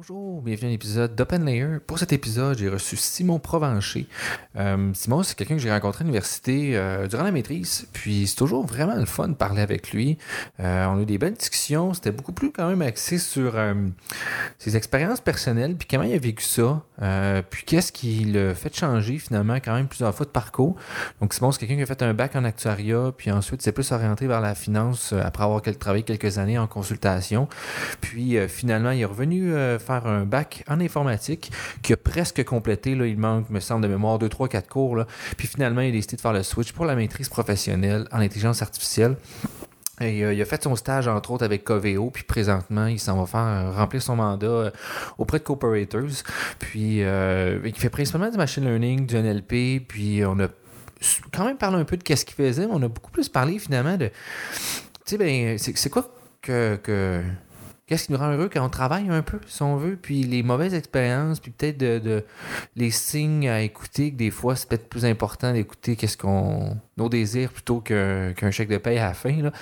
Bonjour, 0.00 0.42
bienvenue 0.42 0.68
à 0.68 0.70
l'épisode 0.70 1.16
d'Open 1.16 1.44
Layer. 1.44 1.80
Pour 1.84 1.98
cet 1.98 2.12
épisode, 2.12 2.56
j'ai 2.56 2.68
reçu 2.68 2.96
Simon 2.96 3.40
Provencher. 3.40 4.06
Euh, 4.54 4.92
Simon, 4.94 5.24
c'est 5.24 5.36
quelqu'un 5.36 5.56
que 5.56 5.60
j'ai 5.60 5.72
rencontré 5.72 6.02
à 6.02 6.04
l'université 6.04 6.76
euh, 6.76 7.08
durant 7.08 7.24
la 7.24 7.32
maîtrise, 7.32 7.88
puis 7.92 8.28
c'est 8.28 8.36
toujours 8.36 8.64
vraiment 8.64 8.94
le 8.94 9.06
fun 9.06 9.26
de 9.26 9.34
parler 9.34 9.60
avec 9.60 9.90
lui. 9.90 10.16
Euh, 10.60 10.86
on 10.86 10.98
a 10.98 11.02
eu 11.02 11.04
des 11.04 11.18
belles 11.18 11.34
discussions, 11.34 11.94
c'était 11.94 12.12
beaucoup 12.12 12.30
plus 12.30 12.52
quand 12.52 12.68
même 12.68 12.80
axé 12.80 13.18
sur 13.18 13.56
ses 14.58 14.76
expériences 14.76 15.20
personnelles, 15.20 15.74
puis 15.74 15.88
comment 15.90 16.04
il 16.04 16.14
a 16.14 16.18
vécu 16.18 16.44
ça, 16.44 16.80
puis 17.50 17.64
qu'est-ce 17.64 17.90
qui 17.90 18.24
l'a 18.24 18.54
fait 18.54 18.72
changer 18.76 19.18
finalement 19.18 19.56
quand 19.56 19.74
même 19.74 19.88
plusieurs 19.88 20.14
fois 20.14 20.26
de 20.26 20.30
parcours. 20.30 20.76
Donc 21.20 21.34
Simon, 21.34 21.50
c'est 21.50 21.58
quelqu'un 21.58 21.74
qui 21.74 21.82
a 21.82 21.86
fait 21.86 22.02
un 22.02 22.14
bac 22.14 22.36
en 22.36 22.44
actuariat, 22.44 23.12
puis 23.16 23.32
ensuite 23.32 23.62
s'est 23.62 23.72
plus 23.72 23.90
orienté 23.90 24.28
vers 24.28 24.40
la 24.40 24.54
finance 24.54 25.12
après 25.12 25.42
avoir 25.42 25.60
travaillé 25.60 26.04
quelques 26.04 26.38
années 26.38 26.56
en 26.56 26.68
consultation. 26.68 27.48
Puis 28.00 28.38
finalement, 28.46 28.92
il 28.92 29.00
est 29.00 29.04
revenu 29.04 29.52
faire 29.88 30.06
un 30.06 30.24
bac 30.24 30.64
en 30.68 30.80
informatique 30.80 31.50
qui 31.82 31.92
a 31.92 31.96
presque 31.96 32.44
complété. 32.44 32.94
Là, 32.94 33.06
il 33.06 33.18
manque, 33.18 33.48
me 33.50 33.60
semble, 33.60 33.82
de 33.82 33.88
mémoire 33.88 34.18
2, 34.18 34.28
3, 34.28 34.48
4 34.48 34.68
cours. 34.68 34.96
Là. 34.96 35.06
Puis 35.36 35.48
finalement, 35.48 35.80
il 35.80 35.88
a 35.88 35.92
décidé 35.92 36.16
de 36.16 36.20
faire 36.20 36.32
le 36.32 36.42
switch 36.42 36.72
pour 36.72 36.84
la 36.84 36.94
maîtrise 36.94 37.28
professionnelle 37.28 38.06
en 38.12 38.18
intelligence 38.18 38.62
artificielle. 38.62 39.16
Et, 40.00 40.24
euh, 40.24 40.32
il 40.32 40.40
a 40.40 40.44
fait 40.44 40.62
son 40.62 40.76
stage, 40.76 41.08
entre 41.08 41.32
autres, 41.32 41.44
avec 41.44 41.64
Coveo, 41.64 42.10
puis 42.10 42.22
présentement, 42.22 42.86
il 42.86 43.00
s'en 43.00 43.18
va 43.18 43.26
faire 43.26 43.40
euh, 43.40 43.72
remplir 43.72 44.00
son 44.00 44.14
mandat 44.14 44.46
euh, 44.46 44.70
auprès 45.16 45.38
de 45.38 45.44
Cooperators. 45.44 46.22
Puis, 46.60 46.98
il 46.98 47.74
fait 47.74 47.90
principalement 47.90 48.30
du 48.30 48.36
machine 48.36 48.64
learning, 48.64 49.06
du 49.06 49.16
NLP, 49.16 49.86
puis 49.88 50.24
on 50.24 50.38
a 50.38 50.48
quand 51.32 51.44
même 51.44 51.56
parlé 51.56 51.78
un 51.78 51.84
peu 51.84 51.96
de 51.96 52.02
qu'est-ce 52.02 52.24
qu'il 52.24 52.36
faisait, 52.36 52.66
mais 52.66 52.72
on 52.74 52.82
a 52.82 52.88
beaucoup 52.88 53.10
plus 53.10 53.28
parlé 53.28 53.58
finalement 53.58 53.96
de. 53.96 54.06
Tu 54.06 55.16
sais, 55.16 55.18
ben, 55.18 55.58
c'est 55.58 55.90
quoi 55.90 56.12
que, 56.42 56.76
que 56.76 57.22
qu'est-ce 57.88 58.06
qui 58.06 58.12
nous 58.12 58.18
rend 58.18 58.30
heureux 58.30 58.50
quand 58.52 58.64
on 58.64 58.68
travaille 58.68 59.08
un 59.08 59.22
peu, 59.22 59.40
si 59.46 59.62
on 59.62 59.76
veut, 59.76 59.96
puis 60.00 60.22
les 60.22 60.42
mauvaises 60.42 60.74
expériences, 60.74 61.40
puis 61.40 61.50
peut-être 61.50 61.78
de, 61.78 62.24
les 62.76 62.90
signes 62.90 63.48
à 63.48 63.62
écouter, 63.62 64.12
que 64.12 64.16
des 64.16 64.30
fois, 64.30 64.54
c'est 64.54 64.68
peut-être 64.68 64.88
plus 64.88 65.04
important 65.04 65.52
d'écouter 65.52 65.96
qu'est-ce 65.96 66.16
qu'on 66.16 66.76
nos 66.98 67.08
désirs 67.08 67.50
plutôt 67.50 67.80
qu'un 67.80 68.50
chèque 68.50 68.68
de 68.68 68.76
paye 68.76 68.98
à 68.98 69.06
la 69.06 69.14
fin. 69.14 69.40
Là. 69.40 69.52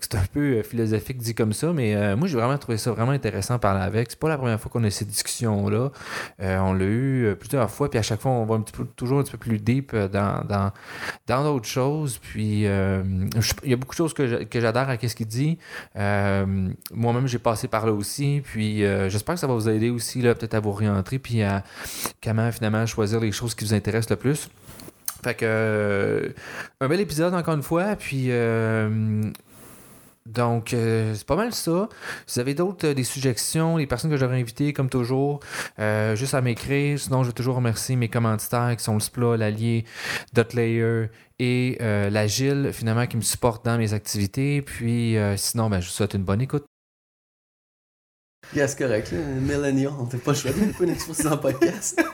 c'est 0.00 0.14
un 0.14 0.24
peu 0.32 0.40
euh, 0.40 0.62
philosophique 0.62 1.18
dit 1.18 1.34
comme 1.34 1.52
ça, 1.52 1.72
mais 1.72 1.94
euh, 1.94 2.16
moi 2.16 2.26
j'ai 2.26 2.36
vraiment 2.36 2.56
trouvé 2.58 2.78
ça 2.78 2.90
vraiment 2.90 3.12
intéressant 3.12 3.54
de 3.54 3.60
parler 3.60 3.82
avec. 3.82 4.10
C'est 4.10 4.18
pas 4.18 4.28
la 4.28 4.38
première 4.38 4.58
fois 4.58 4.70
qu'on 4.72 4.82
a 4.82 4.90
cette 4.90 5.08
discussion-là. 5.08 5.90
Euh, 6.40 6.58
on 6.58 6.72
l'a 6.72 6.84
eu 6.84 7.36
plusieurs 7.38 7.70
fois, 7.70 7.90
puis 7.90 7.98
à 7.98 8.02
chaque 8.02 8.20
fois 8.20 8.32
on 8.32 8.44
va 8.46 8.60
toujours 8.96 9.20
un 9.20 9.22
petit 9.22 9.32
peu 9.32 9.38
plus 9.38 9.58
deep 9.58 9.94
dans, 9.94 10.44
dans, 11.26 11.42
d'autres 11.44 11.68
choses. 11.68 12.18
Puis 12.18 12.62
il 12.62 13.70
y 13.70 13.72
a 13.72 13.76
beaucoup 13.76 13.94
de 13.94 13.98
choses 13.98 14.14
que 14.14 14.60
j'adore 14.60 14.88
à 14.88 14.96
ce 14.98 15.14
qu'il 15.14 15.26
dit. 15.26 15.58
Moi-même 15.94 17.26
j'ai 17.26 17.38
passé 17.38 17.68
par 17.68 17.75
là 17.84 17.92
aussi. 17.92 18.40
Puis 18.42 18.80
j'espère 19.08 19.34
que 19.34 19.40
ça 19.40 19.46
va 19.46 19.54
vous 19.54 19.68
aider 19.68 19.90
aussi 19.90 20.20
peut-être 20.20 20.54
à 20.54 20.60
vous 20.60 20.72
réentrer 20.72 21.18
puis 21.18 21.42
à 21.42 21.64
comment 22.22 22.50
finalement 22.52 22.86
choisir 22.86 23.20
les 23.20 23.32
choses 23.32 23.54
qui 23.54 23.64
vous 23.64 23.74
intéressent 23.74 24.10
le 24.10 24.16
plus. 24.16 24.48
Fait 25.26 25.34
que 25.34 25.44
euh, 25.44 26.28
un 26.80 26.88
bel 26.88 27.00
épisode 27.00 27.34
encore 27.34 27.54
une 27.54 27.62
fois, 27.62 27.96
puis 27.96 28.26
euh, 28.28 29.22
donc 30.24 30.72
euh, 30.72 31.14
c'est 31.14 31.26
pas 31.26 31.34
mal 31.34 31.52
ça. 31.52 31.88
Si 32.26 32.34
vous 32.34 32.40
avez 32.40 32.54
d'autres 32.54 32.92
des 32.92 33.02
suggestions, 33.02 33.76
les 33.76 33.86
personnes 33.86 34.10
que 34.10 34.16
j'aurais 34.16 34.40
invitées 34.40 34.72
comme 34.72 34.88
toujours, 34.88 35.40
juste 36.14 36.34
à 36.34 36.40
m'écrire. 36.42 37.00
Sinon, 37.00 37.22
je 37.22 37.28
veux 37.28 37.32
toujours 37.32 37.56
remercier 37.56 37.96
mes 37.96 38.08
commanditaires 38.08 38.74
qui 38.76 38.84
sont 38.84 38.94
le 38.94 39.00
Spla, 39.00 39.36
l'Allier, 39.36 39.84
Dotlayer 40.32 41.06
et 41.38 41.78
la 41.80 42.26
Gilles 42.28 42.70
finalement 42.72 43.06
qui 43.06 43.16
me 43.16 43.22
supportent 43.22 43.64
dans 43.64 43.78
mes 43.78 43.94
activités. 43.94 44.62
Puis 44.62 45.16
sinon, 45.36 45.70
ben, 45.70 45.80
je 45.80 45.86
vous 45.86 45.92
souhaite 45.92 46.14
une 46.14 46.24
bonne 46.24 46.42
écoute. 46.42 46.66
Yeah, 48.54 48.68
c'est 48.68 48.78
correct, 48.78 49.12
Millennial, 49.12 49.92
on 49.98 50.04
t'a 50.04 50.18
pas 50.18 50.34
choisi 50.34 50.60
de 50.60 50.84
une 50.84 50.90
exposition 50.90 51.32
en 51.32 51.38
podcast. 51.38 52.00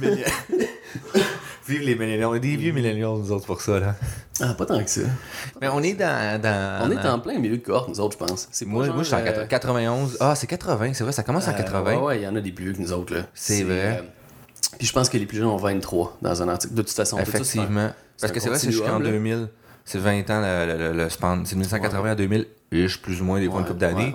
Vive 1.68 1.82
les 1.82 1.96
milléniaux. 1.96 2.30
On 2.30 2.34
est 2.34 2.40
des 2.40 2.56
vieux 2.56 2.72
milléniaux, 2.72 3.18
nous 3.18 3.32
autres, 3.32 3.46
pour 3.46 3.60
ça, 3.60 3.80
là. 3.80 3.94
Ah, 4.40 4.54
pas 4.54 4.66
tant 4.66 4.82
que 4.82 4.90
ça. 4.90 5.00
Mais 5.60 5.68
on 5.68 5.82
est 5.82 5.94
dans. 5.94 6.40
dans 6.40 6.88
on 6.88 6.90
est 6.90 7.08
en 7.08 7.18
plein 7.18 7.38
milieu 7.38 7.56
de 7.56 7.62
cohorte, 7.62 7.88
nous 7.88 8.00
autres, 8.00 8.16
je 8.20 8.24
pense. 8.24 8.48
Moi, 8.66 8.86
moi, 8.86 9.02
je 9.02 9.08
suis 9.08 9.14
en 9.14 9.46
91. 9.48 10.14
Euh, 10.14 10.16
ah, 10.20 10.34
c'est 10.36 10.46
80, 10.46 10.92
c'est 10.94 11.02
vrai, 11.02 11.12
ça 11.12 11.22
commence 11.24 11.48
en 11.48 11.54
80. 11.54 11.90
Euh, 11.90 12.00
ouais, 12.00 12.18
il 12.18 12.22
y 12.22 12.28
en 12.28 12.36
a 12.36 12.40
des 12.40 12.52
plus 12.52 12.66
vieux 12.66 12.74
que 12.74 12.80
nous 12.80 12.92
autres, 12.92 13.14
là. 13.14 13.22
C'est 13.34 13.64
vrai. 13.64 14.00
Euh, 14.00 14.02
puis 14.78 14.86
je 14.86 14.92
pense 14.92 15.08
que 15.08 15.16
les 15.16 15.26
plus 15.26 15.38
jeunes 15.38 15.46
ont 15.46 15.56
23 15.56 16.18
dans 16.22 16.42
un 16.42 16.48
article. 16.48 16.74
De 16.74 16.82
toute 16.82 16.90
façon, 16.92 17.18
Effectivement. 17.18 17.90
Parce 18.20 18.32
que 18.32 18.40
c'est 18.40 18.48
vrai, 18.48 18.58
c'est 18.58 18.70
jusqu'en 18.70 19.00
2000. 19.00 19.48
C'est 19.86 19.98
20 19.98 20.28
ans 20.30 20.42
le, 20.42 20.92
le, 20.92 21.08
span. 21.08 21.42
C'est 21.44 21.54
de 21.54 21.60
1980 21.60 22.10
à 22.10 22.14
2000 22.16 22.46
plus 23.02 23.20
ou 23.20 23.24
moins 23.24 23.40
des 23.40 23.48
fois 23.48 23.60
une 23.60 23.66
couple 23.66 23.78
d'années. 23.78 24.12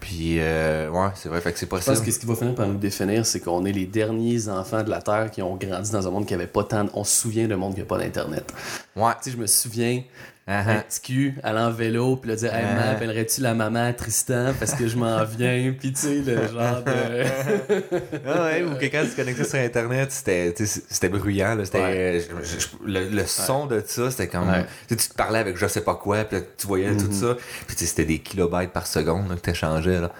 Puis, 0.00 0.36
euh, 0.38 0.88
ouais, 0.88 1.08
c'est 1.14 1.28
vrai, 1.28 1.40
fait 1.40 1.52
que 1.52 1.58
c'est 1.58 1.66
possible. 1.66 1.94
Je 1.94 1.98
pense 1.98 2.06
que 2.06 2.12
ce 2.12 2.18
qui 2.18 2.26
va 2.26 2.34
finir 2.34 2.54
par 2.54 2.66
nous 2.66 2.78
définir, 2.78 3.26
c'est 3.26 3.40
qu'on 3.40 3.64
est 3.64 3.72
les 3.72 3.86
derniers 3.86 4.48
enfants 4.48 4.82
de 4.82 4.90
la 4.90 5.02
Terre 5.02 5.30
qui 5.30 5.42
ont 5.42 5.56
grandi 5.56 5.90
dans 5.90 6.06
un 6.06 6.10
monde 6.10 6.26
qui 6.26 6.34
avait 6.34 6.46
pas 6.46 6.64
tant. 6.64 6.86
On 6.94 7.04
se 7.04 7.20
souvient 7.20 7.48
d'un 7.48 7.56
monde 7.56 7.74
qui 7.74 7.80
n'a 7.80 7.86
pas 7.86 7.98
d'Internet. 7.98 8.52
Ouais. 8.96 9.12
Tu 9.22 9.24
sais, 9.24 9.30
je 9.32 9.36
me 9.36 9.46
souviens. 9.46 10.02
Un 10.48 10.80
petit 10.80 11.00
cul 11.00 11.34
en 11.44 11.70
vélo, 11.70 12.16
puis 12.16 12.30
là, 12.30 12.36
dire, 12.36 12.54
hey, 12.54 12.64
m'appellerais-tu 12.74 13.42
la 13.42 13.54
maman 13.54 13.92
Tristan 13.92 14.54
parce 14.58 14.72
que 14.72 14.88
je 14.88 14.96
m'en 14.96 15.22
viens, 15.38 15.74
puis 15.78 15.92
tu 15.92 16.00
sais, 16.00 16.14
le 16.24 16.48
genre 16.48 16.82
de. 16.82 17.24
ah 18.26 18.44
ouais, 18.44 18.62
ou 18.62 18.74
que 18.76 18.86
quand 18.86 19.04
tu 19.04 19.14
connectais 19.14 19.44
sur 19.44 19.58
Internet, 19.58 20.10
c'était 20.10 21.08
bruyant, 21.08 21.54
là, 21.54 21.64
c'était, 21.64 22.24
le, 22.84 23.26
son 23.26 23.66
de 23.66 23.82
ça, 23.86 24.10
c'était 24.10 24.28
comme. 24.28 24.50
Tu 24.88 24.96
te 24.96 25.14
parlais 25.14 25.38
avec 25.38 25.56
je 25.56 25.66
sais 25.66 25.82
pas 25.82 25.96
quoi, 25.96 26.24
puis 26.24 26.38
tu 26.56 26.66
voyais 26.66 26.96
tout 26.96 27.08
mm-hmm. 27.08 27.36
ça, 27.36 27.36
puis 27.66 27.76
c'était 27.76 28.06
des 28.06 28.20
kilobytes 28.20 28.72
par 28.72 28.86
seconde 28.86 29.34
que 29.36 29.40
tu 29.40 29.50
échangeais. 29.50 30.00
Là. 30.00 30.10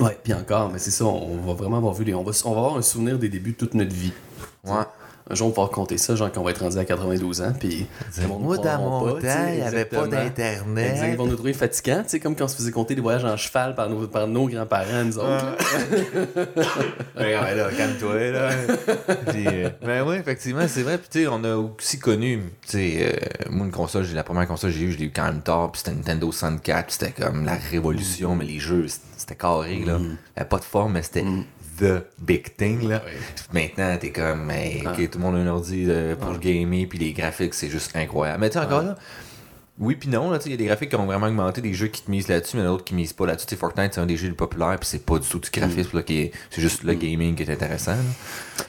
Ouais, 0.00 0.16
puis 0.22 0.32
encore, 0.34 0.70
mais 0.72 0.78
c'est 0.78 0.90
ça, 0.90 1.04
on 1.04 1.36
va 1.38 1.52
vraiment 1.52 1.78
avoir 1.78 1.94
vu 1.94 2.04
les. 2.04 2.14
On 2.14 2.24
va, 2.24 2.32
on 2.44 2.52
va 2.52 2.58
avoir 2.58 2.76
un 2.76 2.82
souvenir 2.82 3.18
des 3.18 3.28
débuts 3.28 3.52
de 3.52 3.56
toute 3.56 3.74
notre 3.74 3.94
vie. 3.94 4.12
Ouais 4.64 4.84
un 5.30 5.34
jour, 5.34 5.46
on 5.46 5.50
va 5.50 5.54
pouvoir 5.54 5.70
compter 5.70 5.98
ça, 5.98 6.16
genre 6.16 6.32
qu'on 6.32 6.42
va 6.42 6.52
être 6.52 6.62
rendu 6.62 6.78
à 6.78 6.84
92 6.84 7.42
ans. 7.42 7.52
Puis, 7.58 7.86
moi, 8.40 8.56
dans 8.56 8.78
mon 8.78 9.12
temps, 9.20 9.46
il 9.48 9.56
n'y 9.56 9.62
avait 9.62 9.84
pas 9.84 10.06
d'Internet. 10.06 10.98
Ils 11.10 11.16
vont 11.16 11.26
nous 11.26 11.34
trouver 11.34 11.52
fatigants, 11.52 12.02
tu 12.02 12.10
sais, 12.10 12.20
comme 12.20 12.34
quand 12.34 12.46
on 12.46 12.48
se 12.48 12.56
faisait 12.56 12.70
compter 12.70 12.94
des 12.94 13.02
voyages 13.02 13.24
en 13.24 13.36
cheval 13.36 13.74
par 13.74 13.90
nos, 13.90 14.06
par 14.06 14.26
nos 14.26 14.48
grands-parents, 14.48 15.04
nous 15.04 15.18
autres. 15.18 15.56
ben, 17.14 17.42
ouais, 17.42 17.54
là, 17.54 17.68
calme-toi, 17.76 18.30
là. 18.30 18.50
Euh, 19.34 19.70
ben 19.84 20.06
oui, 20.06 20.16
effectivement, 20.16 20.66
c'est 20.66 20.82
vrai. 20.82 20.96
Puis, 20.96 21.08
tu 21.10 21.20
sais, 21.20 21.28
on 21.28 21.44
a 21.44 21.56
aussi 21.56 21.98
connu, 21.98 22.42
tu 22.62 22.70
sais, 22.70 23.12
euh, 23.12 23.50
moi, 23.50 23.66
une 23.66 23.72
console, 23.72 24.06
la 24.14 24.24
première 24.24 24.46
console 24.46 24.70
que 24.70 24.76
j'ai 24.78 24.84
eue, 24.86 24.92
je 24.92 24.98
l'ai 24.98 25.06
eu 25.06 25.12
quand 25.14 25.26
même 25.26 25.42
tard, 25.42 25.72
puis 25.72 25.82
c'était 25.84 25.96
Nintendo 25.96 26.32
64, 26.32 26.90
c'était 26.90 27.12
comme 27.12 27.44
la 27.44 27.56
révolution, 27.56 28.34
mais 28.34 28.46
les 28.46 28.58
jeux, 28.58 28.86
c'était 29.16 29.34
carré, 29.34 29.82
là. 29.84 29.98
Mm. 29.98 30.16
Il 30.36 30.40
avait 30.40 30.48
pas 30.48 30.58
de 30.58 30.64
forme, 30.64 30.92
mais 30.92 31.02
c'était 31.02 31.22
mm 31.22 31.44
the 31.78 32.04
big 32.20 32.56
thing. 32.56 32.88
Là. 32.88 33.02
Maintenant, 33.52 33.96
t'es 33.98 34.10
comme, 34.10 34.50
hey, 34.50 34.82
ah. 34.86 34.94
tout 34.94 35.18
le 35.18 35.18
monde 35.18 35.36
a 35.36 35.38
un 35.38 35.46
ordi 35.46 35.86
euh, 35.88 36.16
pour 36.16 36.32
le 36.32 36.38
gamer, 36.38 36.86
puis 36.86 36.98
les 36.98 37.12
graphiques, 37.12 37.54
c'est 37.54 37.70
juste 37.70 37.94
incroyable. 37.96 38.40
Mais 38.40 38.50
tu 38.50 38.58
sais, 38.58 38.64
encore 38.64 38.82
là, 38.82 38.96
oui 39.80 39.94
puis 39.94 40.08
non, 40.08 40.36
il 40.44 40.50
y 40.50 40.54
a 40.54 40.56
des 40.56 40.64
graphiques 40.64 40.90
qui 40.90 40.96
ont 40.96 41.06
vraiment 41.06 41.28
augmenté, 41.28 41.60
des 41.60 41.72
jeux 41.72 41.86
qui 41.86 42.02
te 42.02 42.10
misent 42.10 42.26
là-dessus, 42.26 42.56
mais 42.56 42.64
d'autres 42.64 42.84
qui 42.84 42.94
misent 42.94 43.12
pas 43.12 43.26
là-dessus. 43.26 43.54
Fortnite, 43.54 43.94
c'est 43.94 44.00
un 44.00 44.06
des 44.06 44.16
jeux 44.16 44.28
les 44.28 44.34
populaires, 44.34 44.76
puis 44.78 44.88
c'est 44.88 45.04
pas 45.04 45.18
du 45.20 45.28
tout 45.28 45.38
du 45.38 45.50
graphisme, 45.50 45.96
mm. 45.96 46.30
c'est 46.50 46.60
juste 46.60 46.82
le 46.82 46.94
mm. 46.94 46.98
gaming 46.98 47.36
qui 47.36 47.44
est 47.44 47.52
intéressant. 47.52 47.94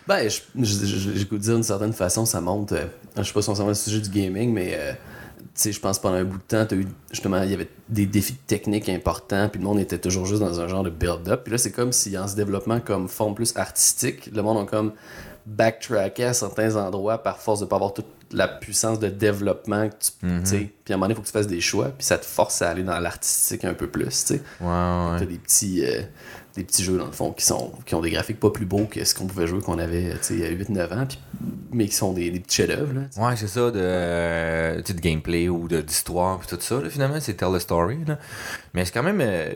Ben, 0.08 0.30
j'écoute 0.56 1.40
dire 1.40 1.56
d'une 1.56 1.64
certaine 1.64 1.94
façon, 1.94 2.26
ça 2.26 2.42
monte, 2.42 2.74
euh, 2.74 2.86
je 3.18 3.24
sais 3.24 3.34
pas 3.34 3.42
si 3.42 3.50
on 3.50 3.56
s'en 3.56 3.64
va 3.64 3.70
le 3.70 3.76
sujet 3.76 4.02
du 4.02 4.10
gaming, 4.10 4.54
mais 4.54 4.76
euh, 4.76 4.94
sais, 5.62 5.72
je 5.72 5.80
pense 5.80 6.00
pendant 6.00 6.16
un 6.16 6.24
bout 6.24 6.38
de 6.38 6.44
temps, 6.44 6.66
as 6.70 6.76
eu, 6.76 6.88
justement, 7.12 7.42
il 7.44 7.52
y 7.52 7.54
avait 7.54 7.70
des 7.88 8.06
défis 8.06 8.36
techniques 8.36 8.90
importants, 8.90 9.50
puis 9.50 9.60
le 9.60 9.66
monde 9.66 9.80
était 9.80 9.98
toujours 9.98 10.26
juste 10.26 10.42
dans 10.42 10.60
un 10.60 10.68
genre 10.68 10.84
de 10.84 10.90
build-up. 10.90 11.42
Puis 11.44 11.52
là, 11.52 11.58
c'est 11.58 11.72
comme 11.72 11.92
si 11.92 12.18
en 12.18 12.28
se 12.28 12.36
développement 12.36 12.80
comme 12.80 13.08
forme 13.08 13.36
plus 13.36 13.56
artistique, 13.56 14.30
le 14.34 14.42
monde 14.42 14.58
a 14.58 14.66
comme 14.66 14.94
backtracké 15.46 16.26
à 16.26 16.34
certains 16.34 16.76
endroits 16.76 17.18
par 17.18 17.40
force 17.40 17.60
de 17.60 17.66
pas 17.66 17.78
avoir 17.78 17.94
toute 17.94 18.06
la 18.32 18.48
puissance 18.48 19.00
de 19.00 19.08
développement 19.08 19.90
que 19.90 19.96
tu 19.96 20.26
mm 20.26 20.44
Puis 20.44 20.70
à 20.90 20.94
un 20.94 20.98
moment 20.98 21.06
donné, 21.06 21.14
il 21.14 21.16
faut 21.16 21.22
que 21.22 21.28
tu 21.28 21.34
fasses 21.34 21.48
des 21.48 21.62
choix, 21.62 21.90
puis 21.90 22.06
ça 22.06 22.18
te 22.18 22.26
force 22.26 22.62
à 22.62 22.70
aller 22.70 22.84
dans 22.84 23.00
l'artistique 23.00 23.66
un 23.66 23.74
peu 23.74 23.88
plus, 23.88 24.06
tu 24.06 24.14
sais. 24.14 24.42
Ouais. 24.62 25.18
T'as 25.20 25.26
des 25.26 25.38
petits... 25.38 25.84
Euh, 25.86 26.02
des 26.60 26.66
petits 26.66 26.84
jeux 26.84 26.98
dans 26.98 27.06
le 27.06 27.12
fond 27.14 27.32
qui 27.32 27.46
sont 27.46 27.72
qui 27.86 27.96
ont 27.96 28.02
des 28.02 28.12
graphiques 28.12 28.40
pas 28.40 28.50
plus 28.50 28.66
beaux 28.66 28.86
que 28.86 29.04
ce 29.04 29.16
qu'on 29.16 29.28
pouvait 29.28 29.48
jouer 29.48 29.62
qu'on 29.62 29.80
avait 29.80 30.12
a 30.12 30.16
8-9 30.16 30.94
ans 30.94 31.08
mais 31.72 31.86
qui 31.88 31.96
sont 31.96 32.12
des, 32.12 32.32
petits 32.32 32.58
chefs-d'œuvre 32.58 32.94
ouais 33.18 33.36
c'est 33.38 33.48
ça 33.48 33.72
de, 33.72 33.80
euh, 33.80 34.82
gameplay 35.02 35.48
ou 35.48 35.68
d'histoire 35.68 36.40
puis 36.40 36.48
tout 36.50 36.62
ça 36.62 36.82
finalement 36.90 37.20
c'est 37.22 37.36
tell 37.36 37.54
the 37.54 37.60
story 37.60 38.00
mais 38.74 38.84
c'est 38.84 38.92
quand 38.92 39.04
même 39.04 39.22
euh, 39.22 39.54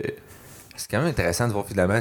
c'est 0.78 0.90
quand 0.90 1.00
même 1.00 1.10
intéressant 1.10 1.48
de 1.48 1.54
voir 1.54 1.68
finalement 1.68 2.00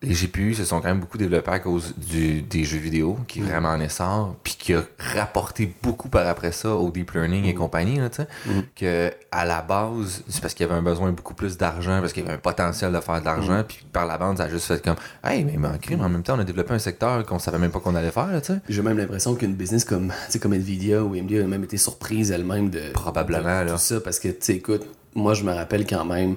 les 0.00 0.14
GPU 0.14 0.54
se 0.54 0.64
sont 0.64 0.80
quand 0.80 0.88
même 0.88 1.00
beaucoup 1.00 1.18
développés 1.18 1.50
à 1.50 1.58
cause 1.58 1.92
du, 1.96 2.40
des 2.42 2.62
jeux 2.64 2.78
vidéo, 2.78 3.18
qui 3.26 3.40
est 3.40 3.42
mm. 3.42 3.46
vraiment 3.46 3.70
en 3.70 3.80
essor, 3.80 4.36
puis 4.44 4.54
qui 4.56 4.72
a 4.74 4.84
rapporté 4.98 5.74
beaucoup 5.82 6.08
par 6.08 6.26
après 6.28 6.52
ça 6.52 6.74
au 6.74 6.90
deep 6.90 7.10
learning 7.12 7.44
et 7.46 7.52
mm. 7.52 7.56
compagnie, 7.56 7.98
là, 7.98 8.08
mm. 8.46 8.50
que 8.76 9.10
à 9.32 9.44
la 9.44 9.60
base, 9.60 10.22
c'est 10.28 10.40
parce 10.40 10.54
qu'il 10.54 10.64
y 10.66 10.68
avait 10.68 10.78
un 10.78 10.82
besoin 10.82 11.10
beaucoup 11.10 11.34
plus 11.34 11.56
d'argent, 11.56 12.00
parce 12.00 12.12
qu'il 12.12 12.22
y 12.22 12.26
avait 12.26 12.36
un 12.36 12.40
potentiel 12.40 12.92
de 12.92 13.00
faire 13.00 13.20
de 13.20 13.24
l'argent, 13.24 13.64
puis 13.66 13.84
par 13.92 14.06
la 14.06 14.18
bande, 14.18 14.38
ça 14.38 14.44
a 14.44 14.48
juste 14.48 14.66
fait 14.66 14.82
comme, 14.82 14.96
hey, 15.24 15.44
mais 15.44 15.56
en, 15.66 16.04
en 16.04 16.08
même 16.08 16.22
temps, 16.22 16.36
on 16.36 16.40
a 16.40 16.44
développé 16.44 16.74
un 16.74 16.78
secteur 16.78 17.26
qu'on 17.26 17.40
savait 17.40 17.58
même 17.58 17.72
pas 17.72 17.80
qu'on 17.80 17.96
allait 17.96 18.12
faire, 18.12 18.28
tu 18.40 18.52
sais. 18.52 18.60
J'ai 18.68 18.82
même 18.82 18.98
l'impression 18.98 19.34
qu'une 19.34 19.54
business 19.54 19.84
comme, 19.84 20.12
comme 20.40 20.54
Nvidia 20.54 21.02
ou 21.02 21.14
AMD 21.14 21.32
a 21.32 21.46
même 21.46 21.64
été 21.64 21.76
surprise 21.76 22.30
elle-même 22.30 22.70
de. 22.70 22.92
Probablement, 22.92 23.66
Tout 23.66 23.78
ça, 23.78 24.00
parce 24.00 24.20
que, 24.20 24.28
tu 24.28 24.52
écoute, 24.52 24.86
moi, 25.16 25.34
je 25.34 25.42
me 25.42 25.52
rappelle 25.52 25.84
quand 25.86 26.04
même, 26.04 26.36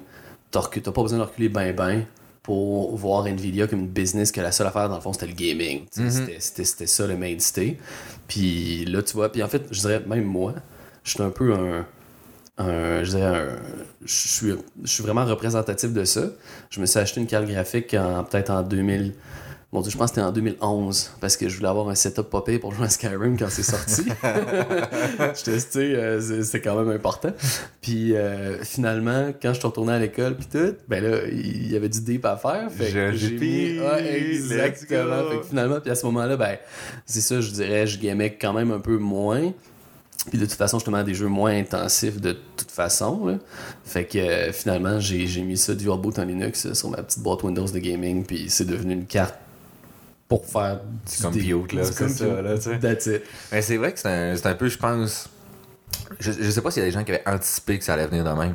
t'as 0.50 0.62
pas 0.62 1.02
besoin 1.02 1.18
de 1.18 1.24
reculer 1.24 1.48
ben 1.48 1.72
ben 1.74 2.04
pour 2.42 2.96
voir 2.96 3.26
Nvidia 3.26 3.66
comme 3.68 3.80
une 3.80 3.88
business 3.88 4.32
que 4.32 4.40
la 4.40 4.50
seule 4.52 4.66
affaire 4.66 4.88
dans 4.88 4.96
le 4.96 5.00
fond 5.00 5.12
c'était 5.12 5.26
le 5.28 5.34
gaming. 5.34 5.84
Mhm. 5.96 6.10
c'était- 6.10 6.36
C'était 6.40 6.64
c'était 6.64 6.86
ça 6.86 7.06
le 7.06 7.16
mainstay. 7.16 7.78
Puis 8.28 8.84
là 8.86 9.02
tu 9.02 9.14
vois, 9.14 9.30
puis 9.30 9.42
en 9.42 9.48
fait 9.48 9.62
je 9.70 9.80
dirais 9.80 10.02
même 10.06 10.24
moi, 10.24 10.54
je 11.04 11.10
suis 11.12 11.22
un 11.22 11.30
peu 11.30 11.52
un, 11.54 11.86
un- 12.58 13.02
je 13.04 13.10
dirais 13.10 13.22
un- 13.36 13.56
je 14.04 14.14
suis 14.28 14.54
je 14.82 14.90
suis 14.90 15.02
vraiment 15.02 15.24
représentatif 15.24 15.92
de 15.92 16.04
ça. 16.04 16.22
Je 16.70 16.80
me 16.80 16.86
suis 16.86 16.98
acheté 16.98 17.20
une 17.20 17.26
carte 17.26 17.46
graphique 17.46 17.94
en 17.94 18.24
peut-être 18.24 18.50
en 18.50 18.62
2000 18.62 19.14
Mon 19.72 19.80
dieu, 19.80 19.90
je 19.90 19.96
pense 19.96 20.10
que 20.10 20.16
c'était 20.16 20.26
en 20.26 20.32
2011 20.32 21.12
parce 21.18 21.36
que 21.38 21.48
je 21.48 21.56
voulais 21.56 21.68
avoir 21.70 21.88
un 21.88 21.94
setup 21.94 22.28
popé 22.28 22.58
pour 22.58 22.74
jouer 22.74 22.84
à 22.84 22.88
Skyrim 22.90 23.38
quand 23.38 23.48
c'est 23.48 23.62
sorti. 23.62 24.02
J'étais, 25.34 25.56
tu 25.56 25.60
sais, 25.60 25.94
euh, 25.94 26.42
c'est- 26.42 26.60
quand 26.60 26.76
même 26.76 26.94
important. 26.94 27.30
Puis 27.80 28.14
euh, 28.14 28.62
finalement, 28.62 29.32
quand 29.40 29.54
je 29.54 29.58
suis 29.58 29.66
retourné 29.66 29.94
à 29.94 29.98
l'école, 29.98 30.36
puis 30.36 30.46
tout, 30.52 30.74
ben 30.88 31.02
là, 31.02 31.20
il 31.30 31.72
y 31.72 31.76
avait 31.76 31.88
du 31.88 32.02
deep 32.02 32.24
à 32.26 32.36
faire. 32.36 32.70
Fait 32.70 32.90
j'ai 33.16 33.30
mis. 33.30 33.78
Let's 33.78 34.50
exactement. 34.50 35.30
Fait 35.30 35.38
que 35.38 35.46
finalement, 35.46 35.80
puis 35.80 35.90
à 35.90 35.94
ce 35.94 36.04
moment-là, 36.06 36.36
ben, 36.36 36.58
c'est 37.06 37.22
ça, 37.22 37.40
je 37.40 37.50
dirais, 37.50 37.86
je 37.86 37.98
gamais 37.98 38.36
quand 38.38 38.52
même 38.52 38.70
un 38.72 38.80
peu 38.80 38.98
moins. 38.98 39.52
Puis 40.30 40.38
de 40.38 40.44
toute 40.44 40.54
façon, 40.54 40.78
justement, 40.78 41.02
des 41.02 41.14
jeux 41.14 41.26
moins 41.26 41.50
intensifs 41.56 42.20
de 42.20 42.36
toute 42.56 42.70
façon. 42.70 43.26
Là. 43.26 43.38
Fait 43.84 44.04
que 44.04 44.18
euh, 44.18 44.52
finalement, 44.52 45.00
j'ai 45.00 45.26
mis 45.42 45.56
ça 45.56 45.74
du 45.74 45.88
reboot 45.88 46.16
en 46.20 46.24
Linux 46.24 46.66
euh, 46.66 46.74
sur 46.74 46.90
ma 46.90 47.02
petite 47.02 47.20
boîte 47.22 47.42
Windows 47.42 47.66
de 47.66 47.78
gaming. 47.80 48.24
Puis 48.24 48.44
c'est 48.48 48.66
devenu 48.66 48.92
une 48.92 49.06
carte 49.06 49.34
pour 50.28 50.46
faire 50.46 50.80
du 51.32 51.54
compute, 51.54 51.72
là, 51.74 51.84
c'est 51.84 52.08
ça, 52.08 52.42
là, 52.42 52.56
tu 52.56 52.62
sais. 52.62 52.78
That's 52.78 53.06
it. 53.06 53.22
Mais 53.50 53.62
c'est 53.62 53.76
vrai 53.76 53.92
que 53.92 53.98
c'est 53.98 54.08
un, 54.08 54.34
un 54.50 54.54
peu, 54.54 54.68
je 54.68 54.78
pense. 54.78 55.28
Je, 56.18 56.32
je 56.32 56.50
sais 56.50 56.60
pas 56.60 56.70
s'il 56.70 56.82
y 56.82 56.86
a 56.86 56.88
des 56.88 56.92
gens 56.92 57.04
qui 57.04 57.12
avaient 57.12 57.28
anticipé 57.28 57.78
que 57.78 57.84
ça 57.84 57.94
allait 57.94 58.06
venir 58.06 58.24
de 58.24 58.30
même. 58.38 58.54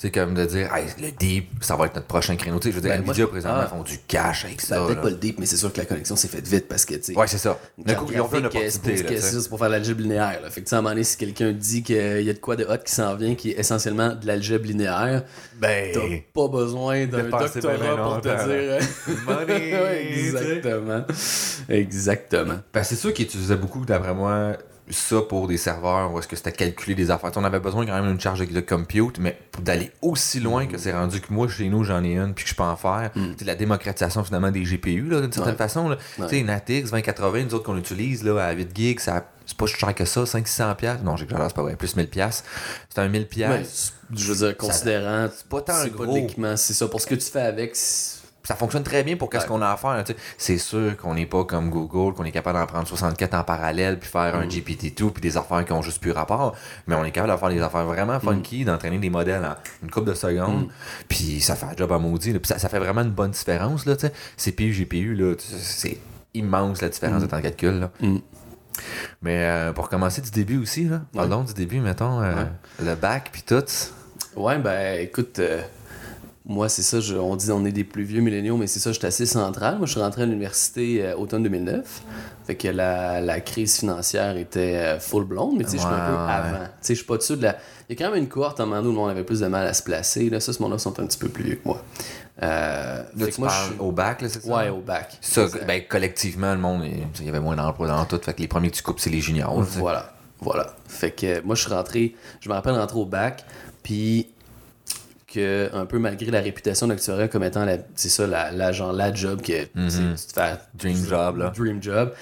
C'est 0.00 0.12
comme 0.12 0.32
de 0.34 0.44
dire, 0.44 0.72
hey, 0.72 0.84
le 1.02 1.10
deep, 1.10 1.48
ça 1.60 1.74
va 1.74 1.86
être 1.86 1.96
notre 1.96 2.06
prochain 2.06 2.36
créneau. 2.36 2.60
Tu 2.60 2.68
sais, 2.68 2.70
je 2.70 2.76
veux 2.76 2.82
dire, 2.82 2.92
Ben, 2.92 2.98
moi, 3.04 3.08
Nvidia, 3.14 3.24
je- 3.24 3.30
présentement, 3.30 3.62
ah. 3.64 3.66
font 3.66 3.82
du 3.82 3.98
cash 4.06 4.44
avec 4.44 4.60
ça. 4.60 4.86
Peut-être 4.86 5.00
pas 5.02 5.10
le 5.10 5.16
deep, 5.16 5.40
mais 5.40 5.46
c'est 5.46 5.56
sûr 5.56 5.72
que 5.72 5.78
la 5.78 5.86
connexion 5.86 6.14
s'est 6.14 6.28
faite 6.28 6.46
vite 6.46 6.68
parce 6.68 6.84
que, 6.84 6.94
tu 6.94 7.02
sais, 7.02 7.16
Ouais, 7.18 7.26
c'est 7.26 7.38
ça. 7.38 7.58
D'un 7.76 7.94
coup, 7.94 8.06
ils 8.12 8.20
ont 8.20 8.28
fait 8.28 8.38
une 8.38 8.44
euh, 8.44 8.46
opportunité. 8.48 9.20
c'est 9.20 9.48
pour 9.48 9.58
faire 9.58 9.68
l'algèbre 9.68 10.00
linéaire. 10.00 10.38
Là. 10.40 10.50
Fait 10.50 10.60
que, 10.60 10.66
tu 10.66 10.70
sais, 10.70 10.76
à 10.76 10.78
un 10.78 10.82
moment 10.82 10.90
donné, 10.94 11.02
si 11.02 11.16
quelqu'un 11.16 11.50
dit 11.50 11.82
qu'il 11.82 11.96
y 12.22 12.30
a 12.30 12.32
de 12.32 12.38
quoi 12.38 12.54
de 12.54 12.64
hot 12.64 12.78
qui 12.86 12.92
s'en 12.92 13.16
vient, 13.16 13.34
qui 13.34 13.50
est 13.50 13.58
essentiellement 13.58 14.10
de 14.14 14.24
l'algèbre 14.24 14.66
linéaire, 14.66 15.24
Ben, 15.60 15.90
t'as 15.92 16.00
pas 16.32 16.46
besoin 16.46 17.06
d'un 17.06 17.24
doctorat 17.24 17.96
pour 17.96 18.20
te 18.20 18.28
dire. 18.28 18.38
euh, 18.46 18.80
money, 19.26 20.12
exactement. 20.16 21.04
Exactement. 21.68 22.60
Ben, 22.72 22.82
c'est 22.84 22.94
sûr 22.96 23.12
qu'ils 23.12 23.24
utilisaient 23.26 23.56
beaucoup, 23.56 23.84
d'après 23.84 24.14
moi, 24.14 24.52
ça 24.90 25.22
pour 25.22 25.48
des 25.48 25.56
serveurs 25.56 26.12
où 26.12 26.18
est-ce 26.18 26.28
que 26.28 26.36
c'était 26.36 26.52
calculer 26.52 26.94
des 26.94 27.10
affaires. 27.10 27.30
On 27.36 27.44
avait 27.44 27.60
besoin 27.60 27.86
quand 27.86 27.94
même 27.94 28.08
d'une 28.08 28.20
charge 28.20 28.46
de, 28.46 28.60
compute, 28.60 29.18
mais 29.18 29.38
pour 29.52 29.62
d'aller 29.62 29.90
aussi 30.02 30.40
loin 30.40 30.66
que 30.66 30.78
c'est 30.78 30.92
rendu 30.92 31.20
que 31.20 31.32
moi, 31.32 31.48
chez 31.48 31.68
nous, 31.68 31.84
j'en 31.84 32.02
ai 32.04 32.16
une, 32.16 32.34
puis 32.34 32.44
que 32.44 32.50
je 32.50 32.54
peux 32.54 32.62
en 32.62 32.76
faire. 32.76 33.10
Mm. 33.14 33.32
C'est 33.38 33.44
la 33.44 33.54
démocratisation, 33.54 34.24
finalement, 34.24 34.50
des 34.50 34.62
GPU, 34.62 35.08
là, 35.08 35.20
d'une 35.20 35.32
certaine 35.32 35.52
Ouais. 35.52 35.58
façon. 35.58 35.88
là. 35.88 35.96
Ouais. 36.18 36.26
Tu 36.26 36.30
sais, 36.36 36.40
une 36.40 36.50
ATX 36.50 36.90
2080, 36.90 37.44
nous 37.44 37.54
autres 37.54 37.64
qu'on 37.64 37.76
utilise 37.76 38.24
là, 38.24 38.38
à 38.44 38.52
8 38.52 38.70
gigs, 38.74 39.00
ça, 39.00 39.30
c'est 39.46 39.56
pas 39.56 39.66
si 39.66 39.74
cher 39.76 39.94
que 39.94 40.04
ça, 40.04 40.24
500-600$. 40.24 40.74
piastres. 40.76 41.04
Non, 41.04 41.16
j'exagère, 41.16 41.46
c'est 41.48 41.56
pas 41.56 41.62
vrai, 41.62 41.76
plus 41.76 41.96
1000$. 41.96 42.06
piastres. 42.08 42.44
C'est 42.88 43.00
un 43.00 43.08
1000$. 43.08 43.18
Ouais, 43.20 43.24
piastres. 43.24 43.66
c'est- 43.72 43.92
je 44.18 44.32
veux 44.32 44.46
dire, 44.46 44.56
considérant. 44.56 45.28
c'est 45.34 45.46
pas 45.48 45.60
tant 45.62 45.82
c'est 45.82 45.90
gros. 45.92 46.26
c'est 46.56 46.74
ça. 46.74 46.88
Pour 46.88 47.00
ce 47.00 47.06
que 47.06 47.14
tu 47.14 47.30
fais 47.30 47.40
avec, 47.42 47.72
ça 48.48 48.54
fonctionne 48.54 48.82
très 48.82 49.02
bien 49.02 49.14
pour 49.18 49.28
qu'est-ce 49.28 49.42
Ouais. 49.42 49.48
qu'on 49.50 49.60
a 49.60 49.68
à 49.68 49.76
faire. 49.76 50.02
C'est 50.38 50.56
sûr 50.56 50.96
qu'on 50.96 51.12
n'est 51.14 51.26
pas 51.26 51.44
comme 51.44 51.68
Google, 51.68 52.14
qu'on 52.14 52.24
est 52.24 52.30
capable 52.32 52.58
d'en 52.58 52.64
prendre 52.64 52.88
64 52.88 53.34
en 53.34 53.44
parallèle, 53.44 53.98
puis 53.98 54.08
faire 54.08 54.34
Mm. 54.34 54.40
un 54.40 54.46
GPT-2, 54.46 55.10
puis 55.10 55.20
des 55.20 55.36
affaires 55.36 55.62
qui 55.66 55.72
ont 55.74 55.82
juste 55.82 56.00
plus 56.00 56.12
rapport. 56.12 56.56
Mais 56.86 56.94
on 56.94 57.04
est 57.04 57.10
capable 57.10 57.34
de 57.34 57.38
faire 57.38 57.50
des 57.50 57.60
affaires 57.60 57.84
Mm. 57.84 57.88
vraiment 57.88 58.20
funky, 58.20 58.64
d'entraîner 58.64 58.96
des 58.96 59.10
modèles 59.10 59.44
en 59.44 59.54
une 59.84 59.90
couple 59.90 60.08
de 60.08 60.14
secondes, 60.14 60.68
puis 61.08 61.42
ça 61.42 61.56
fait 61.56 61.66
un 61.66 61.76
job 61.76 61.92
à 61.92 61.98
maudit. 61.98 62.32
Puis 62.32 62.48
ça, 62.48 62.58
ça 62.58 62.70
fait 62.70 62.78
vraiment 62.78 63.02
une 63.02 63.10
bonne 63.10 63.32
différence. 63.32 63.84
Là, 63.84 63.96
tu 63.96 64.06
sais. 64.06 64.12
CPU, 64.38 64.72
GPU, 64.72 65.14
là, 65.14 65.34
c'est 65.38 65.98
immense 66.32 66.80
la 66.80 66.88
différence 66.88 67.20
de 67.20 67.26
temps 67.26 67.36
de 67.36 67.42
calcul. 67.42 67.80
Là. 67.80 67.90
Mm. 68.00 68.16
Mais 69.20 69.44
euh, 69.44 69.72
pour 69.74 69.90
commencer 69.90 70.22
du 70.22 70.30
début 70.30 70.56
aussi, 70.56 70.84
là, 70.84 71.02
parlons 71.12 71.42
du 71.44 71.52
début, 71.52 71.80
mettons, 71.80 72.22
euh, 72.22 72.44
le 72.82 72.94
bac, 72.94 73.28
puis 73.30 73.42
tout. 73.42 73.62
Ouais, 74.36 74.56
ben 74.58 75.00
écoute, 75.00 75.38
euh, 75.38 75.60
moi 76.48 76.68
c'est 76.68 76.82
ça, 76.82 76.98
je- 77.00 77.14
on 77.14 77.36
dit 77.36 77.50
on 77.52 77.64
est 77.66 77.72
des 77.72 77.84
plus 77.84 78.02
vieux 78.04 78.20
milléniaux, 78.22 78.56
mais 78.56 78.66
c'est 78.66 78.80
ça, 78.80 78.90
j'étais 78.92 79.06
assez 79.06 79.26
central. 79.26 79.76
Moi 79.78 79.86
je 79.86 79.92
suis 79.92 80.00
rentré 80.00 80.22
à 80.22 80.26
l'université 80.26 81.04
euh, 81.04 81.14
automne 81.16 81.42
2009. 81.44 82.02
Fait 82.46 82.54
que 82.56 82.68
la, 82.68 83.20
la 83.20 83.40
crise 83.40 83.78
financière 83.78 84.36
était 84.38 84.74
euh, 84.76 84.98
full 84.98 85.24
blonde, 85.24 85.56
mais 85.58 85.64
tu 85.64 85.72
sais, 85.72 85.76
je 85.76 85.82
suis 85.82 85.90
un 85.92 86.06
peu 86.06 86.12
ouais. 86.14 86.32
avant. 86.32 86.64
Tu 86.64 86.70
sais, 86.80 86.94
je 86.94 86.98
suis 87.00 87.06
pas 87.06 87.18
dessus 87.18 87.36
de 87.36 87.42
la. 87.42 87.56
Il 87.90 87.98
y 87.98 88.02
a 88.02 88.04
quand 88.06 88.10
même 88.12 88.22
une 88.22 88.28
cohorte 88.28 88.58
un 88.60 88.66
moment 88.66 89.02
où 89.02 89.04
on 89.04 89.08
avait 89.08 89.24
plus 89.24 89.40
de 89.40 89.46
mal 89.46 89.66
à 89.66 89.74
se 89.74 89.82
placer. 89.82 90.30
Là, 90.30 90.40
ça, 90.40 90.52
ce 90.54 90.62
monde-là 90.62 90.78
sont 90.78 90.98
un 90.98 91.06
petit 91.06 91.18
peu 91.18 91.28
plus 91.28 91.44
vieux 91.44 91.54
que 91.56 91.68
moi. 91.68 91.82
Euh, 92.42 93.02
Là, 93.16 93.26
tu 93.26 93.32
que 93.32 93.40
moi, 93.40 93.48
je 93.48 93.54
parles 93.54 93.70
suis- 93.72 93.78
au 93.80 93.92
bac, 93.92 94.22
là, 94.22 94.28
c'est 94.28 94.42
ça? 94.42 94.48
Ouais, 94.56 94.68
au 94.70 94.78
bac. 94.80 95.18
Ça, 95.20 95.46
ben, 95.66 95.82
collectivement, 95.88 96.52
le 96.54 96.60
monde, 96.60 96.84
il 97.18 97.26
y 97.26 97.28
avait 97.28 97.40
moins 97.40 97.56
d'emplois 97.56 97.88
dans 97.88 98.04
tout. 98.04 98.18
Fait 98.22 98.32
que 98.34 98.40
les 98.40 98.48
premiers 98.48 98.70
que 98.70 98.76
tu 98.76 98.82
coupes, 98.82 99.00
c'est 99.00 99.10
les 99.10 99.20
juniors. 99.20 99.60
Voilà, 99.60 100.12
voilà. 100.40 100.74
Fait 100.86 101.10
que 101.10 101.42
moi, 101.42 101.54
je 101.54 101.62
suis 101.62 101.72
rentré, 101.72 102.14
je 102.40 102.48
me 102.48 102.54
rappelle 102.54 102.74
rentrer 102.74 102.98
au 102.98 103.06
bac, 103.06 103.44
puis 103.82 104.28
que 105.38 105.70
un 105.74 105.86
peu 105.86 105.98
malgré 105.98 106.30
la 106.30 106.40
réputation 106.40 106.86
d'Actuaria 106.86 107.28
comme 107.28 107.44
étant 107.44 107.64
la, 107.64 107.76
c'est 107.94 108.08
ça, 108.08 108.26
la, 108.26 108.50
la 108.52 108.72
genre 108.72 108.92
la 108.92 109.12
job 109.14 109.40
que 109.40 109.52
sais, 109.52 109.70
Mhm. 109.74 110.14
tu 110.16 110.26
te 110.26 110.32
fais 110.32 110.56
Dream 110.74 110.96
job, 111.06 111.36
là. 111.38 111.52
Dream 111.56 111.82
job. 111.82 112.12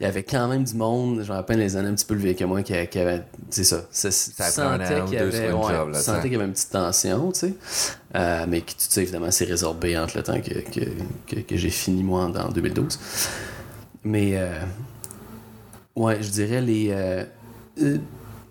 Il 0.00 0.04
y 0.04 0.06
avait 0.06 0.22
quand 0.22 0.48
même 0.48 0.64
du 0.64 0.74
monde, 0.74 1.22
je 1.24 1.30
me 1.30 1.36
rappelle 1.36 1.58
les 1.58 1.76
années 1.76 1.88
un 1.88 1.94
petit 1.94 2.04
peu 2.04 2.14
plus 2.14 2.24
vieux 2.24 2.34
que 2.34 2.44
moi, 2.44 2.62
qui, 2.62 2.74
qui 2.88 2.98
avait, 2.98 3.22
c'est 3.50 3.64
ça, 3.64 3.84
ça, 3.90 4.10
Ça 4.10 4.76
ou 5.02 5.04
qu'il 5.08 5.14
y 5.14 5.18
avait, 5.18 5.52
ouais, 5.52 5.72
job, 5.74 5.88
là, 5.92 5.98
sais. 5.98 6.20
qu'il 6.22 6.32
y 6.32 6.36
avait 6.36 6.44
une 6.44 6.52
petite 6.52 6.70
tension, 6.70 7.32
tu 7.32 7.38
sais, 7.40 7.54
Euh, 8.14 8.46
mais 8.48 8.60
qui, 8.62 8.76
tu 8.76 8.84
sais, 8.88 9.02
évidemment, 9.02 9.30
c'est 9.30 9.44
résorbé 9.44 9.98
entre 9.98 10.16
le 10.16 10.22
temps 10.22 10.40
que, 10.40 10.54
que, 10.70 10.86
que, 11.26 11.40
que 11.40 11.56
j'ai 11.56 11.70
fini 11.70 12.02
moi 12.02 12.24
en, 12.24 12.34
en 12.36 12.48
2012. 12.50 12.98
Mais 14.04 14.32
euh, 14.38 14.60
Ouais, 15.96 16.18
je 16.22 16.28
dirais 16.30 16.60
les. 16.60 16.88
euh, 16.90 17.24
euh, 17.82 17.98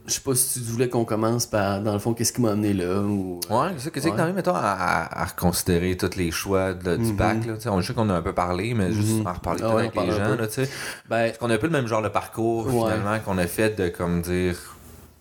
je 0.08 0.14
sais 0.14 0.22
pas 0.22 0.36
si 0.36 0.60
tu 0.60 0.66
voulais 0.72 0.88
qu'on 0.90 1.04
commence 1.06 1.46
par, 1.46 1.82
dans 1.82 1.94
le 1.94 2.00
fond, 2.00 2.14
qu'est-ce 2.14 2.32
qui 2.34 2.42
m'a 2.42 2.52
amené 2.52 2.74
là 2.74 3.02
ou. 3.02 3.40
Ouais, 3.50 3.70
c'est 3.78 3.86
ça. 3.86 3.90
Qu'est-ce 3.90 4.06
que 4.06 4.12
Ouais. 4.12 4.18
t'as 4.18 4.24
envie, 4.26 4.34
mettons, 4.34 4.54
à, 4.56 4.60
à- 4.60 5.22
à 5.22 5.26
reconsidérer 5.26 5.98
tous 5.98 6.16
les 6.16 6.30
choix 6.32 6.74
de- 6.74 6.96
du 6.98 7.04
Mhm. 7.12 7.16
bac, 7.16 7.46
là? 7.46 7.56
tu 7.56 7.62
sais, 7.62 7.70
On 7.70 7.82
sait 7.82 7.94
qu'on 7.94 8.10
a 8.10 8.14
un 8.14 8.22
peu 8.22 8.34
parlé, 8.34 8.74
mais 8.74 8.92
juste 8.92 9.20
Mhm. 9.20 9.28
en 9.28 9.34
reparler 9.34 9.62
Ah 9.64 9.70
ouais, 9.76 9.82
avec 9.82 9.94
on 9.98 10.04
les 10.04 10.12
gens, 10.12 10.36
là, 10.36 10.48
tu 10.48 10.54
sais. 10.54 10.70
Ben, 11.10 11.28
Parce 11.28 11.38
qu'on 11.40 11.50
a 11.50 11.56
un 11.56 11.58
peu 11.58 11.68
le 11.68 11.74
même 11.74 11.88
genre 11.88 12.02
de 12.04 12.10
parcours, 12.10 12.68
Ouais. 12.68 12.74
finalement, 12.82 13.20
qu'on 13.20 13.38
a 13.38 13.48
fait 13.48 13.76
de, 13.78 13.88
comme 13.90 14.22
dire, 14.22 14.56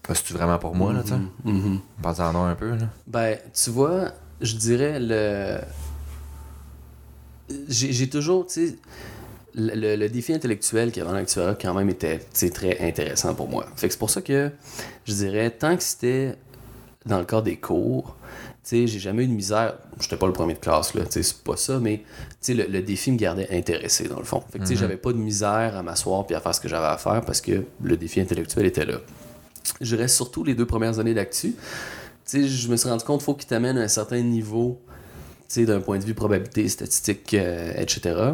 c'est-tu 0.08 0.32
vraiment 0.34 0.58
pour 0.58 0.74
moi, 0.74 0.92
là, 0.92 1.02
tu 1.02 1.08
sais? 1.10 1.14
mhm, 1.16 1.30
mhm. 1.44 1.80
Pense-en 2.02 2.44
un 2.44 2.54
peu, 2.54 2.70
là. 2.70 2.86
Ben, 3.06 3.38
tu 3.54 3.70
vois, 3.70 4.10
je 4.40 4.56
dirais 4.56 4.98
le. 5.00 5.60
J'ai 7.68 7.92
j'ai 7.92 8.08
toujours, 8.08 8.46
tu 8.46 8.68
sais, 8.68 8.76
le, 9.54 9.74
le- 9.74 9.96
le 9.96 10.08
défi 10.08 10.32
intellectuel 10.32 10.90
qu'il 10.90 11.02
y 11.02 11.06
avait 11.06 11.12
dans 11.12 11.54
quand 11.54 11.74
même 11.74 11.88
était 11.88 12.20
très 12.50 12.78
intéressant 12.80 13.34
pour 13.34 13.48
moi. 13.48 13.66
Fait 13.76 13.86
que 13.88 13.92
c'est 13.92 13.98
pour 13.98 14.10
ça 14.10 14.20
que 14.22 14.50
je 15.04 15.12
dirais, 15.14 15.50
tant 15.50 15.76
que 15.76 15.82
c'était 15.82 16.34
dans 17.06 17.18
le 17.18 17.24
cadre 17.24 17.42
des 17.42 17.56
cours, 17.56 18.16
tu 18.64 18.70
sais, 18.70 18.86
j'ai 18.86 18.98
jamais 18.98 19.24
eu 19.24 19.26
de 19.26 19.32
misère. 19.32 19.74
J'étais 20.00 20.16
pas 20.16 20.26
le 20.26 20.32
premier 20.32 20.54
de 20.54 20.58
classe, 20.58 20.94
là, 20.94 21.04
tu 21.04 21.12
sais, 21.12 21.22
c'est 21.22 21.42
pas 21.42 21.56
ça, 21.56 21.78
mais 21.78 21.98
tu 21.98 22.04
sais, 22.40 22.54
le, 22.54 22.64
le 22.64 22.80
défi 22.82 23.12
me 23.12 23.18
gardait 23.18 23.48
intéressé, 23.54 24.08
dans 24.08 24.18
le 24.18 24.24
fond. 24.24 24.42
Fait 24.50 24.58
que, 24.58 24.64
tu 24.64 24.68
sais, 24.68 24.74
Mhm. 24.74 24.80
j'avais 24.80 24.96
pas 24.96 25.12
de 25.12 25.18
misère 25.18 25.76
à 25.76 25.82
m'asseoir 25.82 26.26
puis 26.26 26.34
à 26.34 26.40
faire 26.40 26.54
ce 26.54 26.60
que 26.60 26.68
j'avais 26.68 26.86
à 26.86 26.96
faire 26.96 27.20
parce 27.20 27.40
que 27.42 27.64
le 27.82 27.96
défi 27.96 28.20
intellectuel 28.20 28.64
était 28.66 28.86
là. 28.86 28.98
Je 29.80 29.96
reste 29.96 30.16
surtout 30.16 30.44
les 30.44 30.54
deux 30.54 30.66
premières 30.66 30.98
années 30.98 31.14
d'actu. 31.14 31.52
Tu 31.52 31.56
sais, 32.24 32.48
je 32.48 32.68
me 32.68 32.76
suis 32.76 32.88
rendu 32.88 33.04
compte 33.04 33.18
qu'il 33.18 33.24
faut 33.26 33.34
qu'il 33.34 33.48
t'amène 33.48 33.76
à 33.76 33.82
un 33.82 33.88
certain 33.88 34.20
niveau, 34.22 34.80
tu 35.46 35.54
sais, 35.60 35.64
d'un 35.66 35.80
point 35.80 35.98
de 35.98 36.04
vue 36.04 36.14
probabilité, 36.14 36.66
statistique, 36.68 37.34
euh, 37.34 37.72
etc. 37.76 38.32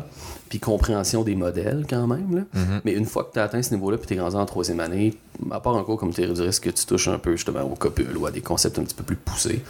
Puis 0.51 0.59
compréhension 0.59 1.23
des 1.23 1.37
modèles, 1.37 1.87
quand 1.89 2.07
même, 2.07 2.35
là. 2.35 2.43
Mhm. 2.53 2.81
Mais 2.85 2.93
une 2.93 3.07
fois 3.07 3.25
que 3.25 3.33
tu 3.33 3.39
as 3.39 3.45
atteint 3.45 3.63
ce 3.63 3.73
niveau-là, 3.73 3.97
puis 3.97 4.09
tu 4.09 4.15
es 4.15 4.21
rendu 4.21 4.37
en 4.37 4.45
troisième 4.45 4.81
année, 4.81 5.15
à 5.51 5.61
part 5.61 5.77
un 5.77 5.85
cours 5.85 5.97
comme 5.97 6.13
théorie 6.13 6.35
du 6.35 6.43
risque, 6.43 6.65
que 6.65 6.71
tu 6.71 6.85
touches 6.85 7.09
un 7.09 7.19
peu 7.19 7.37
justement 7.37 7.63
au 7.63 7.77
copul 7.77 8.15
ou 8.17 8.27
à 8.27 8.31
des 8.31 8.43
concepts 8.43 8.79
un 8.79 8.83
petit 8.83 8.97
peu 8.97 9.05
plus 9.05 9.17
poussés, 9.17 9.63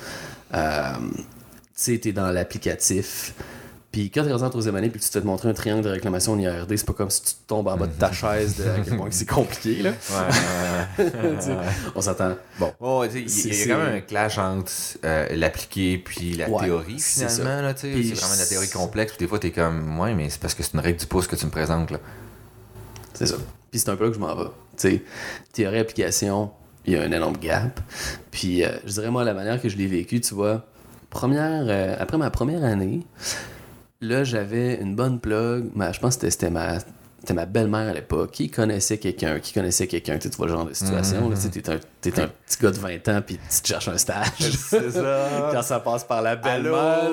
euh, 0.55 0.83
tu 0.99 1.23
sais, 1.75 1.99
tu 2.01 2.09
es 2.09 2.13
dans 2.13 2.33
l'applicatif. 2.33 3.35
Puis 3.93 4.09
quand 4.11 4.23
tu 4.23 4.29
es 4.29 4.33
rendu 4.33 4.45
en 4.45 4.51
troisième 4.51 4.77
année, 4.77 4.89
puis 4.89 5.01
tu 5.01 5.09
te 5.09 5.19
fais 5.19 5.27
montrer 5.27 5.49
un 5.49 5.53
triangle 5.53 5.83
de 5.83 5.89
réclamation 5.89 6.35
en 6.35 6.39
IRD, 6.39 6.77
c'est 6.77 6.87
pas 6.87 6.93
comme 6.93 7.11
si 7.11 7.23
tu 7.23 7.33
tombes 7.49 7.67
en 7.67 7.77
bas 7.77 7.89
de 7.89 7.93
ta 7.93 8.13
chaise 8.13 8.57
de 8.57 8.63
à 8.63 8.81
quel 8.85 8.97
point 8.97 9.09
que 9.09 9.15
c'est 9.15 9.29
compliqué, 9.29 9.83
là. 9.83 9.91
Ouais. 9.91 11.07
Tu 11.41 11.51
On 11.97 12.01
s'entend. 12.01 12.37
Bon. 12.59 12.73
Tu 13.11 13.19
il 13.19 13.57
y, 13.57 13.63
a 13.63 13.67
quand 13.75 13.83
même 13.83 13.95
un 13.97 14.01
clash 14.01 14.39
entre 14.39 14.71
euh, 15.05 15.27
l'appliqué 15.35 15.99
puis 15.99 16.35
la 16.35 16.49
Ouais, 16.49 16.65
théorie, 16.65 17.01
finalement. 17.01 17.75
tu 17.75 18.05
C'est 18.05 18.15
vraiment 18.15 18.35
de 18.35 18.39
la 18.39 18.47
théorie 18.47 18.71
complexe. 18.71 19.13
Puis 19.13 19.25
des 19.25 19.29
fois, 19.29 19.41
t'es 19.41 19.51
comme, 19.51 19.99
ouais, 19.99 20.15
mais 20.15 20.31
c'est 20.31 20.41
parce 20.41 20.55
que 20.55 20.63
c'est 20.63 20.75
une 20.75 20.81
règle 20.81 20.99
du 20.99 21.07
pouce 21.07 21.27
que 21.27 21.35
tu 21.35 21.47
me 21.47 21.51
présentes. 21.51 21.91
Là. 21.91 21.99
C'est 23.15 23.27
ça. 23.27 23.37
Puis 23.71 23.81
c'est 23.81 23.89
un 23.91 23.97
peu 23.97 24.05
là 24.05 24.11
que 24.11 24.17
je 24.17 24.21
m'en 24.21 24.35
vais. 24.37 24.51
Tu 24.77 25.05
théorie 25.53 25.79
application, 25.79 26.51
il 26.87 26.95
y 26.95 26.97
a 26.97 27.03
un 27.03 27.13
énorme 27.13 27.37
gap. 27.37 27.81
Puis 28.31 28.65
euh, 28.65 28.71
je 28.85 28.93
dirais 28.93 29.11
moi 29.11 29.25
la 29.25 29.35
manière 29.35 29.61
que 29.61 29.69
je 29.69 29.77
l'ai 29.77 29.87
vécu, 29.87 30.21
tu 30.21 30.35
vois, 30.35 30.65
première 31.11 31.65
euh, 31.67 31.97
après 31.99 32.19
ma 32.19 32.31
première 32.31 32.65
année, 32.65 33.01
là 34.01 34.25
j'avais 34.25 34.81
une 34.81 34.95
bonne 34.97 35.21
plug, 35.21 35.71
mais 35.75 35.93
je 35.93 36.01
pense 36.01 36.17
que 36.17 36.29
c'était- 36.31 36.51
ma 36.51 36.79
était 37.23 37.35
ma 37.35 37.47
belle-mère 37.47 37.89
à 37.89 37.93
l'époque, 37.93 38.31
qui 38.31 38.51
connaissait 38.51 38.99
quelqu'un, 38.99 39.39
qui 39.41 39.53
connaissait 39.53 39.87
quelqu'un, 39.87 40.17
tu 40.17 40.23
sais, 40.23 40.31
tu 40.31 40.37
vois 40.37 40.47
le 40.47 40.53
genre 40.53 40.65
de 40.65 40.73
situation, 40.73 41.29
tu 41.31 41.37
sais, 41.37 41.49
t'es 41.51 41.71
un, 41.71 41.79
t'es 42.01 42.19
un 42.21 42.29
petit 42.29 42.59
gars 42.63 42.71
de 42.71 42.79
20 42.79 43.09
ans, 43.09 43.23
puis 43.25 43.39
tu 43.55 43.61
te 43.63 43.69
cherches 43.69 43.89
un 43.89 43.99
stage. 43.99 44.27
C'est 44.39 44.91
ça. 44.91 45.29
Quand 45.53 45.63
ça 45.63 45.81
passe 45.81 46.05
par 46.05 46.23
la 46.23 46.37
belle-mère, 46.37 47.11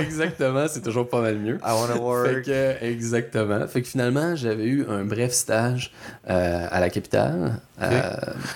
exactement, 0.00 0.66
c'est 0.68 0.82
toujours 0.82 1.08
pas 1.08 1.20
mal 1.20 1.38
mieux. 1.38 1.56
I 1.56 1.72
wanna 1.72 1.94
Fait 1.94 1.98
work. 2.00 2.42
que, 2.44 2.84
exactement. 2.84 3.66
Fait 3.66 3.82
que 3.82 3.88
finalement, 3.88 4.36
j'avais 4.36 4.64
eu 4.66 4.86
un 4.88 5.04
bref 5.04 5.32
stage 5.32 5.92
euh, 6.30 6.66
à 6.70 6.80
la 6.80 6.88
capitale. 6.90 7.60
Euh, 7.80 8.12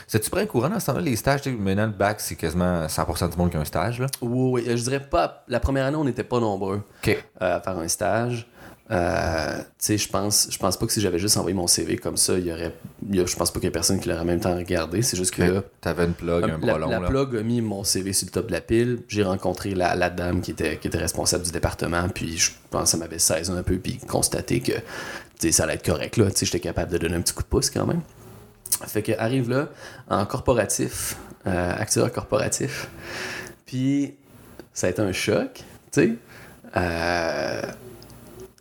C'est-tu 0.07 0.31
prêt 0.31 0.47
courant 0.47 0.69
dans 0.69 0.79
ce 0.79 0.87
temps-là, 0.87 1.01
les 1.01 1.17
stages? 1.17 1.41
Maintenant, 1.47 1.87
le 1.87 1.93
bac, 1.93 2.21
c'est 2.21 2.37
quasiment 2.37 2.87
100% 2.87 3.31
du 3.31 3.37
monde 3.37 3.51
qui 3.51 3.57
a 3.57 3.61
un 3.61 3.65
stage. 3.65 3.99
Là. 4.01 4.07
oui, 4.23 4.63
oui, 4.67 4.77
je 4.77 4.83
dirais 4.83 5.01
pas. 5.01 5.43
La 5.49 5.59
première 5.59 5.87
année, 5.87 5.97
on 5.97 6.05
n'était 6.05 6.23
pas 6.25 6.39
nombreux 6.39 6.83
euh, 7.09 7.15
à 7.41 7.61
faire 7.61 7.77
un 7.77 7.89
stage. 7.89 8.47
Euh, 8.89 9.59
tu 9.59 9.65
sais, 9.79 9.99
je 9.99 10.09
pense, 10.09 10.47
je 10.49 10.59
pense 10.59 10.77
pas 10.77 10.87
que 10.87 10.93
si 10.93 11.01
j'avais 11.01 11.19
juste 11.19 11.37
envoyé 11.37 11.55
mon 11.57 11.67
CV 11.67 11.97
comme 11.97 12.17
ça, 12.17 12.39
il 12.39 12.47
y 12.47 12.53
aurait, 12.53 12.73
je 13.11 13.37
pense 13.37 13.51
pas 13.51 13.59
qu'il 13.59 13.65
y 13.65 13.69
ait 13.69 13.73
personne 13.73 13.99
qui 13.99 14.09
l'aurait 14.09 14.21
en 14.21 14.25
même 14.25 14.39
temps 14.39 14.55
regardé. 14.57 15.03
C'est 15.03 15.17
juste 15.17 15.35
que 15.35 15.43
là, 15.43 15.63
T'avais 15.81 16.05
une 16.05 16.13
plug, 16.15 16.45
un 16.45 16.59
la, 16.65 16.79
long. 16.79 16.89
la 16.89 17.01
là. 17.01 17.09
plug 17.09 17.37
a 17.37 17.43
mis 17.43 17.61
mon 17.61 17.83
CV 17.83 18.13
sur 18.13 18.27
le 18.27 18.31
top 18.31 18.47
de 18.47 18.53
la 18.53 18.61
pile. 18.61 19.01
J'ai 19.09 19.25
rencontré 19.25 19.75
la, 19.75 19.97
la 19.97 20.09
dame 20.09 20.41
qui 20.41 20.53
était, 20.53 20.77
qui 20.77 20.87
était 20.87 20.99
responsable 20.99 21.45
du 21.45 21.51
département. 21.51 22.09
Puis 22.09 22.39
je 22.39 22.53
pense 22.71 22.85
que 22.85 22.89
ça 22.91 22.97
m'avait 22.97 23.19
saisi 23.19 23.51
un 23.51 23.63
peu. 23.65 23.77
Puis 23.79 23.99
constaté 23.99 24.61
que 24.61 25.51
ça 25.51 25.65
allait 25.65 25.75
être 25.75 25.85
correct. 25.85 26.17
là. 26.17 26.31
Tu 26.31 26.37
sais, 26.37 26.47
J'étais 26.47 26.61
capable 26.61 26.93
de 26.93 26.99
donner 26.99 27.17
un 27.17 27.21
petit 27.23 27.35
coup 27.35 27.43
de 27.43 27.49
pouce 27.49 27.71
quand 27.71 27.87
même. 27.87 28.03
Fait 28.87 29.03
que 29.03 29.13
arrive 29.19 29.49
là 29.51 29.69
en 30.09 30.25
corporatif, 30.27 31.17
euh, 31.47 31.73
acteur 31.77 32.13
corporatif. 32.13 32.89
Puis 33.65 34.15
ça 34.73 34.87
a 34.87 34.91
été 34.91 35.03
un 35.03 35.13
choc. 35.13 35.65
Tu 35.91 36.01
sais. 36.01 36.13
Euh, 36.77 37.63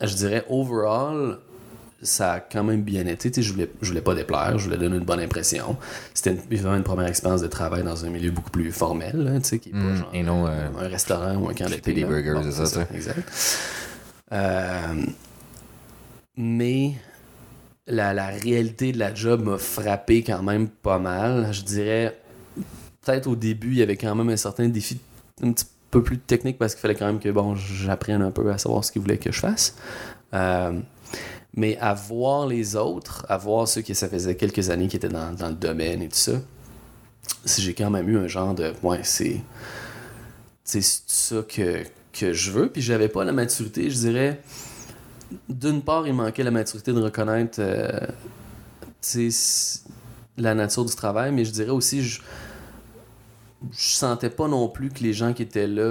je 0.01 0.13
dirais 0.15 0.45
overall, 0.49 1.39
ça 2.01 2.33
a 2.33 2.39
quand 2.39 2.63
même 2.63 2.81
bien 2.83 3.07
été. 3.07 3.31
Tu 3.31 3.41
sais, 3.41 3.47
je 3.47 3.53
voulais, 3.53 3.69
je 3.81 3.87
voulais 3.89 4.01
pas 4.01 4.13
déplaire, 4.15 4.57
je 4.59 4.65
voulais 4.65 4.77
donner 4.77 4.97
une 4.97 5.03
bonne 5.05 5.19
impression. 5.21 5.77
C'était 6.13 6.37
évidemment 6.51 6.75
une 6.75 6.83
première 6.83 7.07
expérience 7.07 7.41
de 7.41 7.47
travail 7.47 7.83
dans 7.83 8.05
un 8.05 8.09
milieu 8.09 8.31
beaucoup 8.31 8.51
plus 8.51 8.71
formel, 8.71 9.15
là, 9.23 9.39
tu 9.39 9.45
sais, 9.49 9.59
qui 9.59 9.69
est 9.69 9.71
pas 9.71 9.77
Mm, 9.79 9.95
genre 9.97 10.09
et 10.13 10.23
non, 10.23 10.47
euh, 10.47 10.67
un 10.79 10.87
restaurant 10.87 11.35
ou 11.37 11.49
un 11.49 11.53
camp 11.53 11.69
d'été. 11.69 11.93
des 11.93 12.01
là. 12.01 12.07
burgers, 12.07 12.33
Bon, 12.33 12.43
c'est 12.43 12.65
ça, 12.65 12.65
tu 12.65 12.85
sais. 12.85 12.95
Exact. 12.95 13.31
Euh, 14.31 15.05
mais 16.37 16.93
la, 17.87 18.13
la 18.13 18.27
réalité 18.27 18.91
de 18.91 18.99
la 18.99 19.13
job 19.13 19.43
m'a 19.43 19.57
frappé 19.57 20.23
quand 20.23 20.43
même 20.43 20.67
pas 20.67 20.99
mal. 20.99 21.49
Je 21.53 21.61
dirais, 21.61 22.19
peut-être 23.03 23.27
au 23.27 23.35
début, 23.35 23.69
il 23.71 23.77
y 23.77 23.81
avait 23.83 23.97
quand 23.97 24.13
même 24.15 24.29
un 24.29 24.37
certain 24.37 24.67
défi 24.67 24.99
un 25.43 25.51
petit 25.53 25.65
peu 25.65 25.71
plus 26.01 26.17
technique 26.17 26.57
parce 26.57 26.73
qu'il 26.73 26.81
fallait 26.81 26.95
quand 26.95 27.05
même 27.05 27.19
que 27.19 27.29
bon, 27.29 27.55
j'apprenne 27.55 28.21
un 28.21 28.31
peu 28.31 28.51
à 28.51 28.57
savoir 28.57 28.83
ce 28.83 28.91
qu'ils 28.91 29.01
voulaient 29.01 29.17
que 29.17 29.31
je 29.31 29.39
fasse. 29.39 29.75
Euh, 30.33 30.79
mais 31.55 31.77
à 31.77 31.93
voir 31.93 32.47
les 32.47 32.75
autres, 32.75 33.25
à 33.29 33.37
voir 33.37 33.67
ceux 33.67 33.81
qui 33.81 33.95
ça 33.95 34.09
faisait 34.09 34.35
quelques 34.35 34.69
années 34.69 34.87
qui 34.87 34.97
étaient 34.97 35.09
dans, 35.09 35.31
le 35.31 35.53
domaine 35.53 36.01
et 36.01 36.09
tout 36.09 36.17
ça, 36.17 36.33
j'ai 37.45 37.73
quand 37.73 37.89
même 37.89 38.09
eu 38.09 38.17
un 38.17 38.27
genre 38.27 38.53
de 38.53 38.73
ouais, 38.83 38.99
c'est 39.03 39.41
c'est 40.63 40.83
ça 40.83 41.43
que, 41.47 41.83
que 42.11 42.33
je 42.33 42.51
veux. 42.51 42.69
Puis 42.69 42.81
j'avais 42.81 43.07
pas 43.07 43.23
la 43.23 43.31
maturité, 43.31 43.89
je 43.89 43.97
dirais. 43.97 44.41
D'une 45.47 45.81
part, 45.81 46.07
il 46.07 46.13
manquait 46.13 46.43
la 46.43 46.51
maturité 46.51 46.91
de 46.91 47.01
reconnaître 47.01 47.59
euh, 47.59 47.99
la 50.37 50.55
nature 50.55 50.85
du 50.85 50.95
travail, 50.95 51.31
mais 51.31 51.45
je 51.45 51.51
dirais 51.51 51.69
aussi, 51.69 52.01
je 53.71 53.89
sentais 53.95 54.29
pas 54.29 54.47
non 54.47 54.67
plus 54.69 54.89
que 54.89 55.03
les 55.03 55.13
gens 55.13 55.33
qui 55.33 55.43
étaient 55.43 55.67
là, 55.67 55.81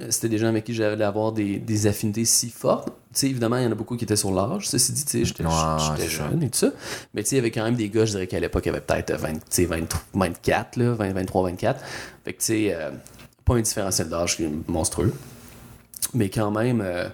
euh, 0.00 0.06
c'était 0.10 0.28
des 0.28 0.38
gens 0.38 0.48
avec 0.48 0.64
qui 0.64 0.74
j'allais 0.74 1.04
avoir 1.04 1.32
des, 1.32 1.58
des 1.58 1.86
affinités 1.86 2.24
si 2.24 2.50
fortes. 2.50 2.90
Évidemment, 3.22 3.56
il 3.56 3.64
y 3.64 3.66
en 3.66 3.72
a 3.72 3.74
beaucoup 3.74 3.96
qui 3.96 4.04
étaient 4.04 4.16
sur 4.16 4.32
l'âge. 4.32 4.68
Ceci 4.68 4.92
dit, 4.92 5.04
tu 5.04 5.10
sais, 5.10 5.24
j'étais 5.24 5.44
Ouais, 5.44 6.08
jeune 6.08 6.42
et 6.42 6.50
tout 6.50 6.58
ça. 6.58 6.70
Mais 7.14 7.22
il 7.22 7.34
y 7.34 7.38
avait 7.38 7.50
quand 7.50 7.64
même 7.64 7.74
des 7.74 7.88
gars, 7.88 8.04
je 8.04 8.12
dirais 8.12 8.26
qu'à 8.26 8.38
l'époque, 8.38 8.64
il 8.66 8.68
y 8.68 8.70
avait 8.70 8.80
peut-être 8.80 9.12
20, 9.14 9.32
tu 9.32 9.40
sais, 9.50 9.64
20 9.64 9.88
24, 10.14 10.76
là, 10.76 10.92
20, 10.92 11.12
23, 11.12 11.42
24. 11.50 11.80
Fait 12.24 12.32
que 12.32 12.38
tu 12.38 12.44
sais, 12.44 12.74
euh, 12.74 12.90
pas 13.44 13.54
un 13.54 13.60
différentiel 13.60 14.08
d'âge 14.08 14.36
qui 14.36 14.44
est 14.44 14.50
monstrueux. 14.68 15.12
Mais 16.14 16.28
quand 16.28 16.50
même, 16.50 16.80
euh, 16.84 17.08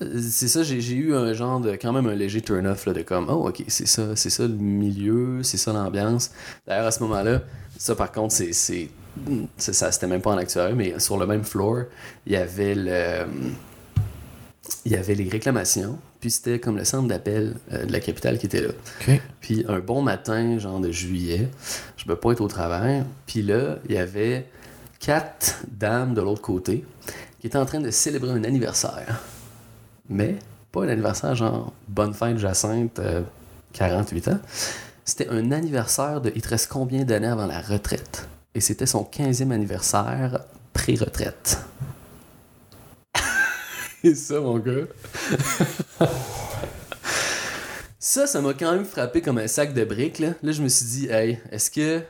c'est 0.00 0.48
ça, 0.48 0.62
j'ai 0.62 0.94
eu 0.94 1.14
un 1.14 1.32
genre 1.32 1.60
de, 1.60 1.72
quand 1.72 1.92
même 1.92 2.06
un 2.06 2.14
léger 2.14 2.40
turn-off 2.40 2.86
de 2.88 3.02
comme, 3.02 3.26
oh 3.28 3.48
ok, 3.48 3.64
c'est 3.66 3.88
ça, 3.88 4.14
c'est 4.14 4.30
ça 4.30 4.44
le 4.44 4.54
milieu, 4.54 5.42
c'est 5.42 5.56
ça 5.56 5.72
l'ambiance. 5.72 6.30
D'ailleurs, 6.66 6.86
à 6.86 6.90
ce 6.90 7.02
moment-là, 7.02 7.42
ça 7.76 7.94
par 7.96 8.12
contre, 8.12 8.34
c'est, 8.34 8.52
ça, 9.56 9.92
c'était 9.92 10.06
même 10.06 10.22
pas 10.22 10.30
en 10.30 10.38
actuel, 10.38 10.74
mais 10.76 10.98
sur 11.00 11.18
le 11.18 11.26
même 11.26 11.42
floor, 11.42 11.84
il 12.26 12.32
y 12.32 12.36
avait 12.36 12.74
le, 12.76 13.26
il 14.84 14.92
y 14.92 14.96
avait 14.96 15.14
les 15.14 15.28
réclamations, 15.28 15.98
puis 16.20 16.30
c'était 16.30 16.60
comme 16.60 16.76
le 16.76 16.84
centre 16.84 17.08
d'appel 17.08 17.56
euh, 17.72 17.84
de 17.84 17.92
la 17.92 18.00
capitale 18.00 18.38
qui 18.38 18.46
était 18.46 18.62
là. 18.62 19.16
Puis 19.40 19.64
un 19.68 19.80
bon 19.80 20.02
matin, 20.02 20.58
genre 20.58 20.80
de 20.80 20.92
juillet, 20.92 21.48
je 21.96 22.08
me 22.08 22.14
pointe 22.14 22.40
au 22.40 22.48
travail, 22.48 23.04
puis 23.26 23.42
là, 23.42 23.78
il 23.88 23.96
y 23.96 23.98
avait 23.98 24.46
quatre 25.00 25.64
dames 25.68 26.14
de 26.14 26.20
l'autre 26.20 26.42
côté 26.42 26.84
qui 27.40 27.46
étaient 27.46 27.58
en 27.58 27.66
train 27.66 27.80
de 27.80 27.90
célébrer 27.90 28.30
un 28.30 28.44
anniversaire. 28.44 29.20
Mais 30.08 30.36
pas 30.72 30.84
un 30.84 30.88
anniversaire 30.88 31.34
genre 31.34 31.72
bonne 31.88 32.14
fête 32.14 32.38
Jacinthe, 32.38 32.98
euh, 32.98 33.22
48 33.72 34.28
ans. 34.28 34.40
C'était 35.04 35.28
un 35.28 35.52
anniversaire 35.52 36.20
de 36.20 36.32
il 36.34 36.42
te 36.42 36.48
reste 36.48 36.68
combien 36.70 37.04
d'années 37.04 37.28
avant 37.28 37.46
la 37.46 37.60
retraite? 37.60 38.28
Et 38.54 38.60
c'était 38.60 38.86
son 38.86 39.04
15e 39.04 39.50
anniversaire 39.52 40.40
pré-retraite. 40.72 41.58
Et 44.04 44.14
ça, 44.14 44.40
mon 44.40 44.58
gars. 44.58 44.86
Ça, 48.00 48.26
ça 48.26 48.40
m'a 48.40 48.54
quand 48.54 48.72
même 48.72 48.84
frappé 48.84 49.20
comme 49.20 49.38
un 49.38 49.48
sac 49.48 49.74
de 49.74 49.84
briques. 49.84 50.20
Là, 50.20 50.28
là 50.42 50.52
je 50.52 50.62
me 50.62 50.68
suis 50.68 50.86
dit, 50.86 51.08
hey, 51.08 51.40
est-ce 51.50 51.70
que. 51.70 52.00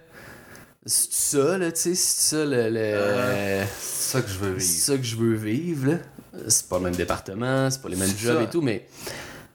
C'est 0.87 1.13
ça, 1.13 1.59
là, 1.59 1.73
tu 1.73 1.81
sais, 1.81 1.95
c'est 1.95 2.37
ça 2.37 2.45
le. 2.45 2.69
le- 2.71 3.65
C'est 3.81 4.13
ça 4.13 4.23
que 4.23 4.29
je 4.29 4.39
veux 4.39 4.61
c'est 4.61 4.81
ça 4.93 4.97
que 4.97 5.03
je 5.03 5.17
veux 5.17 5.35
vivre, 5.35 5.91
là. 5.93 5.99
C'est 6.49 6.69
pas 6.69 6.79
le 6.79 6.85
même 6.85 6.95
département, 6.97 7.71
c'est 7.71 7.83
pas 7.83 7.89
les 7.89 7.97
mêmes 7.97 8.17
jobs 8.17 8.37
ça. 8.39 8.43
et 8.43 8.49
tout, 8.49 8.63
mais. 8.63 8.87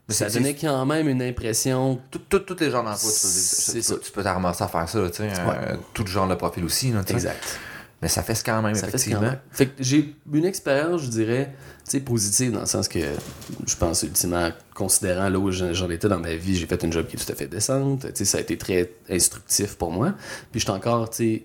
Ça 0.08 0.28
donnait 0.28 0.54
quand 0.54 0.84
même 0.84 1.08
une 1.08 1.22
impression. 1.22 1.98
Tout- 2.10 2.18
tout- 2.28 2.40
Tous 2.40 2.60
les 2.60 2.70
genres 2.70 2.84
d'emploi, 2.84 3.10
tu 3.10 3.80
tu 3.80 4.00
tu 4.02 4.10
peux 4.12 4.22
t'arramasser 4.22 4.62
à 4.64 4.68
faire 4.68 4.86
ça, 4.86 5.00
là, 5.00 5.08
tu 5.10 5.16
sais. 5.22 5.30
euh, 5.32 5.76
tout 5.94 6.06
genre 6.06 6.28
de 6.28 6.34
profil 6.34 6.62
aussi, 6.64 6.90
là. 6.92 7.00
Exact. 7.08 7.42
Mais 8.02 8.08
ça 8.08 8.22
fait 8.22 8.38
quand 8.44 8.60
même, 8.60 8.74
Ça 8.74 8.82
fait 8.82 8.88
effectivement. 8.88 9.20
quand 9.20 9.26
même. 9.28 9.38
Fait 9.50 9.66
que 9.68 9.72
j'ai 9.82 10.14
une 10.30 10.44
expérience, 10.44 11.00
je 11.00 11.08
dirais, 11.08 11.54
positive 12.04 12.52
dans 12.52 12.60
le 12.60 12.66
sens 12.66 12.86
que 12.86 12.98
je 13.66 13.76
pense 13.76 14.02
ultimement, 14.02 14.50
considérant 14.74 15.30
là 15.30 15.38
où 15.38 15.50
j'en 15.50 15.88
étais 15.88 16.08
dans 16.08 16.18
ma 16.18 16.34
vie, 16.34 16.54
j'ai 16.56 16.66
fait 16.66 16.82
une 16.82 16.92
job 16.92 17.06
qui 17.06 17.16
est 17.16 17.24
tout 17.24 17.32
à 17.32 17.34
fait 17.34 17.46
décente. 17.46 18.06
Ça 18.14 18.36
a 18.36 18.40
été 18.42 18.58
très 18.58 18.90
instructif 19.08 19.76
pour 19.76 19.90
moi. 19.90 20.12
Puis 20.52 20.60
je 20.60 20.64
suis 20.66 20.70
encore, 20.72 21.08
tu 21.08 21.16
sais, 21.16 21.44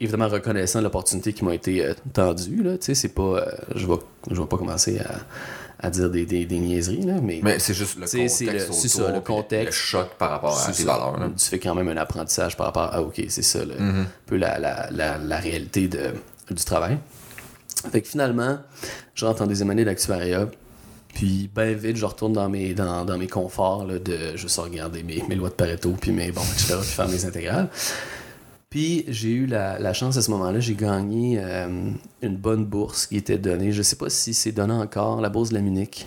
évidemment 0.00 0.28
reconnaissant 0.28 0.80
l'opportunité 0.80 1.32
qui 1.32 1.44
m'a 1.44 1.54
été 1.54 1.84
euh, 1.84 1.94
tendue. 2.12 2.62
Là, 2.62 2.78
tu 2.78 2.86
sais, 2.86 2.94
c'est 2.94 3.08
pas, 3.08 3.22
euh, 3.22 3.44
je 3.74 3.86
vais, 3.86 3.96
je 4.30 4.40
vais 4.40 4.46
pas 4.46 4.56
commencer 4.56 4.98
à, 5.00 5.86
à 5.86 5.90
dire 5.90 6.10
des, 6.10 6.26
des, 6.26 6.44
des 6.44 6.58
niaiseries 6.58 7.02
là, 7.02 7.14
mais, 7.22 7.40
Mais 7.42 7.58
c'est 7.58 7.74
juste 7.74 7.96
le 7.96 8.02
contexte. 8.06 8.36
c'est 8.36 8.44
le- 8.46 8.62
autour, 8.64 8.74
ça, 8.74 9.10
le 9.12 9.20
contexte. 9.20 9.66
Le 9.66 9.72
choc 9.72 10.08
par 10.18 10.30
rapport 10.30 10.60
à 10.60 10.72
tes 10.72 10.84
valeurs. 10.84 11.18
là. 11.18 11.28
Tu 11.36 11.44
fais 11.46 11.58
quand 11.58 11.74
même 11.74 11.88
un 11.88 11.96
apprentissage 11.96 12.56
par 12.56 12.66
rapport 12.66 12.94
à, 12.94 13.02
ok, 13.02 13.22
c'est 13.28 13.42
ça, 13.42 13.64
le- 13.64 13.74
Mhm. 13.76 14.00
un 14.02 14.06
peu 14.26 14.36
la, 14.36 14.58
la, 14.58 14.88
la, 14.90 15.18
la 15.18 15.38
réalité 15.38 15.88
de, 15.88 16.14
du 16.50 16.64
travail. 16.64 16.98
Fait 17.92 18.00
que 18.02 18.08
finalement, 18.08 18.58
je 19.14 19.24
rentre 19.24 19.42
en 19.42 19.46
deuxième 19.46 19.70
année 19.70 19.84
d'actuariat, 19.84 20.48
puis 21.14 21.48
ben 21.54 21.76
vite, 21.76 21.96
je 21.96 22.04
retourne 22.04 22.32
dans 22.32 22.48
mes, 22.48 22.74
dans, 22.74 23.04
dans 23.04 23.16
mes 23.18 23.28
conforts 23.28 23.84
là, 23.86 23.98
de 24.00 24.36
juste 24.36 24.58
regarder 24.58 25.02
mes, 25.04 25.22
mes 25.28 25.36
lois 25.36 25.48
de 25.48 25.54
Pareto, 25.54 25.92
puis 26.00 26.10
mes, 26.10 26.32
bon, 26.32 26.42
etc., 26.42 26.74
puis 26.80 26.88
faire 26.90 27.08
mes 27.08 27.24
intégrales. 27.24 27.68
Puis 28.70 29.04
j'ai 29.08 29.30
eu 29.30 29.46
la, 29.46 29.78
la 29.78 29.92
chance 29.94 30.16
à 30.18 30.22
ce 30.22 30.30
moment-là, 30.32 30.60
j'ai 30.60 30.74
gagné 30.74 31.38
euh, 31.42 31.90
une 32.22 32.36
bonne 32.36 32.66
bourse 32.66 33.06
qui 33.06 33.16
était 33.16 33.38
donnée. 33.38 33.72
Je 33.72 33.82
sais 33.82 33.96
pas 33.96 34.10
si 34.10 34.34
c'est 34.34 34.52
donné 34.52 34.74
encore, 34.74 35.20
la 35.22 35.30
bourse 35.30 35.48
de 35.48 35.54
la 35.54 35.60
Munich. 35.62 36.06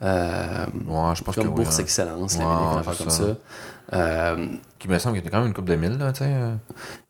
Euh, 0.00 0.64
Ouais, 0.86 1.14
je 1.16 1.24
pense 1.24 1.34
comme 1.34 1.44
que 1.44 1.48
oui, 1.48 1.54
bourse 1.64 1.78
hein. 1.78 1.82
excellence, 1.82 2.38
la 2.38 2.44
Ouais, 2.46 2.54
Munich, 2.54 2.72
une 2.72 2.78
affaire 2.78 2.94
c'est 2.94 3.04
comme 3.04 3.12
ça. 3.12 3.36
Euh, 3.94 4.46
Qui 4.78 4.86
me 4.88 4.98
semble 4.98 5.14
qu'il 5.16 5.20
était 5.22 5.30
quand 5.30 5.38
même 5.38 5.48
une 5.48 5.54
coupe 5.54 5.64
de 5.64 5.74
mille, 5.74 5.98
là, 5.98 6.12
tu 6.12 6.18
sais. 6.18 6.26
euh. 6.28 6.54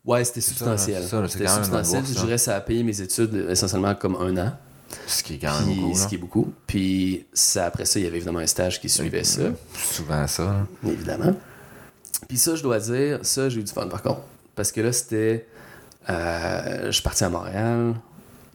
Ouais, 0.05 0.23
c'était 0.23 0.41
substantiel. 0.41 1.03
C'était 1.03 1.47
substantiel. 1.47 2.01
bourse, 2.01 2.13
Je 2.15 2.25
dirais 2.25 2.37
ça 2.39 2.55
a 2.55 2.61
payé 2.61 2.81
mes 2.83 2.99
études 2.99 3.45
essentiellement 3.49 3.93
comme 3.93 4.15
un 4.15 4.35
an. 4.47 4.51
Ce 5.05 5.21
qui 5.21 5.35
est 5.35 5.37
quand 5.37 5.53
même 5.59 5.65
Puis, 5.67 5.75
beaucoup, 5.81 5.95
ce 5.95 6.01
là. 6.01 6.07
qui 6.07 6.15
est 6.15 6.17
beaucoup. 6.17 6.53
Puis 6.65 7.27
ça, 7.31 7.65
après 7.65 7.85
ça, 7.85 7.99
il 7.99 8.05
y 8.05 8.07
avait 8.07 8.17
évidemment 8.17 8.39
un 8.39 8.47
stage 8.47 8.81
qui 8.81 8.89
suivait 8.89 9.23
ça, 9.23 9.41
Souvent 9.75 10.25
ça. 10.25 10.43
là. 10.45 10.89
évidemment. 10.91 11.35
Puis 12.27 12.39
ça, 12.39 12.55
je 12.55 12.63
dois 12.63 12.79
dire, 12.79 13.19
ça, 13.21 13.49
j'ai 13.49 13.59
eu 13.59 13.63
du 13.63 13.71
fun 13.71 13.87
par 13.87 14.01
contre. 14.01 14.21
Parce 14.59 14.73
que 14.73 14.81
là, 14.81 14.91
c'était. 14.91 15.45
euh, 16.09 16.87
je 16.87 16.91
suis 16.91 17.01
parti 17.01 17.23
à 17.23 17.29
Montréal. 17.29 17.93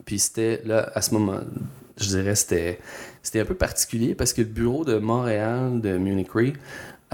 Puis 0.04 0.18
c'était, 0.18 0.60
là, 0.66 0.90
à 0.94 1.00
ce 1.00 1.14
moment, 1.14 1.40
je 1.96 2.08
dirais, 2.08 2.34
c'était, 2.34 2.78
c'était 3.22 3.40
un 3.40 3.46
peu 3.46 3.54
particulier 3.54 4.14
parce 4.14 4.34
que 4.34 4.42
le 4.42 4.48
bureau 4.48 4.84
de 4.84 4.98
Montréal, 4.98 5.80
de 5.80 5.96
Munich 5.96 6.30
Re, 6.32 6.52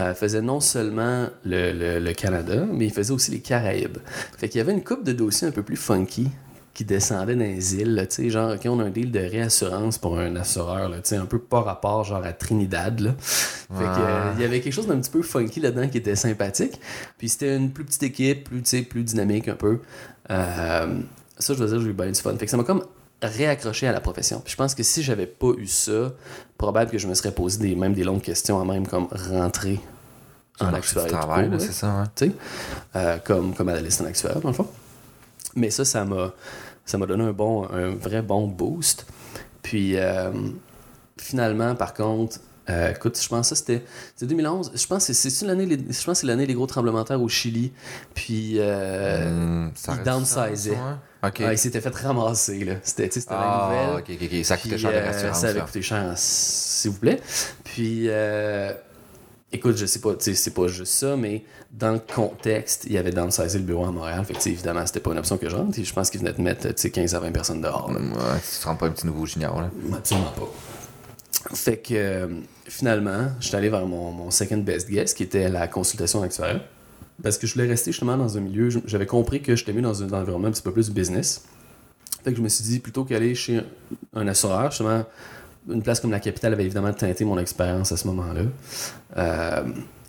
euh, 0.00 0.12
faisait 0.14 0.42
non 0.42 0.58
seulement 0.58 1.28
le, 1.44 1.70
le- 1.72 2.00
le 2.00 2.12
Canada, 2.14 2.66
mais 2.68 2.86
il 2.86 2.92
faisait 2.92 3.12
aussi 3.12 3.30
les 3.30 3.38
Caraïbes. 3.38 3.98
Fait 4.38 4.48
qu'il 4.48 4.58
y 4.58 4.60
avait 4.60 4.72
une 4.72 4.82
coupe 4.82 5.04
de 5.04 5.12
dossiers 5.12 5.46
un 5.46 5.52
peu 5.52 5.62
plus 5.62 5.76
funky 5.76 6.28
qui 6.74 6.84
descendaient 6.84 7.34
dans 7.34 7.44
les 7.44 7.74
îles, 7.76 8.06
tu 8.08 8.16
sais, 8.16 8.30
genre, 8.30 8.54
OK, 8.54 8.60
on 8.66 8.78
a 8.80 8.84
un 8.84 8.90
deal 8.90 9.10
de 9.10 9.18
réassurance 9.18 9.98
pour 9.98 10.18
un 10.18 10.36
assureur, 10.36 10.88
là, 10.88 10.98
tu 10.98 11.08
sais, 11.08 11.16
un 11.16 11.26
peu 11.26 11.38
pas 11.38 11.60
rapport, 11.60 12.04
genre, 12.04 12.24
à 12.24 12.32
Trinidad, 12.32 13.00
là. 13.00 13.14
Fait 13.18 13.84
que, 13.84 14.00
euh, 14.00 14.32
il 14.36 14.42
y 14.42 14.44
avait 14.44 14.60
quelque 14.60 14.72
chose 14.72 14.86
d'un 14.86 14.98
petit 14.98 15.10
peu 15.10 15.22
funky 15.22 15.60
là-dedans 15.60 15.88
qui 15.88 15.98
était 15.98 16.16
sympathique. 16.16 16.80
Puis 17.18 17.28
c'était 17.28 17.56
une 17.56 17.70
plus 17.70 17.84
petite 17.84 18.02
équipe, 18.04 18.44
plus, 18.44 18.62
tu 18.62 18.68
sais, 18.68 18.82
plus 18.82 19.02
dynamique 19.02 19.48
un 19.48 19.54
peu. 19.54 19.80
Euh, 20.30 21.00
ça, 21.38 21.54
je 21.54 21.58
veux 21.58 21.68
dire, 21.68 21.80
j'ai 21.80 21.90
eu 21.90 21.92
bien 21.92 22.10
du 22.10 22.20
fun. 22.20 22.34
Fait 22.36 22.44
que 22.44 22.50
ça 22.50 22.56
m'a 22.56 22.64
comme 22.64 22.84
réaccroché 23.22 23.86
à 23.86 23.92
la 23.92 24.00
profession. 24.00 24.40
Puis 24.40 24.52
je 24.52 24.56
pense 24.56 24.74
que 24.74 24.82
si 24.82 25.02
j'avais 25.02 25.26
pas 25.26 25.52
eu 25.58 25.66
ça, 25.66 26.12
probable 26.56 26.90
que 26.90 26.98
je 26.98 27.06
me 27.06 27.14
serais 27.14 27.32
posé 27.32 27.58
des, 27.58 27.74
même 27.74 27.94
des 27.94 28.04
longues 28.04 28.22
questions 28.22 28.60
à 28.60 28.64
même 28.64 28.86
comme 28.86 29.08
rentrer 29.10 29.80
en 30.60 30.70
là 30.70 30.80
c'est 31.58 31.72
ça. 31.72 32.04
sais, 32.14 32.32
euh, 32.96 33.18
comme, 33.24 33.54
comme 33.54 33.68
analyste 33.68 34.00
en 34.02 34.04
actuariat, 34.04 34.40
dans 34.40 34.48
le 34.48 34.54
fond. 34.54 34.68
Mais 35.56 35.70
ça, 35.70 35.84
ça 35.84 36.04
m'a, 36.04 36.32
ça 36.84 36.98
m'a 36.98 37.06
donné 37.06 37.24
un, 37.24 37.32
bon, 37.32 37.68
un 37.70 37.90
vrai 37.90 38.22
bon 38.22 38.46
boost. 38.46 39.06
Puis, 39.62 39.96
euh, 39.96 40.30
finalement, 41.18 41.74
par 41.74 41.94
contre, 41.94 42.38
euh, 42.70 42.92
écoute, 42.92 43.18
je 43.20 43.28
pense 43.28 43.50
que 43.50 43.54
c'était, 43.56 43.84
c'était 44.14 44.26
2011. 44.26 44.72
Je 44.74 44.86
pense 44.86 45.06
que 45.06 45.12
c'est, 45.12 45.30
c'est 45.30 45.46
l'année, 45.46 45.66
je 45.68 46.04
pense 46.04 46.04
que 46.04 46.14
c'est 46.14 46.26
l'année 46.26 46.46
des 46.46 46.54
gros 46.54 46.66
tremblements 46.66 47.02
de 47.02 47.08
terre 47.08 47.20
au 47.22 47.28
Chili. 47.28 47.72
Puis, 48.14 48.56
euh, 48.58 49.28
Hum, 49.28 49.72
ça 49.74 49.94
il 49.98 50.04
downsizait. 50.04 50.76
s'était 51.56 51.80
fait 51.80 51.94
ramasser. 51.94 52.64
Là. 52.64 52.74
C'était, 52.82 53.10
c'était 53.10 53.26
ah, 53.30 53.68
la 53.70 53.86
nouvelle. 53.86 54.02
ok, 54.02 54.22
ok, 54.22 54.28
ok. 54.38 54.44
Ça 54.44 54.56
coûtait 54.56 54.78
cher 54.78 54.92
de 54.92 54.96
euh, 54.96 55.04
l'assurance. 55.04 55.40
ça 55.40 55.48
avait 55.48 55.60
coûté 55.60 55.82
cher, 55.82 56.12
s'il 56.16 56.90
vous 56.92 56.98
plaît. 56.98 57.20
Puis, 57.64 58.04
euh, 58.08 58.72
écoute, 59.52 59.76
je 59.76 59.86
sais 59.86 60.00
pas, 60.00 60.14
tu 60.14 60.24
sais, 60.24 60.34
c'est 60.34 60.54
pas 60.54 60.68
juste 60.68 60.92
ça, 60.92 61.16
mais 61.16 61.44
dans 61.72 61.92
le 61.92 61.98
contexte, 61.98 62.84
il 62.86 62.92
y 62.92 62.98
avait 62.98 63.10
downsizé 63.10 63.58
le 63.58 63.64
bureau 63.64 63.84
à 63.84 63.90
Montréal. 63.90 64.24
Fait 64.24 64.34
que, 64.34 64.48
évidemment, 64.48 64.86
c'était 64.86 65.00
pas 65.00 65.12
une 65.12 65.18
option 65.18 65.38
que 65.38 65.48
je 65.48 65.56
rentre. 65.56 65.78
Et 65.78 65.84
Je 65.84 65.92
pense 65.92 66.10
qu'ils 66.10 66.20
venaient 66.20 66.32
de 66.32 66.42
mettre, 66.42 66.68
tu 66.68 66.74
sais, 66.76 66.90
15 66.90 67.14
à 67.14 67.20
20 67.20 67.32
personnes 67.32 67.60
dehors. 67.60 67.90
là. 67.92 67.98
Ouais, 67.98 68.40
tu 68.40 68.60
te 68.60 68.64
rends 68.64 68.76
pas 68.76 68.86
un 68.86 68.90
petit 68.90 69.06
nouveau 69.06 69.26
junior, 69.26 69.60
là. 69.60 69.70
Absolument 69.94 70.32
pas. 70.32 70.52
Fait 71.54 71.78
que, 71.78 71.94
euh, 71.94 72.26
finalement, 72.66 73.28
je 73.40 73.48
suis 73.48 73.56
allé 73.56 73.68
vers 73.70 73.86
mon, 73.86 74.12
mon 74.12 74.30
second 74.30 74.58
best 74.58 74.88
guess, 74.88 75.14
qui 75.14 75.22
était 75.22 75.48
la 75.48 75.68
consultation 75.68 76.22
actuelle. 76.22 76.60
Parce 77.22 77.36
que 77.36 77.46
je 77.46 77.54
voulais 77.54 77.66
rester 77.68 77.92
justement 77.92 78.16
dans 78.16 78.36
un 78.38 78.40
milieu, 78.40 78.70
j'avais 78.86 79.06
compris 79.06 79.42
que 79.42 79.54
j'étais 79.54 79.72
mieux 79.72 79.82
dans 79.82 80.02
un 80.02 80.10
environnement 80.12 80.48
un 80.48 80.52
petit 80.52 80.62
peu 80.62 80.72
plus 80.72 80.90
business. 80.90 81.44
Fait 82.24 82.30
que 82.30 82.36
je 82.36 82.42
me 82.42 82.48
suis 82.48 82.64
dit, 82.64 82.78
plutôt 82.78 83.04
qu'aller 83.04 83.34
chez 83.34 83.60
un 84.14 84.28
assureur, 84.28 84.70
justement, 84.70 85.04
une 85.68 85.82
place 85.82 86.00
comme 86.00 86.10
la 86.10 86.20
capitale 86.20 86.52
avait 86.54 86.64
évidemment 86.64 86.92
teinté 86.92 87.24
mon 87.24 87.38
expérience 87.38 87.92
à 87.92 87.96
ce 87.96 88.06
moment-là. 88.08 88.42
Euh, 89.16 89.62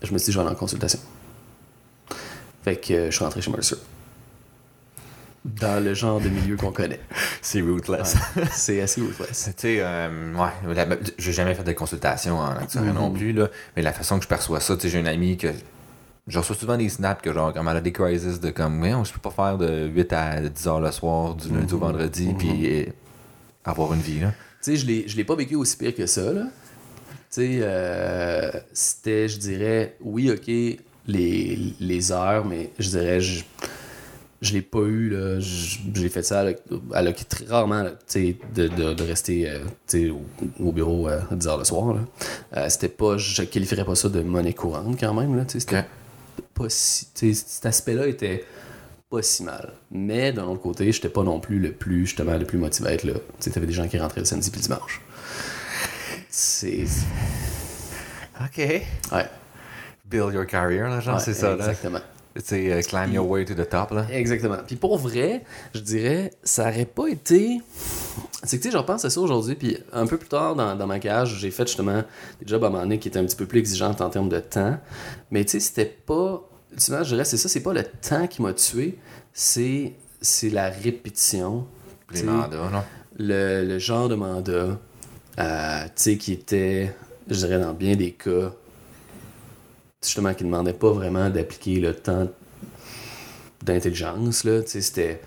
je 0.03 0.12
me 0.13 0.17
suis 0.17 0.27
dit, 0.27 0.31
je 0.31 0.38
vais 0.39 0.46
aller 0.46 0.55
en 0.55 0.58
consultation. 0.60 1.00
Fait 2.63 2.75
que 2.77 2.93
euh, 2.93 3.05
je 3.12 3.15
suis 3.15 3.24
rentré 3.25 3.41
chez 3.41 3.51
Mercer. 3.51 3.75
Dans 5.43 5.84
le 5.84 5.96
genre 5.96 6.22
de 6.22 6.29
milieu 6.29 6.55
qu'on 6.55 6.72
connaît. 6.72 7.00
C'est 7.41 7.62
ruthless. 7.62 8.15
Ouais, 8.36 8.43
C'est 8.51 8.79
assez 8.81 9.01
ruthless. 9.01 9.46
Tu 9.58 9.62
sais, 9.62 9.77
euh, 9.79 10.34
ouais, 10.36 10.75
la- 10.75 10.98
j'ai 11.17 11.31
jamais 11.31 11.55
fait 11.55 11.63
de 11.63 11.72
consultation 11.74 12.38
en 12.38 12.51
actuariat 12.51 12.91
Mhm. 12.93 13.00
non 13.00 13.12
plus, 13.12 13.34
là, 13.34 13.48
mais 13.75 13.81
la 13.81 13.91
façon 13.91 14.17
que 14.17 14.24
je 14.24 14.27
perçois 14.29 14.60
ça, 14.60 14.75
tu 14.75 14.84
sais, 14.84 14.89
j'ai 14.89 15.00
une 15.00 15.08
amie 15.08 15.38
que. 15.38 15.48
Je 16.27 16.38
reçois 16.38 16.55
souvent 16.55 16.77
des 16.77 16.88
snaps 16.88 17.24
que, 17.24 17.34
genre, 17.34 17.51
comme 17.51 17.67
elle 17.67 17.77
a 17.77 17.81
des 17.81 17.91
crises 17.91 18.39
de 18.39 18.51
comme, 18.51 18.77
mais 18.77 18.91
je 19.03 19.12
peux 19.12 19.20
pas 19.20 19.31
faire 19.31 19.58
de 19.58 19.88
8 19.88 20.13
à 20.13 20.39
10 20.41 20.67
heures 20.67 20.79
le 20.79 20.91
soir, 20.91 21.34
du 21.34 21.50
lundi 21.50 21.74
au 21.74 21.79
vendredi, 21.79 22.27
Mhm. 22.27 22.38
puis 22.38 22.81
euh, 22.81 22.86
avoir 23.65 23.91
une 23.93 24.01
vie, 24.01 24.20
là. 24.20 24.31
Tu 24.62 24.72
sais, 24.72 24.75
je 24.75 24.86
l'ai, 24.86 25.08
je 25.08 25.18
l'ai 25.18 25.24
pas 25.24 25.36
vécu 25.36 25.56
aussi 25.56 25.75
pire 25.75 25.96
que 25.96 26.06
ça, 26.06 26.32
là. 26.32 26.44
Tu 26.44 26.50
sais, 27.30 27.60
euh, 27.62 28.51
c'était, 28.74 29.27
je 29.27 29.38
dirais, 29.39 29.96
oui, 30.01 30.30
ok, 30.30 30.48
les, 31.08 31.60
les 31.80 32.12
heures, 32.12 32.46
mais 32.46 32.70
je 32.77 32.89
dirais, 32.89 33.22
je, 33.22 33.44
je 34.41 34.53
l'ai 34.53 34.62
pas 34.62 34.82
eu, 34.82 35.10
là. 35.10 35.39
Je, 35.39 35.77
j'ai 35.96 36.10
fait 36.10 36.24
ça 36.24 36.46
à 36.94 37.13
très 37.13 37.46
rarement, 37.46 37.84
là, 37.84 37.91
tu 37.91 37.98
sais, 38.08 38.38
de, 38.53 38.68
de, 38.68 38.94
de 38.94 39.03
rester, 39.03 39.50
euh, 39.50 39.60
tu 39.88 40.08
sais, 40.08 40.10
au, 40.10 40.22
au 40.60 40.72
bureau 40.72 41.08
euh, 41.08 41.22
à 41.32 41.36
10 41.36 41.48
heures 41.48 41.58
le 41.58 41.63
soir, 41.63 41.94
là. 41.94 42.01
Euh, 42.58 42.70
c'était 42.70 42.89
pas, 42.89 43.18
je 43.18 43.44
qualifierais 43.44 43.86
pas 43.86 43.96
ça 43.96 44.10
de 44.10 44.22
monnaie 44.22 44.53
courante, 44.53 45.00
quand 45.00 45.13
même, 45.13 45.36
là. 45.36 45.46
Tu 45.46 45.53
sais, 45.53 45.60
c'était 45.62 45.86
pas 46.53 46.65
si, 46.70 47.08
cet 47.34 47.65
aspect-là 47.65 48.08
était 48.08 48.44
pas 49.12 49.22
si 49.22 49.44
mal. 49.44 49.74
Mais 49.91 50.32
d'un 50.32 50.46
autre 50.46 50.62
côté, 50.62 50.91
j'étais 50.91 51.10
pas 51.10 51.24
non 51.24 51.39
plus 51.41 51.60
le 51.60 51.74
plus, 51.74 52.08
justement, 52.08 52.38
le 52.38 52.46
plus 52.46 52.58
motivé 52.58 52.89
à 52.89 52.94
être 52.94 53.03
là. 53.03 53.13
Tu 53.13 53.20
sais, 53.39 53.51
t'avais 53.51 53.68
des 53.68 53.74
gens 53.74 53.88
qui 53.88 54.00
rentraient 54.00 54.22
le 54.22 54.25
samedi 54.25 54.50
puis 54.50 54.62
le 54.62 54.68
dimanche. 54.68 55.01
C'est. 56.30 56.86
OK. 58.39 58.58
Ouais. 58.58 59.29
Build 60.05 60.33
your 60.33 60.48
career, 60.48 60.88
là, 60.90 61.01
genre, 61.01 61.16
Ouais, 61.16 61.22
c'est 61.22 61.33
ça, 61.33 61.50
là. 61.50 61.57
Exactement. 61.57 62.00
Tu 62.33 62.42
sais, 62.46 62.72
euh, 62.72 62.81
climb 62.81 63.12
your 63.12 63.27
way 63.27 63.44
to 63.44 63.53
the 63.53 63.68
top, 63.68 63.92
là. 63.92 64.07
Exactement. 64.09 64.59
Puis 64.66 64.77
pour 64.77 64.98
vrai, 64.98 65.44
je 65.75 65.81
dirais, 65.81 66.31
ça 66.44 66.70
aurait 66.70 66.85
pas 66.85 67.07
été. 67.07 67.59
C'est 68.44 68.57
que 68.57 68.64
tu 68.64 68.70
sais, 68.70 68.72
je 68.72 68.77
repense 68.77 69.03
à 69.03 69.09
ça 69.09 69.20
aujourd'hui, 69.20 69.55
puis 69.55 69.77
un 69.92 70.07
peu 70.07 70.18
plus 70.18 70.29
tard 70.29 70.55
dans, 70.55 70.74
dans 70.77 70.88
ma 70.88 71.00
carrière, 71.00 71.25
j'ai 71.25 71.51
fait 71.51 71.68
justement 71.68 72.03
des 72.42 72.48
jobs 72.48 72.64
à 72.64 72.68
un 72.68 72.70
moment 72.70 72.83
donné 72.83 73.00
qui 73.00 73.09
étaient 73.09 73.20
un 73.20 73.25
petit 73.25 73.35
peu 73.35 73.46
plus 73.46 73.59
exigeantes 73.59 74.00
en 74.00 74.09
termes 74.09 74.29
de 74.29 74.40
temps. 74.40 74.77
Mais 75.29 75.44
tu 75.44 75.51
sais, 75.51 75.59
c'était 75.59 75.85
pas. 75.85 76.42
Souvent, 76.77 77.03
je 77.03 77.10
dirais, 77.10 77.25
c'est 77.25 77.38
ça, 77.38 77.50
c'est 77.50 77.62
pas 77.62 77.74
le 77.74 77.84
temps 77.84 78.27
qui 78.27 78.42
m'a 78.42 78.53
tué, 78.53 78.98
c'est, 79.34 79.94
c'est 80.22 80.50
la 80.50 80.70
répétition. 80.70 81.68
Les 82.14 82.24
mandats, 82.24 82.70
là. 82.72 82.86
le, 83.18 83.66
le 83.66 83.79
genre 83.79 84.10
de 84.10 84.16
mandat, 84.16 84.77
euh, 85.40 85.84
tu 85.86 85.92
sais, 85.96 86.18
qui 86.18 86.34
était, 86.34 86.94
je 87.29 87.36
dirais, 87.36 87.60
dans 87.60 87.74
bien 87.74 87.96
des 87.96 88.12
cas, 88.12 88.51
justement, 90.03 90.34
qui 90.34 90.44
ne 90.44 90.50
demandait 90.50 90.74
pas 90.74 90.92
vraiment 90.92 91.29
d'appliquer 91.29 91.79
le 91.79 91.94
temps 91.96 92.27
d'intelligence, 93.64 94.44
là, 94.44 94.62
tu 94.62 94.70
sais, 94.70 94.81
c'était 94.81 95.22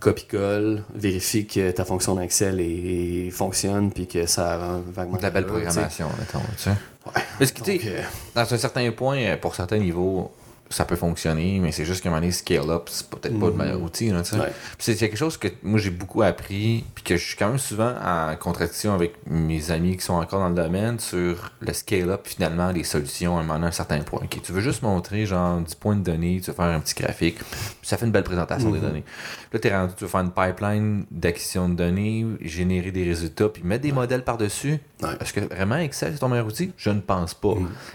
copie-colle, 0.00 0.84
vérifie 0.94 1.46
que 1.46 1.70
ta 1.72 1.84
fonction 1.84 2.14
d'Excel 2.14 2.60
est- 2.60 3.30
fonctionne, 3.30 3.90
puis 3.90 4.06
que 4.06 4.26
ça 4.26 4.54
a 4.54 4.80
vaguement... 4.92 5.16
De 5.16 5.22
la 5.22 5.30
belle 5.30 5.46
programmation, 5.46 6.08
mettons, 6.18 6.38
tu 6.56 6.62
sais. 6.64 6.70
Ouais. 6.70 7.22
Parce 7.38 7.52
que, 7.52 7.62
tu 7.62 7.64
sais, 7.64 7.78
Donc, 7.78 7.86
euh, 7.86 8.02
dans 8.34 8.54
un 8.54 8.58
certain 8.58 8.90
point, 8.92 9.36
pour 9.40 9.54
certains 9.56 9.78
niveaux, 9.78 10.30
ça 10.70 10.84
peut 10.84 10.96
fonctionner, 10.96 11.60
mais 11.60 11.72
c'est 11.72 11.84
juste 11.84 12.02
qu'à 12.02 12.08
un 12.08 12.12
moment 12.12 12.20
donné, 12.20 12.32
scale 12.32 12.70
up, 12.70 12.88
c'est 12.90 13.08
peut-être 13.08 13.38
pas 13.38 13.46
le 13.46 13.52
meilleur 13.52 13.80
outil, 13.80 14.10
là. 14.10 14.22
Ouais. 14.34 14.52
C'est 14.78 14.96
quelque 14.96 15.16
chose 15.16 15.36
que 15.36 15.48
moi 15.62 15.78
j'ai 15.78 15.90
beaucoup 15.90 16.22
appris, 16.22 16.84
puis 16.94 17.04
que 17.04 17.16
je 17.16 17.24
suis 17.24 17.36
quand 17.36 17.48
même 17.48 17.58
souvent 17.58 17.94
en 18.04 18.36
contradiction 18.36 18.92
avec 18.94 19.14
mes 19.26 19.70
amis 19.70 19.96
qui 19.96 20.04
sont 20.04 20.14
encore 20.14 20.40
dans 20.40 20.48
le 20.48 20.54
domaine 20.54 20.98
sur 20.98 21.52
le 21.60 21.72
scale-up, 21.72 22.22
finalement, 22.24 22.70
les 22.70 22.84
solutions 22.84 23.36
à 23.36 23.40
un 23.40 23.44
moment 23.44 23.64
à 23.64 23.68
un 23.68 23.72
certain 23.72 24.00
point. 24.00 24.20
Tu 24.28 24.52
veux 24.52 24.60
juste 24.60 24.82
montrer 24.82 25.26
genre 25.26 25.60
10 25.60 25.74
points 25.76 25.96
de 25.96 26.02
données, 26.02 26.40
tu 26.42 26.50
veux 26.50 26.56
faire 26.56 26.66
un 26.66 26.80
petit 26.80 26.94
graphique, 26.94 27.38
ça 27.82 27.96
fait 27.96 28.06
une 28.06 28.12
belle 28.12 28.24
présentation 28.24 28.70
des 28.70 28.80
données. 28.80 29.04
Là, 29.52 29.58
tu 29.58 29.68
es 29.68 29.74
rendu, 29.76 29.94
tu 29.96 30.04
veux 30.04 30.10
faire 30.10 30.20
une 30.20 30.32
pipeline 30.32 31.06
d'acquisition 31.10 31.68
de 31.68 31.74
données, 31.74 32.26
générer 32.40 32.90
des 32.90 33.04
résultats, 33.04 33.48
puis 33.48 33.62
mettre 33.62 33.82
des 33.82 33.92
modèles 33.92 34.24
par-dessus. 34.24 34.78
Ouais. 35.02 35.08
Est-ce 35.20 35.32
que 35.32 35.40
vraiment 35.40 35.76
Excel 35.76 36.12
c'est 36.12 36.18
ton 36.18 36.28
meilleur 36.28 36.46
outil? 36.46 36.72
Je 36.76 36.90
ne 36.90 37.00
pense 37.00 37.34
pas. 37.34 37.54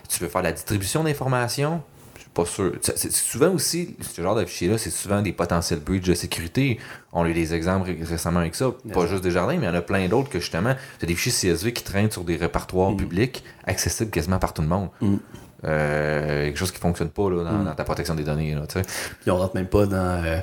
Tu 0.09 0.19
veux 0.19 0.29
faire 0.29 0.41
la 0.41 0.51
distribution 0.51 1.03
d'informations? 1.03 1.83
Pas 2.33 2.45
sûr. 2.45 2.71
C'est- 2.81 3.11
souvent 3.11 3.51
aussi, 3.51 3.95
ce 4.01 4.21
genre 4.21 4.35
de 4.35 4.43
fichier-là, 4.45 4.77
c'est 4.79 4.89
souvent 4.89 5.21
des 5.21 5.33
potentiels 5.33 5.79
breaches 5.79 6.01
de 6.07 6.13
sécurité. 6.15 6.79
On 7.11 7.23
a 7.23 7.29
eu 7.29 7.33
des 7.33 7.53
exemples 7.53 7.85
ré- 7.87 7.99
récemment 8.03 8.39
avec 8.39 8.55
ça. 8.55 8.71
Pas 8.91 9.05
juste 9.05 9.23
des 9.23 9.29
jardins, 9.31 9.53
mais 9.53 9.65
il 9.67 9.69
y 9.69 9.71
en 9.71 9.75
a 9.75 9.81
plein 9.81 10.07
d'autres 10.07 10.29
que 10.29 10.39
justement, 10.39 10.73
c'est 10.99 11.05
des 11.05 11.13
fichiers 11.15 11.31
CSV 11.53 11.73
qui 11.73 11.83
traînent 11.83 12.09
sur 12.11 12.23
des 12.23 12.35
répertoires 12.35 12.95
publics, 12.95 13.43
accessibles 13.67 14.09
quasiment 14.09 14.39
par 14.39 14.53
tout 14.53 14.63
le 14.63 14.67
monde. 14.67 14.89
Mm. 15.01 15.15
Euh, 15.65 16.45
quelque 16.45 16.57
chose 16.57 16.71
qui 16.71 16.79
fonctionne 16.79 17.09
pas 17.09 17.29
là, 17.29 17.43
dans, 17.43 17.63
dans 17.63 17.75
ta 17.75 17.83
protection 17.83 18.15
des 18.15 18.23
données. 18.23 18.53
Là. 18.55 18.63
Puis 19.21 19.31
on 19.31 19.37
rentre 19.37 19.55
même 19.55 19.67
pas 19.67 19.85
dans 19.85 20.23
euh, 20.25 20.39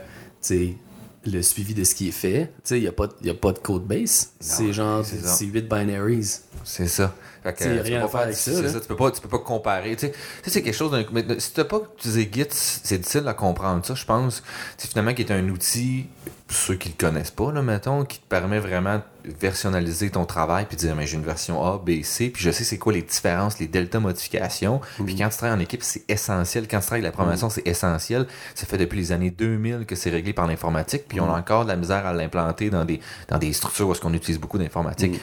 le 1.27 1.43
suivi 1.43 1.75
de 1.75 1.85
ce 1.85 1.95
qui 1.95 2.09
est 2.09 2.13
fait. 2.13 2.51
Il 2.71 2.81
n'y 2.81 2.87
a, 2.89 2.93
pas- 2.93 3.09
y 3.23 3.31
a 3.31 3.35
pas 3.35 3.53
de 3.53 3.59
code 3.59 3.85
base. 3.85 4.31
C'est 4.41 4.73
genre, 4.73 5.05
c'est 5.05 5.19
ça. 5.19 5.29
c'est 5.29 5.45
8 5.47 5.69
binaries. 5.69 6.39
C'est 6.65 6.87
ça. 6.89 7.15
Fait 7.43 7.55
que, 7.55 7.65
Tu 7.65 7.71
peux 7.71 7.81
rien 7.81 8.01
pas 8.01 8.05
à 8.07 8.09
faire 8.09 8.21
avec 8.21 8.37
ça, 8.37 8.53
c'est 8.55 8.63
là. 8.63 8.73
Tu 8.81 8.87
peux 8.87 8.97
pas, 8.97 9.11
tu 9.11 9.21
peux 9.21 9.29
pas 9.29 9.39
comparer. 9.39 9.97
Tu 9.97 10.07
sais, 10.09 10.13
c'est 10.47 10.63
quelque 10.63 10.75
chose 10.77 10.91
d'un. 10.91 11.05
Mais 11.13 11.25
si 11.41 11.53
t'as 11.55 11.65
pas 11.65 11.81
utilisé 11.97 12.29
Git, 12.33 12.47
c'est 12.51 12.99
difficile 12.99 13.27
à 13.29 13.35
comprendre 13.35 13.85
ça, 13.85 13.95
je 13.95 14.05
pense. 14.05 14.43
C'est 14.77 14.89
finalement 14.91 15.15
qui 15.15 15.23
est 15.23 15.31
un 15.33 15.49
outil, 15.49 16.07
pour 16.47 16.57
ceux 16.57 16.75
qui 16.75 16.91
le 16.91 16.95
connaissent 16.99 17.31
pas, 17.31 17.51
là, 17.53 17.63
mettons, 17.63 18.05
qui 18.05 18.19
te 18.19 18.27
permet 18.27 18.59
vraiment 18.61 19.01
de 19.31 19.39
versionaliser 19.39 20.11
ton 20.11 20.25
travail 20.25 20.67
puis 20.67 20.77
dire, 20.77 20.95
mais 20.95 21.07
j'ai 21.07 21.17
une 21.17 21.25
version 21.25 21.65
A, 21.65 21.79
B, 21.79 22.03
C, 22.03 22.31
puis 22.31 22.43
je 22.43 22.51
sais 22.51 22.65
c'est 22.65 22.79
quoi 22.79 22.93
les 22.93 23.03
différences, 23.03 23.59
les 23.59 23.67
delta 23.67 24.01
modifications. 24.01 24.81
Puis 25.05 25.17
quand 25.17 25.29
tu 25.29 25.37
travailles 25.37 25.57
en 25.57 25.61
équipe, 25.61 25.83
c'est 25.83 26.03
essentiel. 26.09 26.67
Quand 26.69 26.81
tu 26.81 26.87
travailles 26.87 27.03
la 27.03 27.13
programmation, 27.13 27.51
c'est 27.51 27.67
essentiel. 27.67 28.27
Ça 28.55 28.67
fait 28.67 28.79
depuis 28.79 28.99
les 28.99 29.13
années 29.13 29.31
2000 29.31 29.87
que 29.87 29.95
c'est 29.95 30.11
réglé 30.11 30.33
par 30.33 30.47
l'informatique, 30.47 31.05
puis 31.09 31.21
on 31.21 31.33
a 31.33 31.39
encore 31.39 31.65
de 31.65 31.71
la 31.71 31.77
misère 31.77 32.07
à 32.07 32.13
l'implanter 32.13 32.71
dans 32.71 32.85
des, 32.85 33.01
dans 33.29 33.39
des 33.39 33.53
structures 33.53 33.89
où 33.89 33.93
est-ce 33.93 34.01
qu'on 34.01 34.15
utilise 34.15 34.39
beaucoup 34.39 34.59
d'informatique 34.59 35.21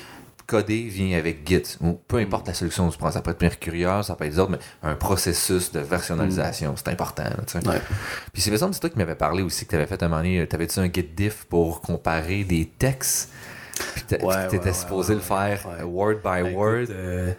coder 0.48 0.84
vient 0.84 1.18
avec 1.18 1.48
Git, 1.48 1.78
ou 1.82 2.00
peu 2.08 2.18
importe 2.18 2.48
la 2.48 2.54
solution 2.54 2.88
que 2.88 2.94
tu 2.94 2.98
prends, 2.98 3.12
ça 3.12 3.22
peut 3.22 3.32
être 3.32 3.42
Mercurial, 3.42 4.04
ça 4.04 4.16
peut 4.16 4.24
être 4.24 4.32
les 4.32 4.40
autres, 4.40 4.52
mais 4.52 4.60
un 4.82 4.96
processus 4.96 5.72
de 5.74 5.82
versionalisation, 5.82 6.74
c'est 6.78 6.88
important. 6.88 7.26
là. 7.26 7.60
Ouais. 7.70 7.82
Puis 8.32 8.42
c'est 8.42 8.58
ça, 8.58 8.70
c'est 8.72 8.80
toi 8.80 8.90
qui 8.90 8.98
m'avais 8.98 9.16
parlé 9.16 9.44
aussi, 9.44 9.66
que 9.66 9.72
tu 9.72 9.76
avais 9.76 9.86
fait 9.86 10.02
un 10.02 10.08
moment 10.08 10.22
donné, 10.22 10.48
t'avais-tu 10.48 10.80
un 10.80 10.86
Git 10.92 11.10
diff 11.16 11.46
pour 11.50 11.82
comparer 11.82 12.46
des 12.46 12.66
textes, 12.66 13.30
puis 13.80 14.18
Ouais, 14.26 14.48
t'étais 14.48 14.68
ouais, 14.68 14.74
supposé 14.74 15.14
le 15.14 15.20
faire 15.20 15.66
word 15.86 16.16
by 16.24 16.44
Ben, 16.44 16.54
word. 16.56 16.82
écoute, 16.84 16.96
euh, 16.96 17.32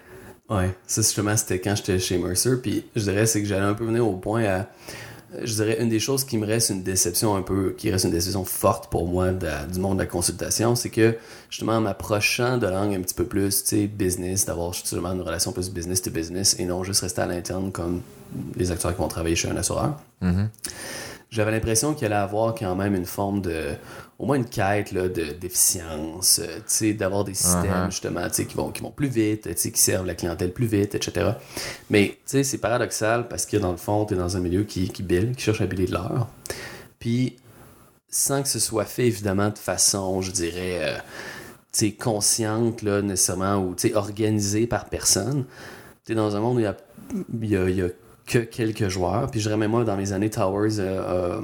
ouais, 0.51 0.71
ça 0.87 1.03
justement, 1.03 1.37
c'était 1.37 1.61
quand 1.61 1.75
j'étais 1.77 1.99
chez 1.99 2.19
Mercer. 2.19 2.57
Puis 2.63 2.85
je 2.97 3.03
dirais, 3.03 3.27
c'est 3.27 3.41
que 3.43 3.47
j'allais 3.49 3.67
un 3.67 3.75
peu 3.75 3.85
venir 3.85 4.07
au 4.07 4.17
point 4.17 4.45
à. 4.45 4.67
je 5.43 5.53
dirais, 5.55 5.77
une 5.81 5.89
des 5.91 6.01
choses 6.01 6.25
qui 6.25 6.39
me 6.39 6.47
reste 6.47 6.71
une 6.71 6.83
déception 6.83 7.37
un 7.37 7.43
peu, 7.43 7.75
qui 7.77 7.91
reste 7.91 8.05
une 8.07 8.11
déception 8.13 8.45
forte 8.45 8.91
pour 8.91 9.07
moi 9.07 9.31
de 9.33 9.47
du 9.73 9.79
monde 9.79 9.99
de 9.99 10.03
la 10.03 10.07
consultation, 10.07 10.75
c'est 10.75 10.89
que 10.91 11.17
justement 11.51 11.73
en 11.73 11.81
m'approchant 11.83 12.57
de 12.59 12.67
langue 12.67 12.95
un 12.95 13.01
petit 13.03 13.15
peu 13.15 13.25
plus, 13.25 13.63
tu 13.65 13.69
sais, 13.77 13.87
business, 13.87 14.47
d'avoir 14.47 14.73
justement 14.73 15.13
une 15.13 15.21
relation 15.23 15.53
plus 15.53 15.71
business 15.71 16.01
to 16.03 16.11
business 16.11 16.57
et 16.59 16.65
non 16.65 16.83
juste 16.85 17.01
rester 17.03 17.21
à 17.21 17.27
l'interne 17.27 17.71
comme 17.73 18.01
les 18.57 18.71
acteurs 18.71 18.95
qui 18.95 19.01
vont 19.01 19.09
travailler 19.09 19.37
chez 19.37 19.49
un 19.51 19.57
assureur. 19.57 19.97
Mhm. 20.23 20.49
J'avais 21.31 21.51
l'impression 21.51 21.93
qu'il 21.93 22.07
allait 22.07 22.15
avoir 22.15 22.55
quand 22.55 22.75
même 22.75 22.95
une 22.95 23.05
forme 23.05 23.43
de. 23.43 23.75
au 24.19 24.25
moins 24.25 24.37
une 24.37 24.49
quête 24.49 24.93
là, 24.93 25.09
de, 25.09 25.33
d'efficience, 25.33 26.41
euh, 26.43 26.93
d'avoir 26.95 27.25
des 27.25 27.35
systèmes 27.35 27.65
Uh-huh. 27.71 27.91
justement 27.91 28.27
tu 28.29 28.35
sais, 28.35 28.47
qui 28.47 28.57
vont, 28.57 28.71
qui 28.71 28.81
vont 28.83 28.91
plus 28.91 29.09
vite, 29.09 29.55
qui 29.55 29.79
servent 29.81 30.07
la 30.07 30.15
clientèle 30.15 30.53
plus 30.53 30.67
vite, 30.67 30.95
etc. 30.95 31.33
Mais 31.91 32.19
c'est 32.25 32.59
paradoxal 32.59 33.29
parce 33.29 33.45
que 33.47 33.57
dans 33.59 33.71
le 33.73 33.77
fond, 33.77 34.07
tu 34.07 34.15
es 34.15 34.17
dans 34.17 34.37
un 34.37 34.41
milieu 34.41 34.65
qui, 34.65 34.89
qui 34.89 35.03
bill, 35.03 35.35
qui 35.37 35.43
cherche 35.45 35.61
à 35.61 35.67
biller 35.67 35.87
de 35.87 35.93
l'heure. 35.93 36.29
Puis, 36.99 37.37
sans 38.11 38.43
que 38.43 38.49
ce 38.49 38.59
soit 38.59 38.87
fait 38.87 39.07
évidemment 39.07 39.51
de 39.51 39.59
façon, 39.59 40.23
je 40.23 40.33
dirais, 40.33 40.79
euh, 40.81 40.97
tu 41.73 41.81
sais, 41.89 41.93
consciente, 41.93 42.81
là, 42.81 43.03
nécessairement, 43.03 43.57
ou 43.59 43.75
tu 43.75 43.89
sais, 43.89 43.95
organisée 43.95 44.67
par 44.67 44.87
personne, 44.87 45.45
tu 46.07 46.13
es 46.13 46.15
dans 46.15 46.35
un 46.35 46.41
monde 46.41 46.57
où 46.57 46.61
il 46.61 46.65
y 46.65 46.67
a, 46.67 46.77
y 47.43 47.57
a- 47.57 47.69
y 47.71 47.83
a 47.83 47.89
que 48.29 48.39
quelques 48.39 48.89
joueurs. 48.89 49.31
Puis 49.31 49.41
je 49.41 49.49
même 49.51 49.71
moi, 49.71 49.83
dans 49.85 49.97
mes 49.97 50.13
années, 50.13 50.31
Towers 50.31 50.79
euh, 50.79 51.41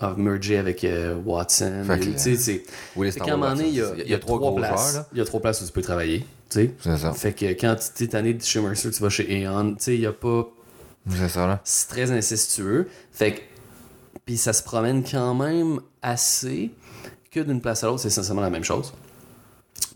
a, 0.00 0.06
a 0.10 0.14
mergé 0.14 0.58
avec 0.58 0.84
euh, 0.84 1.16
Watson. 1.24 1.84
Tu 2.00 2.18
sais, 2.18 2.36
c'est- 2.36 2.62
Oui, 2.94 3.10
un 3.20 3.36
moment 3.36 3.54
donné, 3.54 3.68
il 3.68 3.74
y 3.74 3.82
a, 3.82 3.92
il 4.04 4.10
y 4.10 4.14
a 4.14 4.18
trois 4.18 4.54
places. 4.54 5.00
Il 5.12 5.18
y 5.18 5.20
a 5.20 5.24
trois 5.24 5.40
places 5.40 5.62
où 5.62 5.66
tu 5.66 5.72
peux 5.72 5.82
travailler. 5.82 6.20
Tu 6.50 6.60
sais. 6.60 6.74
C'est 6.80 6.96
ça. 6.98 7.12
Fait 7.12 7.32
que 7.32 7.46
quand 7.46 7.74
tu 7.96 8.04
es 8.04 8.06
tanné 8.08 8.34
de 8.34 8.42
chez 8.42 8.60
Mercer, 8.60 8.90
tu 8.90 9.02
vas 9.02 9.08
chez 9.08 9.40
Aeon. 9.42 9.70
Tu 9.74 9.82
sais, 9.84 9.94
il 9.94 10.00
y 10.02 10.06
a 10.06 10.12
pas. 10.12 10.48
C'est 11.10 11.28
ça, 11.28 11.46
là. 11.46 11.60
C'est 11.64 11.88
très 11.88 12.10
incestueux. 12.10 12.88
Fait 13.12 13.32
que. 13.34 13.40
Puis 14.26 14.36
ça 14.36 14.52
se 14.52 14.62
promène 14.62 15.02
quand 15.04 15.34
même 15.34 15.80
assez 16.02 16.70
que 17.30 17.40
d'une 17.40 17.60
place 17.62 17.82
à 17.82 17.86
l'autre, 17.86 18.00
c'est 18.00 18.08
essentiellement 18.08 18.42
la 18.42 18.50
même 18.50 18.64
chose. 18.64 18.92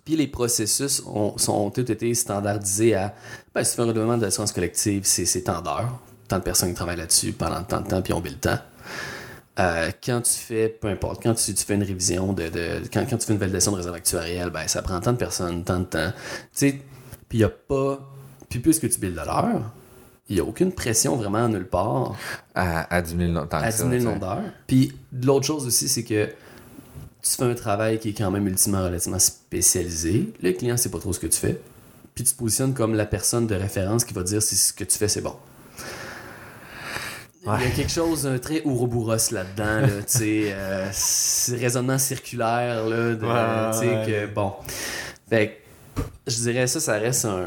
Puis 0.05 0.17
les 0.17 0.27
processus 0.27 1.03
ont, 1.07 1.37
sont, 1.39 1.53
ont 1.53 1.71
tous 1.71 1.83
été 1.91 2.13
standardisés 2.15 2.95
à. 2.95 3.15
Ben, 3.55 3.63
si 3.63 3.71
tu 3.73 3.77
fais 3.77 3.83
un 3.83 3.87
renouvellement 3.87 4.17
de 4.17 4.23
l'assurance 4.23 4.53
collective, 4.53 5.03
c'est 5.05 5.27
c'est 5.27 5.43
tant 5.43 5.61
d'heures. 5.61 6.01
Tant 6.33 6.39
de 6.39 6.45
personnes 6.45 6.71
qui 6.71 6.75
travaillent 6.77 6.97
là-dessus 6.97 7.33
pendant 7.33 7.63
tant 7.63 7.83
de 7.83 7.89
temps, 7.89 8.01
puis 8.01 8.15
on 8.15 8.23
le 8.23 8.31
temps. 8.33 8.59
Euh, 9.61 9.91
quand 10.03 10.23
tu 10.23 10.33
fais, 10.33 10.71
peu 10.71 10.89
importe, 10.89 11.23
quand 11.23 11.35
tu, 11.35 11.53
tu 11.53 11.63
fais 11.63 11.75
une 11.75 11.83
révision 11.83 12.33
de. 12.33 12.49
de- 12.49 12.81
quand, 12.91 13.05
quand 13.05 13.19
tu 13.19 13.27
fais 13.27 13.35
une 13.35 13.39
validation 13.39 13.71
de 13.73 13.77
réserve 13.77 13.95
actuarielle, 13.97 14.49
ben 14.49 14.67
ça 14.67 14.81
prend 14.81 14.99
tant 14.99 15.13
de 15.13 15.19
personnes, 15.19 15.63
tant 15.63 15.81
de 15.81 15.85
temps. 15.85 16.11
Tu 16.11 16.49
sais, 16.53 16.71
puis 17.29 17.37
il 17.37 17.41
n'y 17.41 17.45
a 17.45 17.51
pas. 17.51 18.01
Puis 18.49 18.61
puisque 18.61 18.89
tu 18.89 18.99
billes 18.99 19.11
de 19.11 19.17
l'heure, 19.17 19.61
il 20.31 20.37
n'y 20.37 20.41
a 20.41 20.45
aucune 20.45 20.73
pression 20.73 21.17
vraiment 21.17 21.47
nulle 21.51 21.69
part 21.69 22.15
À, 22.55 22.95
à 22.95 23.03
diminuer 23.03 23.27
le 23.27 23.35
nombre 23.35 23.49
d'heures. 23.51 24.53
Puis 24.67 24.95
l'autre 25.23 25.45
chose 25.45 25.67
aussi, 25.67 25.87
c'est 25.87 26.05
que 26.05 26.25
tu 27.23 27.31
fais 27.37 27.45
un 27.45 27.55
travail 27.55 27.99
qui 27.99 28.09
est 28.09 28.15
quand 28.15 28.31
même 28.31 28.47
ultimement 28.47 28.85
relativement 28.85 29.19
spécialisé. 29.19 30.33
Le 30.43 30.53
client 30.53 30.79
sait 30.79 30.89
pas 30.91 30.99
trop 30.99 31.13
ce 31.13 31.21
que 31.21 31.27
tu 31.27 31.39
fais. 31.39 31.61
Puis 32.15 32.25
tu 32.25 32.33
te 32.33 32.39
positionnes 32.39 32.73
comme 32.73 32.95
la 32.95 33.05
personne 33.05 33.47
de 33.47 33.55
référence 33.55 34.05
qui 34.07 34.15
va 34.15 34.23
dire 34.23 34.43
si 34.43 34.57
ce 34.57 34.73
que 34.73 34.85
tu 34.85 34.97
fais 34.97 35.09
c'est 35.09 35.21
bon. 35.21 35.37
Il 37.45 37.49
y 37.49 37.67
a 37.67 37.71
quelque 37.71 37.91
chose 37.91 38.25
un 38.27 38.39
très 38.39 38.63
ouroboros 38.65 39.33
là-dedans, 39.33 39.81
là, 39.81 40.03
tu 40.07 40.19
sais, 40.19 40.43
euh, 40.53 40.89
raisonnement 41.59 41.99
circulaire, 41.99 42.87
là, 42.87 43.15
de, 43.15 43.25
Ouais, 43.27 43.73
tu 43.73 43.79
sais, 43.79 43.97
ouais. 43.97 44.29
que, 44.29 44.33
bon. 44.33 44.53
Fait 45.29 45.61
que, 45.97 46.03
je 46.29 46.37
dirais 46.37 46.69
ça, 46.69 46.79
ça 46.79 46.93
reste 46.93 47.25
un, 47.25 47.45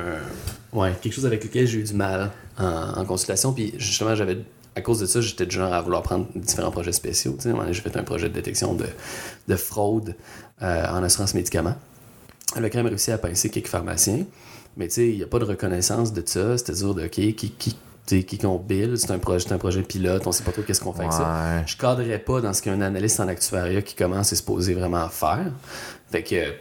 ouais, 0.74 0.92
quelque 1.02 1.14
chose 1.14 1.26
avec 1.26 1.44
lequel 1.46 1.66
j'ai 1.66 1.80
eu 1.80 1.84
du 1.84 1.94
mal 1.94 2.32
en, 2.58 2.66
en 3.00 3.06
consultation, 3.06 3.54
puis 3.54 3.74
justement, 3.78 4.16
j'avais, 4.16 4.40
à 4.76 4.82
cause 4.82 5.00
de 5.00 5.06
ça, 5.06 5.22
j'étais 5.22 5.46
du 5.46 5.56
genre 5.56 5.74
à 5.74 5.82
vouloir 5.82 6.02
prendre 6.02 6.28
différents 6.36 6.72
projets 6.72 6.92
spéciaux, 6.92 7.38
tu 7.42 7.50
sais, 7.50 7.56
j'ai 7.72 7.82
fait 7.82 7.96
un 7.96 8.04
projet 8.04 8.28
de 8.28 8.34
détection 8.34 8.74
de, 8.74 8.88
de 9.48 9.56
fraude 9.56 10.14
euh, 10.62 10.88
en 10.90 11.04
assurance 11.04 11.34
médicaments. 11.34 11.76
Elle 12.58 12.66
a 12.66 12.70
quand 12.70 12.80
même 12.80 12.88
réussi 12.88 13.12
à 13.12 13.18
pincer 13.18 13.50
quelques 13.50 13.68
pharmaciens, 13.68 14.26
mais 14.76 14.90
tu 14.90 14.96
sais, 14.96 15.08
il 15.08 15.16
n'y 15.16 15.24
a 15.24 15.28
pas 15.28 15.40
de 15.40 15.46
reconnaissance 15.46 16.12
de 16.12 16.22
ça, 16.26 16.58
c'est-à-dire 16.58 16.94
de, 16.94 17.06
OK, 17.06 17.12
qui, 17.12 17.34
qui, 17.34 17.78
qui 18.06 18.38
qu'on 18.38 18.58
bill, 18.58 18.98
c'est 18.98 19.12
un, 19.12 19.20
projet, 19.20 19.46
c'est 19.48 19.54
un 19.54 19.58
projet 19.58 19.82
pilote, 19.82 20.26
on 20.28 20.32
sait 20.32 20.44
pas 20.44 20.52
trop 20.52 20.62
qu'est-ce 20.62 20.82
qu'on 20.82 20.94
fait 20.94 21.02
avec 21.02 21.14
ça. 21.14 21.66
Je 21.66 21.76
cadrerais 21.78 22.20
pas 22.20 22.42
dans 22.42 22.54
ce 22.54 22.62
qu'un 22.62 22.82
analyste 22.82 23.20
en 23.20 23.28
actuariat 23.28 23.82
qui 23.82 23.96
commence 23.96 24.32
à 24.32 24.36
se 24.36 24.44
poser 24.44 24.74
vraiment 24.74 25.04
à 25.04 25.10
faire. 25.10 25.52
Fait 26.12 26.24
que, 26.24 26.54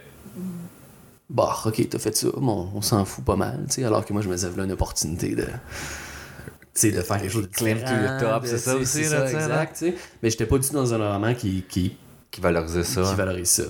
bah, 1.29 1.55
ok, 1.65 1.89
t'as 1.89 1.99
fait 1.99 2.15
ça, 2.15 2.27
bon, 2.35 2.69
on 2.73 2.81
s'en 2.81 3.05
fout 3.05 3.23
pas 3.23 3.35
mal, 3.35 3.65
tu 3.67 3.75
sais, 3.75 3.83
alors 3.83 4.05
que 4.05 4.13
moi, 4.13 4.21
je 4.21 4.29
me 4.29 4.35
disais, 4.35 4.49
là, 4.55 4.63
une 4.63 4.71
opportunité 4.71 5.35
de. 5.35 5.45
de 5.45 7.01
faire 7.01 7.21
quelque 7.21 7.31
chose 7.31 7.49
de 7.49 7.55
Climb 7.55 7.79
to 7.79 7.85
the 7.85 8.19
top, 8.19 8.45
c'est 8.45 8.57
ça 8.57 8.75
aussi, 8.75 9.03
c'est 9.03 9.09
ça, 9.09 9.31
exact. 9.31 9.85
Mais 10.21 10.29
j'étais 10.29 10.45
pas 10.45 10.57
du 10.57 10.67
tout 10.67 10.73
dans 10.73 10.93
un 10.93 10.97
environnement 10.97 11.35
qui, 11.35 11.63
qui, 11.69 11.95
Qui 12.31 12.41
valorisait 12.41 12.83
ça. 12.83 13.03
qui 13.03 13.15
valorise 13.15 13.49
ça. 13.49 13.63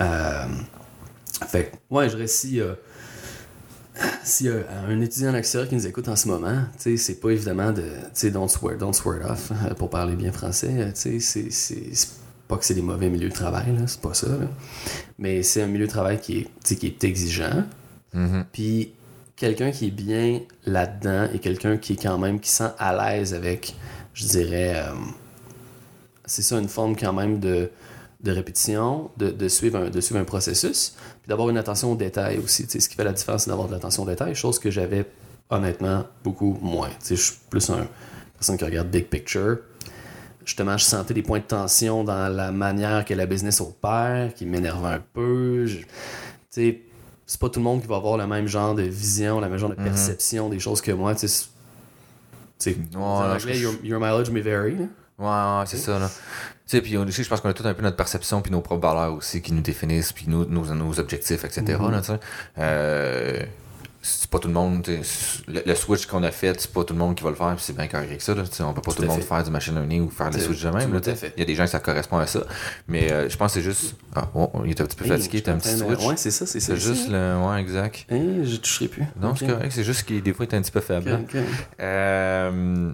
Euh, 0.00 0.46
fait 1.48 1.70
que, 1.70 1.94
ouais, 1.94 2.08
je 2.08 2.16
euh, 2.60 2.74
s'il 4.22 4.46
y 4.46 4.50
a 4.50 4.54
un 4.88 5.00
étudiant 5.00 5.30
en 5.30 5.34
actuariat 5.34 5.68
qui 5.68 5.74
nous 5.74 5.86
écoute 5.86 6.08
en 6.08 6.16
ce 6.16 6.28
moment, 6.28 6.62
c'est 6.78 7.20
pas 7.20 7.30
évidemment 7.30 7.72
de. 7.72 7.84
Don't 8.30 8.48
swear, 8.48 8.76
don't 8.78 8.92
swear 8.94 9.30
off, 9.30 9.50
euh, 9.50 9.74
pour 9.74 9.90
parler 9.90 10.16
bien 10.16 10.32
français. 10.32 10.70
euh, 10.78 10.90
c'est- 10.94 12.20
pas 12.48 12.56
que 12.56 12.64
c'est 12.64 12.74
des 12.74 12.82
mauvais 12.82 13.08
milieux 13.08 13.28
de 13.28 13.34
travail, 13.34 13.66
c'est 13.86 14.00
pas 14.00 14.12
ça. 14.14 14.26
là. 14.28 14.46
Mais 15.18 15.42
c'est 15.44 15.62
un 15.62 15.66
milieu 15.68 15.86
de 15.86 15.90
travail 15.90 16.18
qui 16.20 16.38
est, 16.66 16.74
qui 16.76 16.86
est 16.86 17.04
exigeant. 17.04 17.64
Mhm. 18.12 18.44
Puis 18.52 18.92
quelqu'un 19.36 19.70
qui 19.70 19.86
est 19.86 19.90
bien 19.92 20.40
là-dedans 20.66 21.28
et 21.32 21.38
quelqu'un 21.38 21.76
qui 21.76 21.92
est 21.92 22.02
quand 22.02 22.18
même, 22.18 22.40
qui 22.40 22.50
se 22.50 22.56
sent 22.64 22.70
à 22.78 22.92
l'aise 22.94 23.34
avec, 23.34 23.76
je 24.14 24.26
dirais, 24.26 24.72
euh, 24.76 24.92
c'est 26.24 26.42
ça, 26.42 26.58
une 26.58 26.68
forme 26.68 26.96
quand 26.96 27.12
même 27.12 27.38
de, 27.38 27.70
de 28.22 28.32
répétition, 28.32 29.10
de, 29.16 29.30
de 29.30 29.48
suivre 29.48 29.78
un, 29.78 29.90
de 29.90 30.00
suivre 30.00 30.20
un 30.20 30.24
processus, 30.24 30.94
puis 31.22 31.28
d'avoir 31.28 31.48
une 31.48 31.56
attention 31.56 31.92
aux 31.92 31.96
détails 31.96 32.38
aussi. 32.38 32.66
Ce 32.68 32.88
qui 32.88 32.94
fait 32.94 33.04
la 33.04 33.12
différence, 33.12 33.44
c'est 33.44 33.50
d'avoir 33.50 33.68
de 33.68 33.72
l'attention 33.72 34.02
aux 34.02 34.06
détails, 34.06 34.34
chose 34.34 34.58
que 34.58 34.70
j'avais 34.70 35.06
honnêtement 35.48 36.04
beaucoup 36.22 36.58
moins. 36.60 36.90
Je 37.08 37.14
suis 37.14 37.34
plus 37.48 37.68
un 37.70 37.86
personne 38.34 38.56
qui 38.58 38.64
regarde 38.64 38.88
big 38.88 39.06
picture. 39.06 39.58
Justement, 40.44 40.76
je 40.76 40.84
sentais 40.84 41.14
des 41.14 41.22
points 41.22 41.38
de 41.38 41.44
tension 41.44 42.02
dans 42.04 42.28
la 42.34 42.50
manière 42.52 43.04
que 43.04 43.14
la 43.14 43.26
business 43.26 43.60
opère, 43.60 44.34
qui 44.34 44.46
m'énervait 44.46 44.88
un 44.94 45.02
peu. 45.12 45.66
C'est 46.50 46.80
pas 47.38 47.48
tout 47.48 47.60
le 47.60 47.64
monde 47.64 47.80
qui 47.80 47.86
va 47.86 47.96
avoir 47.96 48.16
le 48.16 48.26
même 48.26 48.48
genre 48.48 48.74
de 48.74 48.82
vision, 48.82 49.40
le 49.40 49.48
même 49.48 49.58
genre 49.58 49.70
de 49.70 49.76
perception 49.76 50.48
des 50.48 50.58
choses 50.58 50.80
que 50.80 50.90
moi. 50.92 51.14
Tu 51.14 51.28
sais, 51.28 51.28
c'est- 51.28 52.74
tu 52.74 52.80
sais, 52.82 52.96
en 52.96 53.20
Ouais, 53.22 53.34
anglais, 53.36 53.54
je- 53.54 53.62
your, 53.62 53.74
your 53.84 54.00
mileage 54.00 54.30
may 54.30 54.40
vary. 54.40 54.76
Ouais, 55.20 55.26
ouais, 55.26 55.64
c'est 55.66 55.76
ça, 55.76 55.98
là. 55.98 56.08
Tu 56.08 56.76
sais, 56.76 56.80
puis 56.82 56.96
aussi, 56.96 57.22
je 57.24 57.28
pense 57.28 57.40
qu'on 57.40 57.48
a 57.50 57.52
tout 57.52 57.66
un 57.66 57.74
peu 57.74 57.82
notre 57.82 57.96
perception 57.96 58.40
puis 58.42 58.50
nos 58.52 58.60
propres 58.60 58.86
valeurs 58.88 59.12
aussi 59.14 59.42
qui 59.42 59.52
nous 59.52 59.60
définissent, 59.62 60.12
puis 60.12 60.26
nos, 60.28 60.44
nos, 60.46 60.64
nos 60.74 60.98
objectifs, 61.00 61.44
etc. 61.44 61.62
Là, 61.90 62.00
tu 62.00 62.06
sais. 62.06 62.20
Euh, 62.58 63.42
c'est 64.02 64.30
pas 64.30 64.38
tout 64.38 64.48
le 64.48 64.54
monde, 64.54 64.86
le, 65.46 65.62
le 65.66 65.74
switch 65.74 66.06
qu'on 66.06 66.22
a 66.22 66.30
fait, 66.30 66.58
c'est 66.58 66.72
pas 66.72 66.84
tout 66.84 66.94
le 66.94 66.98
monde 66.98 67.14
qui 67.16 67.22
va 67.22 67.28
le 67.28 67.36
faire, 67.36 67.54
puis 67.54 67.62
c'est 67.62 67.76
bien 67.76 67.86
correct 67.86 68.06
avec 68.08 68.22
ça, 68.22 68.34
là, 68.34 68.44
on 68.60 68.72
peut 68.72 68.80
pas 68.80 68.92
tout, 68.92 68.96
Tout 68.96 69.02
le 69.02 69.08
monde 69.08 69.18
fait. 69.20 69.26
faire 69.26 69.44
du 69.44 69.50
machine 69.50 69.74
learning 69.74 70.06
ou 70.06 70.08
faire 70.10 70.30
le 70.30 70.38
switch 70.38 70.62
de 70.62 70.70
même, 70.70 70.94
là. 70.94 71.00
Il 71.36 71.40
y 71.40 71.42
a 71.42 71.44
des 71.44 71.54
gens 71.54 71.64
que 71.64 71.70
ça 71.70 71.80
correspond 71.80 72.16
à 72.16 72.26
ça, 72.26 72.40
mais 72.88 73.12
euh, 73.12 73.28
je 73.28 73.36
pense 73.36 73.52
que 73.52 73.60
c'est 73.60 73.64
juste, 73.64 73.96
ah, 74.16 74.28
oh, 74.34 74.50
il 74.64 74.70
était 74.70 74.82
un 74.82 74.86
petit 74.86 74.96
peu 74.96 75.04
Hey, 75.04 75.10
fatigué, 75.10 75.42
t'as 75.42 75.52
un 75.52 75.58
petit 75.58 75.76
switch. 75.76 76.06
Ouais, 76.06 76.16
c'est 76.16 76.30
ça, 76.30 76.46
c'est 76.46 76.60
ça. 76.60 76.68
c'est 76.74 76.80
juste 76.80 77.10
le, 77.10 77.36
ouais, 77.46 77.60
exact. 77.60 78.06
Hey, 78.08 78.46
je 78.46 78.56
toucherai 78.56 78.88
plus. 78.88 79.04
Non, 79.20 79.34
c'est 79.36 79.46
correct, 79.46 79.70
c'est 79.70 79.84
juste 79.84 80.04
qu'il 80.04 80.22
des 80.22 80.32
fois 80.32 80.46
il 80.48 80.54
est 80.54 80.56
un 80.56 80.62
petit 80.62 80.70
peu 80.72 80.80
faible. 80.80 81.10
hein. 81.10 81.40
Euh, 81.80 82.92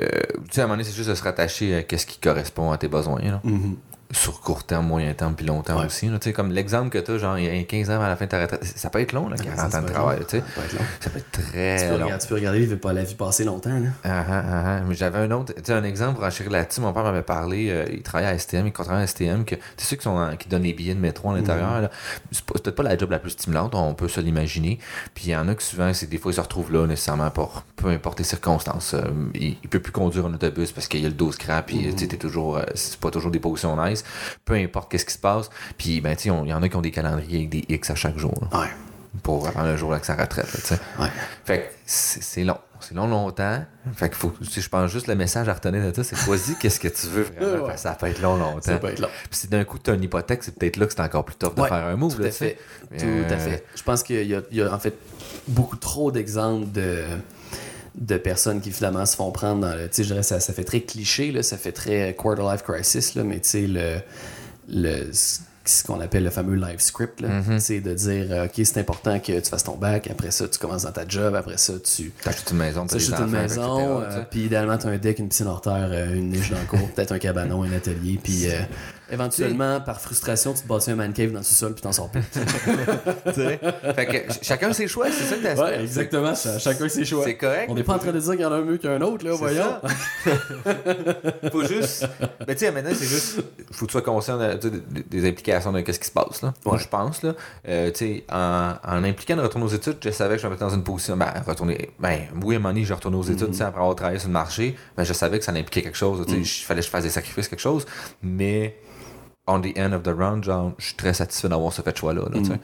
euh, 0.00 0.08
tu 0.48 0.52
sais, 0.52 0.60
à 0.60 0.64
un 0.64 0.66
moment 0.66 0.76
donné, 0.76 0.84
c'est 0.88 0.96
juste 0.96 1.08
de 1.08 1.14
se 1.14 1.22
rattacher 1.22 1.74
à 1.74 1.98
ce 1.98 2.06
qui 2.06 2.18
correspond 2.18 2.70
à 2.70 2.78
tes 2.78 2.88
besoins. 2.88 3.20
Mhm. 3.42 3.76
Sur 4.14 4.40
court 4.40 4.62
terme, 4.64 4.86
moyen 4.86 5.12
terme, 5.12 5.34
puis 5.34 5.44
long 5.44 5.60
terme 5.62 5.80
Ouais. 5.80 5.86
aussi. 5.86 6.06
là. 6.08 6.18
Tu 6.20 6.32
comme 6.32 6.52
l'exemple 6.52 6.88
que 6.88 6.98
tu 6.98 7.10
as, 7.10 7.18
genre, 7.18 7.36
il 7.38 7.44
y 7.44 7.60
a 7.60 7.62
15 7.64 7.90
ans 7.90 8.00
à 8.00 8.08
la 8.08 8.14
fin 8.16 8.26
de 8.26 8.30
ta 8.30 8.40
retraite, 8.40 8.64
ça 8.64 8.88
peut 8.88 9.00
être 9.00 9.12
long, 9.12 9.28
là, 9.28 9.36
40 9.36 9.70
Ça 9.72 9.78
ans 9.78 9.82
de 9.82 9.88
travail. 9.88 10.18
tu. 10.28 10.36
Ça 10.38 10.42
peut 10.54 10.60
être 10.62 10.72
long. 10.72 10.84
Ça 11.00 11.10
peut 11.10 11.18
être 11.18 11.30
Tu 11.32 11.42
très 11.42 11.76
peux, 11.88 11.98
long. 11.98 12.04
regarder, 12.04 12.22
tu 12.22 12.28
peux 12.28 12.34
regarder, 12.36 12.60
il 12.60 12.68
veut 12.68 12.76
pas 12.78 12.92
la 12.92 13.02
vie 13.02 13.14
passer 13.16 13.42
longtemps. 13.44 13.70
Là. 13.78 13.88
Ah, 14.04 14.24
ah, 14.28 14.42
ah, 14.46 14.62
ah. 14.66 14.80
Mais 14.86 14.94
j'avais 14.94 15.18
un 15.18 15.30
autre, 15.32 15.52
tu 15.54 15.62
sais, 15.64 15.72
un 15.72 15.82
exemple 15.84 16.14
pour 16.14 16.24
enchérir 16.24 16.52
là-dessus. 16.52 16.80
Mon 16.80 16.92
père 16.92 17.02
m'avait 17.02 17.22
parlé, 17.22 17.70
euh, 17.70 17.84
il 17.92 18.02
travaillait 18.02 18.30
à 18.30 18.38
STM, 18.38 18.66
il 18.68 18.72
travaillait 18.72 19.02
à 19.02 19.06
STM, 19.06 19.44
que, 19.44 19.56
tu 19.56 19.60
sais, 19.78 19.86
ceux 19.86 19.96
qui, 19.96 20.04
sont 20.04 20.10
en- 20.16 20.36
qui 20.36 20.48
donnent 20.48 20.62
les 20.62 20.72
billets 20.74 20.94
de 20.94 21.00
métro 21.00 21.32
à 21.32 21.34
l'intérieur, 21.36 21.90
c'est 22.30 22.44
pas- 22.44 22.52
c'est 22.54 22.62
peut-être 22.62 22.76
pas 22.76 22.82
la 22.84 22.96
job 22.96 23.10
la 23.10 23.18
plus 23.18 23.30
stimulante, 23.30 23.74
on 23.74 23.94
peut 23.94 24.08
se 24.08 24.20
l'imaginer. 24.20 24.78
Puis 25.14 25.24
il 25.26 25.30
y 25.30 25.36
en 25.36 25.48
a 25.48 25.54
que 25.56 25.62
souvent, 25.62 25.92
c'est 25.92 26.06
des 26.08 26.18
fois, 26.18 26.30
ils 26.30 26.36
se 26.36 26.40
retrouvent 26.40 26.72
là 26.72 26.86
nécessairement 26.86 27.30
pour 27.30 27.64
peu 27.76 27.88
importe 27.88 28.18
les 28.18 28.24
circonstances. 28.24 28.94
Euh, 28.94 29.02
il, 29.34 29.56
il 29.62 29.68
peut 29.68 29.80
plus 29.80 29.92
conduire 29.92 30.26
un 30.26 30.34
autobus 30.34 30.70
parce 30.72 30.86
qu'il 30.88 31.00
y 31.00 31.04
a 31.06 31.08
le 31.08 31.14
dos 31.14 31.32
scrap, 31.32 31.66
puis 31.66 31.92
tu 31.96 32.06
t'es 32.06 32.16
toujours, 32.16 32.58
euh, 32.58 32.62
c'est 32.74 32.96
pas 33.00 33.10
toujours 33.10 33.30
des 33.32 33.40
positions 33.40 33.76
nice. 33.84 34.03
Peu 34.44 34.54
importe 34.54 34.90
qu'est-ce 34.90 35.04
qui 35.06 35.12
se 35.14 35.18
passe. 35.18 35.50
Puis, 35.78 36.00
ben, 36.00 36.14
tu 36.16 36.28
il 36.28 36.48
y 36.48 36.52
en 36.52 36.62
a 36.62 36.68
qui 36.68 36.76
ont 36.76 36.82
des 36.82 36.90
calendriers 36.90 37.38
avec 37.38 37.48
des 37.50 37.64
X 37.68 37.90
à 37.90 37.94
chaque 37.94 38.18
jour, 38.18 38.34
là, 38.50 38.60
Ouais. 38.60 38.68
pour 39.22 39.46
avant 39.48 39.62
le 39.62 39.76
jour 39.76 39.92
avec 39.92 40.04
sa 40.04 40.14
retraite, 40.16 40.46
là. 40.70 40.76
Ouais. 41.00 41.10
Fait 41.44 41.58
que 41.60 41.64
c'est 41.86 42.44
long. 42.44 42.58
C'est 42.80 42.94
long 42.94 43.06
longtemps. 43.06 43.64
Fait 43.96 44.10
que 44.10 44.14
faut, 44.16 44.34
si 44.42 44.60
je 44.60 44.68
pense 44.68 44.90
juste 44.90 45.06
le 45.06 45.14
message 45.14 45.48
à 45.48 45.54
retenir 45.54 45.82
de 45.90 45.94
ça, 45.94 46.04
c'est 46.04 46.16
choisis 46.16 46.54
qu'est-ce 46.60 46.78
que 46.78 46.88
tu 46.88 47.06
veux 47.06 47.22
vraiment. 47.22 47.66
Ouais. 47.68 47.76
ça 47.78 47.92
peut 47.92 48.06
être 48.08 48.20
long 48.20 48.36
longtemps. 48.36 48.60
Ça 48.60 48.76
peut 48.76 48.88
être 48.88 48.98
long. 48.98 49.08
Puis 49.30 49.38
si 49.40 49.48
d'un 49.48 49.64
coup 49.64 49.78
tu 49.78 49.90
as 49.90 49.94
une 49.94 50.02
hypothèque, 50.02 50.42
c'est 50.42 50.54
peut-être 50.54 50.76
là 50.76 50.84
que 50.84 50.92
c'est 50.92 51.00
encore 51.00 51.24
plus 51.24 51.36
tough 51.36 51.54
de 51.54 51.62
faire 51.62 51.72
un 51.86 51.96
move. 51.96 52.14
Tout 52.16 52.20
là, 52.22 52.28
à 52.28 52.30
fait. 52.30 52.58
Tout 52.98 53.04
Euh, 53.06 53.30
à 53.30 53.38
fait. 53.38 53.64
Je 53.74 53.82
pense 53.82 54.02
qu'il 54.02 54.26
y 54.52 54.60
a 54.62 54.74
en 54.74 54.78
fait 54.78 54.94
beaucoup 55.48 55.76
trop 55.76 56.10
d'exemples 56.12 56.70
de 56.72 57.04
de 57.94 58.16
personnes 58.16 58.60
qui 58.60 58.72
finalement 58.72 59.06
se 59.06 59.16
font 59.16 59.30
prendre 59.30 59.60
dans 59.60 59.74
le. 59.74 59.88
Tu 59.88 59.96
sais, 59.96 60.02
je 60.04 60.08
dirais, 60.08 60.22
ça, 60.22 60.40
ça 60.40 60.52
fait 60.52 60.64
très 60.64 60.80
cliché, 60.80 61.32
là, 61.32 61.42
ça 61.42 61.56
fait 61.56 61.72
très 61.72 62.14
quarter 62.14 62.42
life 62.42 62.62
crisis, 62.62 63.14
là, 63.14 63.24
mais 63.24 63.40
tu 63.40 63.48
sais, 63.48 63.66
le. 63.66 63.96
le 64.68 65.10
ce 65.66 65.82
qu'on 65.82 66.00
appelle 66.00 66.24
le 66.24 66.30
fameux 66.30 66.56
life 66.56 66.80
script, 66.80 67.20
là. 67.20 67.28
Mhm. 67.28 67.58
c'est 67.58 67.80
de 67.80 67.94
dire, 67.94 68.26
euh, 68.30 68.44
OK, 68.44 68.52
c'est 68.56 68.78
important 68.78 69.18
que 69.18 69.40
tu 69.40 69.48
fasses 69.48 69.64
ton 69.64 69.76
bac, 69.76 70.08
après 70.10 70.30
ça, 70.30 70.46
tu 70.46 70.58
commences 70.58 70.82
dans 70.82 70.92
ta 70.92 71.08
job, 71.08 71.34
après 71.34 71.56
ça, 71.56 71.74
tu 71.78 72.12
T'achètes 72.22 72.50
une 72.50 72.58
maison, 72.58 72.86
t'as 72.86 72.98
tu 72.98 73.06
des 73.06 73.12
achètes 73.12 73.26
une 73.26 73.34
enfants, 73.34 73.42
maison, 73.42 74.02
etc., 74.02 74.18
euh, 74.18 74.24
puis 74.30 74.40
idéalement, 74.44 74.76
tu 74.76 74.86
as 74.86 74.90
un 74.90 74.98
deck, 74.98 75.18
une 75.18 75.28
piscine 75.28 75.46
hors 75.46 75.62
terre, 75.62 75.88
euh, 75.90 76.14
une 76.14 76.28
niche 76.28 76.50
dans 76.50 76.58
le 76.58 76.66
cours, 76.66 76.86
peut-être 76.90 77.12
un 77.12 77.18
cabanon, 77.18 77.62
un 77.62 77.72
atelier, 77.72 78.20
puis 78.22 78.50
euh, 78.50 78.60
éventuellement, 79.10 79.80
par 79.80 80.00
frustration, 80.00 80.54
tu 80.54 80.62
te 80.62 80.68
bâtis 80.68 80.90
un 80.90 80.96
man 80.96 81.12
cave 81.12 81.30
dans 81.32 81.38
le 81.38 81.44
sous-sol, 81.44 81.74
puis 81.74 81.82
t'en 81.82 81.92
sors 81.92 82.10
plus. 82.10 82.22
Tu 83.26 83.34
sais? 83.34 83.60
fait 83.94 84.06
que 84.06 84.12
ch- 84.12 84.38
chacun 84.42 84.72
ses 84.72 84.86
choix, 84.88 85.06
c'est 85.10 85.24
ça 85.24 85.36
que 85.36 85.42
t'as 85.42 85.54
ouais, 85.62 85.82
exactement, 85.82 86.34
ça, 86.34 86.58
chacun 86.58 86.88
ses 86.88 87.04
choix. 87.04 87.24
C'est 87.24 87.36
correct? 87.36 87.66
On 87.70 87.74
n'est 87.74 87.82
pas 87.82 87.94
en 87.94 87.98
train 87.98 88.12
de 88.12 88.18
dire 88.20 88.32
qu'il 88.32 88.40
y 88.40 88.44
en 88.44 88.52
a 88.52 88.56
un 88.56 88.62
mieux 88.62 88.78
qu'un 88.78 89.00
autre, 89.00 89.24
là, 89.24 89.32
C'est 89.32 89.38
voyons. 89.38 89.76
ça. 90.24 91.50
Faut 91.50 91.64
juste. 91.64 92.06
Mais 92.46 92.54
tu 92.54 92.64
sais, 92.64 92.72
maintenant, 92.72 92.90
c'est 92.94 93.06
juste. 93.06 93.42
Faut 93.72 93.86
que 93.86 93.90
tu 93.90 93.92
sois 93.92 94.02
conscient 94.02 94.38
de- 94.38 94.54
tu 94.54 94.68
sais, 94.68 94.70
de- 94.70 95.02
des 95.08 95.28
implications 95.28 95.72
de 95.72 95.78
ce 95.92 95.98
qui 95.98 96.06
se 96.06 96.12
passe. 96.12 96.42
Là. 96.42 96.54
Moi, 96.64 96.74
Ouais. 96.74 96.80
je 96.80 96.88
pense. 96.88 97.22
Là, 97.22 97.34
euh, 97.68 97.90
tu 97.90 97.98
sais, 97.98 98.24
en, 98.30 98.74
en 98.86 99.04
impliquant 99.04 99.36
de 99.36 99.42
retourner 99.42 99.66
aux 99.66 99.70
études, 99.74 99.96
je 100.02 100.10
savais 100.10 100.36
que 100.36 100.42
je 100.42 100.46
me 100.46 100.52
mettais 100.52 100.64
dans 100.64 100.74
une 100.74 100.84
position. 100.84 101.16
Ben, 101.16 101.32
retourner. 101.46 101.90
Ben, 101.98 102.20
oui, 102.42 102.54
à 102.54 102.58
un 102.58 102.60
moment 102.60 102.72
donné, 102.74 102.84
je 102.84 102.92
retourné 102.94 103.16
aux 103.16 103.22
études 103.22 103.50
tu 103.50 103.54
sais, 103.58 103.64
après 103.64 103.80
avoir 103.80 103.94
travaillé 103.96 104.18
sur 104.18 104.28
le 104.28 104.32
marché. 104.34 104.76
Mais 104.96 105.04
je 105.04 105.12
savais 105.12 105.38
que 105.38 105.44
ça 105.44 105.52
impliquait 105.52 105.82
quelque 105.82 105.96
chose. 105.98 106.24
tu 106.26 106.32
sais, 106.32 106.38
Il 106.40 106.64
fallait 106.64 106.80
que 106.80 106.86
je 106.86 106.90
fasse 106.90 107.04
des 107.04 107.10
sacrifices, 107.10 107.48
quelque 107.48 107.60
chose. 107.60 107.86
Mais. 108.22 108.76
On 109.46 109.60
the 109.60 109.76
end 109.78 109.92
of 109.92 110.02
the 110.02 110.08
round, 110.08 110.42
genre, 110.42 110.72
je 110.78 110.86
suis 110.86 110.94
très 110.94 111.12
satisfait 111.12 111.48
d'avoir 111.50 111.70
ce 111.72 111.82
fait 111.82 111.94
choix-là. 111.96 112.22
là, 112.32 112.42
sais. 112.44 112.58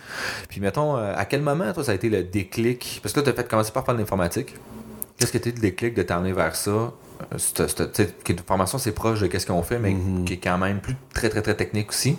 Puis, 0.48 0.60
mettons, 0.62 0.96
euh, 0.96 1.12
à 1.14 1.26
quel 1.26 1.42
moment, 1.42 1.70
toi, 1.74 1.84
ça 1.84 1.92
a 1.92 1.94
été 1.94 2.08
le 2.08 2.22
déclic? 2.22 3.00
Parce 3.02 3.12
que 3.12 3.20
là, 3.20 3.24
tu 3.24 3.30
as 3.30 3.34
fait 3.34 3.46
commencer 3.48 3.70
par 3.70 3.84
faire 3.84 3.94
de 3.94 4.00
l'informatique. 4.00 4.54
Qu'est-ce 5.18 5.30
qui 5.30 5.36
a 5.36 5.40
été 5.40 5.52
le 5.52 5.58
déclic 5.60 5.94
de 5.94 6.02
t'amener 6.02 6.32
vers 6.32 6.56
ça? 6.56 6.70
Euh, 6.70 7.36
de 7.58 8.40
formation, 8.46 8.78
c'est 8.78 8.92
proche 8.92 9.20
de 9.20 9.26
qu'est-ce 9.26 9.46
qu'on 9.46 9.62
fait, 9.62 9.78
mais 9.78 9.94
qui 10.24 10.32
est 10.32 10.36
quand 10.38 10.56
même 10.56 10.80
plus 10.80 10.96
très, 11.12 11.28
très, 11.28 11.42
très 11.42 11.54
technique 11.54 11.90
aussi. 11.90 12.16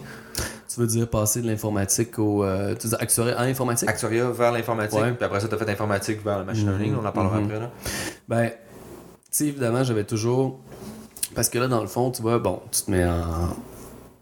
Tu 0.71 0.79
veux 0.79 0.85
dire 0.85 1.09
passer 1.09 1.41
de 1.41 1.47
l'informatique 1.47 2.19
au. 2.19 2.43
euh, 2.43 2.75
tu 2.79 2.87
veux 2.87 2.97
dire 2.97 3.35
en 3.39 3.41
informatique? 3.41 3.89
Actuaria 3.89 4.29
vers 4.29 4.51
l'informatique, 4.51 4.99
Ouais. 4.99 5.11
puis 5.13 5.25
après 5.25 5.39
ça, 5.39 5.47
tu 5.47 5.55
as 5.55 5.57
fait 5.57 5.69
informatique 5.71 6.23
vers 6.23 6.37
le 6.37 6.45
machine 6.45 6.67
Mhm. 6.69 6.77
learning, 6.77 6.95
on 7.01 7.05
en 7.07 7.11
parlera 7.11 7.39
Mhm. 7.39 7.45
après. 7.45 7.59
Là. 7.59 7.71
Ben, 8.29 8.49
tu 8.51 8.55
sais, 9.31 9.45
évidemment, 9.47 9.83
j'avais 9.83 10.03
toujours. 10.03 10.59
Parce 11.33 11.49
que 11.49 11.57
là, 11.57 11.67
dans 11.67 11.81
le 11.81 11.87
fond, 11.87 12.11
tu 12.11 12.21
vois, 12.21 12.37
bon, 12.37 12.61
tu 12.71 12.83
te 12.83 12.91
mets 12.91 13.03
en, 13.05 13.55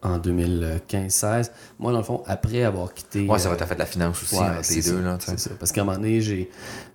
en 0.02 0.18
2015-16. 0.20 1.52
Moi, 1.80 1.92
dans 1.92 1.98
le 2.00 2.04
fond, 2.04 2.24
après 2.26 2.64
avoir 2.64 2.94
quitté. 2.94 3.28
Ouais, 3.28 3.40
ça 3.40 3.50
va, 3.50 3.56
tu 3.56 3.64
as 3.64 3.66
fait 3.66 3.76
de 3.76 3.80
la 3.80 3.86
finance 3.86 4.22
aussi, 4.24 4.36
Ouais, 4.36 4.42
entre 4.42 4.74
les 4.74 4.82
ça, 4.82 4.92
deux. 4.92 5.02
Là, 5.02 5.18
c'est 5.20 5.40
ça. 5.40 5.50
Parce 5.60 5.72
qu'à 5.72 5.82
un 5.82 5.84
moment 5.86 5.98
donné, 5.98 6.22
j'ai, 6.22 6.50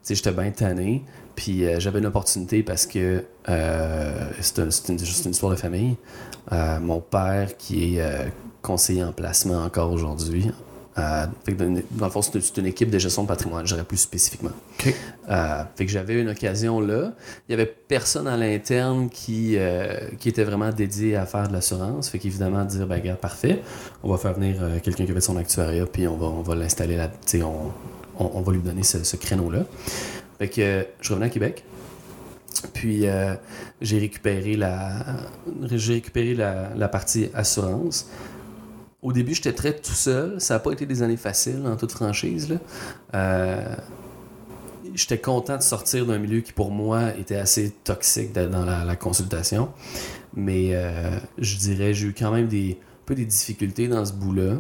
j'étais 0.08 0.32
bien 0.32 0.50
tanné. 0.50 1.04
Puis 1.36 1.66
euh, 1.66 1.80
j'avais 1.80 1.98
une 1.98 2.06
opportunité 2.06 2.62
parce 2.62 2.86
que 2.86 3.24
euh, 3.48 4.28
c'est, 4.40 4.58
un- 4.60 4.70
c'est 4.70 4.92
une, 4.92 4.98
juste 4.98 5.24
une 5.24 5.32
histoire 5.32 5.50
de 5.52 5.56
famille. 5.56 5.96
Euh, 6.52 6.78
mon 6.80 7.00
père, 7.00 7.56
qui 7.56 7.96
est 7.96 8.00
euh, 8.00 8.24
conseiller 8.62 9.02
en 9.02 9.12
placement 9.12 9.62
encore 9.64 9.90
aujourd'hui, 9.92 10.50
euh, 10.96 11.26
fait 11.44 11.54
que 11.54 11.58
dans, 11.58 12.06
le 12.06 12.10
fond, 12.10 12.22
c'est 12.22 12.56
une, 12.56 12.66
équipe 12.66 12.88
de 12.88 12.98
gestion 12.98 13.24
de 13.24 13.28
patrimoine, 13.28 13.66
je 13.66 13.74
dirais 13.74 13.84
plus 13.84 13.96
spécifiquement. 13.96 14.52
OK. 14.78 14.94
Euh, 15.28 15.64
fait 15.74 15.86
que 15.86 15.90
j'avais 15.90 16.20
une 16.20 16.28
occasion 16.28 16.78
là. 16.80 17.12
Il 17.48 17.52
y 17.52 17.54
avait 17.54 17.66
personne 17.66 18.28
à 18.28 18.36
l'interne 18.36 19.08
qui, 19.10 19.56
euh, 19.56 20.08
qui 20.20 20.28
était 20.28 20.44
vraiment 20.44 20.70
dédié 20.70 21.16
à 21.16 21.26
faire 21.26 21.48
de 21.48 21.52
l'assurance. 21.52 22.10
Fait 22.10 22.18
qu'évidemment, 22.20 22.64
dire, 22.64 22.86
ben, 22.86 23.00
regarde, 23.00 23.18
parfait, 23.18 23.60
on 24.04 24.10
va 24.10 24.18
faire 24.18 24.34
venir 24.34 24.56
euh, 24.60 24.78
quelqu'un 24.80 25.04
qui 25.04 25.10
avait 25.10 25.20
son 25.20 25.36
actuariat, 25.36 25.86
puis 25.86 26.06
on 26.06 26.16
va, 26.16 26.26
on 26.26 26.42
va 26.42 26.54
l'installer 26.54 26.96
là. 26.96 27.10
On, 27.34 27.72
on, 28.24 28.30
on 28.34 28.40
va 28.42 28.52
lui 28.52 28.60
donner 28.60 28.84
ce, 28.84 29.02
ce 29.02 29.16
créneau-là. 29.16 29.64
Fait 30.38 30.48
que 30.48 30.86
je 31.00 31.10
revenais 31.10 31.26
à 31.26 31.30
Québec. 31.30 31.64
Puis 32.72 33.04
j'ai 33.82 33.98
récupéré 33.98 34.56
la 34.56 35.04
j'ai 35.70 35.94
récupéré 35.94 36.34
la, 36.34 36.70
la 36.74 36.88
partie 36.88 37.28
assurance. 37.34 38.08
Au 39.04 39.12
début, 39.12 39.34
j'étais 39.34 39.52
très 39.52 39.76
tout 39.76 39.92
seul. 39.92 40.40
Ça 40.40 40.54
n'a 40.54 40.60
pas 40.60 40.72
été 40.72 40.86
des 40.86 41.02
années 41.02 41.18
faciles, 41.18 41.62
en 41.66 41.76
toute 41.76 41.92
franchise. 41.92 42.58
Euh, 43.14 43.76
j'étais 44.94 45.18
content 45.18 45.58
de 45.58 45.62
sortir 45.62 46.06
d'un 46.06 46.18
milieu 46.18 46.40
qui, 46.40 46.52
pour 46.52 46.70
moi, 46.70 47.10
était 47.18 47.36
assez 47.36 47.70
toxique 47.84 48.32
dans 48.32 48.64
la, 48.64 48.96
consultation. 48.96 49.68
Mais 50.34 50.70
euh, 50.72 51.18
je 51.36 51.58
dirais, 51.58 51.92
j'ai 51.92 52.08
eu 52.08 52.14
quand 52.18 52.32
même 52.32 52.48
des, 52.48 52.78
un 52.80 53.04
peu 53.04 53.14
des 53.14 53.26
difficultés 53.26 53.88
dans 53.88 54.06
ce 54.06 54.14
bout-là. 54.14 54.56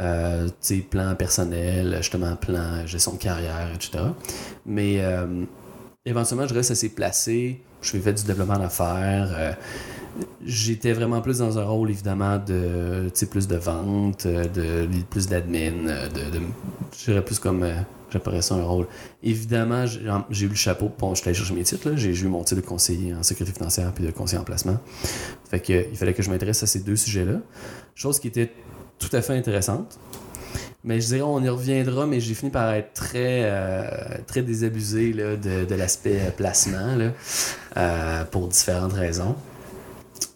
Euh, 0.00 0.46
tu 0.46 0.52
sais, 0.60 0.76
plan 0.78 1.14
personnel, 1.14 1.98
justement, 1.98 2.36
plan 2.36 2.86
gestion 2.86 3.12
de 3.12 3.18
carrière, 3.18 3.70
etc. 3.74 4.02
Mais 4.64 4.96
euh, 5.00 5.44
éventuellement, 6.06 6.48
je 6.48 6.54
reste 6.54 6.70
assez 6.70 6.88
placé. 6.88 7.60
Je 7.82 7.98
fais 7.98 8.14
du 8.14 8.24
développement 8.24 8.58
d'affaires. 8.58 9.58
J'étais 10.44 10.92
vraiment 10.92 11.20
plus 11.20 11.38
dans 11.38 11.58
un 11.58 11.64
rôle, 11.64 11.90
évidemment, 11.90 12.38
de, 12.38 13.10
plus 13.30 13.48
de 13.48 13.56
vente, 13.56 14.26
euh, 14.26 14.44
de, 14.86 15.02
plus 15.10 15.26
d'admin, 15.26 15.88
euh, 15.88 16.08
de, 16.08 16.40
je 16.96 17.04
dirais 17.06 17.24
plus 17.24 17.38
comme, 17.38 17.62
euh, 17.62 18.40
ça 18.40 18.54
un 18.54 18.62
rôle. 18.62 18.86
Évidemment, 19.24 19.86
j'ai 19.86 20.46
eu 20.46 20.48
le 20.48 20.54
chapeau, 20.54 20.90
bon, 20.98 21.14
je 21.14 21.20
suis 21.20 21.28
allé 21.28 21.36
chercher 21.36 21.54
mes 21.54 21.64
titres, 21.64 21.92
j'ai 21.96 22.14
eu 22.14 22.28
mon 22.28 22.44
titre 22.44 22.60
de 22.60 22.66
conseiller 22.66 23.12
en 23.12 23.24
sécurité 23.24 23.56
financière 23.56 23.92
puis 23.92 24.04
de 24.04 24.12
conseiller 24.12 24.38
en 24.40 24.44
placement. 24.44 24.78
Fait 25.50 25.58
que, 25.58 25.86
il 25.90 25.96
fallait 25.96 26.14
que 26.14 26.22
je 26.22 26.30
m'intéresse 26.30 26.62
à 26.62 26.66
ces 26.66 26.80
deux 26.80 26.96
sujets-là. 26.96 27.40
Chose 27.96 28.20
qui 28.20 28.28
était 28.28 28.52
tout 29.00 29.10
à 29.12 29.20
fait 29.20 29.36
intéressante. 29.36 29.98
Mais 30.84 31.00
je 31.00 31.06
dirais, 31.06 31.22
on 31.22 31.42
y 31.42 31.48
reviendra, 31.48 32.06
mais 32.06 32.20
j'ai 32.20 32.34
fini 32.34 32.52
par 32.52 32.72
être 32.74 32.92
très, 32.92 33.40
euh, 33.44 33.88
très 34.26 34.42
désabusé 34.42 35.12
là, 35.12 35.34
de, 35.34 35.64
de 35.64 35.74
l'aspect 35.74 36.20
placement 36.36 36.94
là, 36.94 38.24
pour 38.26 38.46
différentes 38.46 38.92
raisons. 38.92 39.34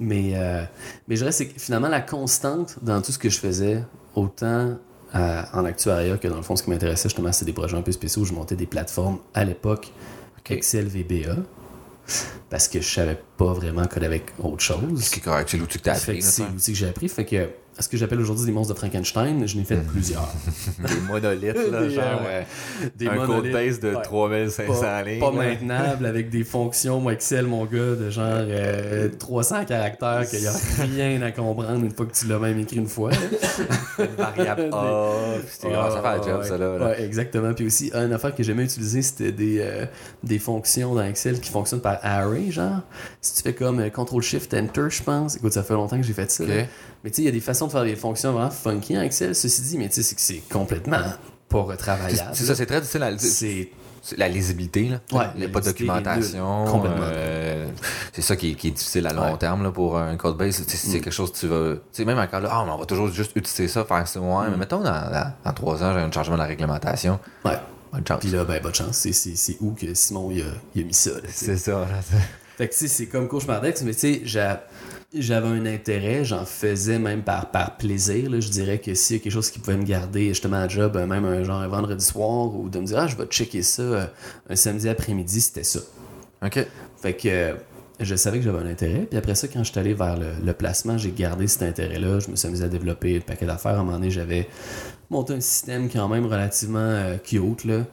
Mais, 0.01 0.33
euh, 0.35 0.62
mais 1.07 1.17
je 1.17 1.21
dirais, 1.21 1.33
c'est 1.33 1.49
que 1.49 1.61
finalement, 1.61 1.88
la 1.88 2.01
constante 2.01 2.77
dans 2.83 3.01
tout 3.03 3.12
ce 3.12 3.19
que 3.19 3.29
je 3.31 3.38
faisais, 3.38 3.83
autant 4.14 4.77
euh, 5.14 5.43
en 5.53 5.64
actuariat 5.64 6.19
que 6.19 6.29
dans 6.29 6.37
le 6.37 6.43
fond, 6.43 6.55
ce 6.57 6.62
qui 6.62 6.71
m'intéressait 6.71 7.09
justement, 7.09 7.33
c'était 7.33 7.47
des 7.47 7.53
projets 7.53 7.77
un 7.77 7.83
peu 7.83 7.93
spéciaux 7.93 8.23
où 8.23 8.25
je 8.25 8.33
montais 8.33 8.57
des 8.57 8.67
plateformes 8.67 9.19
à 9.35 9.45
l'époque 9.45 9.91
Ok. 10.38 10.51
Excel 10.53 10.87
VBA 10.87 11.37
parce 12.49 12.69
que 12.69 12.81
je 12.81 12.88
savais 12.88 13.21
pas 13.37 13.53
vraiment 13.53 13.85
coder 13.87 14.07
avec 14.07 14.33
autre 14.38 14.61
chose. 14.62 15.03
Ce 15.05 15.11
qui 15.11 15.21
est 15.21 15.23
correct, 15.23 15.49
c'est 15.51 15.59
l'outil 15.59 15.79
que 15.79 15.85
tu 15.85 15.91
as 15.91 15.95
Fait 15.95 16.12
appris. 16.12 16.23
c'est 16.23 16.43
l'outil 16.49 16.73
que 16.73 16.79
j'ai 16.79 16.88
appris. 16.88 17.09
Fait 17.09 17.25
que 17.27 17.49
ce 17.81 17.88
que 17.88 17.97
j'appelle 17.97 18.21
aujourd'hui 18.21 18.47
des 18.47 18.53
monstres 18.53 18.75
de 18.75 18.79
Frankenstein, 18.79 19.47
je 19.47 19.57
n'ai 19.57 19.64
fait 19.64 19.77
plusieurs. 19.77 20.29
Des 20.79 21.01
monolithes, 21.09 21.71
là, 21.71 21.83
Des, 21.83 21.91
genre. 21.91 22.05
euh, 22.27 22.43
euh, 22.85 22.88
Des 22.97 23.07
un 23.09 23.17
code 23.17 23.29
monolithes, 23.29 23.53
base 23.53 23.81
de 23.81 23.95
ouais. 23.95 24.03
3500 24.03 24.81
pas, 24.81 25.03
lignes. 25.03 25.21
pas 25.21 25.31
maintenable 25.31 26.07
avec 26.07 26.31
des 26.31 26.45
fonctions 26.45 27.01
moi, 27.01 27.12
Excel 27.12 27.47
mon 27.47 27.64
gars 27.67 27.95
de 27.95 28.11
genre 28.11 28.25
euh, 28.29 29.09
300 29.19 29.64
caractères 29.67 30.29
qu'il 30.29 30.41
n'y 30.41 30.47
a 30.47 30.53
rien 30.81 31.23
à 31.23 31.31
comprendre 31.33 31.85
une 31.85 31.95
fois 31.95 32.07
que 32.07 32.12
tu 32.14 32.27
l'as 32.27 32.38
même 32.38 32.59
écrit 32.59 32.77
une 32.77 32.88
fois. 32.88 33.11
Une 33.99 34.07
variable 34.17 34.71
A. 34.73 35.12
C'était 35.49 35.71
grâce 35.71 35.95
à 35.95 36.03
faire 36.03 36.17
le 36.19 36.23
job, 36.23 36.43
ça, 36.45 36.59
là. 36.59 36.79
là. 36.79 36.87
Ouais, 36.87 37.03
exactement. 37.03 37.53
Puis 37.53 37.67
aussi, 37.67 37.91
une 37.93 38.12
affaire 38.12 38.35
que 38.35 38.43
j'aimais 38.43 38.64
utiliser, 38.64 39.03
c'était 39.03 39.33
des, 39.33 39.59
euh, 39.61 39.87
des 40.23 40.38
fonctions 40.38 40.95
dans 40.95 41.03
Excel 41.03 41.41
qui 41.41 41.51
fonctionnent 41.51 41.81
par 41.81 41.99
array, 42.03 42.51
genre. 42.51 42.81
Si 43.21 43.35
tu 43.37 43.43
fais 43.43 43.55
comme 43.55 43.81
euh, 43.81 43.88
Ctrl-Shift-Enter, 43.91 44.87
je 44.91 45.03
pense. 45.03 45.37
Écoute, 45.37 45.53
ça 45.53 45.62
fait 45.62 45.75
longtemps 45.75 45.97
que 45.97 46.07
j'ai 46.07 46.12
fait 46.12 46.31
ça. 46.31 46.45
Mais 46.45 47.11
tu 47.11 47.17
sais, 47.17 47.23
il 47.23 47.25
y 47.27 47.29
a 47.29 47.33
des 47.33 47.41
façons 47.41 47.68
de 47.69 47.73
faire 47.73 47.85
des 47.85 47.97
fonctions 47.97 48.33
vraiment 48.33 48.51
funky 48.51 48.99
en 48.99 49.03
Excel, 49.03 49.35
ceci 49.35 49.63
dit, 49.63 49.79
mais 49.79 49.89
tu 49.89 49.95
sais, 49.97 50.03
c'est 50.03 50.15
que 50.15 50.21
c'est 50.21 50.43
complètement 50.51 50.99
pas 51.49 51.63
retravaillable. 51.63 52.31
C'est 52.35 52.45
ça, 52.45 52.55
c'est 52.55 52.67
très 52.67 52.81
difficile 52.81 53.03
à 53.03 53.17
C'est 53.19 53.71
C'est 54.03 54.17
la 54.19 54.29
lisibilité, 54.29 54.89
là. 54.89 55.01
Ouais, 55.13 55.25
Il 55.35 55.39
n'y 55.39 55.45
a 55.45 55.47
la 55.49 55.53
pas 55.53 55.61
de 55.61 55.65
documentation. 55.67 56.65
Complètement. 56.67 56.99
euh, 57.03 57.69
c'est 58.13 58.23
ça 58.23 58.37
qui 58.37 58.53
est, 58.53 58.55
qui 58.55 58.69
est 58.69 58.71
difficile 58.73 59.07
à 59.07 59.13
long 59.13 59.23
Ouais. 59.23 59.33
Mm. 59.35 59.39
terme 59.39 59.63
là, 59.65 59.71
pour 59.71 59.99
un 59.99 60.17
code 60.17 60.37
base. 60.37 60.63
C'est 60.67 60.77
c'est 60.77 61.01
quelque 61.01 61.11
chose 61.13 61.33
que 61.33 61.39
tu 61.39 61.47
vas. 61.47 61.75
Tu 61.75 61.81
sais, 61.93 62.05
même 62.05 62.19
encore 62.19 62.41
là, 62.41 62.49
ah, 62.53 62.63
mais 62.65 62.73
on 62.73 62.79
va 62.79 62.87
toujours 62.87 63.09
juste 63.09 63.33
utiliser 63.35 63.69
ça, 63.69 63.85
faire 63.85 64.07
ça. 64.09 64.21
Ouais, 64.21 64.45
mais 64.49 64.57
Mm. 64.57 64.59
mettons, 64.59 64.81
dans, 64.83 65.53
trois 65.55 65.83
ans, 65.83 65.93
j'ai 65.93 66.01
un 66.01 66.11
changement 66.13 66.37
de 66.37 66.41
la 66.43 66.47
réglementation. 66.47 67.19
Ouais. 67.45 67.59
Bonne 67.93 68.07
chance. 68.07 68.21
Puis 68.21 68.31
là, 68.31 68.45
ben, 68.45 68.63
bonne 68.63 68.75
chance. 68.75 68.97
C'est- 69.11 69.57
où 69.61 69.73
que 69.73 69.93
Simon 69.95 70.31
il 70.31 70.43
a, 70.43 70.45
il 70.75 70.83
a 70.83 70.85
mis 70.85 70.95
ça. 70.95 71.11
C'est 71.33 71.57
ça, 71.57 71.73
là. 71.81 71.87
Fait 72.57 72.69
que 72.69 72.73
tu 72.73 72.79
sais, 72.81 72.89
c'est 72.89 73.07
comme 73.07 73.29
cauchemardex, 73.29 73.83
mais 73.83 73.95
tu 73.95 74.01
sais, 74.01 74.21
j'a- 74.25 74.63
j'avais 75.14 75.49
un 75.49 75.66
intérêt, 75.66 76.25
j'en 76.25 76.44
faisais 76.44 76.99
même 76.99 77.23
par, 77.23 77.51
par 77.51 77.77
plaisir. 77.77 78.31
là. 78.31 78.40
Je 78.40 78.49
dirais 78.49 78.79
que 78.79 78.94
s'il 78.94 79.16
y 79.16 79.21
a 79.21 79.23
quelque 79.23 79.33
chose 79.33 79.51
qui 79.51 79.59
pouvait 79.59 79.77
me 79.77 79.85
garder 79.85 80.29
justement 80.29 80.57
à 80.57 80.68
job, 80.68 80.97
euh, 80.97 81.07
même 81.07 81.25
un 81.25 81.42
genre 81.44 81.61
un 81.61 81.68
vendredi 81.68 82.05
soir, 82.05 82.55
ou 82.55 82.68
de 82.68 82.79
me 82.79 82.85
dire, 82.85 82.99
ah, 82.99 83.07
je 83.07 83.16
vais 83.16 83.25
checker 83.27 83.62
ça 83.62 83.83
euh, 83.83 84.07
un 84.51 84.57
samedi 84.57 84.88
après-midi, 84.88 85.40
c'était 85.40 85.64
ça. 85.64 85.81
OK. 86.44 86.66
Fait 87.01 87.14
que 87.14 87.29
euh, 87.29 87.55
je 88.01 88.14
savais 88.14 88.38
que 88.38 88.44
j'avais 88.44 88.59
un 88.59 88.71
intérêt. 88.71 89.07
Puis 89.09 89.18
après 89.18 89.35
ça, 89.35 89.49
quand 89.49 89.64
je 89.64 89.71
suis 89.71 89.81
allé 89.81 89.94
vers 89.94 90.16
le, 90.16 90.27
le 90.44 90.53
placement, 90.53 90.99
j'ai 90.99 91.11
gardé 91.11 91.47
cet 91.49 91.62
intérêt-là. 91.62 92.21
Je 92.21 92.31
me 92.31 92.37
suis 92.37 92.47
amusé 92.47 92.64
à 92.64 92.68
développer 92.68 93.16
un 93.16 93.21
paquet 93.21 93.47
d'affaires. 93.47 93.73
À 93.73 93.81
un 93.81 93.85
moment 93.85 93.92
donné, 93.92 94.11
j'avais 94.11 94.49
monté 95.11 95.35
un 95.35 95.40
système 95.40 95.88
quand 95.90 96.09
même 96.09 96.27
relativement 96.27 96.79
euh, 96.79 97.16
cute, 97.18 97.64
là, 97.64 97.85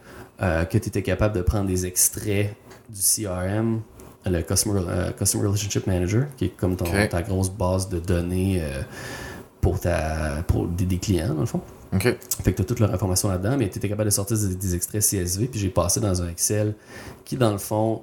euh, 0.42 0.66
que 0.66 0.78
tu 0.78 0.90
étais 0.90 1.02
capable 1.02 1.36
de 1.36 1.42
prendre 1.42 1.68
des 1.68 1.86
extraits 1.86 2.56
du 2.90 3.02
CRM, 3.02 3.82
le 4.26 4.42
Customer, 4.42 4.82
euh, 4.88 5.12
Customer 5.12 5.46
Relationship 5.46 5.88
Manager, 5.88 6.26
qui 6.38 6.46
est 6.46 6.56
comme 6.58 6.76
ton, 6.76 6.86
ta 7.10 7.22
grosse 7.22 7.50
base 7.50 7.90
de 7.90 8.00
données 8.00 8.62
euh, 8.62 8.82
pour, 9.62 9.80
ta, 9.80 10.44
pour 10.48 10.68
des, 10.68 10.86
des 10.86 10.98
clients, 10.98 11.34
dans 11.34 11.42
le 11.42 11.46
fond. 11.46 11.62
OK. 11.94 12.04
Fait 12.44 12.52
que 12.52 12.58
tu 12.58 12.62
as 12.62 12.66
toute 12.66 12.80
leur 12.80 12.94
information 12.94 13.30
là-dedans, 13.30 13.58
mais 13.58 13.70
tu 13.70 13.78
étais 13.78 13.90
capable 13.90 14.10
de 14.10 14.14
sortir 14.14 14.38
des, 14.38 14.56
des 14.56 14.76
extraits 14.76 15.02
CSV, 15.02 15.48
puis 15.48 15.60
j'ai 15.60 15.70
passé 15.70 16.00
dans 16.00 16.22
un 16.22 16.30
Excel 16.30 16.76
qui, 17.24 17.38
dans 17.38 17.52
le 17.52 17.58
fond, 17.58 18.02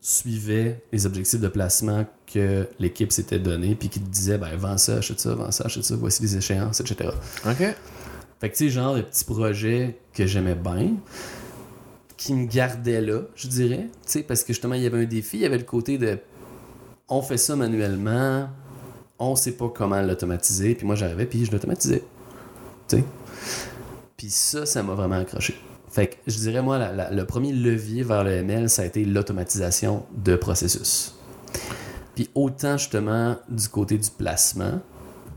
suivait 0.00 0.82
les 0.92 1.06
objectifs 1.06 1.40
de 1.40 1.48
placement 1.48 2.06
que 2.32 2.68
l'équipe 2.78 3.12
s'était 3.12 3.38
donné, 3.38 3.74
puis 3.74 3.88
qui 3.88 4.00
te 4.00 4.08
disait, 4.08 4.38
ben, 4.38 4.54
vends 4.56 4.78
ça, 4.78 4.96
achète 4.96 5.20
ça, 5.20 5.34
vends 5.34 5.50
ça, 5.50 5.64
achète 5.64 5.84
ça, 5.84 5.96
voici 5.96 6.22
les 6.22 6.36
échéances, 6.36 6.80
etc. 6.80 7.10
OK. 7.46 7.74
Fait 8.40 8.48
que, 8.48 8.56
tu 8.56 8.64
sais, 8.64 8.70
genre 8.70 8.94
de 8.94 9.02
petits 9.02 9.24
projets 9.24 9.98
que 10.14 10.26
j'aimais 10.26 10.54
bien, 10.54 10.92
qui 12.20 12.34
me 12.34 12.46
gardaient 12.46 13.00
là, 13.00 13.22
je 13.34 13.48
dirais. 13.48 13.88
Tu 14.04 14.12
sais, 14.12 14.22
parce 14.22 14.44
que 14.44 14.52
justement, 14.52 14.74
il 14.74 14.82
y 14.82 14.86
avait 14.86 15.02
un 15.02 15.06
défi, 15.06 15.38
il 15.38 15.40
y 15.40 15.46
avait 15.46 15.56
le 15.56 15.64
côté 15.64 15.96
de 15.96 16.18
on 17.08 17.22
fait 17.22 17.38
ça 17.38 17.56
manuellement, 17.56 18.46
on 19.18 19.34
sait 19.36 19.52
pas 19.52 19.70
comment 19.74 20.00
l'automatiser, 20.02 20.74
puis 20.74 20.86
moi 20.86 20.96
j'arrivais, 20.96 21.24
puis 21.24 21.46
je 21.46 21.50
l'automatisais. 21.50 22.04
Tu 22.88 22.98
sais. 22.98 23.04
Puis 24.18 24.28
ça, 24.28 24.66
ça 24.66 24.82
m'a 24.82 24.92
vraiment 24.92 25.16
accroché. 25.16 25.54
Fait 25.88 26.08
que 26.08 26.16
je 26.26 26.36
dirais, 26.36 26.60
moi, 26.60 26.78
le 27.10 27.24
premier 27.24 27.54
levier 27.54 28.02
vers 28.02 28.22
le 28.22 28.32
ML, 28.32 28.68
ça 28.68 28.82
a 28.82 28.84
été 28.84 29.06
l'automatisation 29.06 30.04
de 30.14 30.36
processus. 30.36 31.14
Puis 32.14 32.28
autant 32.34 32.76
justement 32.76 33.38
du 33.48 33.66
côté 33.66 33.96
du 33.96 34.10
placement 34.10 34.80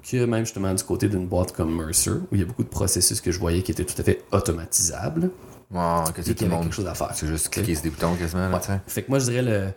que 0.03 0.25
même 0.25 0.43
justement 0.43 0.73
du 0.73 0.83
côté 0.83 1.07
d'une 1.07 1.27
boîte 1.27 1.53
comme 1.53 1.73
Mercer, 1.73 2.11
où 2.11 2.35
il 2.35 2.41
y 2.41 2.43
a 2.43 2.45
beaucoup 2.45 2.63
de 2.63 2.69
processus 2.69 3.21
que 3.21 3.31
je 3.31 3.39
voyais 3.39 3.61
qui 3.61 3.71
étaient 3.71 3.85
tout 3.85 3.99
à 4.01 4.03
fait 4.03 4.25
automatisables 4.33 5.31
Wow, 5.73 6.11
que 6.13 6.21
et 6.21 6.23
c'est 6.23 6.33
qu'il 6.35 6.45
y 6.45 6.49
le 6.49 6.53
avait 6.53 6.55
monde. 6.55 6.63
quelque 6.65 6.75
chose 6.75 6.87
à 6.87 6.93
faire. 6.93 7.11
C'est 7.13 7.27
juste 7.27 7.49
cliquer 7.49 7.73
sur 7.75 7.83
des 7.83 7.89
boutons 7.89 8.15
quasiment, 8.15 8.49
là, 8.49 8.55
Ouais. 8.69 8.79
Fait 8.87 9.03
que 9.03 9.09
moi, 9.09 9.19
je 9.19 9.25
dirais 9.25 9.41
le. 9.41 9.67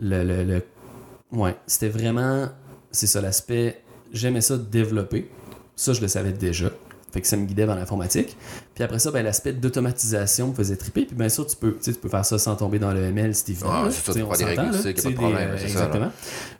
le, 0.00 0.24
le, 0.24 0.44
le- 0.44 0.62
ouais, 1.32 1.56
c'était 1.66 1.88
vraiment. 1.88 2.48
C'est 2.90 3.06
ça, 3.06 3.20
l'aspect. 3.20 3.82
J'aimais 4.12 4.40
ça 4.40 4.56
développer. 4.56 5.30
Ça, 5.74 5.92
je 5.92 6.00
le 6.00 6.08
savais 6.08 6.32
déjà. 6.32 6.70
Fait 7.12 7.20
que 7.22 7.28
ça 7.28 7.36
me 7.36 7.46
guidait 7.46 7.64
vers 7.64 7.76
l'informatique. 7.76 8.36
Puis 8.74 8.84
après 8.84 8.98
ça, 8.98 9.10
ben, 9.10 9.22
l'aspect 9.22 9.52
d'automatisation 9.52 10.48
me 10.48 10.54
faisait 10.54 10.76
triper. 10.76 11.06
Puis 11.06 11.16
bien 11.16 11.28
sûr, 11.30 11.46
tu 11.46 11.56
peux, 11.56 11.76
tu 11.82 11.92
peux 11.94 12.08
faire 12.10 12.24
ça 12.26 12.38
sans 12.38 12.56
tomber 12.56 12.78
dans 12.78 12.92
le 12.92 13.00
ML, 13.04 13.34
c'est 13.34 13.50
évident. 13.50 13.68
Ah, 13.72 13.88
c'est 13.90 14.12
ça, 14.12 14.20
on 14.22 14.32
des 14.32 14.44
règles 14.44 14.62
là. 14.62 14.70
pas 14.70 14.92
de 15.10 15.14
problème, 15.14 15.50
des, 15.52 15.58
c'est 15.58 15.68
ça, 15.68 15.80
là. 15.80 15.86
Exactement. 15.86 16.12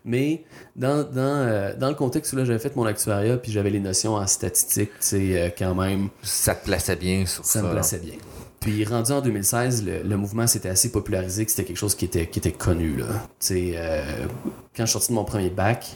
Mais 0.04 0.44
dans, 0.74 1.02
dans, 1.02 1.18
euh, 1.18 1.74
dans 1.76 1.88
le 1.88 1.94
contexte 1.94 2.32
où 2.32 2.36
là, 2.36 2.44
j'avais 2.46 2.58
fait 2.58 2.74
mon 2.74 2.86
actuariat, 2.86 3.36
puis 3.36 3.52
j'avais 3.52 3.70
les 3.70 3.80
notions 3.80 4.14
en 4.14 4.26
statistique, 4.26 4.90
tu 4.92 4.96
sais, 5.00 5.40
euh, 5.42 5.50
quand 5.56 5.74
même, 5.74 6.08
Ça 6.22 6.54
te 6.54 6.64
plaçait 6.64 6.96
bien 6.96 7.26
sur 7.26 7.44
ça. 7.44 7.60
ça 7.60 7.62
me 7.66 7.72
plaçait 7.72 7.98
bien. 7.98 8.14
Puis 8.66 8.84
rendu 8.84 9.12
en 9.12 9.20
2016, 9.20 9.84
le, 9.84 10.02
le 10.02 10.16
mouvement 10.16 10.48
s'était 10.48 10.68
assez 10.68 10.90
popularisé 10.90 11.44
que 11.44 11.52
c'était 11.52 11.62
quelque 11.62 11.76
chose 11.76 11.94
qui 11.94 12.04
était, 12.04 12.26
qui 12.26 12.40
était 12.40 12.50
connu. 12.50 12.96
Là. 12.96 13.06
Euh, 13.52 14.26
quand 14.76 14.82
je 14.82 14.86
suis 14.86 14.92
sorti 14.94 15.10
de 15.10 15.14
mon 15.14 15.22
premier 15.22 15.50
bac, 15.50 15.86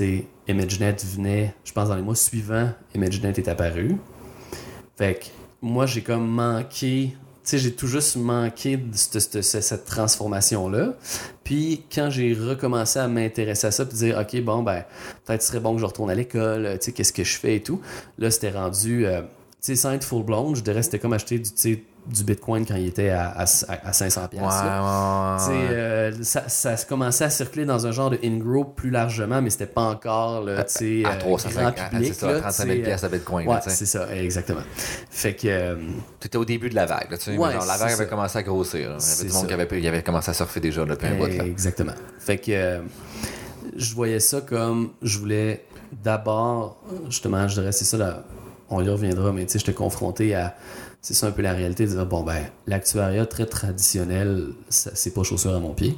ImageNet 0.00 1.04
venait, 1.04 1.54
je 1.64 1.72
pense 1.74 1.90
dans 1.90 1.96
les 1.96 2.00
mois 2.00 2.14
suivants, 2.14 2.70
ImageNet 2.94 3.34
est 3.36 3.48
apparu. 3.48 3.96
Fait 4.96 5.16
que 5.16 5.26
moi, 5.60 5.84
j'ai 5.84 6.00
comme 6.00 6.26
manqué, 6.26 7.14
j'ai 7.44 7.74
tout 7.74 7.86
juste 7.86 8.16
manqué 8.16 8.78
de 8.78 8.96
cette, 8.96 9.84
transformation-là. 9.84 10.94
Puis 11.44 11.84
quand 11.94 12.08
j'ai 12.08 12.32
recommencé 12.32 13.00
à 13.00 13.06
m'intéresser 13.06 13.66
à 13.66 13.70
ça, 13.70 13.84
puis 13.84 13.98
dire, 13.98 14.16
OK, 14.18 14.40
bon, 14.40 14.62
ben, 14.62 14.82
peut-être 15.26 15.42
serait 15.42 15.60
bon 15.60 15.74
que 15.74 15.80
je 15.82 15.84
retourne 15.84 16.08
à 16.08 16.14
l'école, 16.14 16.78
qu'est-ce 16.78 17.12
que 17.12 17.24
je 17.24 17.36
fais 17.36 17.56
et 17.56 17.62
tout. 17.62 17.82
Là, 18.16 18.30
c'était 18.30 18.52
rendu, 18.52 19.04
euh, 19.04 19.20
sais, 19.60 19.76
sans 19.76 19.92
être 19.92 20.04
full 20.04 20.22
blown, 20.24 20.54
je 20.54 20.62
dirais 20.62 20.76
que 20.80 20.84
c'était 20.84 20.98
comme 20.98 21.12
acheter 21.12 21.38
du, 21.38 21.50
tu 21.52 21.84
du 22.06 22.24
Bitcoin 22.24 22.64
quand 22.64 22.76
il 22.76 22.86
était 22.86 23.10
à, 23.10 23.28
à, 23.30 23.42
à 23.42 23.44
500$. 23.44 24.22
Ouais, 24.22 24.28
piastres, 24.28 24.64
là. 24.64 25.36
ouais, 25.36 25.38
Tu 25.38 25.44
sais, 25.44 25.50
ouais. 25.50 25.76
euh, 25.76 26.12
ça, 26.22 26.48
ça 26.48 26.74
commençait 26.88 27.24
à 27.24 27.28
circuler 27.30 27.66
dans 27.66 27.86
un 27.86 27.90
genre 27.92 28.08
de 28.08 28.18
in-grow 28.24 28.64
plus 28.64 28.88
largement, 28.88 29.42
mais 29.42 29.50
c'était 29.50 29.66
pas 29.66 29.82
encore 29.82 30.46
tu 30.46 30.62
sais, 30.68 31.04
à 31.04 31.12
euh, 31.12 31.18
350, 31.18 31.74
grand 31.76 31.88
public. 31.90 32.14
c'est 32.14 32.20
ça, 32.20 32.32
là, 32.32 32.40
35 32.40 32.62
tu 32.62 32.68
000 32.68 32.78
sais, 32.78 32.84
piastres 32.84 33.04
à 33.04 33.08
Bitcoin. 33.10 33.46
Ouais, 33.48 33.60
tu 33.62 33.70
c'est 33.70 33.84
ça, 33.86 34.16
exactement. 34.16 34.62
Fait 35.10 35.34
que, 35.34 35.48
euh, 35.48 35.74
T'étais 36.18 36.38
au 36.38 36.46
début 36.46 36.70
de 36.70 36.74
la 36.74 36.86
vague, 36.86 37.10
là, 37.10 37.18
tu 37.18 37.24
sais. 37.24 37.36
Ouais, 37.36 37.52
la 37.52 37.58
vague 37.58 37.88
ça. 37.90 37.94
avait 37.94 38.06
commencé 38.06 38.38
à 38.38 38.42
grossir. 38.42 38.88
là. 38.90 38.96
Il 39.00 39.06
y 39.06 39.12
avait 39.20 39.28
le 39.28 39.34
monde 39.34 39.46
qui 39.48 39.52
avait, 39.52 39.68
il 39.80 39.86
avait 39.88 40.02
commencé 40.02 40.30
à 40.30 40.34
surfer 40.34 40.60
déjà 40.60 40.84
depuis 40.86 41.08
un 41.08 41.14
bout. 41.18 41.26
Là. 41.26 41.44
Exactement. 41.44 41.92
Fait 42.20 42.38
que 42.38 42.52
euh, 42.52 42.80
je 43.76 43.94
voyais 43.94 44.20
ça 44.20 44.40
comme 44.40 44.92
je 45.02 45.18
voulais 45.18 45.64
d'abord, 45.92 46.78
justement, 47.10 47.46
je 47.48 47.60
dirais, 47.60 47.72
c'est 47.72 47.84
ça, 47.84 47.96
là, 47.98 48.24
on 48.70 48.82
y 48.82 48.88
reviendra, 48.88 49.32
mais 49.32 49.46
tu 49.46 49.52
sais, 49.52 49.58
j'étais 49.58 49.72
confronté 49.72 50.34
à, 50.34 50.56
c'est 51.00 51.14
ça 51.14 51.28
un 51.28 51.30
peu 51.30 51.42
la 51.42 51.52
réalité, 51.52 51.86
de 51.86 51.90
dire, 51.90 52.06
bon, 52.06 52.22
ben, 52.22 52.42
l'actuariat 52.66 53.26
très 53.26 53.46
traditionnel, 53.46 54.48
c'est 54.68 55.14
pas 55.14 55.22
chaussure 55.22 55.54
à 55.54 55.60
mon 55.60 55.74
pied. 55.74 55.96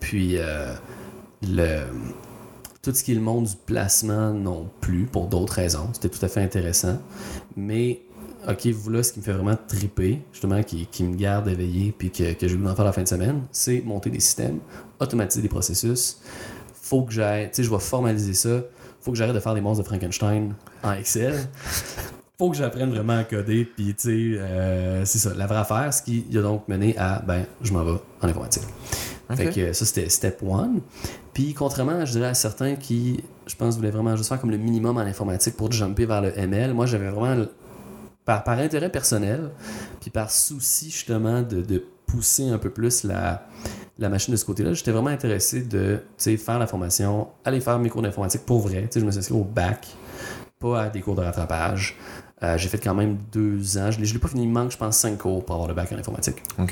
Puis, 0.00 0.36
euh, 0.38 0.74
le, 1.42 1.80
tout 2.82 2.92
ce 2.94 3.02
qui 3.02 3.12
est 3.12 3.16
le 3.16 3.20
monde 3.20 3.46
du 3.46 3.56
placement 3.66 4.32
non 4.32 4.68
plus, 4.80 5.06
pour 5.06 5.26
d'autres 5.26 5.54
raisons. 5.54 5.88
C'était 5.94 6.10
tout 6.10 6.24
à 6.24 6.28
fait 6.28 6.42
intéressant. 6.42 6.98
Mais, 7.56 8.02
OK, 8.48 8.66
vous 8.66 8.90
là, 8.90 9.02
ce 9.02 9.12
qui 9.12 9.20
me 9.20 9.24
fait 9.24 9.32
vraiment 9.32 9.56
triper, 9.66 10.20
justement, 10.32 10.62
qui, 10.62 10.86
me 11.02 11.16
garde 11.16 11.48
éveillé, 11.48 11.94
puis 11.96 12.10
que, 12.10 12.34
que 12.34 12.46
j'ai 12.46 12.56
en 12.56 12.74
faire 12.74 12.84
la 12.84 12.92
fin 12.92 13.02
de 13.02 13.08
semaine, 13.08 13.42
c'est 13.50 13.80
monter 13.80 14.10
des 14.10 14.20
systèmes, 14.20 14.58
automatiser 15.00 15.40
des 15.40 15.48
processus. 15.48 16.18
Faut 16.74 17.02
que 17.02 17.12
j'aille, 17.12 17.48
tu 17.48 17.56
sais, 17.56 17.62
je 17.62 17.70
vais 17.70 17.78
formaliser 17.78 18.34
ça. 18.34 18.60
Faut 19.00 19.10
que 19.10 19.16
j'arrête 19.16 19.34
de 19.34 19.40
faire 19.40 19.54
des 19.54 19.62
monstres 19.62 19.82
de 19.82 19.88
Frankenstein 19.88 20.54
en 20.84 20.92
Excel. 20.92 21.34
Faut 22.38 22.50
que 22.50 22.56
j'apprenne 22.56 22.90
vraiment 22.90 23.18
à 23.18 23.24
coder, 23.24 23.64
puis 23.64 23.94
tu 23.94 24.34
sais, 24.34 24.38
euh, 24.40 25.04
c'est 25.04 25.18
ça, 25.18 25.32
la 25.34 25.46
vraie 25.46 25.58
affaire, 25.58 25.92
ce 25.94 26.02
qui 26.02 26.26
a 26.36 26.42
donc 26.42 26.66
mené 26.68 26.96
à, 26.98 27.22
ben, 27.24 27.44
je 27.62 27.72
m'en 27.72 27.84
vais 27.84 27.92
en 27.92 28.28
informatique. 28.28 28.64
Ok. 29.30 29.36
Fait 29.36 29.50
que 29.50 29.72
ça, 29.72 29.84
c'était 29.84 30.08
step 30.08 30.42
one. 30.42 30.80
Puis, 31.32 31.54
contrairement, 31.54 32.04
je 32.04 32.12
dirais 32.12 32.28
à 32.28 32.34
certains 32.34 32.74
qui, 32.74 33.22
je 33.46 33.54
pense, 33.54 33.76
voulaient 33.76 33.90
vraiment 33.90 34.16
juste 34.16 34.28
faire 34.28 34.40
comme 34.40 34.50
le 34.50 34.58
minimum 34.58 34.96
en 34.96 35.00
informatique 35.00 35.56
pour 35.56 35.70
jumper 35.72 36.06
vers 36.06 36.20
le 36.22 36.36
ML, 36.38 36.74
moi, 36.74 36.86
j'avais 36.86 37.08
vraiment, 37.08 37.46
par, 38.24 38.44
par 38.44 38.58
intérêt 38.58 38.90
personnel, 38.90 39.50
puis 40.00 40.10
par 40.10 40.30
souci, 40.30 40.90
justement, 40.90 41.40
de, 41.42 41.62
de 41.62 41.84
pousser 42.06 42.48
un 42.48 42.58
peu 42.58 42.70
plus 42.70 43.04
la, 43.04 43.46
la 43.98 44.08
machine 44.08 44.32
de 44.32 44.36
ce 44.36 44.44
côté-là, 44.44 44.74
j'étais 44.74 44.90
vraiment 44.90 45.10
intéressé 45.10 45.62
de, 45.62 45.96
tu 45.96 46.02
sais, 46.16 46.36
faire 46.36 46.58
la 46.58 46.66
formation, 46.66 47.28
aller 47.44 47.60
faire 47.60 47.78
mes 47.78 47.88
cours 47.88 48.02
d'informatique 48.02 48.42
pour 48.44 48.60
vrai. 48.60 48.82
Tu 48.82 48.88
sais, 48.94 49.00
je 49.00 49.06
me 49.06 49.10
suis 49.10 49.20
inscrit 49.20 49.34
au 49.34 49.44
bac, 49.44 49.86
pas 50.64 50.82
à 50.84 50.88
des 50.88 51.00
cours 51.00 51.14
de 51.14 51.22
rattrapage. 51.22 51.96
Euh, 52.42 52.56
j'ai 52.58 52.68
fait 52.68 52.78
quand 52.78 52.94
même 52.94 53.16
deux 53.32 53.78
ans. 53.78 53.90
Je 53.90 53.98
l'ai, 54.00 54.06
je 54.06 54.14
l'ai 54.14 54.18
pas 54.20 54.28
fini, 54.28 54.42
il 54.44 54.48
manque, 54.50 54.70
je 54.72 54.76
pense, 54.76 54.96
cinq 54.96 55.18
cours 55.18 55.44
pour 55.44 55.54
avoir 55.54 55.68
le 55.68 55.74
bac 55.74 55.92
en 55.92 55.98
informatique. 55.98 56.42
OK. 56.58 56.70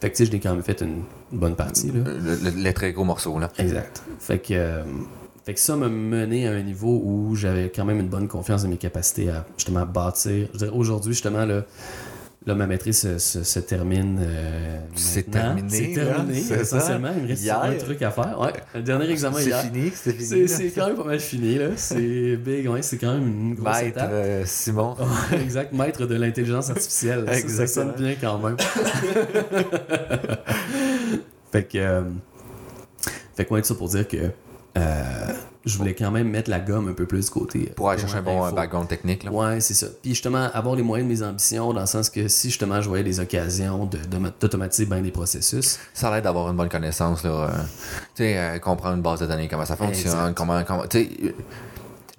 Fait 0.00 0.10
que, 0.10 0.16
tu 0.16 0.16
sais, 0.16 0.26
je 0.26 0.30
l'ai 0.32 0.40
quand 0.40 0.52
même 0.52 0.62
fait 0.62 0.80
une 0.82 1.02
bonne 1.32 1.56
partie, 1.56 1.88
là. 1.92 2.00
Le, 2.04 2.36
le- 2.50 2.62
le 2.62 2.72
très 2.72 2.92
gros 2.92 3.04
morceau, 3.04 3.38
là. 3.38 3.48
Exact. 3.58 4.02
Fait 4.18 4.38
que, 4.38 4.52
euh, 4.54 4.82
fait 5.44 5.54
que 5.54 5.60
ça 5.60 5.74
m'a 5.76 5.88
mené 5.88 6.46
à 6.48 6.52
un 6.52 6.62
niveau 6.62 7.00
où 7.04 7.34
j'avais 7.34 7.70
quand 7.74 7.84
même 7.84 7.98
une 8.00 8.08
bonne 8.08 8.28
confiance 8.28 8.62
dans 8.62 8.68
mes 8.68 8.76
capacités 8.76 9.30
à 9.30 9.44
justement 9.56 9.86
bâtir. 9.86 10.48
Je 10.52 10.58
dirais 10.58 10.70
aujourd'hui, 10.74 11.12
justement, 11.12 11.44
là, 11.44 11.62
là, 12.46 12.54
ma 12.54 12.66
maîtrise 12.66 12.98
se, 13.00 13.18
se- 13.18 13.42
se 13.44 13.60
termine. 13.60 14.18
euh, 14.22 14.78
C'est 14.94 15.30
terminé, 15.30 15.68
C'est 15.68 15.94
là, 15.94 16.04
terminé. 16.14 16.40
ça. 16.40 16.56
Essentiellement, 16.56 17.10
il 17.16 17.22
me 17.24 17.28
reste 17.28 17.42
Hier. 17.42 17.60
un 17.62 17.74
truc 17.74 18.00
à 18.02 18.10
faire. 18.10 18.38
Ouais, 18.40 18.52
le 18.74 18.82
dernier 18.82 19.10
examen 19.10 19.40
hier. 19.40 19.60
fini, 19.60 19.92
c'est 19.94 20.12
fini. 20.12 20.26
C'est 20.26 20.40
là. 20.40 20.48
c'est 20.48 20.70
quand 20.70 20.86
même 20.88 20.96
pas 20.96 21.04
mal 21.04 21.20
fini, 21.20 21.58
là. 21.58 21.68
C'est 21.76 22.36
big, 22.36 22.68
ouais, 22.68 22.82
c'est 22.82 22.96
quand 22.98 23.12
même 23.14 23.26
une 23.28 23.54
grosse 23.54 23.76
Maître 23.76 23.88
étape. 23.88 24.10
euh, 24.12 24.42
Simon. 24.46 24.96
Exact, 25.32 25.72
maître 25.72 26.06
de 26.06 26.14
l'intelligence 26.14 26.70
artificielle. 26.70 27.24
Ça, 27.28 27.48
Ça, 27.48 27.66
sonne 27.66 27.92
bien 27.98 28.14
quand 28.20 28.38
même. 28.38 28.56
fait 31.52 31.64
que. 31.64 31.78
euh, 31.78 32.02
fait 33.36 33.44
que, 33.44 33.54
ouais, 33.54 33.60
tout 33.62 33.68
ça 33.68 33.74
pour 33.74 33.88
dire 33.88 34.06
que. 34.08 34.30
Euh, 34.76 35.32
je 35.66 35.76
voulais 35.76 35.94
quand 35.94 36.10
même 36.10 36.28
mettre 36.28 36.48
la 36.48 36.60
gomme 36.60 36.88
un 36.88 36.92
peu 36.92 37.04
plus 37.06 37.26
du 37.26 37.30
côté. 37.30 37.68
euh, 37.70 37.74
Pour 37.74 37.90
aller 37.90 38.00
chercher 38.00 38.16
un 38.18 38.22
bon 38.22 38.42
euh, 38.42 38.46
info. 38.46 38.56
background 38.56 38.88
technique, 38.88 39.24
là. 39.24 39.30
Ouais, 39.30 39.60
c'est 39.60 39.74
ça. 39.74 39.86
Puis 40.02 40.12
justement, 40.12 40.48
avoir 40.54 40.74
les 40.74 40.82
moyens 40.82 41.08
de 41.10 41.14
mes 41.14 41.22
ambitions, 41.28 41.72
dans 41.72 41.80
le 41.80 41.86
sens 41.86 42.08
que 42.08 42.28
si 42.28 42.48
justement 42.48 42.80
je 42.80 42.88
voyais 42.88 43.04
des 43.04 43.20
occasions 43.20 43.84
de- 43.86 43.98
de- 43.98 44.32
d'automatiser 44.40 44.86
bien 44.86 45.00
des 45.02 45.10
processus, 45.10 45.78
Ça 45.92 46.10
l'aide 46.14 46.24
d'avoir 46.24 46.48
une 46.50 46.56
bonne 46.56 46.68
connaissance, 46.70 47.24
là. 47.24 47.30
euh, 47.30 47.48
tu 48.14 48.22
sais, 48.24 48.38
euh, 48.38 48.58
comprendre 48.58 48.96
une 48.96 49.02
base 49.02 49.20
de 49.20 49.26
données, 49.26 49.48
comment 49.48 49.64
ça 49.66 49.76
fonctionne, 49.76 50.12
Exact. 50.12 50.34
comment. 50.34 50.62
comment 50.64 50.86
tu 50.86 50.98
sais, 51.04 51.10
euh, 51.24 51.32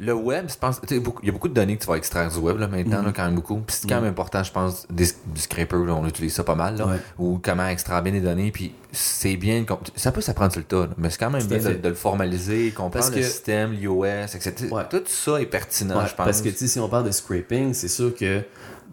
le 0.03 0.13
web, 0.13 0.47
je 0.49 0.57
pense, 0.57 0.81
il 0.89 0.97
y 0.97 1.29
a 1.29 1.31
beaucoup 1.31 1.47
de 1.47 1.53
données 1.53 1.77
que 1.77 1.81
tu 1.83 1.87
vas 1.87 1.95
extraire 1.95 2.27
du 2.31 2.39
web, 2.39 2.57
là, 2.57 2.67
maintenant, 2.67 2.99
Mhm. 3.01 3.05
là, 3.05 3.11
quand 3.15 3.25
même 3.25 3.35
beaucoup. 3.35 3.57
Puis 3.57 3.77
c'est 3.81 3.87
quand 3.87 3.97
Mhm. 3.97 4.01
même 4.05 4.11
important, 4.11 4.41
je 4.41 4.51
pense, 4.51 4.87
des, 4.89 5.05
du 5.05 5.39
scraper, 5.39 5.75
là, 5.85 5.93
on 5.93 6.07
utilise 6.07 6.33
ça 6.33 6.43
pas 6.43 6.55
mal, 6.55 6.75
là. 6.75 6.87
Ouais. 6.87 6.97
Ou 7.19 7.39
comment 7.43 7.67
extraire 7.67 8.01
bien 8.01 8.11
les 8.11 8.19
données, 8.21 8.51
puis 8.51 8.73
c'est 8.91 9.37
bien. 9.37 9.63
Ça 9.95 10.11
peut 10.11 10.21
s'apprendre 10.21 10.51
sur 10.53 10.59
le 10.61 10.65
tas, 10.65 10.87
mais 10.97 11.11
c'est 11.11 11.19
quand 11.19 11.29
même 11.29 11.43
bien 11.45 11.59
de, 11.59 11.87
le 11.89 11.93
formaliser, 11.93 12.71
comprendre 12.71 13.15
le 13.15 13.21
système, 13.21 13.73
l'iOS, 13.73 14.05
etc. 14.33 14.53
Ouais. 14.71 14.83
Tout 14.89 15.03
ça 15.05 15.39
est 15.39 15.45
pertinent, 15.45 15.99
Ouais, 15.99 16.07
je 16.09 16.15
pense. 16.15 16.25
parce 16.25 16.41
que 16.41 16.49
si 16.51 16.79
on 16.79 16.89
parle 16.89 17.05
de 17.05 17.11
scraping, 17.11 17.73
c'est 17.75 17.87
sûr 17.87 18.15
que 18.15 18.41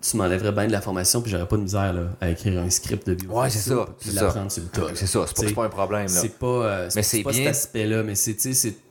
tu 0.02 0.16
m'enlèverais 0.18 0.52
bien 0.52 0.66
de 0.66 0.72
la 0.72 0.80
formation, 0.82 1.22
puis 1.22 1.30
j'aurais 1.30 1.48
pas 1.48 1.56
de 1.56 1.62
misère 1.62 1.92
là, 1.94 2.02
à 2.20 2.28
écrire 2.28 2.60
un 2.60 2.68
script 2.68 3.08
de 3.08 3.14
bio. 3.14 3.30
Ouais, 3.32 3.48
c'est 3.48 3.58
ça, 3.70 3.86
Puis 3.98 4.10
c'est 4.10 4.16
ça. 4.16 4.24
l'apprendre 4.26 4.52
sur 4.52 4.62
le 4.62 4.68
tas. 4.68 4.80
là. 4.82 4.88
c'est 4.94 5.06
ça, 5.06 5.24
c'est 5.34 5.54
pas, 5.54 5.64
un 5.64 5.68
problème, 5.70 6.02
là. 6.02 6.08
C'est 6.20 6.38
pas, 6.38 6.46
euh, 6.46 6.90
Mais 6.94 7.02
c'est 7.02 7.22
pas 7.22 7.30
bien- 7.30 7.44
cet 7.44 7.48
aspect-là, 7.48 8.02
mais 8.02 8.14
c'est 8.14 8.36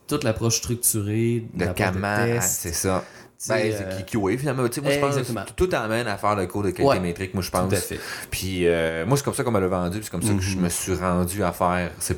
toute 0.08 0.24
l'approche 0.24 0.56
structurée, 0.56 1.44
de 1.54 1.66
comment, 1.76 2.16
test. 2.16 2.60
c'est 2.62 2.72
ça. 2.74 3.04
Ben, 3.48 3.54
euh, 3.72 3.92
c'est 3.98 4.06
QA 4.10 4.36
finalement. 4.36 4.66
Tu 4.68 4.74
sais, 4.74 4.80
moi, 4.80 4.90
je 4.90 4.98
pense 4.98 5.16
Exactement. 5.16 5.44
que 5.44 5.52
tout 5.52 5.68
amène 5.72 6.08
à 6.08 6.16
faire 6.16 6.34
le 6.34 6.48
cours 6.48 6.64
de 6.64 6.70
qualité 6.72 7.30
moi, 7.34 7.42
je 7.44 7.50
pense. 7.52 7.68
Tout 7.68 7.76
à 7.76 7.78
fait. 7.78 8.00
Puis, 8.32 8.66
euh, 8.66 9.06
moi, 9.06 9.16
c'est 9.16 9.22
comme 9.22 9.34
ça 9.34 9.44
qu'on 9.44 9.52
me 9.52 9.60
l'a 9.60 9.68
vendu, 9.68 9.98
puis 9.98 10.04
c'est 10.06 10.10
comme 10.10 10.22
ça 10.22 10.34
que 10.34 10.40
je 10.40 10.56
Mhm. 10.56 10.64
me 10.64 10.68
suis 10.68 10.94
rendu 10.94 11.44
à 11.44 11.52
faire 11.52 11.92
C, 12.00 12.16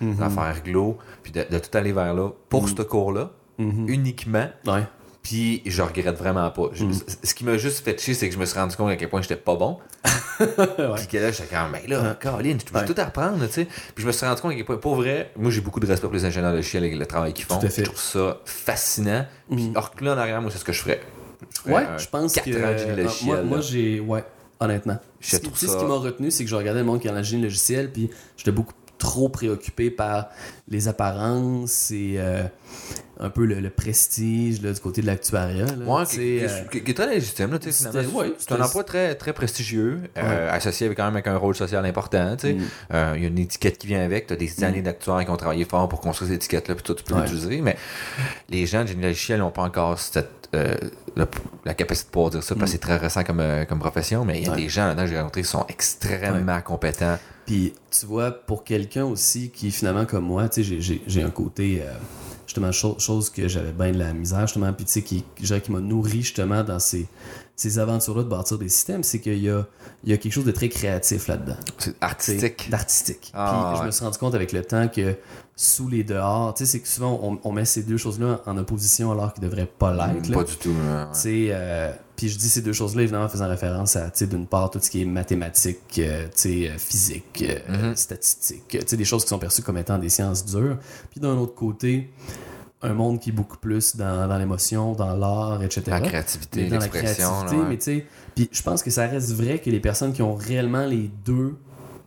Mhm. 0.00 0.22
à 0.22 0.30
faire 0.30 0.62
Glow, 0.64 0.96
puis 1.24 1.32
de, 1.32 1.44
de 1.50 1.58
tout 1.58 1.76
aller 1.76 1.90
vers 1.92 2.14
là 2.14 2.30
pour 2.48 2.68
ce 2.68 2.82
cours-là, 2.82 3.32
Mhm. 3.58 3.88
uniquement. 3.88 4.46
Ouais. 4.66 4.84
Puis, 5.24 5.62
je 5.64 5.80
regrette 5.82 6.16
vraiment 6.18 6.48
pas. 6.50 6.68
Je- 6.74 6.84
Mhm. 6.84 6.92
Ce 7.24 7.34
qui 7.34 7.44
m'a 7.44 7.56
juste 7.56 7.82
fait 7.84 7.98
chier, 8.00 8.12
c'est 8.14 8.28
que 8.28 8.34
je 8.34 8.38
me 8.38 8.44
suis 8.44 8.56
rendu 8.58 8.76
compte 8.76 8.90
à 8.90 8.96
quel 8.96 9.08
point 9.08 9.22
j'étais 9.22 9.34
pas 9.36 9.56
bon. 9.56 9.78
Puis 10.38 11.06
que 11.06 11.16
là, 11.16 11.30
j'étais 11.32 11.54
comme, 11.54 11.72
ben 11.72 11.80
là, 11.88 12.14
Caroline, 12.20 12.58
je 12.60 12.78
Ouais. 12.78 12.84
tout 12.84 12.94
à 12.98 13.04
reprendre, 13.06 13.44
tu 13.46 13.52
sais. 13.52 13.64
Puis 13.94 14.02
je 14.02 14.06
me 14.06 14.12
suis 14.12 14.26
rendu 14.26 14.40
compte 14.42 14.54
que 14.56 14.72
pour 14.74 14.94
vrai, 14.96 15.32
moi, 15.36 15.50
j'ai 15.50 15.60
beaucoup 15.62 15.80
de 15.80 15.86
respect 15.86 16.06
pour 16.06 16.14
les 16.14 16.24
ingénieurs 16.24 16.50
de 16.52 16.56
logiciels 16.56 16.84
et 16.84 16.94
le 16.94 17.06
travail 17.06 17.32
qu'ils 17.32 17.46
font. 17.46 17.58
Tout 17.58 17.66
à 17.66 17.70
fait. 17.70 17.82
Je 17.84 17.90
trouve 17.90 18.00
ça 18.00 18.38
fascinant. 18.44 19.26
Puis, 19.50 19.64
Mhm. 19.68 19.76
hors 19.76 19.90
que 19.92 20.04
là, 20.04 20.14
en 20.14 20.18
arrière, 20.18 20.42
moi, 20.42 20.50
c'est 20.50 20.58
ce 20.58 20.64
que 20.64 20.72
je 20.72 20.80
ferais. 20.82 21.00
Je 21.56 21.60
ferais 21.60 21.74
Ouais, 21.74 21.86
je 21.98 22.06
pense 22.08 22.34
que. 22.34 22.40
euh, 22.50 23.08
moi, 23.24 23.42
moi 23.42 23.60
j'ai. 23.60 24.00
Ouais, 24.00 24.24
honnêtement. 24.60 24.98
Je 25.20 25.30
Ce 25.30 25.36
trouve 25.38 25.56
ça- 25.58 25.68
ce 25.68 25.76
qui 25.78 25.84
m'a 25.84 25.94
retenu, 25.94 26.30
c'est 26.30 26.44
que 26.44 26.50
je 26.50 26.54
regardais 26.54 26.80
le 26.80 26.86
monde 26.86 27.00
qui 27.00 27.08
est 27.08 27.10
en 27.10 27.22
génie 27.22 27.42
logiciel, 27.44 27.90
puis 27.92 28.10
j'étais 28.36 28.52
beaucoup 28.52 28.74
trop 29.04 29.28
préoccupé 29.28 29.90
par 29.90 30.30
les 30.66 30.88
apparences 30.88 31.90
et 31.90 32.14
euh, 32.16 32.42
un 33.20 33.28
peu 33.28 33.44
le, 33.44 33.60
le 33.60 33.68
prestige 33.68 34.62
là, 34.62 34.72
du 34.72 34.80
côté 34.80 35.02
de 35.02 35.06
l'actuariat. 35.06 35.66
Ouais, 35.86 36.04
qui, 36.06 36.40
euh, 36.42 36.48
est 36.72 36.94
très 36.94 37.14
légitime, 37.14 37.50
ouais, 37.52 38.32
c'est 38.38 38.52
un 38.52 38.60
emploi 38.62 38.82
très, 38.82 39.14
très 39.14 39.34
prestigieux, 39.34 40.00
euh, 40.16 40.50
associé 40.50 40.86
avec, 40.86 40.96
quand 40.96 41.04
même 41.04 41.16
avec 41.16 41.26
un 41.26 41.36
rôle 41.36 41.54
social 41.54 41.84
important. 41.84 42.34
Mm. 42.42 42.60
Euh, 42.94 43.12
Il 43.16 43.22
y 43.22 43.26
a 43.26 43.28
une 43.28 43.38
étiquette 43.38 43.76
qui 43.76 43.86
vient 43.88 44.02
avec, 44.02 44.26
tu 44.26 44.32
as 44.32 44.36
des 44.36 44.64
années 44.64 44.80
d'actuaires 44.80 45.22
qui 45.22 45.30
ont 45.30 45.36
travaillé 45.36 45.66
fort 45.66 45.86
pour 45.86 46.00
construire 46.00 46.30
cette 46.30 46.42
étiquette-là, 46.42 46.74
puis 46.74 46.84
toi, 46.84 46.94
tu 46.94 47.04
peux 47.04 47.14
l'utiliser, 47.20 47.60
mais 47.60 47.76
les 48.48 48.64
gens 48.64 48.84
de 48.84 48.92
logiciel 48.94 49.40
n'ont 49.40 49.50
pas 49.50 49.62
encore 49.62 49.98
cette, 49.98 50.48
la 51.64 51.74
capacité 51.74 52.08
de 52.08 52.12
pouvoir 52.12 52.30
dire 52.30 52.42
ça, 52.42 52.54
parce 52.54 52.66
que 52.66 52.72
c'est 52.72 52.78
très 52.80 52.96
récent 52.96 53.22
comme, 53.24 53.40
euh, 53.40 53.64
comme 53.64 53.78
profession, 53.78 54.24
mais 54.24 54.40
il 54.40 54.44
y 54.44 54.46
a 54.46 54.50
Mm. 54.50 54.54
Ouais. 54.54 54.62
des 54.62 54.68
gens 54.68 54.86
là-dedans 54.86 55.02
que 55.04 55.08
j'ai 55.10 55.18
rencontrés 55.18 55.42
qui 55.42 55.48
sont 55.48 55.64
extrêmement 55.68 56.60
compétents. 56.60 57.18
Puis, 57.46 57.72
tu 57.90 58.06
vois, 58.06 58.30
pour 58.30 58.64
quelqu'un 58.64 59.04
aussi 59.04 59.50
qui, 59.50 59.70
finalement, 59.70 60.06
comme 60.06 60.24
moi, 60.24 60.48
tu 60.48 60.64
sais, 60.64 61.00
j'ai- 61.06 61.22
un 61.22 61.30
côté, 61.30 61.82
euh, 61.82 61.92
justement, 62.46 62.72
cho- 62.72 62.98
chose 62.98 63.30
que 63.30 63.48
j'avais 63.48 63.72
bien 63.72 63.92
de 63.92 63.98
la 63.98 64.12
misère, 64.12 64.40
justement, 64.46 64.72
puis 64.72 64.84
tu 64.86 64.92
sais, 64.92 65.02
qui, 65.02 65.24
je 65.42 65.54
qui 65.56 65.70
m'a 65.70 65.80
nourri, 65.80 66.22
justement, 66.22 66.64
dans 66.64 66.78
ces, 66.78 67.06
ces 67.56 67.78
aventures-là 67.78 68.22
de 68.24 68.28
bâtir 68.28 68.58
des 68.58 68.68
systèmes, 68.68 69.02
c'est 69.04 69.20
qu'il 69.20 69.38
y 69.38 69.48
a, 69.50 69.64
il 70.04 70.10
y 70.10 70.12
a 70.12 70.16
quelque 70.16 70.32
chose 70.32 70.44
de 70.44 70.50
très 70.52 70.68
créatif 70.68 71.28
là-dedans. 71.28 71.56
C'est 71.78 71.94
artistique. 72.00 72.68
D'artistique. 72.70 73.30
Ah, 73.34 73.66
Puis, 73.68 73.76
je 73.76 73.80
ouais. 73.82 73.86
me 73.86 73.90
suis 73.92 74.04
rendu 74.04 74.18
compte 74.18 74.34
avec 74.34 74.50
le 74.52 74.62
temps 74.64 74.88
que 74.88 75.14
sous 75.56 75.88
les 75.88 76.02
dehors, 76.02 76.52
tu 76.54 76.64
sais, 76.64 76.72
c'est 76.72 76.80
que 76.80 76.88
souvent, 76.88 77.18
on, 77.22 77.38
on 77.44 77.52
met 77.52 77.64
ces 77.64 77.82
deux 77.84 77.96
choses-là 77.96 78.40
en 78.46 78.56
opposition 78.58 79.12
alors 79.12 79.32
qu'ils 79.32 79.44
ne 79.44 79.48
devraient 79.48 79.66
pas 79.78 79.92
l'être. 79.92 80.28
là. 80.28 80.36
Pas 80.38 80.44
du 80.44 80.56
tout. 80.56 80.70
ouais. 80.70 81.04
Tu 81.12 81.18
sais, 81.20 81.46
euh, 81.50 81.92
puis 82.16 82.28
je 82.28 82.36
dis 82.38 82.48
ces 82.48 82.60
deux 82.62 82.72
choses-là, 82.72 83.02
évidemment, 83.02 83.26
en 83.26 83.28
faisant 83.28 83.48
référence 83.48 83.94
à, 83.94 84.06
tu 84.06 84.10
sais, 84.14 84.26
d'une 84.26 84.46
part, 84.48 84.70
tout 84.70 84.80
ce 84.82 84.90
qui 84.90 85.02
est 85.02 85.04
mathématiques, 85.04 85.98
euh, 86.00 86.24
tu 86.26 86.30
sais, 86.34 86.68
euh, 86.70 86.76
physique, 86.78 87.44
euh, 87.48 87.88
Mhm. 87.90 87.96
statistique, 87.96 88.66
tu 88.68 88.78
sais, 88.84 88.96
des 88.96 89.04
choses 89.04 89.22
qui 89.22 89.28
sont 89.28 89.38
perçues 89.38 89.62
comme 89.62 89.78
étant 89.78 89.98
des 89.98 90.08
sciences 90.08 90.44
dures. 90.44 90.78
Puis 91.10 91.20
d'un 91.20 91.36
autre 91.36 91.54
côté, 91.54 92.10
un 92.82 92.92
monde 92.92 93.20
qui 93.20 93.30
est 93.30 93.32
beaucoup 93.32 93.56
plus 93.56 93.94
dans, 93.96 94.26
dans 94.28 94.36
l'émotion, 94.38 94.92
dans 94.92 95.14
l'art, 95.14 95.62
etc. 95.62 95.82
La 95.86 96.00
créativité, 96.00 96.62
Mais 96.64 96.68
dans 96.68 96.78
la 96.78 96.86
l'expression. 96.86 97.64
mais 97.68 97.78
tu 97.78 97.84
sais, 97.84 98.06
puis 98.34 98.48
je 98.52 98.62
pense 98.62 98.82
que 98.82 98.90
ça 98.90 99.06
reste 99.06 99.30
vrai 99.32 99.58
que 99.60 99.70
les 99.70 99.80
personnes 99.80 100.12
qui 100.12 100.20
ont 100.22 100.34
réellement 100.34 100.84
les 100.84 101.10
deux 101.24 101.54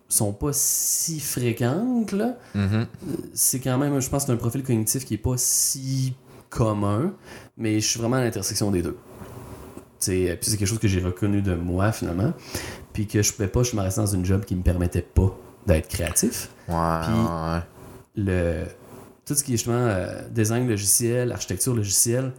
sont 0.10 0.32
pas 0.34 0.52
si 0.54 1.20
fréquentes, 1.20 2.12
là 2.14 2.38
Mhm. 2.56 2.88
c'est 3.34 3.60
quand 3.60 3.78
même, 3.78 4.00
je 4.00 4.10
pense, 4.10 4.26
que 4.26 4.32
un 4.32 4.38
profil 4.38 4.64
cognitif 4.64 5.06
qui 5.06 5.16
est 5.16 5.18
pas 5.20 5.36
si 5.38 6.14
commun, 6.50 7.14
mais 7.58 7.80
je 7.80 7.88
suis 7.88 8.00
vraiment 8.00 8.16
à 8.18 8.22
l'intersection 8.24 8.72
des 8.72 8.82
deux. 8.82 8.98
Puis 10.00 10.28
c'est 10.42 10.58
quelque 10.58 10.66
chose 10.66 10.80
que 10.80 10.88
j'ai 10.88 11.02
reconnu 11.02 11.42
de 11.42 11.56
moi 11.56 11.92
finalement, 11.92 12.34
puis 12.94 13.08
que 13.08 13.22
je 13.22 13.34
pouvais 13.34 13.48
pas, 13.48 13.64
je 13.64 13.76
me 13.76 13.82
restais 13.82 14.02
dans 14.02 14.06
une 14.08 14.24
job 14.26 14.46
qui 14.46 14.56
me 14.56 14.62
permettait 14.62 15.02
pas 15.02 15.36
d'être 15.66 15.88
créatif. 15.90 16.50
Ouais, 16.70 16.76
Puis- 17.04 17.14
ouais. 17.14 17.60
Le, 18.20 18.64
tout 19.26 19.36
ce 19.36 19.44
qui 19.44 19.54
est 19.54 19.58
justement 19.58 19.76
euh, 19.78 20.22
design 20.30 20.68
logiciel, 20.68 21.32
architecture 21.32 21.76
logicielle, 21.76 22.32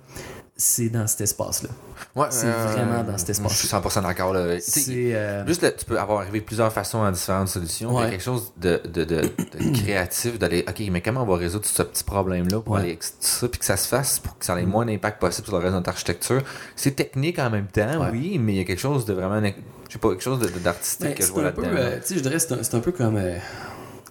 c'est 0.60 0.88
dans 0.88 1.06
cet 1.06 1.20
espace-là. 1.20 1.68
Ouais, 2.16 2.26
C'est 2.30 2.50
vraiment 2.50 3.04
dans 3.04 3.16
cet 3.16 3.30
espace. 3.30 3.52
Je 3.52 3.58
suis 3.58 3.68
100% 3.68 4.02
d'accord. 4.02 4.32
là. 4.32 4.40
Euh, 4.40 5.46
Juste, 5.46 5.62
là, 5.62 5.70
tu 5.70 5.84
peux 5.84 5.96
avoir 5.98 6.18
arrivé 6.22 6.40
plusieurs 6.40 6.72
façons 6.72 7.00
à 7.04 7.12
différentes 7.12 7.46
solutions. 7.46 7.96
Il 8.00 8.02
y 8.02 8.06
a 8.06 8.10
quelque 8.10 8.24
chose 8.24 8.52
de, 8.56 8.80
de, 8.92 9.04
de, 9.04 9.20
de 9.22 9.72
créatif, 9.82 10.36
d'aller, 10.36 10.64
OK, 10.68 10.82
mais 10.90 11.00
comment 11.00 11.22
on 11.22 11.26
va 11.26 11.36
résoudre 11.36 11.64
ce 11.64 11.82
petit 11.84 12.02
problème-là 12.02 12.58
pour 12.60 12.74
Ouais. 12.74 12.80
aller 12.80 12.98
ça, 13.20 13.46
puis 13.48 13.60
que 13.60 13.64
ça 13.64 13.76
se 13.76 13.86
fasse 13.86 14.18
pour 14.18 14.36
que 14.36 14.44
ça 14.44 14.58
ait 14.58 14.62
le 14.62 14.66
moins 14.66 14.84
d'impact 14.84 15.20
possible 15.20 15.46
sur 15.46 15.56
le 15.56 15.62
reste 15.62 15.72
de 15.74 15.78
notre 15.78 15.90
architecture. 15.90 16.42
C'est 16.74 16.96
technique 16.96 17.38
en 17.38 17.50
même 17.50 17.68
temps, 17.68 18.00
Ouais. 18.00 18.08
oui, 18.10 18.38
mais 18.40 18.54
il 18.54 18.58
y 18.58 18.60
a 18.60 18.64
quelque 18.64 18.80
chose 18.80 19.04
de 19.04 19.12
vraiment, 19.12 19.40
je 19.40 19.92
sais 19.92 19.98
pas, 20.00 20.08
quelque 20.10 20.24
chose 20.24 20.40
d'artistique 20.40 21.14
que 21.14 21.24
je 21.24 21.30
vois 21.30 21.44
là-dedans. 21.44 21.68
euh, 21.72 22.00
je 22.10 22.18
dirais, 22.18 22.38
c'est 22.40 22.52
un, 22.54 22.62
c'est 22.64 22.74
un 22.74 22.80
peu 22.80 22.90
comme, 22.90 23.16
euh, 23.16 23.36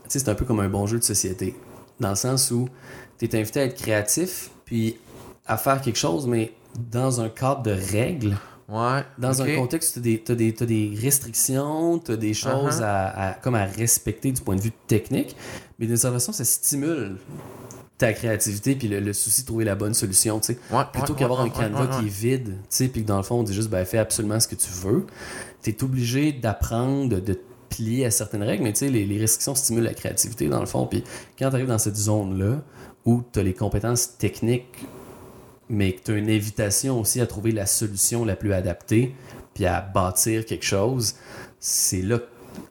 c'est 0.07 0.29
un 0.29 0.35
peu 0.35 0.45
comme 0.45 0.61
un 0.61 0.69
bon 0.69 0.87
jeu 0.87 0.97
de 0.97 1.03
société, 1.03 1.57
dans 1.99 2.11
le 2.11 2.15
sens 2.15 2.51
où 2.51 2.69
tu 3.19 3.25
es 3.25 3.35
invité 3.37 3.59
à 3.59 3.63
être 3.65 3.75
créatif, 3.75 4.49
puis 4.63 4.97
à 5.47 5.57
faire 5.57 5.81
quelque 5.81 5.97
chose, 5.97 6.27
mais 6.27 6.53
dans 6.91 7.21
un 7.21 7.29
cadre 7.29 7.63
de 7.63 7.71
règles, 7.71 8.37
Ouais. 8.69 9.01
dans 9.17 9.41
un 9.41 9.55
contexte 9.55 10.01
tu 10.03 10.21
as, 10.29 10.35
des, 10.35 10.93
restrictions, 11.01 11.99
tu 11.99 12.11
as 12.11 12.17
des 12.17 12.33
choses 12.33 12.79
Uh-huh. 12.81 12.83
à, 12.83 13.29
à- 13.29 13.33
comme 13.35 13.55
à 13.55 13.63
respecter 13.65 14.31
du 14.31 14.41
point 14.41 14.55
de 14.57 14.61
vue 14.61 14.73
technique, 14.87 15.35
mais 15.79 15.87
d'une 15.87 15.95
certaine 15.97 16.19
façon, 16.19 16.33
ça 16.33 16.43
stimule 16.43 17.15
ta 17.97 18.11
créativité 18.13 18.75
puis 18.75 18.87
le, 18.89 18.99
le 18.99 19.13
souci 19.13 19.41
de 19.41 19.47
trouver 19.47 19.63
la 19.65 19.75
bonne 19.75 19.93
solution, 19.93 20.39
tu 20.39 20.47
sais. 20.53 20.59
Ouais, 20.71 20.83
Plutôt 20.91 21.13
ouais, 21.13 21.19
qu'avoir 21.19 21.41
un 21.41 21.49
canevas 21.49 21.87
qui 21.99 22.05
est 22.05 22.09
vide, 22.09 22.47
tu 22.49 22.55
sais, 22.69 22.87
puis 22.89 23.01
que 23.03 23.07
dans 23.07 23.17
le 23.17 23.23
fond, 23.23 23.39
on 23.39 23.43
dit 23.43 23.53
juste, 23.53 23.69
ben, 23.69 23.83
fais 23.85 23.97
absolument 23.97 24.39
ce 24.39 24.47
que 24.47 24.55
tu 24.55 24.69
veux. 24.69 25.05
Tu 25.63 25.69
es 25.71 25.83
obligé 25.83 26.31
d'apprendre, 26.33 27.09
de, 27.09 27.19
de 27.21 27.33
te 27.33 27.39
plier 27.69 28.05
à 28.05 28.11
certaines 28.11 28.43
règles, 28.43 28.63
mais 28.63 28.73
tu 28.73 28.79
sais, 28.79 28.89
les, 28.89 29.05
les 29.05 29.17
restrictions 29.17 29.55
stimulent 29.55 29.83
la 29.85 29.93
créativité, 29.93 30.47
dans 30.49 30.59
le 30.59 30.65
fond. 30.67 30.85
Puis 30.85 31.03
quand 31.39 31.49
tu 31.49 31.55
arrives 31.55 31.67
dans 31.67 31.77
cette 31.79 31.95
zone-là, 31.97 32.61
où 33.05 33.23
tu 33.31 33.39
as 33.39 33.43
les 33.43 33.53
compétences 33.53 34.17
techniques, 34.17 34.85
mais 35.70 35.93
que 35.93 36.03
tu 36.03 36.11
as 36.11 36.15
une 36.15 36.30
invitation 36.30 36.99
aussi 36.99 37.20
à 37.22 37.28
trouver 37.28 37.51
la 37.51 37.65
solution 37.65 38.26
la 38.26 38.36
plus 38.36 38.53
adaptée, 38.53 39.15
puis 39.53 39.65
à 39.65 39.82
bâtir 39.82 40.45
quelque 40.45 40.65
chose, 40.65 41.15
c'est 41.59 42.01
là, 42.01 42.20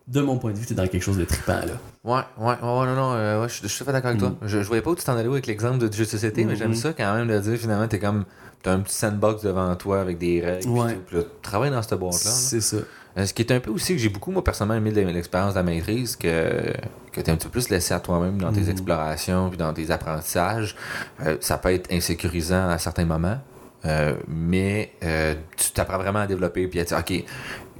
de 0.08 0.20
mon 0.20 0.38
point 0.38 0.52
de 0.52 0.58
vue, 0.58 0.66
tu 0.66 0.72
es 0.72 0.76
dans 0.76 0.86
quelque 0.86 1.02
chose 1.02 1.18
de 1.18 1.24
trippant, 1.24 1.54
là. 1.60 1.78
Ouais, 2.04 2.20
ouais, 2.38 2.46
ouais, 2.46 2.52
ouais, 2.62 2.86
non, 2.86 2.94
non, 2.94 3.12
euh, 3.14 3.42
ouais, 3.42 3.48
je, 3.48 3.60
je 3.62 3.66
suis 3.66 3.78
tout 3.78 3.82
à 3.84 3.86
fait 3.86 3.92
d'accord 3.92 4.10
avec 4.10 4.20
toi. 4.20 4.36
Je, 4.42 4.62
je 4.62 4.66
voyais 4.66 4.82
pas 4.82 4.90
où 4.90 4.94
tu 4.94 5.02
t'en 5.04 5.16
allais 5.16 5.28
avec 5.28 5.46
l'exemple 5.46 5.78
de 5.78 5.92
jeu 5.92 6.04
de 6.04 6.08
société, 6.08 6.44
mais 6.44 6.54
j'aime 6.56 6.70
Mhm. 6.70 6.76
ça 6.76 6.92
quand 6.92 7.14
même 7.14 7.26
de 7.28 7.38
dire 7.38 7.58
finalement, 7.58 7.88
t'es 7.88 7.98
comme, 7.98 8.24
t'as 8.62 8.72
un 8.72 8.80
petit 8.80 8.94
sandbox 8.94 9.42
devant 9.42 9.74
toi 9.74 10.00
avec 10.00 10.18
des 10.18 10.40
règles, 10.40 10.68
Ouais. 10.68 10.86
puis 10.86 10.94
tout, 10.96 11.02
puis 11.06 11.16
là, 11.16 11.22
tu 11.24 11.28
travailles 11.42 11.70
dans 11.72 11.82
cette 11.82 11.98
boîte-là. 11.98 12.30
là. 12.30 12.36
C'est 12.36 12.60
ça. 12.60 12.76
Euh, 13.18 13.26
Ce 13.26 13.32
qui 13.32 13.42
est 13.42 13.50
un 13.52 13.60
peu 13.60 13.70
aussi 13.70 13.94
que 13.94 13.98
j'ai 13.98 14.08
beaucoup, 14.08 14.30
moi, 14.30 14.44
personnellement, 14.44 14.74
aimé 14.76 14.92
de 14.92 15.00
l'expérience 15.00 15.54
de 15.54 15.58
la 15.58 15.62
maîtrise, 15.62 16.16
que, 16.16 16.72
que 17.12 17.20
tu 17.20 17.22
es 17.22 17.30
un 17.30 17.36
petit 17.36 17.46
peu 17.46 17.50
plus 17.52 17.68
laissé 17.70 17.94
à 17.94 18.00
toi-même 18.00 18.38
dans 18.40 18.52
tes 18.52 18.60
Mhm. 18.60 18.70
explorations 18.70 19.48
puis 19.48 19.58
dans 19.58 19.72
tes 19.72 19.90
apprentissages. 19.90 20.76
Euh, 21.24 21.36
ça 21.40 21.58
peut 21.58 21.72
être 21.72 21.90
insécurisant 21.92 22.68
à 22.68 22.78
certains 22.78 23.06
moments, 23.06 23.38
euh, 23.86 24.14
mais 24.28 24.92
euh, 25.02 25.34
tu 25.56 25.70
t'apprends 25.70 25.98
vraiment 25.98 26.18
à 26.20 26.26
développer 26.26 26.66
puis 26.68 26.80
à 26.80 26.84
dire, 26.84 26.98
OK, 26.98 27.24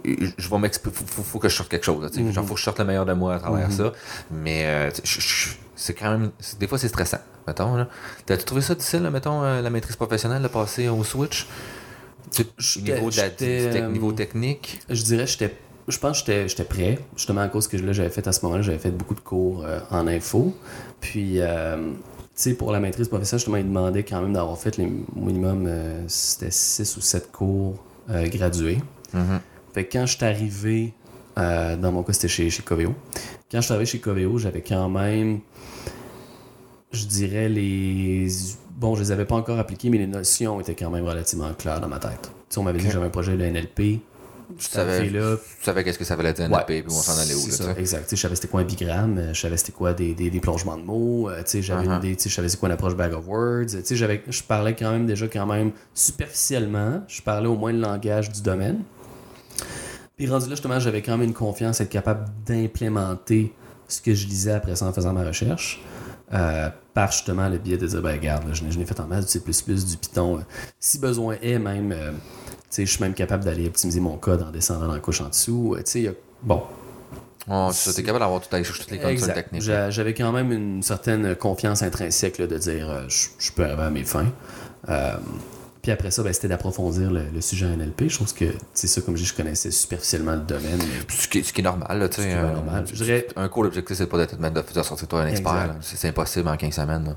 je 0.05 0.49
vais 0.49 0.59
m'exp- 0.59 0.91
faut, 0.91 1.05
faut, 1.07 1.23
faut 1.23 1.39
que 1.39 1.49
je 1.49 1.57
sorte 1.57 1.69
quelque 1.71 1.85
chose. 1.85 2.09
tu 2.11 2.19
sais. 2.19 2.23
Mhm. 2.25 2.33
Genre, 2.33 2.45
faut 2.47 2.55
que 2.55 2.61
je 2.61 2.65
sorte 2.65 2.79
le 2.79 2.85
meilleur 2.85 3.05
de 3.07 3.13
moi 3.13 3.35
à 3.35 3.39
travers 3.39 3.69
Mhm. 3.69 3.77
ça. 3.77 3.93
Mais 4.31 4.65
euh, 4.67 4.91
c'est 5.75 5.95
quand 5.95 6.11
même. 6.11 6.31
Des 6.59 6.67
fois, 6.67 6.79
c'est 6.79 6.89
stressant. 6.89 7.19
Mettons, 7.47 7.77
là. 7.77 7.89
T'as-tu 8.25 8.45
trouvé 8.45 8.61
ça 8.63 8.75
difficile, 8.75 9.03
là, 9.03 9.11
mettons, 9.11 9.43
la 9.43 9.71
maîtrise 9.71 9.97
professionnelle, 9.97 10.43
de 10.43 10.49
passer 10.49 10.89
au 10.89 11.05
switch? 11.05 11.47
Niveau, 12.95 13.11
de 13.11 13.17
la- 13.17 13.23
euh, 13.43 13.89
niveau 13.91 14.13
technique? 14.13 14.81
Je 14.89 15.03
dirais, 15.03 15.27
j'étais, 15.27 15.55
je 15.89 15.99
pense 15.99 16.23
que 16.23 16.27
j'étais, 16.33 16.49
j'étais 16.49 16.65
prêt, 16.65 16.99
justement 17.17 17.41
à 17.43 17.49
cause 17.49 17.69
que 17.69 17.77
là, 17.77 17.93
j'avais 17.93 18.11
fait 18.11 18.27
à 18.27 18.33
ce 18.33 18.45
moment-là, 18.45 18.63
j'avais 18.63 18.79
fait 18.79 18.91
beaucoup 18.91 19.15
de 19.15 19.21
cours 19.21 19.65
euh, 19.65 19.79
en 19.91 20.07
info. 20.07 20.55
Puis, 21.01 21.41
euh, 21.41 21.77
tu 21.77 21.95
sais, 22.35 22.55
pour 22.55 22.73
la 22.73 22.81
maîtrise 22.81 23.09
professionnelle, 23.09 23.41
justement, 23.41 23.57
ils 23.59 23.65
demandaient 23.67 24.03
quand 24.03 24.21
même 24.21 24.33
d'avoir 24.33 24.59
fait 24.59 24.77
les 24.77 24.91
minimum, 25.15 25.67
euh, 25.67 26.03
c'était 26.09 26.51
6 26.51 26.97
ou 26.97 27.01
7 27.01 27.31
cours 27.33 27.77
gradués. 28.09 28.79
Mhm. 29.15 29.41
Fait 29.75 29.85
que 29.85 29.93
quand 29.99 30.07
je 30.07 30.17
suis 30.17 30.25
arrivé, 30.25 30.93
dans 31.37 31.93
mon 31.93 32.03
cas, 32.03 32.13
c'était 32.13 32.29
chez, 32.29 32.49
chez 32.51 32.63
Coveo. 32.63 32.95
Quand 33.51 33.59
je 33.61 33.65
suis 33.65 33.73
arrivé 33.73 33.87
chez 33.87 33.99
Coveo, 33.99 34.39
j'avais 34.39 34.63
quand 34.63 34.89
même, 34.89 35.41
je 36.93 37.05
dirais, 37.07 37.49
les. 37.49 38.29
Bon, 38.77 38.95
je 38.95 39.03
les 39.03 39.13
avais 39.13 39.25
pas 39.25 39.37
encore 39.37 39.59
appliquées, 39.59 39.89
mais 39.89 39.99
les 39.99 40.07
notions 40.07 40.61
étaient 40.61 40.75
quand 40.75 40.91
même 40.91 41.05
relativement 41.05 41.53
claires 41.55 41.81
dans 41.81 41.89
ma 41.89 41.99
tête. 41.99 42.23
Tu 42.23 42.29
sais, 42.51 42.59
on 42.59 42.63
m'avait 42.63 42.79
dit 42.79 42.87
que 42.87 42.93
j'avais 42.93 43.07
un 43.07 43.11
projet 43.11 43.37
de 43.37 43.45
NLP. 43.45 44.01
Arrivé 44.49 44.61
savais, 44.61 45.11
là, 45.11 45.37
tu 45.37 45.65
savais 45.65 45.83
qu'est-ce 45.83 45.99
que 45.99 46.05
ça 46.05 46.15
voulait 46.15 46.33
dire 46.33 46.45
Ouais, 46.51 46.59
NLP, 46.59 46.67
puis 46.67 46.95
où 46.95 46.99
on 46.99 47.03
s'en 47.03 47.19
allait 47.19 47.35
où, 47.35 47.47
là, 47.47 47.53
ça, 47.53 47.73
exact. 47.77 48.05
Tu 48.05 48.11
sais, 48.11 48.17
je 48.17 48.23
savais 48.23 48.37
c'était 48.37 48.49
quoi 48.49 48.61
un 48.61 48.65
bigramme, 48.65 49.31
je 49.33 49.41
savais 49.41 49.57
c'était 49.57 49.73
quoi 49.73 49.93
des, 49.93 50.15
des, 50.15 50.31
des 50.31 50.41
plongements 50.41 50.77
de 50.77 50.85
mots, 50.85 51.29
euh, 51.29 51.39
tu 51.39 51.51
sais, 51.51 51.63
j'avais 51.63 51.85
une 51.85 51.95
idée, 51.95 52.15
tu 52.15 52.23
sais, 52.25 52.31
je 52.31 52.35
savais 52.35 52.49
c'est 52.49 52.57
quoi 52.57 52.69
une 52.69 52.75
approche 52.75 52.95
bag 52.95 53.13
of 53.13 53.27
words, 53.27 53.67
tu 53.67 53.85
sais, 53.85 53.97
j'avais, 53.97 54.23
je 54.29 54.43
parlais 54.45 54.77
quand 54.77 54.93
même 54.93 55.05
déjà 55.05 55.27
quand 55.27 55.47
même 55.47 55.73
superficiellement, 55.95 57.03
je 57.09 57.23
parlais 57.23 57.49
au 57.49 57.57
moins 57.57 57.73
le 57.73 57.81
langage 57.81 58.31
du 58.31 58.41
domaine. 58.41 58.83
Puis 60.17 60.29
rendu 60.29 60.45
là, 60.45 60.51
justement, 60.53 60.79
j'avais 60.79 61.03
quand 61.03 61.19
même 61.19 61.29
une 61.29 61.35
confiance 61.35 61.81
à 61.81 61.85
être 61.85 61.91
capable 61.91 62.27
d'implémenter 62.47 63.53
ce 63.89 64.01
que 64.01 64.15
je 64.15 64.27
lisais 64.27 64.53
après 64.53 64.77
ça 64.77 64.87
en 64.87 64.93
faisant 64.93 65.13
ma 65.13 65.25
recherche. 65.25 65.81
Euh, 66.33 66.69
par 66.95 67.13
justement 67.13 67.49
le 67.49 67.59
biais 67.59 67.77
de 67.77 67.87
dire, 67.87 68.03
ben 68.03 68.13
regarde, 68.13 68.45
là, 68.49 68.53
je 68.53 68.65
n'ai 68.65 68.85
fait 68.87 68.99
en 69.01 69.07
masse 69.07 69.27
du 69.27 69.33
C++, 69.33 69.41
du 69.41 69.97
Python. 69.97 70.39
euh, 70.39 70.43
si 70.81 70.99
besoin 70.99 71.37
est, 71.43 71.59
même, 71.59 71.93
euh, 71.93 72.11
tu 72.13 72.17
sais, 72.71 72.87
je 72.87 72.91
suis 72.93 73.03
même 73.03 73.15
capable 73.15 73.45
d'aller 73.45 73.67
optimiser 73.67 74.01
mon 74.01 74.17
code 74.17 74.43
en 74.43 74.51
descendant 74.51 74.87
dans 74.89 74.95
la 74.95 75.01
couche 75.01 75.21
en 75.21 75.29
dessous. 75.29 75.75
euh, 75.75 75.79
tu 75.79 75.91
sais, 75.91 75.99
il 76.01 76.05
y 76.05 76.09
a- 76.09 76.13
bon, 76.43 76.63
Oh, 77.49 77.69
ça, 77.73 77.93
t'es 77.93 78.03
capable 78.03 78.25
d'avoir 78.25 78.41
tout 78.41 78.53
à 78.57 78.61
toutes 78.61 78.91
les 78.91 78.99
Exact. 79.07 79.35
techniques. 79.35 79.63
J'a- 79.63 79.89
J'avais 79.91 80.15
quand 80.15 80.33
même 80.33 80.51
une 80.51 80.83
certaine 80.83 81.37
confiance 81.37 81.81
intrinsèque 81.83 82.39
là, 82.39 82.49
de 82.49 82.59
dire 82.59 83.09
je, 83.09 83.29
je 83.39 83.53
peux 83.53 83.63
arriver 83.65 83.83
à 83.85 83.91
mes 83.91 84.03
fins. 84.03 84.27
Puis 85.87 85.93
après 85.93 86.11
ça, 86.11 86.25
ben, 86.25 86.33
c'était 86.33 86.49
d'approfondir 86.49 87.13
le, 87.13 87.23
le 87.33 87.41
sujet 87.41 87.65
en 87.65 87.77
NLP. 87.77 88.09
Je 88.09 88.17
trouve 88.17 88.35
que 88.35 88.47
c'est 88.75 88.89
ça, 88.89 89.01
comme 89.03 89.17
je 89.17 89.23
dis, 89.23 89.29
je 89.29 89.35
connaissais 89.37 89.71
superficiellement 89.71 90.33
le 90.33 90.41
domaine. 90.41 90.79
mais- 90.79 91.15
Ce 91.15 91.29
qui, 91.29 91.45
ce 91.45 91.53
qui 91.53 91.61
est 91.61 91.65
normal, 91.65 92.09
tu 92.11 92.23
sais. 92.23 92.31
est 92.31 92.35
euh, 92.35 92.53
normal. 92.55 92.85
Je 92.93 93.05
dirais- 93.05 93.29
Un 93.37 93.49
cours, 93.49 93.63
l'objectif, 93.63 93.97
c'est 93.97 94.09
pas 94.09 94.17
d'être 94.19 94.37
de, 94.37 94.49
de 94.75 94.83
sortir 94.83 95.07
toi 95.07 95.21
un 95.21 95.29
expert. 95.29 95.77
C'est 95.83 95.97
c'est 95.97 96.09
impossible 96.09 96.49
en 96.49 96.57
15 96.57 96.75
semaines. 96.75 97.05
là. 97.05 97.17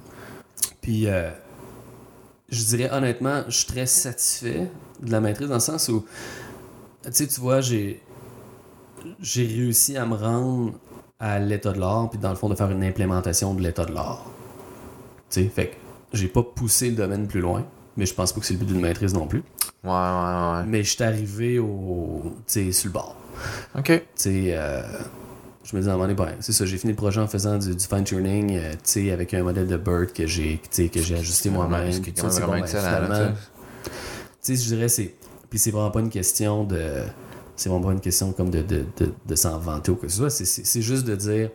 Puis, 0.81 1.07
euh, 1.07 1.31
je 2.49 2.63
dirais 2.63 2.91
honnêtement, 2.91 3.41
je 3.47 3.57
suis 3.57 3.65
très 3.65 3.87
satisfait 3.87 4.67
de 5.01 5.11
la 5.11 5.19
maîtrise 5.19 5.47
dans 5.47 5.55
le 5.55 5.59
sens 5.61 5.89
où, 5.89 6.05
tu 7.03 7.09
sais, 7.11 7.25
tu 7.25 7.41
vois, 7.41 7.61
j'ai 7.61 8.03
j'ai 9.19 9.47
réussi 9.47 9.97
à 9.97 10.05
me 10.05 10.13
rendre 10.13 10.73
à 11.19 11.39
l'état 11.39 11.71
de 11.71 11.79
l'art, 11.79 12.07
puis 12.11 12.19
dans 12.19 12.29
le 12.29 12.35
fond, 12.35 12.49
de 12.49 12.53
faire 12.55 12.69
une 12.69 12.83
implémentation 12.83 13.55
de 13.55 13.61
l'état 13.63 13.85
de 13.85 13.93
l'art. 13.93 14.25
Tu 15.31 15.41
sais, 15.41 15.49
fait 15.49 15.67
que 15.69 15.75
j'ai 16.13 16.27
pas 16.27 16.43
poussé 16.43 16.91
le 16.91 16.95
domaine 16.97 17.27
plus 17.27 17.41
loin, 17.41 17.65
mais 17.97 18.05
je 18.05 18.13
pense 18.13 18.33
pas 18.33 18.39
que 18.39 18.45
c'est 18.45 18.53
le 18.53 18.59
but 18.59 18.67
d'une 18.67 18.81
maîtrise 18.81 19.13
non 19.13 19.27
plus. 19.27 19.43
Ouais, 19.83 19.89
ouais, 19.89 19.93
ouais. 19.93 20.63
Mais 20.67 20.83
je 20.83 20.89
suis 20.91 21.03
arrivé 21.03 21.59
au, 21.59 22.21
tu 22.47 22.65
sais, 22.65 22.71
sur 22.71 22.87
le 22.89 22.93
bord. 22.93 23.15
OK. 23.77 23.85
Tu 23.85 24.01
sais, 24.15 24.53
euh, 24.53 24.81
je 25.63 25.75
me 25.75 25.81
dis 25.81 25.87
à 25.87 25.91
un 25.91 25.95
moment 25.95 26.07
donné, 26.07 26.15
ben, 26.15 26.35
c'est 26.39 26.51
ça, 26.51 26.65
j'ai 26.65 26.77
fini 26.77 26.93
le 26.93 26.97
projet 26.97 27.21
en 27.21 27.27
faisant 27.27 27.57
du, 27.57 27.75
du 27.75 27.85
fine-tuning, 27.85 28.57
euh, 28.57 28.71
tu 28.73 28.77
sais, 28.83 29.11
avec 29.11 29.33
un 29.33 29.43
modèle 29.43 29.67
de 29.67 29.77
Bird 29.77 30.11
que 30.13 30.25
j'ai 30.27 30.59
que 30.59 31.01
j'ai 31.01 31.15
ajusté 31.15 31.49
moi-même. 31.49 31.91
Quand 31.91 32.23
même 32.23 32.31
c'est 32.31 32.41
vraiment 32.41 32.53
bon, 32.53 32.59
ben, 32.61 32.67
finalement, 32.67 33.33
tu 34.41 34.55
sais. 34.55 34.55
je 34.55 34.75
dirais, 34.75 34.89
c'est. 34.89 35.13
Puis 35.49 35.59
c'est 35.59 35.71
vraiment 35.71 35.91
pas 35.91 35.99
une 35.99 36.09
question 36.09 36.63
de. 36.63 37.03
C'est 37.55 37.69
vraiment 37.69 37.87
pas 37.87 37.93
une 37.93 37.99
question 37.99 38.31
comme 38.31 38.49
de, 38.49 38.61
de, 38.61 38.85
de, 38.97 39.11
de 39.25 39.35
s'en 39.35 39.59
vanter 39.59 39.91
ou 39.91 39.95
que 39.95 40.07
ce 40.07 40.17
soit. 40.17 40.29
C'est 40.29 40.81
juste 40.81 41.05
de 41.05 41.15
dire, 41.15 41.49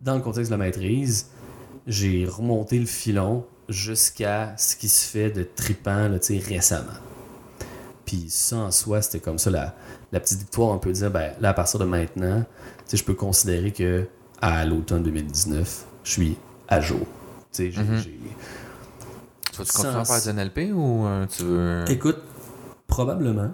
dans 0.00 0.14
le 0.14 0.20
contexte 0.20 0.52
de 0.52 0.56
la 0.56 0.64
maîtrise, 0.64 1.26
j'ai 1.86 2.26
remonté 2.26 2.78
le 2.78 2.86
filon 2.86 3.44
jusqu'à 3.68 4.54
ce 4.56 4.76
qui 4.76 4.88
se 4.88 5.06
fait 5.06 5.30
de 5.30 5.42
tripant 5.42 6.08
là, 6.08 6.18
récemment. 6.46 6.92
Puis 8.04 8.26
ça 8.28 8.56
en 8.56 8.70
soi, 8.70 9.02
c'était 9.02 9.20
comme 9.20 9.38
ça 9.38 9.50
la, 9.50 9.74
la 10.12 10.20
petite 10.20 10.40
victoire. 10.40 10.70
On 10.70 10.78
peut 10.78 10.92
dire, 10.92 11.10
ben, 11.10 11.32
là, 11.40 11.50
à 11.50 11.54
partir 11.54 11.80
de 11.80 11.84
maintenant, 11.84 12.44
je 12.92 13.02
peux 13.02 13.14
considérer 13.14 13.72
que 13.72 14.06
à 14.40 14.64
l'automne 14.64 15.02
2019, 15.02 15.84
je 16.04 16.10
suis 16.10 16.36
à 16.68 16.80
jour. 16.80 17.06
Tu 17.52 17.70
sais. 17.72 17.82
Tu 19.52 19.58
vas-tu 19.58 19.72
continuer 19.72 19.94
à 19.94 20.04
faire 20.04 20.22
du 20.22 20.40
NLP 20.40 20.72
ou 20.74 21.06
euh, 21.06 21.26
tu 21.26 21.44
veux. 21.44 21.84
Écoute, 21.88 22.18
probablement. 22.86 23.52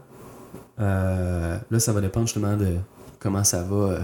Euh, 0.80 1.58
là, 1.70 1.78
ça 1.78 1.92
va 1.92 2.00
dépendre 2.00 2.26
justement 2.26 2.56
de 2.56 2.76
comment 3.18 3.44
ça 3.44 3.62
va 3.62 3.76
euh, 3.76 4.00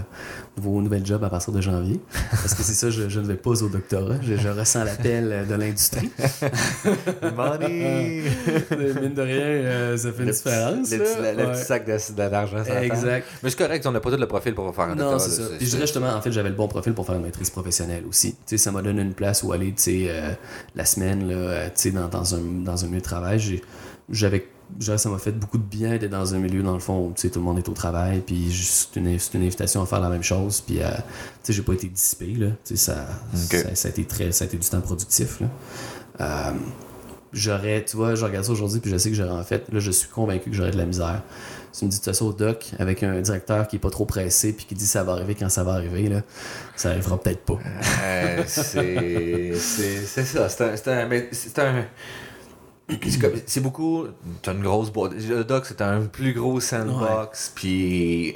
vos 0.57 0.81
nouvelles 0.81 1.05
jobs 1.05 1.23
à 1.23 1.29
partir 1.29 1.53
de 1.53 1.61
janvier. 1.61 1.99
Parce 2.31 2.53
que 2.53 2.63
c'est 2.63 2.73
ça, 2.73 2.89
je, 2.89 3.09
je 3.09 3.19
ne 3.19 3.25
vais 3.25 3.35
pas 3.35 3.51
au 3.61 3.69
doctorat. 3.69 4.15
Je, 4.21 4.35
je 4.35 4.49
ressens 4.49 4.83
l'appel 4.83 5.31
euh, 5.31 5.45
de 5.45 5.53
l'industrie. 5.55 6.09
Money! 7.35 8.23
Mine 9.01 9.13
de 9.13 9.21
rien, 9.21 9.37
euh, 9.39 9.97
ça 9.97 10.11
fait 10.11 10.23
une 10.23 10.29
Le 10.29 10.33
différence. 10.33 10.91
Le, 10.91 10.97
là. 10.97 11.03
petit, 11.03 11.21
le 11.37 11.45
Ouais. 11.47 11.51
petit 11.53 11.63
sac 11.63 12.15
d'argent. 12.15 12.63
ça 12.65 12.83
Exact. 12.83 13.27
Mais 13.43 13.49
c'est 13.49 13.57
correct, 13.57 13.85
on 13.85 13.91
n'a 13.91 13.99
pas 13.99 14.11
tout 14.11 14.17
le 14.17 14.27
profil 14.27 14.53
pour 14.53 14.73
faire 14.75 14.85
un 14.85 14.95
Non, 14.95 15.11
doctorat, 15.11 15.19
c'est 15.19 15.41
là, 15.41 15.47
ça. 15.49 15.53
Puis 15.57 15.65
je 15.65 15.71
dirais 15.71 15.81
justement, 15.85 16.09
en 16.13 16.21
fait, 16.21 16.31
j'avais 16.31 16.49
le 16.49 16.55
bon 16.55 16.67
profil 16.67 16.93
pour 16.93 17.05
faire 17.05 17.15
une 17.15 17.23
maîtrise 17.23 17.49
professionnelle 17.49 18.03
aussi. 18.09 18.31
Tu 18.31 18.37
sais, 18.45 18.57
ça 18.57 18.71
m'a 18.71 18.81
donné 18.81 19.01
une 19.01 19.13
place 19.13 19.43
où 19.43 19.51
aller, 19.51 19.67
tu 19.73 19.81
sais, 19.83 20.05
euh, 20.09 20.31
la 20.75 20.85
semaine, 20.85 21.27
là, 21.27 21.35
euh, 21.35 21.65
tu 21.67 21.71
sais, 21.75 21.91
dans, 21.91 22.07
dans, 22.07 22.35
un, 22.35 22.39
dans 22.63 22.83
un 22.83 22.87
milieu 22.87 22.99
de 22.99 23.03
travail. 23.05 23.61
J'avais, 24.09 24.47
dirais, 24.75 24.97
ça 24.97 25.09
m'a 25.09 25.17
fait 25.17 25.31
beaucoup 25.31 25.57
de 25.57 25.63
bien 25.63 25.97
d'être 25.97 26.11
dans 26.11 26.33
un 26.35 26.39
milieu, 26.39 26.61
dans 26.63 26.73
le 26.73 26.79
fond, 26.79 27.07
où, 27.07 27.13
tu 27.15 27.21
sais, 27.21 27.29
tout 27.29 27.39
le 27.39 27.45
monde 27.45 27.57
est 27.57 27.69
au 27.69 27.73
travail, 27.73 28.21
puis 28.25 28.51
juste 28.51 28.95
une, 28.95 29.17
c'est 29.19 29.33
une 29.35 29.43
invitation 29.43 29.81
à 29.81 29.85
faire 29.85 29.99
la 30.01 30.09
même 30.09 30.23
chose, 30.23 30.61
puis, 30.61 30.81
euh, 30.81 30.89
tu 30.91 31.01
sais, 31.43 31.53
j'ai 31.53 31.61
pas 31.61 31.73
été 31.73 31.87
dissipé, 31.87 32.27
là. 32.33 32.47
Tu 32.65 32.75
sais, 32.75 32.91
ça, 32.91 33.07
ça, 33.33 33.75
ça 33.75 33.87
a 33.87 33.91
été 33.91 34.05
très, 34.05 34.31
ça 34.31 34.43
a 34.43 34.47
été 34.47 34.57
du 34.57 34.67
temps 34.67 34.81
productif, 34.81 35.39
là. 35.41 35.47
Euh, 36.19 36.51
j'aurais, 37.33 37.83
tu 37.85 37.95
vois, 37.97 38.15
je 38.15 38.25
regarde 38.25 38.45
ça 38.45 38.51
aujourd'hui, 38.51 38.79
puis 38.79 38.89
je 38.91 38.97
sais 38.97 39.09
que 39.09 39.15
j'aurais 39.15 39.31
en 39.39 39.43
fait, 39.43 39.65
là, 39.71 39.79
je 39.79 39.91
suis 39.91 40.09
convaincu 40.09 40.49
que 40.49 40.55
j'aurais 40.55 40.71
de 40.71 40.77
la 40.77 40.85
misère. 40.85 41.21
Si 41.73 41.79
tu 41.81 41.85
me 41.85 41.91
dis 41.91 41.99
de 42.03 42.11
ça 42.11 42.25
au 42.25 42.33
doc 42.33 42.71
avec 42.79 43.03
un 43.03 43.19
directeur 43.21 43.67
qui 43.67 43.75
est 43.75 43.79
pas 43.79 43.91
trop 43.91 44.05
pressé 44.05 44.51
puis 44.53 44.65
qui 44.65 44.73
dit 44.73 44.87
ça 44.87 45.03
va 45.03 45.11
arriver 45.11 45.35
quand 45.35 45.49
ça 45.49 45.63
va 45.63 45.73
arriver, 45.73 46.09
là, 46.09 46.21
ça 46.75 46.89
arrivera 46.89 47.19
peut-être 47.19 47.41
pas. 47.41 47.59
Euh, 48.03 48.43
c'est 48.47 49.53
c'est- 49.55 50.05
c'est 50.07 50.23
ça. 50.23 50.49
C'est 50.49 51.59
un. 51.59 51.85
C'est 53.45 53.59
beaucoup. 53.61 54.05
T'as 54.41 54.53
une 54.53 54.63
grosse 54.63 54.91
boîte. 54.91 55.13
Le 55.15 55.43
doc, 55.43 55.65
c'est 55.65 55.81
un 55.81 56.01
plus 56.01 56.33
gros 56.33 56.59
sandbox. 56.59 57.51
Puis. 57.55 58.35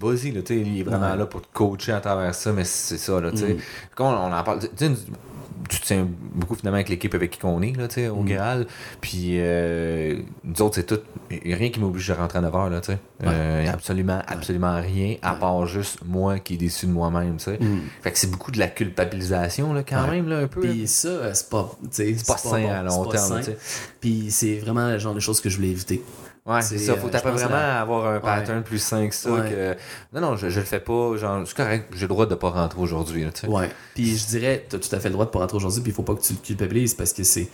Vas-y, 0.00 0.32
là, 0.32 0.42
tu 0.42 0.54
sais, 0.54 0.60
il 0.60 0.80
est 0.80 0.82
vraiment 0.82 1.12
Ouais. 1.12 1.16
là 1.16 1.26
pour 1.26 1.40
te 1.40 1.46
coacher 1.52 1.92
à 1.92 2.00
travers 2.00 2.34
ça, 2.34 2.52
mais 2.52 2.64
c'est 2.64 2.98
ça, 2.98 3.20
là, 3.20 3.30
tu 3.30 3.36
sais. 3.36 3.54
Mm. 3.54 3.58
Comme 3.94 4.06
on, 4.08 4.26
on 4.26 4.32
en 4.32 4.42
parle. 4.42 4.58
Tu 4.60 4.68
sais, 4.76 4.90
tu 5.68 5.80
te 5.80 5.86
tiens 5.86 6.06
beaucoup 6.34 6.54
finalement 6.54 6.76
avec 6.76 6.88
l'équipe 6.88 7.14
avec 7.14 7.30
qui 7.32 7.44
on 7.44 7.60
est, 7.62 7.76
là, 7.76 7.88
tu 7.88 7.94
sais, 7.96 8.08
au 8.08 8.22
Mm. 8.22 8.26
Graal. 8.26 8.66
Puis, 9.00 9.32
euh, 9.38 10.18
nous 10.44 10.62
autres, 10.62 10.76
c'est 10.76 10.86
tout. 10.86 11.00
Il 11.30 11.40
n'y 11.46 11.52
a 11.52 11.56
rien 11.56 11.70
qui 11.70 11.78
m'oblige 11.80 12.08
de 12.08 12.12
rentrer 12.14 12.38
à 12.38 12.42
9h, 12.42 12.70
là, 12.70 12.80
tu 12.80 12.92
sais. 12.92 12.98
Euh, 13.24 13.62
y 13.64 13.68
a 13.68 13.72
absolument, 13.72 14.20
absolument 14.26 14.80
rien, 14.80 15.16
à 15.22 15.34
Ouais. 15.34 15.40
part 15.40 15.66
juste 15.66 15.98
moi 16.06 16.38
qui 16.38 16.54
est 16.54 16.58
déçu 16.58 16.86
de 16.86 16.92
moi-même, 16.92 17.36
tu 17.36 17.44
sais. 17.44 17.58
Mm. 17.60 17.80
Fait 18.02 18.12
que 18.12 18.18
c'est 18.18 18.30
beaucoup 18.30 18.50
de 18.50 18.58
la 18.58 18.68
culpabilisation, 18.68 19.72
là, 19.72 19.82
quand 19.82 20.06
même, 20.08 20.28
là, 20.28 20.38
un 20.38 20.46
peu. 20.46 20.60
Puis 20.60 20.86
ça, 20.86 21.08
euh, 21.08 21.30
c'est 21.34 21.48
pas, 21.50 21.70
C'est 21.90 22.26
pas 22.26 22.36
sain 22.36 22.60
bon, 22.62 22.70
à 22.70 22.82
long 22.82 23.04
terme. 23.06 23.40
Puis 24.00 24.26
c'est 24.30 24.56
vraiment 24.58 24.88
le 24.88 24.98
genre 24.98 25.14
de 25.14 25.20
choses 25.20 25.40
que 25.40 25.48
je 25.48 25.56
voulais 25.56 25.68
éviter. 25.70 26.02
Ouais, 26.48 26.62
c'est 26.62 26.78
ça. 26.78 26.92
euh, 26.92 26.96
Faut 26.96 27.08
je 27.08 27.12
t'apprendre 27.12 27.36
vraiment 27.36 27.54
à 27.56 27.80
avoir 27.82 28.06
un 28.06 28.20
pattern 28.20 28.62
plus 28.62 28.78
sain 28.78 29.06
que 29.08 29.14
ça. 29.14 29.30
Ouais. 29.30 29.50
Que... 29.50 29.76
Non, 30.18 30.30
non, 30.30 30.36
je, 30.36 30.48
je 30.48 30.60
le 30.60 30.64
fais 30.66 30.80
pas. 30.80 31.16
Genre, 31.16 31.42
c'est 31.46 31.56
correct. 31.56 31.92
J'ai 31.94 32.02
le 32.02 32.08
droit 32.08 32.26
de 32.26 32.34
pas 32.34 32.50
rentrer 32.50 32.80
aujourd'hui, 32.80 33.26
tu 33.34 33.42
sais. 33.42 33.46
Ouais. 33.48 33.68
Puis 33.94 34.16
je 34.16 34.26
dirais, 34.26 34.64
t'as 34.68 34.78
tout 34.78 34.88
à 34.94 34.98
fait 34.98 35.08
le 35.08 35.12
droit 35.12 35.26
de 35.26 35.30
pas 35.30 35.40
rentrer 35.40 35.56
aujourd'hui, 35.56 35.82
puis 35.82 35.90
il 35.92 35.94
faut 35.94 36.02
pas 36.02 36.14
que 36.14 36.22
tu 36.22 36.32
le 36.32 36.38
culpabilises 36.38 36.94
parce 36.94 37.12
que 37.12 37.22
c'est, 37.22 37.48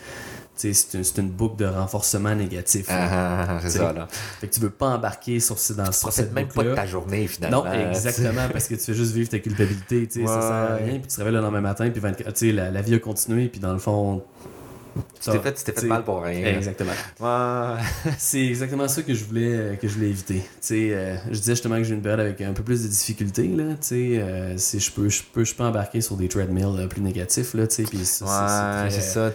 tu 0.56 0.72
c'est 0.72 0.96
une, 0.96 1.02
c'est 1.02 1.18
une 1.20 1.30
boucle 1.30 1.56
de 1.56 1.64
renforcement 1.66 2.34
négatif. 2.36 2.86
là. 2.86 2.94
Ah, 2.96 3.08
ah, 3.10 3.46
ah, 3.56 3.58
c'est 3.62 3.70
ça, 3.70 3.92
là. 3.92 4.06
Fait 4.40 4.46
que 4.46 4.54
tu 4.54 4.60
veux 4.60 4.70
pas 4.70 4.90
embarquer 4.90 5.40
sur, 5.40 5.56
dans 5.56 5.60
sur 5.90 6.02
Profite 6.02 6.12
cette 6.12 6.32
même 6.32 6.46
pas 6.46 6.62
de 6.62 6.74
ta 6.74 6.86
journée, 6.86 7.26
finalement. 7.26 7.64
Non, 7.64 7.72
exactement, 7.90 8.48
parce 8.52 8.68
que 8.68 8.76
tu 8.76 8.80
fais 8.82 8.94
juste 8.94 9.12
vivre 9.12 9.28
ta 9.28 9.40
culpabilité, 9.40 10.06
tu 10.06 10.20
sais, 10.20 10.26
ça 10.28 10.40
sert 10.40 10.52
à 10.52 10.64
Ouais. 10.76 10.84
rien, 10.84 10.92
puis 11.00 11.08
tu 11.08 11.16
te 11.16 11.16
réveilles 11.16 11.34
le 11.34 11.40
lendemain 11.40 11.60
matin, 11.62 11.90
puis 11.90 12.00
24 12.00 12.32
tu 12.32 12.46
sais, 12.46 12.52
la, 12.52 12.70
la 12.70 12.80
vie 12.80 12.94
a 12.94 12.98
continué, 13.00 13.48
puis 13.48 13.58
dans 13.60 13.72
le 13.72 13.80
fond... 13.80 14.22
Tu 15.20 15.30
t'es 15.30 15.38
fait, 15.38 15.54
tu 15.54 15.72
fait 15.80 15.86
mal 15.86 16.04
pour 16.04 16.22
rien. 16.22 16.44
Exactement. 16.56 16.92
Ouais. 17.20 18.12
C'est 18.18 18.44
exactement 18.46 18.86
ça 18.88 19.02
que 19.02 19.14
je 19.14 19.24
voulais, 19.24 19.78
que 19.80 19.88
je 19.88 19.94
voulais 19.94 20.08
éviter. 20.10 20.42
Euh, 20.72 21.16
je 21.30 21.38
disais 21.38 21.52
justement 21.52 21.76
que 21.76 21.84
j'ai 21.84 21.94
une 21.94 22.02
période 22.02 22.20
avec 22.20 22.40
un 22.42 22.52
peu 22.52 22.62
plus 22.62 22.82
de 22.82 22.88
difficultés, 22.88 23.48
là, 23.48 23.64
sais, 23.80 24.18
euh, 24.18 24.56
si 24.58 24.78
je 24.80 24.90
peux, 24.92 25.08
je 25.08 25.22
peux, 25.32 25.44
je 25.44 25.54
peux 25.54 25.64
embarquer 25.64 26.00
sur 26.00 26.16
des 26.16 26.28
treadmills 26.28 26.64
euh, 26.78 26.86
plus 26.86 27.00
négatifs, 27.00 27.54
là, 27.54 27.64
ça, 27.68 27.82
Ouais, 27.82 28.90
c'est- 28.90 29.00
ça. 29.00 29.30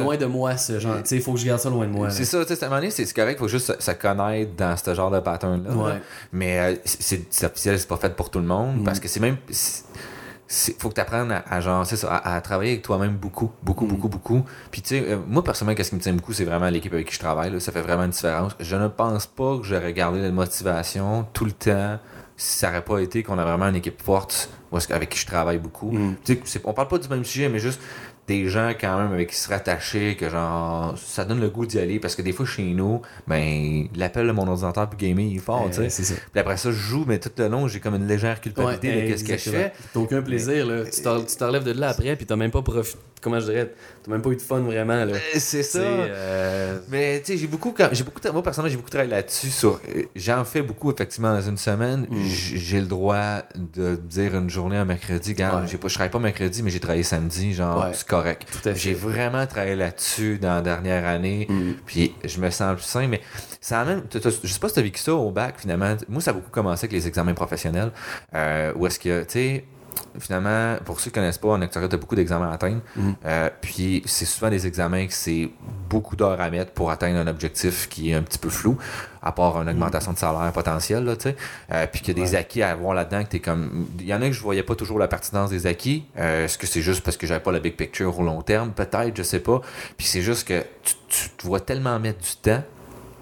loin 0.00 0.16
de 0.16 0.26
moi, 0.26 0.56
ce 0.56 0.78
genre, 0.80 0.96
il 1.10 1.20
faut 1.22 1.32
que 1.34 1.38
je 1.40 1.46
garde 1.46 1.60
ça 1.60 1.70
loin 1.70 1.86
de 1.86 1.92
moi. 1.92 2.10
C'est 2.10 2.24
ça, 2.24 2.44
tu 2.44 2.54
sais, 2.54 2.62
à 2.62 2.66
un 2.66 2.70
moment 2.70 2.80
donné, 2.80 2.90
c'est 2.90 3.12
correct, 3.14 3.38
faut 3.38 3.48
juste 3.48 3.72
se, 3.78 3.82
se 3.82 3.90
connaître 3.92 4.52
dans 4.56 4.76
ce 4.76 4.94
genre 4.94 5.10
de 5.10 5.20
pattern-là. 5.20 5.70
là. 5.70 5.96
Mais 6.32 6.58
euh, 6.58 6.74
c'est 6.84 7.22
c'est 7.30 7.46
officiel, 7.46 7.78
c'est 7.78 7.88
pas 7.88 7.96
fait 7.96 8.14
pour 8.14 8.30
tout 8.30 8.40
le 8.40 8.46
monde, 8.46 8.80
Mm. 8.80 8.84
parce 8.84 9.00
que 9.00 9.08
c'est 9.08 9.20
même. 9.20 9.36
Il 10.68 10.74
faut 10.78 10.90
que 10.90 10.94
tu 10.94 11.00
apprennes 11.00 11.32
à, 11.32 11.42
à 11.48 11.60
genre, 11.60 11.86
ça, 11.86 12.08
à, 12.12 12.34
à 12.36 12.40
travailler 12.40 12.72
avec 12.72 12.82
toi-même 12.82 13.16
beaucoup, 13.16 13.50
beaucoup, 13.62 13.86
Mm. 13.86 13.88
beaucoup, 13.88 14.08
beaucoup. 14.08 14.44
Puis 14.70 14.82
tu 14.82 14.88
sais, 14.90 15.04
euh, 15.08 15.16
moi 15.26 15.42
personnellement, 15.42 15.74
qu'est-ce 15.76 15.90
qui 15.90 15.96
me 15.96 16.00
tient 16.00 16.12
beaucoup, 16.12 16.32
c'est 16.32 16.44
vraiment 16.44 16.68
l'équipe 16.68 16.92
avec 16.92 17.06
qui 17.08 17.14
je 17.14 17.18
travaille. 17.18 17.50
là. 17.50 17.60
ça 17.60 17.72
fait 17.72 17.80
vraiment 17.80 18.04
une 18.04 18.10
différence. 18.10 18.54
Je 18.60 18.76
ne 18.76 18.88
pense 18.88 19.26
pas 19.26 19.56
que 19.58 19.64
j'aurais 19.64 19.92
gardé 19.92 20.20
la 20.20 20.30
motivation 20.30 21.26
tout 21.32 21.44
le 21.46 21.52
temps 21.52 21.98
si 22.36 22.58
ça 22.58 22.68
n'aurait 22.68 22.82
pas 22.84 22.98
été 22.98 23.22
qu'on 23.22 23.38
a 23.38 23.44
vraiment 23.44 23.66
une 23.68 23.76
équipe 23.76 24.02
forte 24.02 24.50
avec 24.90 25.08
qui 25.10 25.18
je 25.18 25.26
travaille 25.26 25.58
beaucoup. 25.58 25.92
Mm. 25.92 26.16
Tu 26.24 26.40
sais, 26.44 26.60
on 26.64 26.72
parle 26.72 26.88
pas 26.88 26.98
du 26.98 27.08
même 27.08 27.24
sujet, 27.24 27.48
mais 27.48 27.58
juste 27.60 27.80
des 28.26 28.48
gens 28.48 28.70
quand 28.78 28.98
même 28.98 29.12
avec 29.12 29.30
qui 29.30 29.36
se 29.36 29.48
rattacher, 29.48 30.16
que 30.16 30.30
genre, 30.30 30.96
ça 30.96 31.24
donne 31.24 31.40
le 31.40 31.50
goût 31.50 31.66
d'y 31.66 31.78
aller 31.78 32.00
parce 32.00 32.16
que 32.16 32.22
des 32.22 32.32
fois 32.32 32.46
chez 32.46 32.62
nous, 32.62 33.02
ben, 33.26 33.86
l'appel 33.96 34.26
de 34.26 34.32
mon 34.32 34.46
ordinateur 34.48 34.88
pour 34.88 34.98
gamer 34.98 35.24
il 35.24 35.36
est 35.36 35.40
fort, 35.40 35.66
tu 35.68 35.76
sais. 35.76 35.90
c'est 35.90 36.04
ça. 36.04 36.14
Puis 36.32 36.40
après 36.40 36.56
ça, 36.56 36.70
je 36.70 36.76
joue, 36.76 37.04
mais 37.06 37.18
tout 37.18 37.30
le 37.36 37.48
long, 37.48 37.68
j'ai 37.68 37.80
comme 37.80 37.96
une 37.96 38.06
légère 38.06 38.40
culpabilité 38.40 38.88
Ouais, 38.88 39.02
de 39.02 39.08
qu'est-ce 39.08 39.24
que 39.24 39.36
je 39.36 39.50
fais. 39.50 39.72
T'as 39.92 40.00
aucun 40.00 40.22
plaisir, 40.22 40.66
là. 40.66 40.84
Tu 40.84 41.36
t'enlèves 41.36 41.64
de 41.64 41.72
là 41.72 41.90
après, 41.90 42.16
puis 42.16 42.26
t'as 42.26 42.36
même 42.36 42.50
pas 42.50 42.62
profité. 42.62 42.98
Comment 43.20 43.40
je 43.40 43.46
dirais 43.46 43.72
T'as 44.04 44.12
même 44.12 44.20
pas 44.22 44.30
eu 44.30 44.36
de 44.36 44.42
fun 44.42 44.60
vraiment, 44.60 45.04
là. 45.04 45.14
Euh, 45.14 45.18
C'est 45.38 45.62
ça. 45.62 45.78
Euh, 45.78 46.78
Mais 46.90 47.20
tu 47.20 47.32
sais, 47.32 47.38
j'ai 47.38 47.46
beaucoup, 47.46 47.72
quand- 47.76 47.88
j'ai 47.92 48.04
beaucoup, 48.04 48.20
moi 48.32 48.42
personnellement, 48.42 48.70
j'ai 48.70 48.76
beaucoup 48.76 48.90
travaillé 48.90 49.10
là-dessus. 49.10 49.48
Sur, 49.48 49.80
j'en 50.14 50.44
fais 50.44 50.60
beaucoup 50.62 50.92
effectivement 50.92 51.32
dans 51.32 51.40
une 51.40 51.56
semaine. 51.56 52.06
Mm. 52.10 52.22
J- 52.24 52.58
J'ai 52.58 52.80
le 52.80 52.86
droit 52.86 53.38
de 53.54 53.96
dire 53.96 54.34
une 54.36 54.50
journée 54.50 54.76
un 54.76 54.84
mercredi, 54.84 55.30
regarde, 55.32 55.62
Ouais. 55.62 55.68
j'ai 55.70 55.78
pas, 55.78 55.88
je 55.88 55.94
travaille 55.94 56.10
pas 56.10 56.18
mercredi, 56.18 56.62
mais 56.62 56.70
j'ai 56.70 56.80
travaillé 56.80 57.02
samedi, 57.02 57.54
genre 57.54 57.84
Ouais. 57.84 57.90
c'est 57.94 58.06
correct. 58.06 58.46
Tout 58.50 58.68
à 58.68 58.72
fait. 58.74 58.78
J'ai 58.78 58.92
vraiment 58.94 59.46
travaillé 59.46 59.74
là-dessus 59.76 60.38
dans 60.38 60.54
la 60.56 60.60
dernière 60.62 61.06
année. 61.06 61.46
Mm. 61.48 61.72
Puis 61.86 62.14
je 62.24 62.38
me 62.40 62.50
sens 62.50 62.74
plus 62.76 62.84
sain, 62.84 63.06
mais 63.08 63.20
ça 63.60 63.80
a 63.80 63.84
même. 63.86 64.02
t'as- 64.02 64.20
t'as- 64.20 64.30
Je 64.42 64.52
sais 64.52 64.58
pas 64.60 64.68
si 64.68 64.74
tu 64.74 64.80
as 64.80 64.82
vécu 64.82 65.00
ça 65.00 65.14
au 65.14 65.30
bac 65.30 65.54
finalement. 65.58 65.96
Moi, 66.08 66.20
ça 66.20 66.32
a 66.32 66.34
beaucoup 66.34 66.50
commencé 66.50 66.84
avec 66.84 66.92
les 66.92 67.06
examens 67.08 67.32
professionnels. 67.34 67.90
Euh, 68.34 68.72
où 68.76 68.86
est-ce 68.86 68.98
que, 68.98 69.22
tu 69.22 69.32
sais, 69.32 69.64
finalement, 70.18 70.76
pour 70.84 71.00
ceux 71.00 71.10
qui 71.10 71.18
ne 71.18 71.22
connaissent 71.22 71.38
pas, 71.38 71.48
en 71.48 71.60
actuariat, 71.62 71.88
tu 71.88 71.94
as 71.94 71.98
beaucoup 71.98 72.14
d'examens 72.16 72.50
à 72.50 72.54
atteindre. 72.54 72.80
Mhm. 72.96 73.14
Euh, 73.24 73.50
puis 73.60 74.02
c'est 74.06 74.24
souvent 74.24 74.50
des 74.50 74.66
examens 74.66 75.06
que 75.06 75.12
c'est 75.12 75.50
beaucoup 75.88 76.16
d'heures 76.16 76.40
à 76.40 76.50
mettre 76.50 76.72
pour 76.72 76.90
atteindre 76.90 77.18
un 77.18 77.26
objectif 77.26 77.88
qui 77.88 78.10
est 78.10 78.14
un 78.14 78.22
petit 78.22 78.38
peu 78.38 78.48
flou, 78.48 78.76
à 79.22 79.32
part 79.32 79.60
une 79.62 79.68
augmentation 79.68 80.12
de 80.12 80.18
salaire 80.18 80.52
potentielle, 80.52 81.04
là, 81.04 81.16
tu 81.16 81.22
sais. 81.30 81.36
Euh, 81.72 81.86
puis 81.90 82.00
qu'il 82.02 82.16
y 82.18 82.20
a 82.20 82.24
des 82.24 82.32
Ouais. 82.32 82.38
acquis 82.38 82.62
à 82.62 82.70
avoir 82.70 82.94
là-dedans 82.94 83.24
que 83.24 83.36
comme. 83.38 83.86
Il 83.98 84.06
y 84.06 84.14
en 84.14 84.20
a 84.22 84.26
que 84.26 84.32
je 84.32 84.40
voyais 84.42 84.62
pas 84.62 84.74
toujours 84.74 84.98
la 84.98 85.08
pertinence 85.08 85.50
des 85.50 85.66
acquis. 85.66 86.04
Euh, 86.18 86.44
Est-ce 86.44 86.58
que 86.58 86.66
c'est 86.66 86.82
juste 86.82 87.02
parce 87.02 87.16
que 87.16 87.26
j'avais 87.26 87.40
pas 87.42 87.52
la 87.52 87.60
big 87.60 87.74
picture 87.76 88.18
au 88.18 88.22
long 88.22 88.42
terme? 88.42 88.70
Peut-être, 88.72 89.16
je 89.16 89.22
sais 89.22 89.40
pas. 89.40 89.60
Puis 89.96 90.06
c'est 90.06 90.22
juste 90.22 90.46
que 90.48 90.62
tu, 90.82 90.94
tu 91.08 91.28
te 91.30 91.46
vois 91.46 91.60
tellement 91.60 91.98
mettre 92.00 92.20
du 92.20 92.36
temps, 92.42 92.62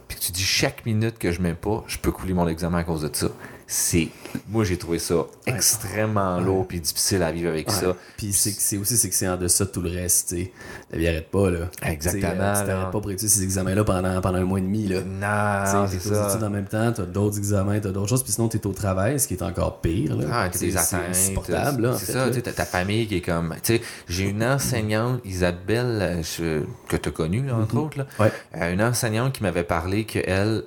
puis 0.09 0.19
que 0.19 0.23
tu 0.25 0.33
dis 0.33 0.43
chaque 0.43 0.85
minute 0.87 1.19
que 1.19 1.31
je 1.33 1.41
mets 1.41 1.55
pas, 1.55 1.85
je 1.87 1.99
peux 1.99 2.11
couler 2.11 2.35
mon 2.35 2.49
examen 2.49 2.79
à 2.79 2.85
cause 2.85 3.03
de 3.03 3.11
ça. 3.15 3.29
C'est. 3.75 4.09
Moi, 4.51 4.65
j'ai 4.65 4.77
trouvé 4.77 4.99
ça 4.99 5.25
extrêmement 5.47 6.39
lourd 6.41 6.67
puis 6.69 6.79
difficile 6.79 7.23
à 7.23 7.33
vivre 7.33 7.49
avec 7.49 7.69
Ouais. 7.69 7.75
ça. 7.75 7.97
Puis 8.19 8.35
c'est 8.35 8.51
c'est 8.51 8.77
aussi 8.77 8.99
c'est 8.99 9.09
que 9.09 9.15
c'est 9.15 9.29
en 9.29 9.39
deçà 9.39 9.65
de 9.65 9.71
tout 9.71 9.81
le 9.81 9.89
reste, 9.89 10.29
tu 10.29 10.37
sais. 10.45 10.53
La 10.91 10.99
vie 10.99 11.09
arrête 11.09 11.31
pas, 11.31 11.51
là. 11.51 11.71
Exactement, 11.83 12.33
Tu 12.33 12.37
euh, 12.37 12.37
Tu 12.37 12.43
là. 12.43 12.67
t'arrêtes 12.67 12.91
pas 12.93 13.01
pour 13.01 13.11
étudier 13.11 13.29
ces 13.29 13.43
examens-là 13.43 13.83
pendant, 13.85 14.21
pendant 14.21 14.39
un 14.39 14.45
mois 14.45 14.59
et 14.59 14.63
demi, 14.63 14.89
là. 14.89 15.01
Non, 15.01 15.87
Tu 15.89 15.99
c'est 15.99 16.09
ça. 16.15 16.29
études 16.29 16.45
en 16.45 16.51
même 16.51 16.67
temps, 16.67 16.93
t'as 16.93 17.05
d'autres 17.07 17.39
examens, 17.39 17.81
t'as 17.81 17.93
d'autres 17.93 18.09
choses, 18.11 18.23
puis 18.23 18.33
sinon 18.33 18.49
t'es 18.49 18.67
au 18.67 18.73
travail, 18.75 19.19
ce 19.19 19.27
qui 19.27 19.35
est 19.35 19.43
encore 19.43 19.81
pire, 19.81 20.17
là. 20.17 20.27
Ah, 20.31 20.49
t'as 20.53 20.59
C'est- 20.59 20.97
insupportable, 21.09 21.83
là, 21.83 21.97
C'est 21.99 22.13
ça, 22.13 22.27
là. 22.27 22.29
tu 22.29 22.35
sais, 22.35 22.43
t'as 22.43 22.53
ta 22.53 22.67
famille 22.67 23.07
qui 23.07 23.17
est 23.17 23.21
comme. 23.23 23.55
Tu 23.63 23.77
sais, 23.77 23.83
j'ai 24.07 24.25
une 24.25 24.45
enseignante, 24.45 25.21
Isabelle, 25.25 25.99
euh, 26.03 26.23
je- 26.23 26.65
que 26.89 26.97
tu 26.97 27.09
as 27.09 27.13
connue, 27.13 27.47
là, 27.47 27.57
entre 27.57 27.79
autres, 27.79 27.97
là. 27.97 28.05
Mm-hmm. 28.19 28.23
Ouais. 28.23 28.33
Euh, 28.61 28.73
une 28.75 28.83
enseignante 28.83 29.33
qui 29.33 29.43
m'avait 29.43 29.65
parlé 29.65 30.05
qu'elle, 30.05 30.65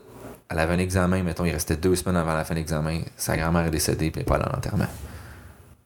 elle 0.56 0.62
avait 0.62 0.74
un 0.74 0.80
examen, 0.80 1.22
mettons, 1.24 1.46
il 1.46 1.52
restait 1.52 1.76
deux 1.76 1.96
semaines 1.96 2.18
avant 2.18 2.34
la 2.34 2.44
fin 2.46 2.54
de 2.54 2.60
l'examen, 2.60 3.00
sa 3.18 3.38
grand-mère 3.38 3.66
est 3.66 3.72
décédée, 3.72 4.10
puis 4.12 4.20
elle 4.20 4.22
est 4.22 4.26
pas 4.26 4.36
allée 4.36 4.46
à 4.46 4.54
l'enterrement. 4.54 4.88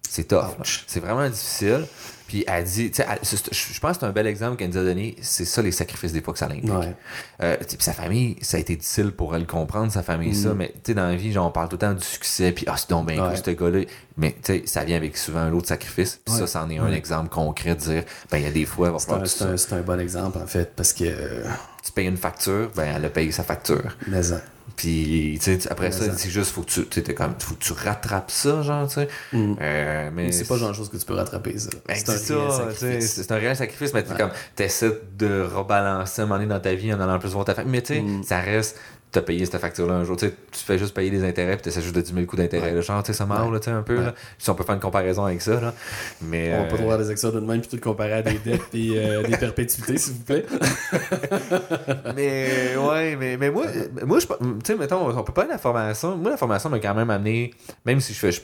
C'est 0.09 0.27
tough. 0.27 0.55
C'est 0.87 0.99
vraiment 1.01 1.27
difficile. 1.29 1.85
Puis 2.27 2.43
elle 2.47 2.63
dit, 2.63 2.91
tu 2.91 3.01
sais, 3.01 3.05
je 3.51 3.79
pense 3.79 3.93
que 3.93 3.99
c'est 4.01 4.05
un 4.05 4.11
bel 4.11 4.27
exemple 4.27 4.55
qu'elle 4.57 4.69
nous 4.69 4.77
a 4.77 4.83
donné. 4.83 5.15
C'est 5.21 5.45
ça 5.45 5.61
les 5.63 5.71
sacrifices 5.71 6.13
des 6.13 6.21
fois 6.21 6.33
que 6.33 6.39
ça 6.39 6.47
l'implique. 6.47 6.71
Ouais. 6.71 6.95
Euh, 7.41 7.57
puis 7.57 7.77
sa 7.79 7.93
famille, 7.93 8.35
ça 8.41 8.57
a 8.57 8.59
été 8.59 8.75
difficile 8.75 9.11
pour 9.11 9.35
elle 9.35 9.47
comprendre, 9.47 9.91
sa 9.91 10.03
famille, 10.03 10.35
ça. 10.35 10.53
Mais 10.55 10.67
tu 10.69 10.79
sais, 10.87 10.93
dans 10.93 11.07
la 11.07 11.15
vie, 11.15 11.31
genre, 11.31 11.47
on 11.47 11.51
parle 11.51 11.69
tout 11.69 11.75
le 11.75 11.79
temps 11.79 11.93
du 11.93 12.03
succès, 12.03 12.51
puis 12.51 12.65
ah, 12.67 12.75
c'est 12.77 12.89
donc 12.89 13.07
bien 13.07 13.17
Mm. 13.17 13.21
Ouais. 13.29 13.35
cool, 13.35 13.43
ce 13.45 13.51
gars-là. 13.51 13.85
Mais 14.17 14.31
tu 14.43 14.53
sais, 14.53 14.63
ça 14.67 14.83
vient 14.83 14.97
avec 14.97 15.17
souvent 15.17 15.39
un 15.39 15.49
lot 15.49 15.61
de 15.61 15.65
sacrifices. 15.67 16.19
Puis 16.23 16.33
Ouais. 16.35 16.39
ça, 16.41 16.47
c'en 16.47 16.69
est 16.69 16.77
un 16.77 16.91
exemple 16.91 17.29
concret 17.29 17.73
de 17.75 17.79
dire, 17.79 18.03
ben, 18.31 18.37
il 18.37 18.43
y 18.43 18.47
a 18.47 18.51
des 18.51 18.65
fois, 18.65 18.95
C'est 18.99 19.11
un, 19.43 19.77
un- 19.77 19.81
bon 19.81 19.99
exemple, 19.99 20.37
en 20.37 20.45
fait, 20.47 20.71
parce 20.75 20.93
que. 20.93 21.05
euh, 21.05 21.43
tu 21.83 21.91
payes 21.91 22.07
une 22.07 22.17
facture, 22.17 22.69
ben, 22.75 22.93
elle 22.95 23.05
a 23.05 23.09
payé 23.09 23.31
sa 23.31 23.43
facture. 23.43 23.95
mais, 24.07 24.31
hein. 24.33 24.41
Puis, 24.75 25.39
tu 25.41 25.59
sais, 25.59 25.71
après 25.71 25.91
ça, 25.91 26.05
c'est 26.15 26.29
juste, 26.29 26.51
faut 26.51 26.61
que 26.61 26.69
tu, 26.81 26.85
t'es 26.85 27.13
comme, 27.13 27.33
faut 27.39 27.55
que 27.55 27.59
tu 27.63 27.73
rattrapes 27.73 28.31
ça, 28.31 28.61
genre, 28.61 28.87
tu 28.87 28.95
sais. 28.95 29.07
Mm. 29.33 29.55
Euh, 29.61 30.09
mais 30.13 30.31
c'est 30.31 30.47
pas 30.47 30.57
genre 30.57 30.69
de 30.71 30.75
chose 30.75 30.89
que 30.89 30.97
tu 30.97 31.05
peux 31.05 31.13
rattraper, 31.15 31.57
ça. 31.57 31.69
Ben, 31.87 31.95
c'est 31.97 33.31
un 33.31 33.35
réel 33.35 33.55
sacrifice, 33.55 33.93
mais 33.93 34.03
tu 34.03 34.11
Ouais. 34.11 34.17
comme 34.17 34.31
t'essaies 34.55 34.99
de 35.17 35.41
rebalancer 35.43 36.21
un 36.21 36.25
moment 36.25 36.35
donné 36.39 36.47
dans 36.49 36.59
ta 36.59 36.73
vie 36.73 36.93
en 36.93 36.99
allant 36.99 37.19
plus 37.19 37.29
voir 37.29 37.45
ta 37.45 37.55
famille. 37.55 37.71
Mais 37.71 37.81
tu 37.81 37.93
sais, 37.95 38.01
Mm. 38.01 38.23
ça 38.23 38.39
reste, 38.39 38.77
t'as 39.11 39.21
payé 39.21 39.43
cette 39.45 39.57
facture-là 39.59 39.95
un 39.95 40.03
jour. 40.03 40.15
Tu 40.17 40.27
sais, 40.27 40.35
tu 40.51 40.59
fais 40.59 40.77
juste 40.77 40.93
payer 40.93 41.09
des 41.09 41.23
intérêts 41.23 41.53
puis 41.55 41.63
t'essaies 41.63 41.81
juste 41.81 41.95
de 41.95 42.01
diminuer 42.01 42.21
le 42.21 42.27
coût 42.27 42.35
d'intérêt. 42.35 42.73
Ouais. 42.73 42.81
Genre, 42.81 43.01
tu 43.01 43.07
sais, 43.11 43.17
ça 43.17 43.25
marche, 43.25 43.49
Ouais. 43.49 43.59
tu 43.59 43.69
un 43.69 43.81
peu. 43.81 43.97
Ouais. 43.97 44.03
Là. 44.05 44.13
Si 44.37 44.49
on 44.49 44.55
peut 44.55 44.63
faire 44.63 44.75
une 44.75 44.81
comparaison 44.81 45.25
avec 45.25 45.41
ça, 45.41 45.59
là. 45.59 45.73
Mais. 46.21 46.53
On 46.53 46.57
va 46.57 46.63
pas 46.67 46.73
euh, 46.73 46.77
trop 46.77 46.83
voir 46.85 46.97
des 46.99 47.09
actions 47.09 47.31
de 47.31 47.39
même 47.39 47.61
puis 47.61 47.69
tout 47.69 47.75
le 47.75 47.81
comparer 47.81 48.13
à 48.13 48.21
des 48.21 48.37
dettes 48.45 48.61
et 48.73 48.91
euh, 48.97 49.23
des 49.23 49.37
perpétuités, 49.37 49.97
s'il 49.97 50.13
vous 50.13 50.23
plaît. 50.23 50.45
mais 52.15 52.75
ouais, 52.77 53.15
mais, 53.15 53.37
mais 53.37 53.49
moi, 53.49 53.65
moi 54.05 54.19
je, 54.19 54.27
tu 54.27 54.33
sais, 54.63 54.75
mettons, 54.75 55.09
on 55.17 55.23
peut 55.23 55.33
pas 55.33 55.45
la 55.47 55.57
formation. 55.57 56.15
Moi, 56.17 56.31
la 56.31 56.37
formation 56.37 56.69
m'a 56.69 56.79
quand 56.79 56.95
même 56.95 57.09
amené, 57.09 57.53
même 57.85 57.99
si 58.01 58.13
je 58.13 58.19
fais, 58.19 58.31
je- 58.31 58.41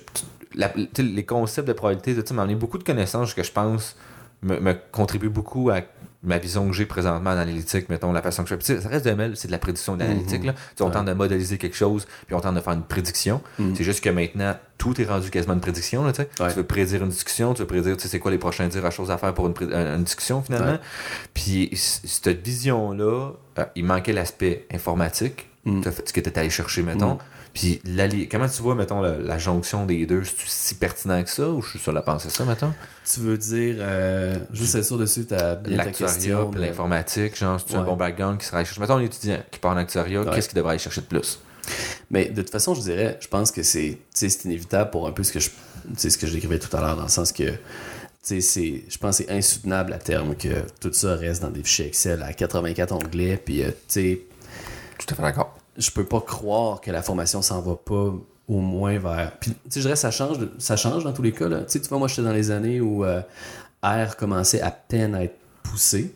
la- 0.55 0.69
tu 0.69 0.87
sais, 0.95 1.03
les 1.03 1.25
concepts 1.25 1.67
de 1.67 1.73
probabilité, 1.73 2.15
ça, 2.25 2.33
m'a 2.33 2.43
amené 2.43 2.55
beaucoup 2.55 2.77
de 2.77 2.83
connaissances 2.83 3.33
que 3.33 3.43
je 3.43 3.51
pense 3.51 3.95
me, 4.41 4.59
me 4.59 4.73
contribuent 4.91 5.29
beaucoup 5.29 5.69
à 5.69 5.81
ma 6.25 6.37
vision 6.37 6.67
que 6.67 6.73
j'ai 6.73 6.85
présentement 6.85 7.29
en 7.31 7.37
analytique, 7.37 7.89
mettons, 7.89 8.11
la 8.11 8.21
façon 8.21 8.43
que 8.43 8.49
je 8.49 8.55
fais. 8.55 8.81
Ça 8.81 8.89
reste 8.89 9.05
de 9.05 9.11
ML, 9.11 9.35
c'est 9.35 9.47
de 9.47 9.51
la 9.51 9.57
prédiction 9.59 9.95
d'analytique, 9.95 10.43
là. 10.43 10.53
Tu 10.53 10.59
sais, 10.77 10.83
on 10.83 10.87
Ouais. 10.87 10.91
tente 10.93 11.05
de 11.05 11.13
modéliser 11.13 11.57
quelque 11.57 11.75
chose, 11.75 12.07
puis 12.25 12.35
on 12.35 12.39
tente 12.39 12.55
de 12.55 12.59
faire 12.61 12.73
une 12.73 12.83
prédiction. 12.83 13.41
Mhm. 13.59 13.75
C'est 13.75 13.83
juste 13.83 14.03
que 14.03 14.09
maintenant, 14.09 14.55
tout 14.77 14.99
est 14.99 15.05
rendu 15.05 15.29
quasiment 15.29 15.53
une 15.53 15.61
prédiction, 15.61 16.03
là, 16.03 16.11
tu 16.11 16.21
sais. 16.23 16.29
Ouais. 16.43 16.49
Tu 16.49 16.55
veux 16.57 16.63
prédire 16.63 17.03
une 17.03 17.09
discussion, 17.09 17.53
tu 17.53 17.61
veux 17.61 17.67
prédire, 17.67 17.95
tu 17.97 18.03
sais, 18.03 18.07
c'est 18.09 18.19
quoi 18.19 18.31
les 18.31 18.37
prochains 18.37 18.67
dires 18.67 18.85
à 18.85 18.91
choses 18.91 19.11
à 19.11 19.17
faire 19.17 19.33
pour 19.33 19.47
une, 19.47 19.53
une 19.73 20.03
discussion, 20.03 20.41
finalement. 20.41 20.77
Puis 21.33 21.69
cette 21.75 22.43
vision-là, 22.45 23.31
euh, 23.59 23.65
il 23.75 23.85
manquait 23.85 24.13
l'aspect 24.13 24.65
informatique, 24.73 25.47
Mm. 25.65 25.81
fait 25.81 26.07
ce 26.09 26.13
que 26.13 26.19
tu 26.21 26.39
allé 26.39 26.51
chercher, 26.51 26.83
mettons. 26.83 27.17
Puis 27.55 27.81
l'alli- 27.85 28.27
comment 28.27 28.47
tu 28.49 28.61
vois, 28.61 28.75
mettons, 28.75 29.01
la, 29.01 29.17
la 29.17 29.37
jonction 29.39 29.85
des 29.85 30.05
deux, 30.05 30.23
c'est 30.25 30.35
si 30.45 30.75
pertinent 30.75 31.23
que 31.23 31.29
ça 31.29 31.49
ou 31.49 31.61
je 31.61 31.69
suis 31.71 31.79
seul 31.79 31.97
à 31.97 32.01
penser 32.01 32.29
ça, 32.29 32.43
mettons? 32.45 32.73
Tu 33.11 33.21
veux 33.21 33.37
dire, 33.37 33.77
euh, 33.79 34.37
juste 34.51 34.75
être 34.75 34.83
sûr 34.85 34.97
dessus, 34.97 35.25
ta 35.25 35.55
question. 35.55 36.51
puis 36.51 36.59
mais- 36.59 36.67
l'informatique, 36.67 37.35
genre, 37.37 37.59
c'est 37.65 37.73
un 37.75 37.79
Ouais. 37.79 37.85
bon 37.85 37.95
background 37.95 38.37
qui 38.39 38.45
sera 38.45 38.63
chercher. 38.63 38.81
Mettons 38.81 38.97
un 38.97 39.01
étudiant 39.01 39.39
qui 39.49 39.57
part 39.59 39.71
en 39.71 39.77
actuariat, 39.77 40.21
Ouais. 40.21 40.31
qu'est-ce 40.35 40.49
qu'il 40.49 40.57
devrait 40.57 40.71
aller 40.71 40.79
chercher 40.79 40.99
de 41.01 41.05
plus? 41.07 41.39
Mais 42.11 42.25
de 42.25 42.41
toute 42.41 42.51
façon, 42.51 42.75
je 42.75 42.81
dirais, 42.81 43.17
je 43.21 43.27
pense 43.29 43.51
que 43.51 43.63
c'est 43.63 43.97
tu 44.13 44.27
inévitable 44.45 44.91
pour 44.91 45.07
un 45.07 45.11
peu 45.11 45.23
ce 45.23 45.31
que 45.31 45.39
je, 45.39 45.49
tu 45.49 45.55
sais, 45.95 46.09
ce 46.11 46.17
que 46.17 46.27
je 46.27 46.33
décrivais 46.33 46.59
tout 46.59 46.75
à 46.75 46.81
l'heure, 46.81 46.95
dans 46.97 47.03
le 47.03 47.09
sens 47.09 47.31
que 47.31 47.43
tu 47.49 47.55
sais, 48.21 48.41
c'est- 48.41 48.83
je 48.89 48.97
pense 48.97 49.17
que 49.19 49.23
c'est 49.25 49.31
insoutenable 49.31 49.93
à 49.93 49.97
terme 49.97 50.35
que 50.35 50.49
tout 50.81 50.91
ça 50.93 51.15
reste 51.15 51.41
dans 51.41 51.49
des 51.51 51.63
fichiers 51.63 51.87
Excel 51.87 52.21
à 52.21 52.33
84 52.33 52.91
onglets. 52.91 53.37
Puis, 53.37 53.63
euh, 53.63 53.67
tu 53.69 53.73
sais, 53.87 54.19
Tout 54.99 55.07
à 55.13 55.15
fait 55.15 55.21
d'accord. 55.21 55.57
Je 55.77 55.91
peux 55.91 56.05
pas 56.05 56.21
croire 56.21 56.81
que 56.81 56.91
la 56.91 57.01
formation 57.01 57.41
s'en 57.41 57.61
va 57.61 57.75
pas 57.75 58.13
au 58.47 58.59
moins 58.59 58.99
vers. 58.99 59.31
Puis, 59.39 59.51
tu 59.51 59.57
sais, 59.69 59.79
je 59.79 59.85
dirais, 59.85 59.95
ça 59.95 60.11
change, 60.11 60.37
ça 60.59 60.77
change 60.77 61.03
dans 61.03 61.13
tous 61.13 61.21
les 61.21 61.31
cas. 61.31 61.47
Là. 61.47 61.59
Tu 61.59 61.71
sais, 61.73 61.81
tu 61.81 61.89
vois, 61.89 61.97
moi, 61.97 62.07
j'étais 62.07 62.21
dans 62.21 62.33
les 62.33 62.51
années 62.51 62.79
où 62.79 63.03
euh, 63.03 63.21
R 63.83 64.15
commençait 64.17 64.61
à 64.61 64.71
peine 64.71 65.15
à 65.15 65.23
être 65.23 65.37
poussé. 65.63 66.13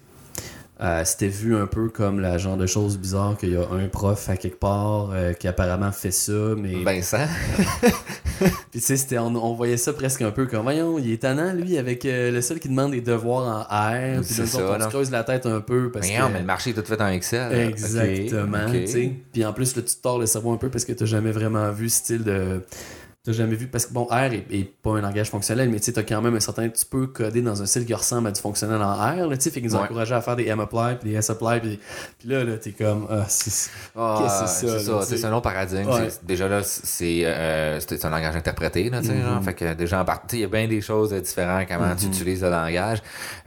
Euh, 0.81 1.01
C'était 1.03 1.27
vu 1.27 1.57
un 1.57 1.67
peu 1.67 1.89
comme 1.89 2.21
la 2.21 2.37
genre 2.37 2.55
de 2.55 2.65
chose 2.65 2.97
bizarre 2.97 3.35
qu'il 3.37 3.51
y 3.51 3.57
a 3.57 3.67
un 3.69 3.89
prof 3.89 4.29
à 4.29 4.37
quelque 4.37 4.59
part 4.59 5.09
euh, 5.11 5.33
qui 5.33 5.47
apparemment 5.49 5.91
fait 5.91 6.11
ça, 6.11 6.31
mais 6.57 6.81
Vincent? 6.83 7.27
puis 8.71 8.79
tu 8.81 8.95
sais, 8.95 9.17
on, 9.17 9.35
on 9.35 9.53
voyait 9.55 9.75
ça 9.75 9.91
presque 9.91 10.21
un 10.21 10.31
peu 10.31 10.45
comme, 10.45 10.63
voyons, 10.63 10.97
il 10.97 11.11
est 11.11 11.15
étonnant, 11.15 11.51
lui, 11.51 11.77
avec 11.77 12.05
euh, 12.05 12.31
le 12.31 12.41
seul 12.41 12.59
qui 12.59 12.69
demande 12.69 12.91
des 12.91 13.01
devoirs 13.01 13.45
en 13.45 13.61
R. 13.63 14.21
Puis 14.21 14.35
on 14.39 14.71
là. 14.77 14.85
se 14.85 14.87
creuse 14.87 15.11
la 15.11 15.25
tête 15.25 15.45
un 15.45 15.59
peu 15.59 15.91
parce 15.91 16.07
Mais 16.07 16.15
que... 16.15 16.21
non, 16.21 16.29
mais 16.29 16.39
le 16.39 16.45
marché 16.45 16.69
est 16.69 16.73
tout 16.73 16.85
fait 16.85 17.01
en 17.01 17.09
Excel. 17.09 17.51
là. 17.51 17.65
Exactement. 17.65 18.67
Puis 19.33 19.45
en 19.45 19.51
plus, 19.51 19.75
là, 19.75 19.81
tu 19.81 19.95
te 19.95 20.01
tords 20.01 20.19
le 20.19 20.27
cerveau 20.27 20.53
un 20.53 20.57
peu 20.57 20.69
parce 20.69 20.85
que 20.85 20.93
t'as 20.93 21.05
jamais 21.05 21.31
vraiment 21.31 21.71
vu 21.71 21.89
ce 21.89 21.97
style 21.97 22.23
de... 22.23 22.61
T'as 23.25 23.33
jamais 23.33 23.55
vu... 23.55 23.67
Parce 23.67 23.85
que, 23.85 23.91
bon, 23.93 24.05
R 24.05 24.15
est, 24.33 24.45
est 24.49 24.63
pas 24.81 24.91
un 24.91 25.01
langage 25.01 25.29
fonctionnel, 25.29 25.69
mais 25.69 25.79
tu 25.79 25.85
sais, 25.87 25.91
t'as 25.91 26.03
quand 26.03 26.21
même 26.21 26.35
un 26.35 26.39
certain... 26.39 26.69
Tu 26.69 26.85
peux 26.85 27.05
coder 27.07 27.41
dans 27.41 27.61
un 27.61 27.65
style 27.65 27.85
qui 27.85 27.93
ressemble 27.93 28.29
à 28.29 28.31
du 28.31 28.39
fonctionnel 28.39 28.81
en 28.81 28.93
R, 28.93 29.29
tu 29.31 29.41
sais. 29.41 29.51
Fait 29.51 29.59
qu'ils 29.59 29.69
nous 29.69 29.75
Ouais. 29.75 29.83
encouragé 29.83 30.15
à 30.15 30.21
faire 30.21 30.37
des 30.37 30.45
M-apply, 30.47 30.95
puis 31.01 31.09
des 31.09 31.15
S-apply, 31.17 31.59
puis, 31.59 31.79
puis 32.17 32.29
là, 32.29 32.45
là, 32.45 32.57
t'es 32.57 32.71
comme... 32.71 33.07
Ah, 33.09 33.25
c'est... 33.27 33.69
Ah, 33.93 34.19
Qu'est-ce 34.23 34.61
que 34.61 34.67
c'est 34.79 34.79
ça, 34.85 35.01
C'est 35.01 35.25
un 35.25 35.31
long 35.31 35.41
paradigme. 35.41 35.89
Ouais. 35.89 36.07
Déjà 36.23 36.47
là, 36.47 36.61
c'est 36.63 37.23
euh, 37.25 37.77
un 38.03 38.09
langage 38.09 38.35
interprété, 38.37 38.89
là, 38.89 39.01
tu 39.01 39.07
sais, 39.07 39.21
genre. 39.21 39.43
Fait 39.43 39.53
que 39.53 39.73
déjà 39.73 39.99
en 40.01 40.05
partie, 40.05 40.37
il 40.37 40.41
y 40.41 40.45
a 40.45 40.47
bien 40.47 40.67
des 40.69 40.79
choses 40.79 41.11
euh, 41.13 41.19
différentes 41.19 41.67
comment 41.67 41.93
tu 41.97 42.05
Mhm. 42.05 42.11
utilises 42.13 42.41
le 42.41 42.49
langage. 42.51 42.99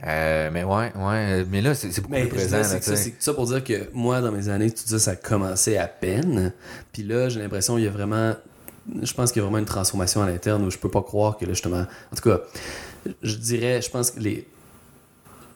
Euh, 0.05 0.49
mais 0.53 0.63
ouais, 0.63 0.91
ouais. 0.95 1.45
Mais 1.49 1.61
là, 1.61 1.73
c'est 1.73 1.87
beaucoup 1.99 2.11
Mais 2.11 2.25
plus 2.27 2.37
présent, 2.47 2.61
c'est 2.63 3.13
ça, 3.19 3.33
pour 3.33 3.47
dire 3.47 3.63
que 3.63 3.89
moi, 3.91 4.21
dans 4.21 4.31
mes 4.31 4.49
années, 4.49 4.69
tout 4.69 4.83
ça, 4.85 4.99
ça 4.99 5.15
commençait 5.15 5.77
à 5.77 5.87
peine. 5.87 6.53
Puis 6.91 7.01
là, 7.03 7.27
j'ai 7.29 7.39
l'impression 7.41 7.73
qu'il 7.75 7.85
y 7.85 7.87
a 7.87 7.91
vraiment. 7.91 8.33
Je 9.01 9.13
pense 9.13 9.31
qu'il 9.31 9.39
y 9.39 9.41
a 9.41 9.43
vraiment 9.45 9.59
une 9.59 9.65
transformation 9.65 10.21
à 10.21 10.27
l'interne 10.27 10.63
où 10.65 10.71
je 10.71 10.77
peux 10.77 10.89
pas 10.89 11.01
croire 11.01 11.37
que 11.37 11.45
là, 11.45 11.53
justement. 11.53 11.85
En 12.11 12.15
tout 12.15 12.29
cas, 12.29 12.39
je 13.21 13.35
dirais, 13.35 13.81
je 13.81 13.89
pense 13.89 14.11
que 14.11 14.19
les. 14.19 14.47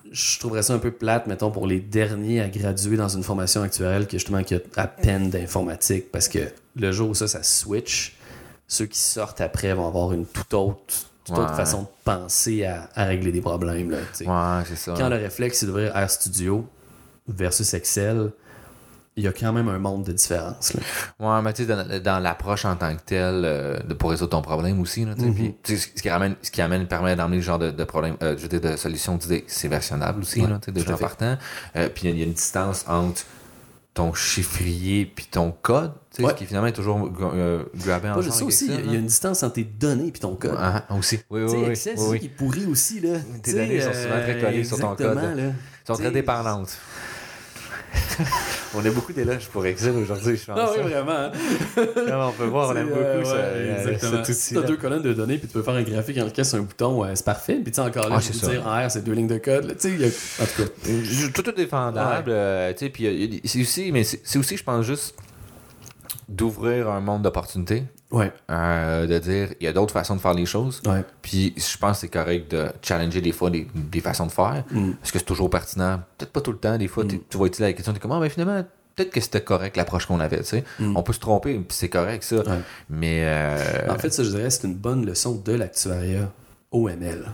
Je 0.09 0.39
trouverais 0.39 0.63
ça 0.63 0.73
un 0.73 0.79
peu 0.79 0.91
plate, 0.91 1.27
mettons, 1.27 1.51
pour 1.51 1.67
les 1.67 1.81
derniers 1.81 2.39
à 2.39 2.47
graduer 2.47 2.95
dans 2.95 3.09
une 3.09 3.23
formation 3.23 3.61
actuelle 3.61 4.07
que 4.07 4.13
justement, 4.13 4.41
qui 4.41 4.55
a 4.55 4.59
à 4.77 4.87
peine 4.87 5.29
d'informatique. 5.29 6.11
Parce 6.11 6.29
que 6.29 6.39
le 6.77 6.91
jour 6.93 7.09
où 7.09 7.13
ça, 7.13 7.27
ça 7.27 7.43
switch, 7.43 8.15
ceux 8.69 8.85
qui 8.85 8.99
sortent 8.99 9.41
après 9.41 9.73
vont 9.73 9.85
avoir 9.85 10.13
une 10.13 10.25
toute 10.25 10.53
autre, 10.53 10.79
toute 11.25 11.37
autre 11.37 11.51
Ouais. 11.51 11.57
façon 11.57 11.81
de 11.81 11.87
penser 12.05 12.63
à, 12.63 12.89
à 12.95 13.03
régler 13.03 13.33
des 13.33 13.41
problèmes. 13.41 13.91
Là. 13.91 13.97
Ouais, 14.21 14.75
ça. 14.77 14.93
Quand 14.97 15.09
le 15.09 15.17
réflexe, 15.17 15.59
c'est 15.59 15.65
d'ouvrir 15.65 15.91
RStudio 15.93 16.65
versus 17.27 17.73
Excel, 17.73 18.31
il 19.17 19.23
y 19.23 19.27
a 19.27 19.33
quand 19.33 19.51
même 19.51 19.67
un 19.67 19.79
monde 19.79 20.03
de 20.05 20.11
différence. 20.13 20.73
Là. 20.73 20.81
Ouais, 21.19 21.41
mais 21.41 21.51
tu 21.51 21.65
sais, 21.65 21.75
dans, 21.75 22.01
dans 22.01 22.19
l'approche 22.19 22.65
en 22.65 22.75
tant 22.75 22.95
que 22.95 23.01
telle, 23.01 23.41
euh, 23.45 23.79
de, 23.79 23.93
pour 23.95 24.11
résoudre 24.11 24.29
ton 24.29 24.41
problème 24.41 24.79
aussi, 24.79 25.03
là. 25.05 25.15
Mhm. 25.17 25.33
Puis, 25.33 25.55
sais, 25.63 25.77
ce 25.95 26.01
qui 26.01 26.09
ramène, 26.09 26.35
ce 26.41 26.51
qui 26.51 26.61
amène, 26.61 26.87
permet 26.87 27.15
d'amener 27.15 27.37
le 27.37 27.41
genre 27.41 27.59
de, 27.59 27.71
de 27.71 27.83
problème, 27.83 28.15
euh, 28.21 28.35
je 28.37 28.43
veux 28.43 28.47
dire, 28.47 28.61
de 28.61 28.77
solution 28.77 29.17
c'est 29.47 29.67
versionnable 29.67 30.21
aussi, 30.21 30.41
Ouais, 30.41 30.47
là, 30.49 30.59
fait. 30.63 30.95
partant. 30.97 31.37
Euh, 31.75 31.89
puis 31.89 32.03
il 32.03 32.09
y 32.09 32.11
a- 32.11 32.15
il 32.15 32.19
y, 32.19 32.21
a 32.21 32.25
une 32.25 32.33
distance 32.33 32.85
entre 32.87 33.23
ton 33.93 34.13
chiffrier 34.13 35.05
puis 35.07 35.25
ton 35.31 35.51
code, 35.51 35.91
Ouais. 36.19 36.29
ce 36.29 36.35
qui 36.35 36.45
finalement 36.45 36.67
est 36.67 36.71
toujours 36.73 37.09
grabé 37.09 38.11
juste 38.21 38.37
ça 38.37 38.45
aussi, 38.45 38.65
il 38.67 38.71
y 38.71 38.77
a- 38.89 38.93
y, 38.93 38.95
une 38.95 39.07
distance 39.07 39.41
entre 39.41 39.55
tes 39.55 39.63
données 39.63 40.07
et 40.07 40.11
ton 40.11 40.35
code. 40.35 40.55
Ah, 40.57 40.83
ah, 40.87 40.95
aussi. 40.95 41.19
Oui, 41.31 41.41
oui, 41.43 41.51
oui. 41.57 41.63
Excel, 41.71 41.95
oui, 41.97 42.05
oui. 42.11 42.19
qui 42.19 42.25
est 42.27 42.29
pourri 42.29 42.65
aussi. 42.67 42.99
Là. 42.99 43.17
Tes 43.41 43.53
données 43.53 43.81
sont 43.81 43.93
souvent 43.93 44.21
très 44.21 44.39
collées 44.39 44.63
sur 44.63 44.79
ton 44.79 44.95
code, 44.95 45.15
là. 45.15 45.33
Ils 45.35 45.53
sont 45.87 45.93
très 45.95 46.11
dépendantes. 46.11 46.77
on 48.75 48.85
a 48.85 48.89
beaucoup 48.89 49.13
d'éloges 49.13 49.47
pour 49.47 49.65
Excel 49.65 49.95
aujourd'hui, 49.95 50.37
je 50.37 50.45
pense. 50.45 50.57
Ah 50.59 50.69
oui, 50.73 50.79
hein. 50.79 50.87
vraiment. 51.03 51.11
hein. 51.11 51.31
On 52.27 52.31
peut 52.31 52.45
voir, 52.45 52.69
on 52.69 52.75
aime 52.75 52.87
beaucoup 52.89 52.99
euh, 53.01 53.23
ça, 53.23 53.35
euh, 53.35 54.23
Si 54.23 54.53
t'as 54.53 54.59
outil-là. 54.61 54.61
deux 54.63 54.77
colonnes 54.77 55.01
de 55.01 55.13
données 55.13 55.37
puis 55.37 55.47
tu 55.47 55.53
peux 55.53 55.61
faire 55.63 55.75
un 55.75 55.83
graphique 55.83 56.17
lequel 56.17 56.45
c'est 56.45 56.57
un 56.57 56.61
bouton, 56.61 57.01
ouais, 57.01 57.15
c'est 57.15 57.25
parfait. 57.25 57.55
Puis 57.55 57.71
tu 57.71 57.75
sais, 57.75 57.81
encore 57.81 58.09
là, 58.09 58.15
Ah, 58.17 58.21
c'est 58.21 58.39
peux 58.39 58.51
dire 58.51 58.65
en 58.67 58.85
R, 58.87 58.91
c'est 58.91 59.03
deux 59.03 59.13
lignes 59.13 59.27
de 59.27 59.37
code. 59.37 59.75
Tu 59.79 59.97
sais, 59.97 60.41
en 60.41 60.45
tout 60.45 60.63
cas. 60.63 60.69
Euh, 60.89 61.27
Tout 61.33 61.49
est 61.49 61.53
défendable, 61.53 62.31
euh, 62.31 62.73
tu 62.73 62.79
sais, 62.85 62.89
puis 62.89 63.41
c'est 63.45 63.61
aussi, 63.61 63.91
mais 63.91 64.03
c'est 64.03 64.37
aussi, 64.39 64.57
je 64.57 64.63
pense, 64.63 64.85
juste 64.85 65.15
d'ouvrir 66.29 66.89
un 66.89 66.99
monde 66.99 67.21
d'opportunités, 67.21 67.83
Ouais, 68.09 68.31
euh, 68.49 69.05
de 69.05 69.19
dire, 69.19 69.49
il 69.59 69.65
y 69.65 69.67
a 69.67 69.73
d'autres 69.73 69.91
façons 69.93 70.15
de 70.15 70.21
faire 70.21 70.33
les 70.33 70.45
choses, 70.45 70.81
ouais. 70.87 71.03
puis 71.21 71.53
je 71.57 71.77
pense 71.77 71.97
que 71.97 72.01
c'est 72.01 72.07
correct 72.07 72.49
de 72.49 72.67
challenger 72.81 73.19
des 73.19 73.33
fois 73.33 73.49
des, 73.49 73.67
des 73.75 73.99
façons 73.99 74.25
de 74.27 74.31
faire, 74.31 74.63
Mm. 74.71 74.91
parce 74.93 75.11
que 75.11 75.19
c'est 75.19 75.25
toujours 75.25 75.49
pertinent, 75.49 75.99
peut-être 76.17 76.31
pas 76.31 76.39
tout 76.39 76.53
le 76.53 76.57
temps, 76.57 76.77
des 76.77 76.87
fois, 76.87 77.03
t'es- 77.03 77.19
tu 77.29 77.37
vas 77.37 77.45
utiliser 77.47 77.65
la 77.65 77.73
question, 77.73 77.91
t'es 77.91 77.99
comme, 77.99 78.13
ah, 78.13 78.19
ben 78.21 78.29
finalement, 78.29 78.63
peut-être 78.95 79.09
que 79.11 79.19
c'était 79.19 79.41
correct 79.41 79.75
l'approche 79.75 80.05
qu'on 80.05 80.21
avait, 80.21 80.37
tu 80.39 80.45
sais, 80.45 80.63
Mm. 80.79 80.95
on 80.95 81.03
peut 81.03 81.11
se 81.11 81.19
tromper, 81.19 81.55
puis 81.55 81.65
c'est 81.77 81.89
correct 81.89 82.23
ça, 82.23 82.37
Ouais. 82.37 82.59
mais... 82.89 83.23
euh, 83.25 83.91
En 83.93 83.99
fait, 83.99 84.13
ça, 84.13 84.23
je 84.23 84.29
dirais, 84.29 84.49
c'est 84.51 84.65
une 84.67 84.75
bonne 84.75 85.05
leçon 85.05 85.35
de 85.43 85.51
l'actuariat 85.51 86.31
OML. 86.71 87.25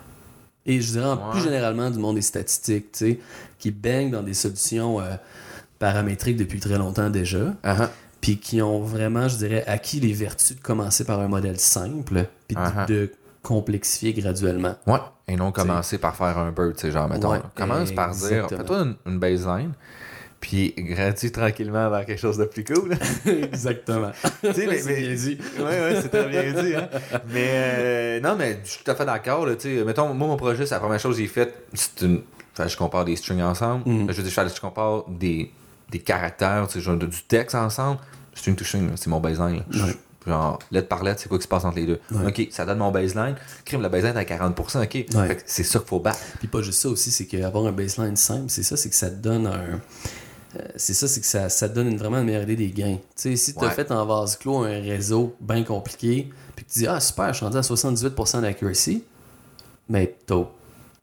Et 0.65 0.82
je 0.82 0.91
dirais, 0.93 1.05
en 1.05 1.30
plus 1.30 1.41
généralement, 1.41 1.91
du 1.91 1.99
monde 1.99 2.15
des 2.15 2.21
statistiques, 2.24 2.93
tu 2.93 2.97
sais, 3.11 3.19
qui 3.59 3.69
baignent 3.69 4.09
dans 4.11 4.24
des 4.24 4.34
solutions 4.34 4.99
euh, 5.01 5.15
paramétriques 5.78 6.38
depuis 6.38 6.59
très 6.59 6.78
longtemps 6.78 7.09
déjà, 7.09 7.53
ah, 7.63 7.89
puis 8.24 8.38
qui 8.38 8.61
ont 8.61 8.80
vraiment, 8.80 9.28
je 9.28 9.36
dirais, 9.36 9.65
acquis 9.67 9.99
les 9.99 10.13
vertus 10.13 10.55
de 10.55 10.61
commencer 10.61 11.03
par 11.03 11.19
un 11.19 11.28
modèle 11.28 11.59
simple, 11.59 12.26
puis 12.47 12.55
de- 12.55 12.61
Uh-huh. 12.61 12.88
de 12.88 13.11
complexifier 13.41 14.13
graduellement. 14.13 14.76
Ouais, 14.88 14.99
et 15.28 15.36
non 15.36 15.51
commencer 15.51 15.97
par 15.97 16.15
faire 16.15 16.38
un 16.38 16.51
bird, 16.53 16.74
tu 16.76 16.84
sais, 16.84 16.91
genre, 16.91 17.09
mettons, 17.09 17.32
Ouais, 17.34 17.41
commence 17.53 17.91
par 17.91 18.11
dire, 18.15 18.47
fais-toi 18.47 18.78
une, 18.78 18.95
une 19.05 19.19
baseline, 19.19 19.74
puis 20.39 20.74
gradue 20.78 21.32
tranquillement 21.34 21.89
vers 21.89 22.05
quelque 22.05 22.17
chose 22.19 22.38
de 22.38 22.45
plus 22.45 22.63
cool. 22.63 22.97
Exactement. 23.26 24.11
tu 24.41 24.53
sais, 24.53 24.67
mais, 24.67 24.80
mais- 24.86 25.01
bien 25.01 25.15
dit. 25.15 25.38
Ouais, 25.59 25.63
ouais, 25.63 25.99
c'est 26.01 26.07
très 26.09 26.30
bien 26.30 26.43
dit, 26.63 26.76
hein. 26.76 26.88
Mais, 27.34 27.49
euh, 27.51 28.19
non, 28.21 28.36
mais 28.38 28.59
je 28.63 28.69
suis 28.71 28.84
tout 28.86 28.91
à 28.91 28.95
fait 28.95 29.05
d'accord, 29.05 29.45
là, 29.45 29.55
tu 29.57 29.78
sais. 29.80 29.84
Mettons, 29.84 30.13
moi, 30.13 30.30
mon 30.30 30.38
projet, 30.38 30.65
c'est 30.65 30.76
la 30.76 30.80
première 30.80 30.99
chose 31.01 31.17
que 31.17 31.21
j'ai 31.21 31.28
faite, 31.28 31.53
c'est 31.74 32.01
une. 32.05 32.21
Enfin, 32.53 32.67
je 32.69 32.78
compare 32.78 33.03
des 33.03 33.17
strings 33.17 33.41
ensemble. 33.41 33.89
Mhm. 33.89 34.07
Je 34.11 34.21
veux 34.21 34.30
dire, 34.30 34.47
je 34.55 34.61
compare 34.61 35.03
des, 35.09 35.51
des 35.94 36.00
caractères, 36.00 36.68
tu 36.68 36.74
sais, 36.74 36.82
genre, 36.82 36.98
du 36.98 37.24
texte 37.28 37.56
ensemble. 37.56 38.00
String 38.36 38.56
to 38.56 38.66
string, 38.66 38.89
c'est 38.96 39.08
mon 39.08 39.20
baseline, 39.20 39.58
là. 39.58 39.64
Je- 39.70 39.84
Ouais. 39.84 39.94
Genre, 40.26 40.58
lettre 40.72 40.88
par 40.88 41.04
lettre, 41.04 41.20
c'est 41.22 41.28
quoi 41.28 41.38
qui 41.38 41.44
se 41.44 41.50
passe 41.50 41.66
entre 41.66 41.76
les 41.76 41.86
deux? 41.86 42.00
Ouais. 42.12 42.28
Ok, 42.28 42.48
ça 42.52 42.66
donne 42.66 42.78
mon 42.78 42.91
baseline. 42.91 43.36
Crime, 43.66 43.82
la 43.82 43.89
baseline 43.89 44.16
est 44.16 44.20
à 44.20 44.24
40%, 44.24 44.82
ok? 44.82 44.89
Fait 44.91 45.06
que 45.36 45.41
c'est 45.46 45.64
ça 45.64 45.80
qu'il 45.80 45.88
faut 45.89 46.00
battre. 46.00 46.18
Puis 46.39 46.48
pas 46.48 46.62
juste 46.62 46.80
ça 46.80 46.88
aussi, 46.88 47.12
c'est 47.12 47.26
qu'avoir 47.26 47.66
un 47.66 47.74
baseline 47.74 48.16
simple, 48.16 48.46
c'est 48.48 48.64
ça, 48.64 48.78
c'est 48.78 48.89
que 48.89 48.96
ça 48.96 49.10
te 49.10 49.16
donne 49.16 49.48
un. 49.48 49.82
euh, 50.56 50.62
c'est 50.78 50.94
ça, 50.94 51.08
c'est 51.10 51.20
que 51.20 51.26
ça, 51.26 51.50
ça 51.50 51.68
te 51.68 51.74
donne 51.76 51.88
une- 51.89 51.98
vraiment 51.98 52.20
une 52.20 52.26
meilleure 52.26 52.44
idée 52.44 52.56
des 52.56 52.70
gains. 52.70 52.96
Tu 52.98 53.02
sais, 53.16 53.36
si 53.36 53.54
tu 53.54 53.60
as 53.66 53.68
Ouais. 53.68 53.74
fait 53.74 53.91
en 53.91 54.06
vase 54.06 54.38
clos 54.38 54.60
un 54.64 54.80
réseau 54.82 55.36
bien 55.41 55.64
compliqué, 55.64 56.30
puis 56.56 56.64
que 56.64 56.72
tu 56.72 56.80
dis, 56.80 56.88
ah 56.88 57.00
super, 57.02 57.28
je 57.34 57.38
suis 57.38 57.46
rendu 57.46 57.58
à 57.58 57.62
78% 57.64 58.39
d'accuracy, 58.41 59.04
mais 59.89 60.16
t'as. 60.26 60.44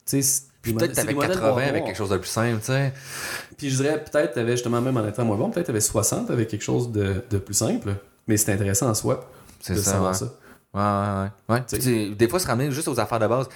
Tu 0.06 0.22
sais, 0.22 0.42
Puis 0.62 0.74
peut-être 0.74 0.92
t'avais 0.92 1.08
des 1.08 1.14
modèles 1.14 1.32
80 1.36 1.52
bois 1.52 1.62
avec 1.62 1.84
quelque 1.84 1.96
chose 1.96 2.10
de 2.10 2.18
plus 2.18 2.28
simple, 2.28 2.58
tu 2.60 2.66
sais. 2.66 2.92
Puis 3.56 3.70
je 3.70 3.76
dirais, 3.82 4.02
peut-être, 4.04 4.34
t'avais 4.34 4.52
justement, 4.52 4.80
même 4.80 4.96
en 4.96 5.06
étant 5.06 5.24
moins 5.24 5.36
bon, 5.36 5.50
peut-être 5.50 5.66
t'avais 5.66 5.80
60 5.80 6.30
avec 6.30 6.48
quelque 6.48 6.62
chose 6.62 6.92
de, 6.92 7.24
de 7.30 7.38
plus 7.38 7.54
simple, 7.54 7.94
mais 8.26 8.36
c'est 8.36 8.52
intéressant 8.52 8.88
en 8.88 8.94
soi 8.94 9.30
C'est 9.60 9.74
de 9.74 9.78
ça, 9.78 9.92
savoir 9.92 10.12
ouais. 10.12 10.18
ça. 10.18 10.32
Ouais, 10.72 11.56
ouais, 11.56 11.62
ouais. 11.74 12.10
des 12.14 12.28
fois, 12.28 12.38
se 12.38 12.46
ramener 12.46 12.70
juste 12.70 12.88
aux 12.88 13.00
affaires 13.00 13.18
de 13.18 13.26
base. 13.26 13.48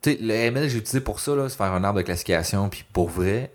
Tu 0.00 0.12
sais, 0.12 0.18
le 0.20 0.32
ML, 0.32 0.68
j'ai 0.68 0.78
utilisé 0.78 1.00
pour 1.00 1.20
ça, 1.20 1.34
là, 1.34 1.48
c'est 1.48 1.56
faire 1.56 1.72
un 1.72 1.84
arbre 1.84 1.98
de 1.98 2.04
classification. 2.04 2.68
Puis 2.68 2.84
pour 2.92 3.10
vrai, 3.10 3.50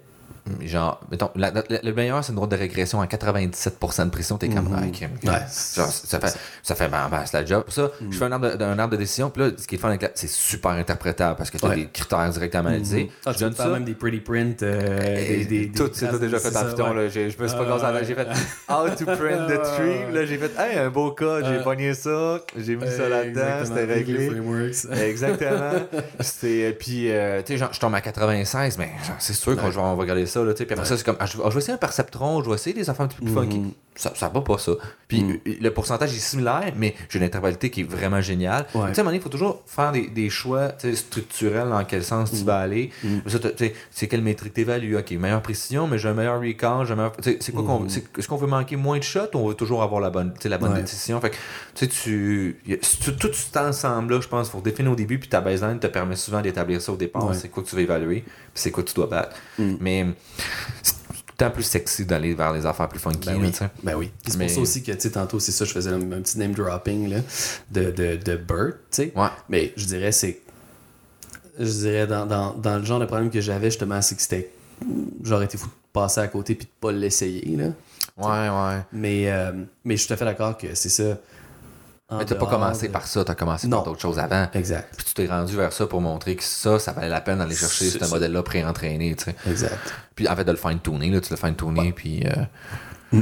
genre, 0.62 1.00
mettons, 1.12 1.30
la- 1.36 1.52
la- 1.52 1.64
le 1.84 1.93
meilleur, 1.93 2.24
c'est 2.24 2.30
une 2.32 2.36
drôle 2.38 2.50
de 2.50 2.56
régression 2.56 3.02
à 3.02 3.08
97% 3.08 4.06
de 4.06 4.10
précision. 4.12 4.38
T'es 4.38 4.50
comme, 4.50 4.66
Mhm. 4.70 4.76
ah, 4.78 4.88
crème, 4.93 5.12
Ouais. 5.24 5.32
Genre, 5.76 5.88
ça 5.88 6.20
fait, 6.20 6.38
ça 6.64 6.76
fait, 6.76 6.88
ben, 6.89 7.08
ben, 7.10 7.24
c'est 7.26 7.38
la 7.39 7.45
job. 7.45 7.64
Ça, 7.70 7.91
je 8.10 8.18
fais 8.18 8.26
un 8.26 8.32
arbre, 8.32 8.52
de, 8.52 8.56
d'un 8.58 8.78
arbre 8.80 8.91
de 8.93 8.98
décision. 8.98 9.30
Puis 9.30 9.41
là, 9.43 9.50
ce 9.58 9.68
qui 9.68 9.76
est 9.76 9.78
fun 9.78 9.89
avec 9.89 10.02
la, 10.02 10.10
c'est 10.16 10.30
super 10.30 10.72
interprétable 10.72 11.36
parce 11.38 11.50
que 11.50 11.58
t'as 11.58 11.70
Ouais. 11.70 11.76
des 11.76 11.88
critères 11.88 12.30
directement 12.30 12.70
analysés. 12.70 13.12
Ah, 13.26 13.32
je 13.34 13.39
donne 13.39 13.54
ça. 13.56 13.68
même 13.68 13.84
des 13.86 13.93
pretty 13.95 14.20
print, 14.20 14.64
euh, 14.64 15.16
des, 15.16 15.45
des, 15.45 15.72
tout, 15.72 15.89
c'est 15.93 16.20
déjà 16.20 16.39
fait 16.39 16.52
ça, 16.52 16.66
Python. 16.66 16.89
ouais. 16.95 17.04
là. 17.04 17.10
Je 17.10 17.20
me 17.22 17.30
suis 17.30 17.38
pas 17.38 17.80
Ah, 17.84 17.91
tête. 17.93 18.08
J'ai 18.08 18.16
fait 18.16 18.28
How 18.70 18.89
to 18.89 19.06
print 19.06 19.48
the 19.48 19.60
Ah, 19.64 19.68
tree. 19.78 20.14
Là, 20.14 20.26
j'ai 20.26 20.38
fait 20.38 20.52
Hey, 20.58 20.78
un 20.80 20.89
beau 20.89 21.12
code. 21.12 21.45
J'ai 21.45 21.56
Euh, 21.58 21.64
pogné 21.64 21.93
ça. 21.93 22.39
J'ai 22.58 22.76
mis 22.76 22.88
ça 22.88 23.04
Euh, 23.08 23.10
là-dedans. 23.10 23.66
C'était 23.66 23.86
réglé. 23.86 24.32
Exactement. 25.08 25.72
C'est 26.20 26.76
puis 26.80 27.12
euh, 27.12 27.41
tu 27.41 27.54
sais 27.54 27.58
genre 27.58 27.70
je 27.74 27.80
tombe 27.80 27.93
à 27.95 28.02
96 28.02 28.78
mais 28.78 28.89
c'est 29.20 29.34
sûr 29.34 29.56
qu'on 29.56 29.70
va 29.70 29.93
regarder 29.93 30.26
ça 30.26 30.37
là 30.44 30.54
puis 30.54 30.66
après 30.72 30.86
ça 30.86 30.98
c'est 30.98 31.04
comme 31.06 31.18
ah, 31.20 31.26
je, 31.26 31.38
vais- 31.38 31.44
je 31.46 31.50
vais 31.54 31.58
essayer 31.60 31.74
un 31.74 31.78
perceptron 31.78 32.44
je 32.44 32.50
vais 32.50 32.56
essayer 32.56 32.74
des 32.76 32.90
affaires 32.90 33.06
un 33.06 33.08
petit 33.08 33.18
peu 33.20 33.26
plus 33.26 33.34
funky. 33.34 33.60
Mhm. 33.60 33.72
Ça 33.98 34.14
ça 34.16 34.30
va 34.30 34.41
pas 34.41 34.58
ça 34.58 34.72
puis 35.10 35.24
Mhm. 35.24 35.39
euh, 35.48 35.54
le 35.62 35.70
pourcentage 35.72 36.14
est 36.14 36.20
similaire 36.20 36.72
mais 36.78 36.95
j'ai 37.10 37.20
une 37.20 37.26
intervallité 37.26 37.70
qui 37.70 37.82
est 37.82 37.84
vraiment 37.84 38.22
géniale 38.22 38.66
tu 38.72 38.78
sais 38.78 38.80
à 38.80 39.02
un 39.02 39.04
moment 39.04 39.12
il 39.12 39.22
faut 39.22 39.30
toujours 39.30 39.64
faire 39.66 39.91
des, 39.91 40.08
des 40.08 40.30
choix 40.30 40.70
tu 40.70 40.95
structurels 40.95 41.70
dans 41.70 41.84
quel 41.84 42.04
sens 42.04 42.32
tu 42.32 42.43
vas 42.45 42.60
aller 42.60 42.91
tu 43.02 43.41
sais, 43.58 43.74
c'est 43.91 44.08
quelle 44.08 44.22
métrique 44.22 44.54
t'évalues? 44.54 44.95
Ok 44.98 45.12
meilleure 45.12 45.41
précision 45.41 45.88
mais 45.88 45.98
j'ai 45.98 46.10
un 46.10 46.14
meilleur 46.14 46.39
recall 46.39 46.86
j'ai 46.86 46.93
un 46.93 46.95
meilleur- 46.95 47.18
tu 47.18 47.38
c'est 47.39 47.52
quoi 47.52 47.64
qu'on 47.64 47.80
Mhm. 47.82 47.89
c'est- 47.89 48.06
est-ce 48.18 48.28
qu'on 48.28 48.38
veut 48.38 48.48
manquer 48.48 48.76
moins 48.76 48.98
de 49.00 49.04
shots 49.04 49.34
ou 49.34 49.38
on 49.39 49.48
veut 49.50 49.56
toujours 49.56 49.82
avoir 49.84 50.00
la 50.00 50.10
bonne 50.10 50.34
tu 50.39 50.48
la 50.48 50.58
bonne 50.58 50.74
Ouais. 50.74 50.82
décision? 50.82 51.20
Fait 51.20 51.32
que 51.32 51.36
tu 51.76 51.86
sais 51.86 51.88
tu 51.88 52.58
tout, 53.20 53.34
cet 53.34 53.58
ensemble 53.58 54.14
là 54.14 54.22
je 54.22 54.28
pense 54.28 54.50
faut 54.50 54.62
définir 54.62 54.91
au 54.91 54.95
début 54.95 55.18
puis 55.20 55.30
ta 55.30 55.41
baseline 55.41 55.80
te 55.80 55.88
permet 55.88 56.16
souvent 56.16 56.41
d'établir 56.41 56.82
ça 56.82 56.91
au 56.91 56.98
départ 56.98 57.28
Ouais. 57.28 57.34
c'est 57.34 57.50
quoi 57.50 57.64
que 57.64 57.70
tu 57.70 57.76
vas 57.76 57.82
évaluer 57.82 58.22
puis 58.22 58.32
c'est 58.54 58.72
quoi 58.72 58.84
que 58.84 58.89
tu 58.89 58.95
dois 58.95 59.08
battre 59.08 59.36
Mm. 59.58 59.76
mais 59.80 60.06
temps 61.38 61.52
plus 61.52 61.64
sexy 61.64 62.06
d'aller 62.06 62.34
vers 62.34 62.52
les 62.54 62.66
affaires 62.66 62.90
plus 62.90 63.00
funky 63.00 63.30
Ben 63.30 63.34
là, 63.34 63.40
oui. 63.48 63.54
sais. 63.54 63.70
Ben 63.84 63.96
oui. 63.96 64.12
C'est 64.26 64.38
Mais- 64.38 64.46
pour 64.48 64.56
ça 64.56 64.62
aussi 64.62 64.84
que, 64.84 64.92
tu 64.92 65.00
sais, 65.02 65.12
tantôt, 65.12 65.40
c'est 65.40 65.52
ça, 65.52 65.66
je 65.66 65.72
faisais 65.72 65.92
un, 65.92 66.02
un 66.12 66.22
petit 66.22 66.38
name 66.40 66.54
dropping 66.54 67.10
là, 67.10 67.20
de, 67.72 67.92
de, 67.92 68.16
de 68.18 68.36
Bert, 68.36 68.74
tu 68.92 69.04
sais. 69.04 69.14
ouais 69.16 69.28
Mais 69.50 69.74
je 69.78 69.86
dirais, 69.86 70.12
c'est. 70.12 70.42
Je 71.60 71.66
dirais, 71.72 72.08
dans, 72.08 72.26
dans, 72.26 72.54
dans 72.54 72.78
le 72.78 72.86
genre 72.86 73.00
de 73.00 73.06
problème 73.06 73.30
que 73.32 73.42
j'avais, 73.42 73.68
justement, 73.72 74.02
c'est 74.02 74.16
que 74.16 74.22
c'était. 74.22 74.52
J'aurais 75.24 75.46
été 75.46 75.58
fou 75.58 75.68
de 75.68 75.72
passer 75.92 76.20
à 76.22 76.28
côté 76.28 76.54
puis 76.56 76.66
de 76.66 76.72
pas 76.80 76.92
l'essayer, 76.92 77.56
là. 77.56 77.66
ouais 78.18 78.50
ouais 78.50 78.82
Mais, 78.94 79.32
euh, 79.32 79.52
mais 79.84 79.96
je 79.96 80.02
suis 80.02 80.08
tout 80.08 80.14
à 80.14 80.18
fait 80.18 80.26
d'accord 80.26 80.58
que 80.58 80.68
c'est 80.76 80.90
ça. 80.90 81.18
Mais 82.10 82.24
t'as 82.26 82.36
pas 82.36 82.45
commencé 82.45 82.88
de- 82.88 82.93
par 82.93 83.05
ça 83.05 83.26
t'as 83.26 83.36
commencé 83.36 83.68
Non. 83.68 83.78
par 83.78 83.86
d'autres 83.88 83.99
choses 84.01 84.18
avant 84.18 84.47
Exact. 84.53 84.93
puis 84.95 85.05
tu 85.08 85.14
t'es 85.14 85.26
rendu 85.28 85.58
vers 85.58 85.74
ça 85.74 85.88
pour 85.88 85.99
montrer 85.99 86.38
que 86.38 86.43
ça 86.43 86.80
ça 86.80 86.93
valait 86.93 87.10
la 87.10 87.20
peine 87.20 87.39
d'aller 87.39 87.53
chercher 87.55 87.89
ce 87.89 87.99
ça. 87.99 88.08
modèle 88.08 88.32
là 88.32 88.43
pré-entraîné 88.43 89.14
tu 89.16 89.26
sais 89.26 89.36
Exact. 89.49 89.78
puis 90.16 90.26
en 90.30 90.36
fait 90.36 90.45
de 90.45 90.51
le 90.51 90.58
fine 90.58 90.80
tuner 90.82 91.10
là 91.10 91.20
tu 91.20 91.32
le 91.32 91.36
fine 91.38 91.55
tuner 91.55 91.91
puis 91.91 92.24
euh, 92.26 93.22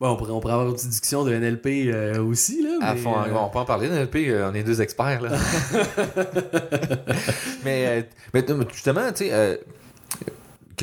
Bon, 0.00 0.12
on 0.12 0.16
pourrait, 0.16 0.32
on 0.32 0.40
pourrait 0.40 0.54
avoir 0.54 0.68
une 0.68 0.74
petite 0.74 0.88
discussion 0.88 1.24
de 1.24 1.34
NLP 1.34 1.90
euh, 1.92 2.22
aussi, 2.22 2.62
là. 2.62 2.78
À 2.80 2.94
mais, 2.94 3.00
fond, 3.00 3.14
euh, 3.18 3.30
on 3.34 3.50
peut 3.50 3.58
en 3.58 3.64
parler 3.66 3.90
d'un 3.90 4.00
LP, 4.04 4.28
euh, 4.28 4.48
on 4.50 4.54
est 4.54 4.62
deux 4.62 4.80
experts 4.80 5.20
là. 5.20 5.30
mais, 7.64 7.86
euh, 7.86 8.02
mais 8.32 8.44
justement, 8.72 9.12
tu 9.12 9.26
sais, 9.28 9.60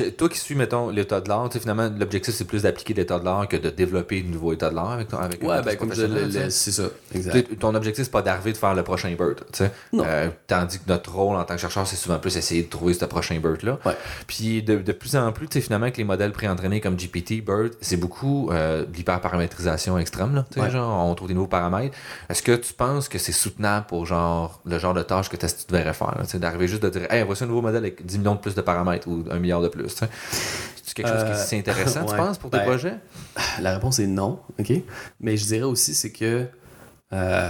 que- 0.04 0.08
toi 0.10 0.28
qui 0.28 0.38
suis, 0.38 0.54
mettons, 0.54 0.90
l'état 0.90 1.20
de 1.20 1.28
l'art, 1.28 1.48
finalement, 1.52 1.90
l'objectif 1.98 2.34
c'est 2.34 2.44
plus 2.44 2.62
d'appliquer 2.62 2.94
l'état 2.94 3.18
de 3.18 3.24
l'art 3.24 3.46
que 3.48 3.56
de 3.56 3.70
développer 3.70 4.22
de 4.22 4.28
nouveaux 4.28 4.52
états 4.52 4.70
de 4.70 4.74
l'art 4.74 4.92
avec 4.92 5.12
avec 5.14 5.42
Ouais, 5.42 5.62
ben, 5.62 5.76
comme 5.76 5.92
c'est 5.94 6.70
ça. 6.72 6.84
Exact. 7.14 7.58
Ton 7.58 7.74
objectif, 7.74 8.04
c'est 8.04 8.10
pas 8.10 8.22
d'arriver 8.22 8.52
de 8.52 8.56
faire 8.56 8.74
le 8.74 8.82
prochain 8.82 9.10
bird, 9.10 9.36
tu 9.52 9.58
sais. 9.58 9.70
Non. 9.92 10.04
Euh, 10.06 10.28
tandis 10.46 10.78
que 10.78 10.84
notre 10.88 11.14
rôle 11.14 11.36
en 11.36 11.44
tant 11.44 11.54
que 11.54 11.60
chercheur, 11.60 11.86
c'est 11.86 11.96
souvent 11.96 12.18
plus 12.18 12.36
essayer 12.36 12.62
de 12.62 12.68
trouver 12.68 12.94
ce 12.94 13.04
prochain 13.04 13.38
bird-là. 13.38 13.78
Ouais. 13.84 13.96
Puis 14.26 14.62
de, 14.62 14.76
de 14.76 14.92
plus 14.92 15.16
en 15.16 15.32
plus, 15.32 15.48
finalement, 15.60 15.84
avec 15.86 15.96
les 15.96 16.04
modèles 16.04 16.32
préentraînés 16.32 16.80
comme 16.80 16.96
GPT, 16.96 17.40
Bird, 17.44 17.72
c'est 17.80 17.96
beaucoup 17.96 18.50
euh, 18.50 18.84
de 18.84 18.96
l'hyperparamétrisation 18.96 19.98
extrême, 19.98 20.34
là. 20.34 20.44
Ouais. 20.56 20.70
genre, 20.70 21.06
on 21.06 21.14
trouve 21.14 21.28
des 21.28 21.34
nouveaux 21.34 21.46
paramètres. 21.46 21.96
Est-ce 22.28 22.42
que 22.42 22.52
tu 22.56 22.72
penses 22.72 23.08
que 23.08 23.18
c'est 23.18 23.32
soutenable 23.32 23.86
pour 23.86 24.06
genre 24.06 24.60
le 24.64 24.78
genre 24.78 24.94
de 24.94 25.02
tâche 25.02 25.28
que 25.28 25.36
tu 25.36 25.46
devrais 25.68 25.92
faire, 25.94 26.14
d'arriver 26.34 26.68
juste 26.68 26.82
de 26.82 26.88
dire, 26.90 27.10
hey, 27.12 27.22
voici 27.24 27.44
un 27.44 27.46
nouveau 27.46 27.62
modèle 27.62 27.78
avec 27.78 28.04
10 28.04 28.18
millions 28.18 28.34
de 28.34 28.40
plus 28.40 28.54
de 28.54 28.60
paramètres 28.60 29.08
ou 29.08 29.24
un 29.30 29.38
milliard 29.38 29.60
de 29.60 29.68
plus, 29.68 29.87
sais. 29.96 30.08
C'est 30.84 30.94
quelque 30.94 31.08
chose 31.08 31.24
qui 31.24 31.30
est 31.30 31.34
Euh, 31.34 31.44
si 31.46 31.56
intéressant, 31.56 32.04
tu 32.06 32.16
penses, 32.16 32.38
pour 32.38 32.50
tes 32.50 32.58
Ben, 32.58 32.64
projets? 32.64 32.96
La 33.60 33.74
réponse 33.74 33.98
est 33.98 34.06
non, 34.06 34.40
OK? 34.58 34.72
Mais 35.20 35.36
je 35.36 35.44
dirais 35.46 35.62
aussi, 35.62 35.94
c'est 35.94 36.10
que. 36.12 36.46
Euh, 37.12 37.48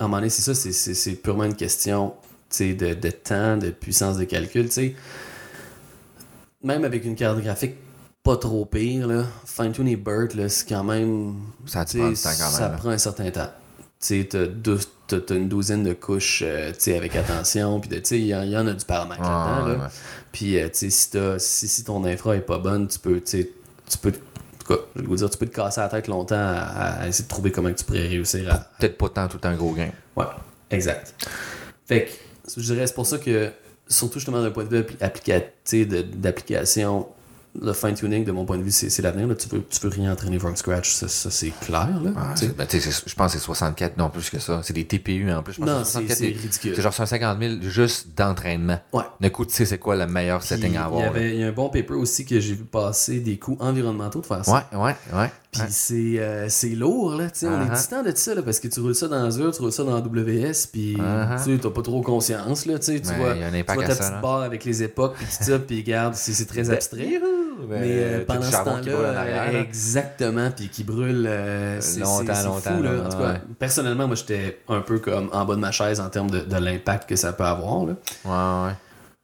à 0.00 0.04
un 0.04 0.06
moment 0.06 0.16
donné, 0.18 0.30
c'est 0.30 0.42
ça, 0.42 0.54
c'est- 0.54 1.12
purement 1.22 1.44
une 1.44 1.56
question 1.56 2.14
de, 2.60 2.94
de 2.94 3.10
temps, 3.10 3.56
de 3.56 3.70
puissance 3.70 4.16
de 4.16 4.24
calcul. 4.24 4.66
tu 4.66 4.72
sais. 4.72 4.94
Même 6.62 6.84
avec 6.84 7.04
une 7.04 7.14
carte 7.14 7.40
graphique 7.40 7.74
pas 8.24 8.36
trop 8.36 8.64
pire, 8.66 9.06
là, 9.06 9.24
fine-tuner 9.46 9.96
BERT, 9.96 10.34
là, 10.34 10.48
c'est 10.48 10.68
quand 10.68 10.84
même. 10.84 11.36
Ça 11.66 11.84
prend 11.84 11.86
sais, 11.86 11.98
du 11.98 12.14
temps 12.14 12.28
quand 12.30 12.50
Ça 12.50 12.60
même. 12.62 12.72
là. 12.72 12.76
prend 12.78 12.88
un 12.90 12.98
certain 12.98 13.30
temps. 13.30 13.50
Tu 14.00 14.28
t'as 14.28 15.34
une 15.34 15.48
douzaine 15.48 15.82
de 15.82 15.94
couches 15.94 16.42
euh, 16.44 16.70
tu 16.72 16.76
sais, 16.80 16.96
avec 16.96 17.16
attention, 17.16 17.80
puis 17.80 17.88
de- 17.88 17.96
tu 17.96 18.04
sais, 18.04 18.18
il 18.20 18.26
y, 18.26 18.34
en- 18.34 18.42
il 18.42 18.50
y 18.50 18.56
en 18.58 18.66
a 18.66 18.72
du 18.74 18.84
paramètre 18.84 19.22
là-dedans. 19.22 19.66
ouais, 19.66 19.72
là. 19.72 19.78
ouais. 19.84 19.90
Puis, 20.38 20.56
euh, 20.56 20.68
tu 20.68 20.88
sais, 20.88 20.90
si, 20.90 21.18
si, 21.38 21.66
si 21.66 21.82
ton 21.82 22.04
infra 22.04 22.36
est 22.36 22.42
pas 22.42 22.58
bonne, 22.58 22.86
tu 22.86 23.00
peux, 23.00 23.20
tu 23.20 23.26
sais, 23.26 23.50
tu 23.90 23.98
peux, 23.98 24.10
en 24.10 24.58
tout 24.64 24.72
cas, 24.72 24.80
je 24.94 25.02
vous 25.02 25.16
dire, 25.16 25.28
tu 25.28 25.36
peux 25.36 25.46
te 25.46 25.56
casser 25.56 25.80
la 25.80 25.88
tête 25.88 26.06
longtemps 26.06 26.36
à, 26.36 27.00
à 27.00 27.08
essayer 27.08 27.24
de 27.24 27.28
trouver 27.28 27.50
comment 27.50 27.72
tu 27.72 27.84
pourrais 27.84 28.06
réussir 28.06 28.48
à. 28.54 28.58
Peut-être 28.78 28.96
pas 28.96 29.08
tant 29.08 29.26
tout 29.26 29.40
un 29.42 29.56
gros 29.56 29.72
gain. 29.72 29.90
Ouais, 30.14 30.26
exact. 30.70 31.12
Fait 31.86 32.04
que, 32.04 32.10
je 32.56 32.72
dirais, 32.72 32.86
c'est 32.86 32.94
pour 32.94 33.04
ça 33.04 33.18
que, 33.18 33.50
surtout 33.88 34.20
justement 34.20 34.40
d'un 34.40 34.52
point 34.52 34.62
de 34.62 34.76
vue 34.76 34.86
d'application, 36.14 37.08
le 37.60 37.72
fine-tuning, 37.72 38.24
de 38.24 38.32
mon 38.32 38.44
point 38.44 38.58
de 38.58 38.62
vue, 38.62 38.70
c'est 38.70 39.00
l'avenir. 39.02 39.28
Tu 39.36 39.48
peux, 39.48 39.62
tu 39.68 39.80
peux 39.80 39.88
rien 39.88 40.12
entraîner 40.12 40.38
from 40.38 40.54
scratch, 40.56 40.92
ça, 40.92 41.08
ça, 41.08 41.30
c'est 41.30 41.50
clair. 41.60 41.88
Là, 42.02 42.10
Ah, 42.16 42.34
ben, 42.56 42.66
je 42.70 43.14
pense 43.14 43.32
que 43.32 43.38
c'est 43.38 43.44
64, 43.44 43.96
non 43.96 44.10
plus 44.10 44.30
que 44.30 44.38
ça. 44.38 44.60
C'est 44.62 44.72
des 44.72 44.84
TPU 44.86 45.30
en 45.32 45.42
plus. 45.42 45.54
Je 45.54 45.58
pense 45.60 45.68
non, 45.68 45.84
c'est 45.84 45.92
64 45.92 46.16
c'est 46.18 46.26
ridicule. 46.26 46.80
genre 46.80 46.94
150 46.94 47.38
000 47.40 47.54
juste 47.62 48.08
d'entraînement. 48.16 48.78
Ouais. 48.92 49.02
D'un 49.20 49.30
coup, 49.30 49.44
tu 49.44 49.54
sais 49.54 49.64
c'est 49.66 49.78
quoi 49.78 49.96
le 49.96 50.06
meilleur 50.06 50.38
Puis, 50.40 50.48
setting 50.48 50.66
à 50.66 50.68
il 50.68 50.74
y 50.74 50.76
avoir. 50.78 51.02
là? 51.02 51.08
avait 51.08 51.34
il 51.34 51.40
y 51.40 51.44
a 51.44 51.48
un 51.48 51.52
bon 51.52 51.68
paper 51.68 51.94
aussi 51.94 52.24
que 52.24 52.38
j'ai 52.40 52.54
vu 52.54 52.64
passer 52.64 53.20
des 53.20 53.38
coûts 53.38 53.56
environnementaux 53.60 54.20
de 54.20 54.26
faire 54.26 54.44
ça. 54.44 54.66
Ouais, 54.72 54.78
ouais, 54.78 54.96
ouais. 55.14 55.30
Puis 55.50 55.62
c'est 55.70 56.18
euh, 56.18 56.46
c'est 56.50 56.68
lourd, 56.70 57.14
là. 57.16 57.30
tu 57.30 57.40
sais, 57.40 57.46
On 57.48 57.60
est 57.62 57.64
Uh-huh. 57.66 57.74
distant 57.74 58.02
de 58.02 58.12
ça, 58.14 58.34
là, 58.34 58.42
parce 58.42 58.60
que 58.60 58.68
tu 58.68 58.80
roules 58.80 58.94
ça 58.94 59.08
dans 59.08 59.24
Azure, 59.24 59.50
tu 59.54 59.62
roules 59.62 59.72
ça 59.72 59.82
dans 59.82 59.96
AWS, 59.96 60.66
puis 60.70 60.94
Uh-huh. 60.96 61.42
tu 61.42 61.52
sais, 61.54 61.58
t'as 61.58 61.70
pas 61.70 61.82
trop 61.82 62.02
conscience, 62.02 62.66
là. 62.66 62.78
Tu 62.78 62.84
sais, 62.86 63.00
tu 63.00 63.08
Ouais, 63.08 63.16
vois, 63.16 63.34
tu 63.34 63.72
vois 63.74 63.84
ta 63.84 63.94
ça, 63.94 63.96
petite 63.96 64.12
là. 64.12 64.20
barre 64.20 64.42
avec 64.42 64.64
les 64.66 64.82
époques, 64.82 65.14
puis 65.16 65.24
tout 65.26 65.44
ça, 65.44 65.58
puis 65.66 65.78
regarde, 65.78 66.14
c'est 66.14 66.32
c'est 66.34 66.44
très 66.46 66.68
abstrait. 66.70 67.06
Youhou! 67.06 67.66
Mais 67.68 67.80
Ben, 67.80 67.84
euh, 67.88 68.24
pendant 68.24 68.42
ce 68.42 68.52
temps-là, 68.64 69.60
exactement, 69.60 70.50
puis 70.54 70.68
qui 70.68 70.84
brûle 70.84 71.26
euh, 71.26 71.80
c'est- 71.80 72.00
Longtemps, 72.00 72.42
longtemps, 72.44 72.76
fou, 72.76 72.82
là. 72.82 72.92
là, 72.92 73.02
En 73.06 73.08
tout 73.08 73.18
cas, 73.18 73.32
ouais. 73.32 73.40
personnellement, 73.58 74.06
moi, 74.06 74.16
j'étais 74.16 74.60
un 74.68 74.80
peu 74.80 74.98
comme 75.00 75.28
en 75.32 75.44
bas 75.44 75.54
de 75.56 75.60
ma 75.60 75.72
chaise 75.72 75.98
en 75.98 76.08
termes 76.08 76.30
de, 76.30 76.40
de 76.40 76.56
l'impact 76.56 77.08
que 77.08 77.16
ça 77.16 77.32
peut 77.32 77.44
avoir, 77.44 77.84
là. 77.86 77.94
Ouais, 78.24 78.68
ouais. 78.68 78.74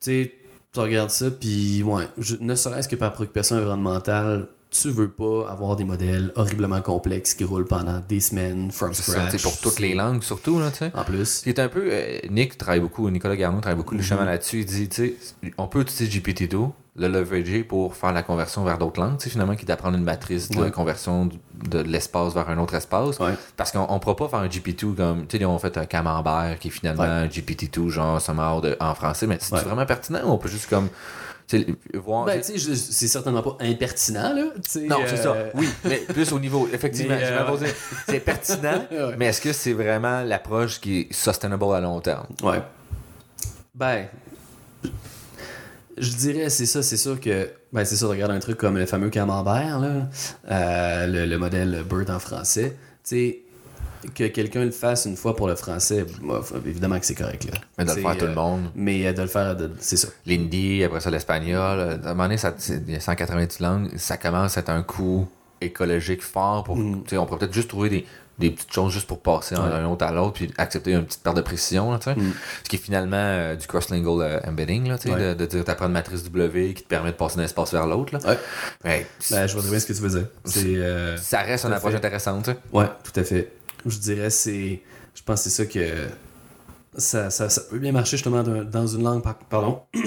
Tu 0.00 0.24
sais, 0.24 0.32
tu 0.72 0.80
regardes 0.80 1.10
ça, 1.10 1.26
puis 1.30 1.82
ouais, 1.84 2.08
je- 2.18 2.34
ne 2.40 2.54
serait-ce 2.56 2.88
que 2.88 2.96
par 2.96 3.12
préoccupation 3.12 3.56
environnementale, 3.56 4.48
tu 4.80 4.90
veux 4.90 5.08
pas 5.08 5.48
avoir 5.50 5.76
des 5.76 5.84
modèles 5.84 6.32
horriblement 6.34 6.80
complexes 6.80 7.34
qui 7.34 7.44
roulent 7.44 7.66
pendant 7.66 8.00
des 8.08 8.20
semaines 8.20 8.70
from 8.72 8.92
C'est 8.92 9.12
scratch. 9.12 9.30
sais, 9.30 9.38
pour 9.38 9.56
toutes 9.58 9.78
les 9.78 9.94
langues, 9.94 10.22
surtout, 10.22 10.58
là, 10.58 10.70
tu 10.70 10.78
sais. 10.78 10.92
En 10.94 11.04
plus. 11.04 11.42
C'est 11.44 11.58
un 11.60 11.68
peu. 11.68 11.84
euh, 11.90 12.18
Nick 12.30 12.58
travaille 12.58 12.80
beaucoup, 12.80 13.08
Nicolas 13.08 13.36
Garneau 13.36 13.60
travaille 13.60 13.76
beaucoup 13.76 13.96
justement 13.96 14.24
là-dessus. 14.24 14.60
Il 14.60 14.66
dit, 14.66 14.88
tu 14.88 14.96
sais, 14.96 15.14
on 15.58 15.68
peut 15.68 15.80
utiliser 15.82 16.18
GPT-2, 16.18 16.70
le 16.96 17.08
leverager 17.08 17.62
pour 17.64 17.94
faire 17.96 18.12
la 18.12 18.22
conversion 18.22 18.64
vers 18.64 18.78
d'autres 18.78 19.00
langues, 19.00 19.18
tu 19.18 19.24
sais, 19.24 19.30
finalement, 19.30 19.54
qui 19.54 19.64
d'apprendre 19.64 19.96
une 19.96 20.04
matrice 20.04 20.48
de 20.50 20.58
Ouais. 20.58 20.70
conversion 20.70 21.28
de, 21.68 21.78
l'espace 21.80 22.34
vers 22.34 22.48
un 22.50 22.58
autre 22.58 22.74
espace. 22.74 23.18
Ouais. 23.20 23.34
Parce 23.56 23.70
qu'on 23.72 23.86
on 23.88 23.98
pourra 24.00 24.16
pas 24.16 24.28
faire 24.28 24.40
un 24.40 24.48
GPT 24.48 24.94
comme, 24.96 25.26
tu 25.26 25.38
sais, 25.38 25.44
ont 25.44 25.58
fait 25.58 25.76
un 25.78 25.86
camembert 25.86 26.56
qui 26.60 26.68
est 26.68 26.70
finalement 26.72 27.02
Ouais. 27.04 27.08
un 27.08 27.26
GPT-2, 27.26 27.88
genre, 27.90 28.20
somehow 28.20 28.60
de, 28.60 28.76
en 28.80 28.94
français, 28.94 29.26
mais 29.28 29.38
c'est 29.40 29.54
vraiment 29.56 29.86
pertinent 29.86 30.20
on 30.24 30.36
peut 30.38 30.48
juste 30.48 30.68
comme, 30.68 30.88
Ben, 31.52 32.40
tu 32.40 32.42
sais, 32.42 32.58
je- 32.58 32.74
c'est 32.74 33.08
certainement 33.08 33.42
pas 33.42 33.56
impertinent, 33.60 34.32
là. 34.34 34.44
non, 34.88 35.00
c'est 35.06 35.16
ça. 35.16 35.32
euh, 35.34 35.50
Oui, 35.54 35.68
mais 35.84 35.98
plus 35.98 36.32
au 36.32 36.38
niveau, 36.40 36.68
effectivement, 36.72 37.14
euh, 37.20 37.56
c'est 38.08 38.20
pertinent, 38.20 38.86
Ouais. 38.90 39.14
mais 39.18 39.26
est-ce 39.26 39.40
que 39.40 39.52
c'est 39.52 39.72
vraiment 39.74 40.22
l'approche 40.22 40.80
qui 40.80 41.00
est 41.00 41.12
sustainable 41.12 41.64
à 41.74 41.80
long 41.80 42.00
terme? 42.00 42.26
Ouais. 42.42 42.62
Ben, 43.74 44.06
je 45.96 46.10
dirais, 46.12 46.50
c'est 46.50 46.66
ça, 46.66 46.82
c'est 46.82 46.96
sûr 46.96 47.20
que. 47.20 47.50
Ben, 47.72 47.84
c'est 47.84 47.96
sûr, 47.96 48.08
regarde 48.08 48.32
un 48.32 48.38
truc 48.40 48.56
comme 48.58 48.76
le 48.78 48.86
fameux 48.86 49.10
camembert, 49.10 49.78
là, 49.80 50.08
euh, 50.50 51.06
le, 51.06 51.26
le 51.26 51.38
modèle 51.38 51.82
Bird 51.88 52.10
en 52.10 52.18
français. 52.18 52.76
Tu 53.04 53.16
sais, 53.16 53.38
que 54.14 54.24
quelqu'un 54.28 54.64
le 54.64 54.70
fasse 54.70 55.04
une 55.06 55.16
fois 55.16 55.34
pour 55.36 55.46
le 55.48 55.54
français, 55.56 56.04
évidemment 56.66 56.98
que 56.98 57.06
c'est 57.06 57.14
correct, 57.14 57.44
là. 57.44 57.58
Mais 57.78 57.84
de 57.84 57.90
le 57.92 58.00
faire 58.00 58.16
tout 58.16 58.24
le 58.26 58.30
euh, 58.32 58.34
monde. 58.34 58.70
Mais 58.74 59.06
euh, 59.06 59.12
de 59.12 59.22
le 59.22 59.28
faire, 59.28 59.56
c'est 59.78 59.96
ça. 59.96 60.08
l'hindi, 60.26 60.82
après 60.84 61.00
ça 61.00 61.10
l'espagnol. 61.10 61.80
À 61.80 61.92
un 61.92 61.96
moment 62.14 62.24
donné, 62.24 62.36
ça, 62.36 62.54
il 62.68 62.92
y 62.92 62.96
a 62.96 63.00
190 63.00 63.60
langues, 63.60 63.90
ça 63.96 64.16
commence 64.16 64.56
à 64.56 64.60
être 64.60 64.70
un 64.70 64.82
coût 64.82 65.28
écologique 65.60 66.22
fort. 66.22 66.64
Pour, 66.64 66.76
sais, 67.06 67.16
On 67.16 67.26
pourrait 67.26 67.38
peut-être 67.40 67.54
juste 67.54 67.68
trouver 67.68 67.88
des, 67.88 68.06
des 68.38 68.50
petites 68.50 68.72
choses 68.72 68.92
juste 68.92 69.06
pour 69.06 69.20
passer 69.20 69.54
Ouais. 69.56 69.68
d'un 69.70 69.86
autre 69.86 70.04
à 70.04 70.12
l'autre, 70.12 70.32
puis 70.34 70.52
accepter 70.58 70.92
une 70.92 71.04
petite 71.04 71.22
perte 71.22 71.36
de 71.36 71.40
précision. 71.42 71.92
Là, 71.92 72.00
sais. 72.02 72.14
Ce 72.64 72.68
qui 72.68 72.76
est 72.76 72.78
finalement 72.80 73.16
euh, 73.16 73.54
du 73.56 73.66
cross-lingual 73.66 74.20
euh, 74.22 74.40
embedding, 74.50 74.88
là, 74.88 74.96
Ouais. 75.06 75.34
de, 75.34 75.46
dire 75.46 75.64
tu 75.64 75.70
une 75.84 75.92
matrice 75.92 76.24
W 76.24 76.74
qui 76.74 76.82
te 76.82 76.88
permet 76.88 77.12
de 77.12 77.16
passer 77.16 77.36
d'un 77.36 77.44
espace 77.44 77.72
vers 77.72 77.86
l'autre. 77.86 78.18
Ouais. 78.26 78.38
Ouais, 78.84 79.06
Ben, 79.30 79.46
je 79.46 79.52
vois 79.52 79.62
très 79.62 79.70
bien 79.70 79.78
ce 79.78 79.86
que 79.86 79.92
tu 79.92 80.00
veux 80.02 80.08
dire. 80.08 80.26
Euh, 80.56 81.16
ça 81.16 81.40
reste 81.40 81.64
une 81.64 81.72
à 81.72 81.76
approche 81.76 81.92
fait. 81.92 81.98
intéressante. 81.98 82.50
Ouais, 82.72 82.86
tout 83.04 83.18
à 83.18 83.24
fait. 83.24 83.50
Je 83.86 83.98
dirais, 83.98 84.30
c'est. 84.30 84.82
Je 85.14 85.22
pense 85.22 85.44
que 85.44 85.50
c'est 85.50 85.64
ça 85.64 85.66
que. 85.66 86.06
Ça, 86.96 87.28
ça, 87.30 87.48
ça 87.48 87.60
peut 87.62 87.78
bien 87.78 87.92
marcher 87.92 88.16
justement 88.16 88.42
dans, 88.42 88.86
une 88.86 89.02
langue, 89.02 89.22
par- 89.22 89.38
pardon. 89.38 89.80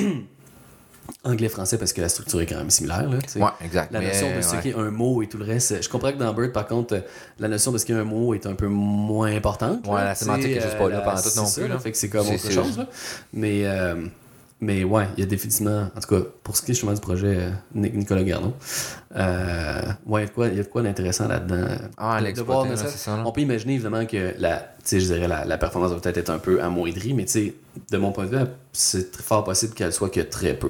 Anglais-français, 1.23 1.77
parce 1.77 1.93
que 1.93 2.01
la 2.01 2.09
structure 2.09 2.39
est 2.41 2.45
quand 2.45 2.57
même 2.57 2.69
similaire. 2.69 3.09
Là. 3.09 3.17
Ouais, 3.35 3.65
exact. 3.65 3.91
La 3.91 4.01
notion 4.01 4.35
de 4.35 4.41
ce 4.41 4.55
ouais. 4.55 4.61
qu'est 4.61 4.75
un 4.75 4.91
mot 4.91 5.21
et 5.21 5.27
tout 5.27 5.37
le 5.37 5.45
reste. 5.45 5.81
Je 5.81 5.89
comprends 5.89 6.11
que 6.11 6.17
dans 6.17 6.33
Bird, 6.33 6.51
par 6.51 6.67
contre, 6.67 7.03
la 7.39 7.47
notion 7.47 7.71
de 7.71 7.77
ce 7.77 7.85
qu'est 7.85 7.93
un 7.93 8.03
mot 8.03 8.33
est 8.33 8.45
un 8.45 8.55
peu 8.55 8.67
moins 8.67 9.33
importante. 9.33 9.85
Ouais, 9.87 9.95
là, 9.95 10.05
la 10.05 10.15
sémantique 10.15 10.51
est 10.51 10.61
juste 10.61 10.77
pas 10.77 10.89
là 10.89 10.99
euh, 10.99 11.03
pendant 11.03 11.21
tout 11.21 11.29
non 11.35 11.45
ça, 11.45 11.61
plus, 11.61 11.69
là. 11.69 11.79
Fait 11.79 11.91
que 11.91 11.97
c'est 11.97 12.09
comme 12.09 12.27
autre 12.27 12.51
chose. 12.51 12.77
Là. 12.77 12.87
Mais, 13.33 13.65
euh, 13.65 13.95
mais 14.59 14.83
ouais, 14.83 15.07
il 15.15 15.19
y 15.21 15.23
a 15.23 15.25
définitivement, 15.27 15.89
en 15.95 15.99
tout 15.99 16.15
cas, 16.15 16.21
pour 16.43 16.57
ce 16.57 16.61
qui 16.63 16.71
est 16.71 16.73
justement 16.73 16.93
du 16.93 17.01
projet 17.01 17.35
euh, 17.39 17.49
Nic- 17.75 17.93
Nicolas 17.95 18.23
Garneau, 18.23 18.53
euh, 19.15 19.81
ouais, 20.05 20.25
il 20.37 20.57
y 20.57 20.59
a 20.59 20.63
de 20.63 20.67
quoi, 20.67 20.81
d'intéressant 20.81 21.27
là-dedans. 21.27 21.67
Ah, 21.97 22.19
De- 22.21 22.41
voir, 22.41 22.65
là, 22.65 22.75
ça, 22.75 22.87
c'est 22.87 22.97
ça, 22.97 23.17
là. 23.17 23.23
on 23.25 23.31
peut 23.31 23.41
imaginer 23.41 23.75
évidemment 23.75 24.05
que 24.05 24.33
la, 24.39 24.73
je 24.89 24.97
dirais 24.97 25.27
la, 25.27 25.45
la 25.45 25.57
performance 25.57 25.91
va 25.91 25.99
peut-être 25.99 26.17
être 26.17 26.29
un 26.29 26.39
peu 26.39 26.61
amoindrie, 26.61 27.13
mais 27.13 27.25
tu 27.25 27.31
sais, 27.31 27.53
de 27.91 27.97
mon 27.97 28.11
point 28.11 28.25
de 28.25 28.37
vue, 28.37 28.45
c'est 28.73 29.11
très 29.11 29.23
fort 29.23 29.43
possible 29.43 29.73
qu'elle 29.73 29.93
soit 29.93 30.09
que 30.09 30.21
très 30.21 30.53
peu. 30.55 30.69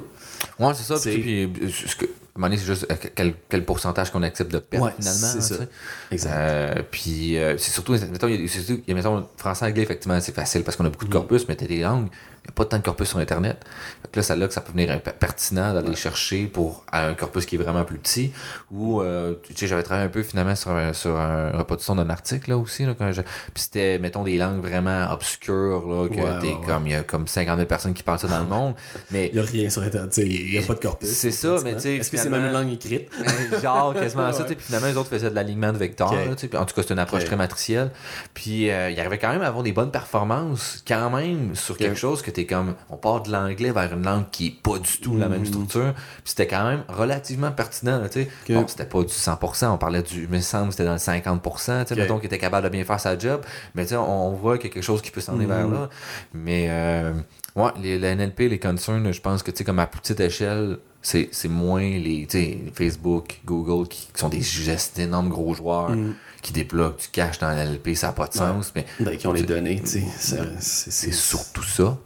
Ouais, 0.60 0.74
c'est 0.76 0.84
ça. 0.84 1.00
Puis, 1.02 1.44
euh, 1.46 1.48
ce 1.70 1.96
que- 1.96 2.06
à 2.06 2.40
un 2.40 2.42
moment 2.42 2.50
donné, 2.50 2.62
c'est 2.62 2.68
juste 2.68 2.86
euh, 2.92 2.96
quel, 3.16 3.34
quel 3.50 3.66
pourcentage 3.66 4.12
qu'on 4.12 4.22
accepte 4.22 4.52
de 4.52 4.60
perdre 4.60 4.86
Ouais, 4.86 4.92
finalement. 5.00 5.28
c'est 5.28 5.36
là, 5.38 5.42
ça. 5.42 5.56
tu 5.56 5.62
sais. 5.64 5.70
Exact. 6.12 6.32
Euh, 6.36 6.84
puis 6.92 7.36
euh, 7.38 7.58
c'est 7.58 7.72
surtout, 7.72 7.94
mettons, 7.94 8.28
il 8.28 8.46
y 8.46 8.92
a, 8.92 8.94
mettons, 8.94 9.26
français-anglais, 9.38 9.82
effectivement, 9.82 10.20
c'est 10.22 10.36
facile 10.36 10.64
parce 10.64 10.78
qu'on 10.78 10.86
a 10.86 10.90
beaucoup 10.92 11.06
de 11.06 11.12
corpus, 11.12 11.48
mais 11.48 11.56
t'as 11.56 11.66
des 11.66 11.82
langues, 11.82 12.10
il 12.48 12.52
n'y 12.52 12.54
a 12.54 12.56
pas 12.56 12.66
tant 12.66 12.78
de 12.78 12.84
corpus 12.84 13.10
sur 13.10 13.18
Internet. 13.18 13.58
Fait 14.02 14.08
que 14.12 14.20
là, 14.20 14.24
c'est 14.24 14.36
là 14.38 14.48
que 14.48 14.54
ça 14.54 14.62
peut 14.62 14.72
venir 14.72 14.90
un 14.92 15.00
peu 15.00 15.12
pertinent 15.12 15.74
d'aller 15.74 15.96
chercher 15.98 16.46
pour 16.46 16.86
un 16.94 17.14
corpus 17.14 17.46
qui 17.46 17.56
est 17.56 17.60
vraiment 17.60 17.84
plus 17.84 17.98
petit. 17.98 18.32
Ou, 18.72 19.02
euh, 19.02 19.36
tu 19.44 19.54
sais, 19.56 19.68
j'avais 19.68 19.84
travaillé 19.84 20.06
un 20.08 20.10
peu 20.10 20.24
finalement 20.24 20.56
sur, 20.56 20.72
un- 20.72 20.94
sur 20.94 21.18
un 21.18 21.52
reproduction 21.52 21.96
d'un 21.96 22.10
article 22.10 22.52
là 22.52 22.58
aussi. 22.58 22.86
Là, 22.86 22.96
quand 22.98 23.12
je- 23.12 23.22
puis 23.22 23.64
c'était, 23.64 24.00
mettons, 24.00 24.24
des 24.24 24.38
langues 24.38 24.62
vraiment 24.62 25.12
obscures, 25.12 25.86
là, 25.88 26.08
que 26.08 26.16
Ouais, 26.16 26.40
t'es 26.42 26.48
ouais, 26.48 26.58
comme, 26.66 26.88
il 26.88 26.94
y 26.94 26.96
a 26.96 27.04
comme 27.04 27.28
50 27.28 27.58
000 27.58 27.68
personnes 27.68 27.94
qui 27.94 28.04
parlent 28.04 28.20
ça 28.20 28.28
dans 28.28 28.40
le 28.40 28.46
monde. 28.48 28.76
Mais 29.12 29.28
Il 29.28 29.34
n'y 29.34 29.40
a 29.40 29.44
rien 29.50 29.70
sur 29.70 29.82
Internet, 29.84 30.16
il 30.18 30.50
n'y 30.52 30.58
a 30.58 30.62
pas 30.62 30.74
de 30.76 30.80
corpus. 30.80 31.10
C'est 31.10 31.32
ça, 31.32 31.58
mais 31.66 31.76
tu 31.76 31.82
sais, 31.82 31.96
Est-ce 31.98 32.10
que 32.12 32.18
c'est 32.18 32.30
même 32.30 32.46
une 32.46 32.54
langue 32.54 32.72
écrite? 32.72 33.10
Genre 33.62 33.94
quasiment 33.94 34.32
ça 34.32 34.46
puis 34.46 34.56
finalement 34.60 34.88
les 34.88 34.96
autres 34.98 35.10
faisaient 35.10 35.30
de 35.30 35.36
l'alignement 35.36 35.74
de 35.74 35.78
vecteurs 35.78 36.14
là, 36.14 36.36
puis 36.38 36.50
en 36.58 36.66
tout 36.66 36.74
cas 36.76 36.82
c'était 36.82 36.94
une 36.94 37.00
approche 37.00 37.26
très 37.26 37.36
matricielle 37.36 37.92
puis 38.34 38.70
euh, 38.70 38.90
il 38.90 39.00
arrivait 39.00 39.18
quand 39.18 39.30
même 39.32 39.42
à 39.42 39.48
avoir 39.48 39.64
des 39.64 39.72
bonnes 39.74 39.92
performances 39.92 40.84
quand 40.88 41.10
même 41.10 41.56
sur 41.56 41.78
quelque 41.78 41.96
chose 41.98 42.22
que 42.22 42.32
t'es 42.38 42.46
comme 42.46 42.76
on 42.90 42.98
part 42.98 43.22
de 43.24 43.32
l'anglais 43.32 43.72
vers 43.72 43.92
une 43.94 44.04
langue 44.04 44.26
qui 44.32 44.48
est 44.48 44.62
pas 44.62 44.78
du 44.80 44.98
tout 45.02 45.18
la 45.18 45.28
même 45.28 45.40
Mhm. 45.40 45.46
structure 45.48 45.94
puis 45.96 46.24
c'était 46.26 46.48
quand 46.48 46.66
même 46.68 46.84
relativement 46.88 47.52
pertinent 47.52 48.02
tu 48.12 48.22
sais 48.24 48.30
Ok. 48.50 48.56
bon 48.56 48.68
c'était 48.68 48.86
pas 48.86 49.02
du 49.02 49.08
100% 49.14 49.74
on 49.74 49.78
parlait 49.78 50.04
du 50.04 50.28
mais 50.30 50.42
semble 50.42 50.68
que 50.68 50.74
c'était 50.74 50.86
dans 50.86 50.94
le 50.94 51.00
50% 51.00 51.84
tu 51.84 51.88
sais 51.90 51.94
Ok. 51.94 52.00
mettons 52.00 52.18
qu'il 52.18 52.28
était 52.28 52.38
capable 52.38 52.66
de 52.66 52.70
bien 52.70 52.84
faire 52.84 53.00
sa 53.00 53.18
job 53.18 53.42
mais 53.76 53.84
tu 53.84 53.90
sais 53.90 53.96
on, 53.98 54.28
on 54.30 54.34
voit 54.34 54.58
qu'il 54.58 54.68
y 54.70 54.72
a 54.72 54.74
quelque 54.76 54.84
chose 54.84 55.02
qui 55.02 55.12
peut 55.12 55.22
s'en 55.22 55.34
aller 55.36 55.46
Mhm. 55.46 55.52
vers 55.52 55.68
là 55.68 55.90
mais 56.34 56.68
euh, 56.70 57.14
ouais 57.56 57.72
les, 57.82 57.98
le 57.98 58.08
NLP 58.16 58.42
les 58.50 58.60
concerns 58.60 59.12
je 59.12 59.22
pense 59.22 59.42
que 59.44 59.52
tu 59.52 59.58
sais 59.58 59.64
comme 59.64 59.80
à 59.80 59.88
plus 59.88 60.00
petite 60.02 60.20
échelle 60.20 60.78
c'est 61.02 61.30
c'est 61.32 61.48
moins 61.48 61.82
les 61.82 62.26
tu 62.30 62.38
sais, 62.38 62.58
Facebook, 62.74 63.40
Google 63.46 63.88
qui, 63.88 64.08
qui 64.14 64.20
sont 64.20 64.30
des 64.30 64.42
gestes 64.42 64.98
d'énormes 64.98 65.30
gros 65.30 65.54
joueurs 65.54 65.90
Mm. 65.92 66.14
qui 66.42 66.54
débloquent 66.54 66.98
du 67.02 67.08
cash 67.10 67.40
dans 67.40 67.50
l'LP, 67.52 67.96
ça 67.96 68.08
n'a 68.08 68.14
pas 68.14 68.28
de 68.28 68.34
sens, 68.34 68.72
mais 68.76 68.86
Ben, 69.00 69.18
qui 69.18 69.26
ont 69.28 69.32
les 69.34 69.44
données, 69.44 69.80
tu 69.82 69.88
sais. 69.88 70.38
c'est 70.60 71.14
surtout 71.14 71.64
ça. 71.64 71.98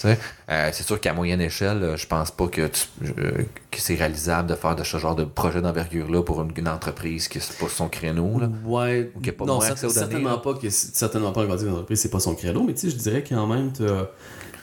Tu. 0.00 0.06
Euh, 0.06 0.70
c'est 0.72 0.82
sûr 0.84 1.00
qu'à 1.00 1.12
moyenne 1.12 1.40
échelle, 1.40 1.82
euh, 1.82 1.96
je 1.96 2.06
pense 2.06 2.30
pas 2.30 2.46
que, 2.48 2.66
tu- 2.68 3.12
euh, 3.18 3.30
que 3.70 3.80
c'est 3.80 3.94
réalisable 3.94 4.48
de 4.48 4.54
faire 4.54 4.74
de 4.76 4.84
ce 4.84 4.96
genre 4.98 5.14
de 5.14 5.24
projet 5.24 5.60
d'envergure-là 5.60 6.22
pour 6.22 6.40
une, 6.42 6.52
une 6.56 6.68
entreprise 6.68 7.28
qui 7.28 7.40
c'est 7.40 7.58
pas 7.58 7.68
son 7.68 7.88
créneau. 7.88 8.38
Là. 8.40 8.48
Ouais. 8.64 9.10
Ou 9.14 9.28
a 9.28 9.32
pas 9.32 9.44
non, 9.44 9.58
données, 9.58 9.74
certainement 9.76 10.38
pas 10.38 10.54
que 10.54 10.70
certainement 10.70 11.32
pas 11.32 11.44
une 11.44 11.52
entreprise, 11.52 12.00
c'est 12.00 12.10
pas 12.10 12.20
son 12.20 12.34
credo, 12.34 12.62
mais 12.62 12.74
tu 12.74 12.80
sais, 12.80 12.90
je 12.90 12.96
dirais 12.96 13.24
quand 13.28 13.46
même, 13.46 13.70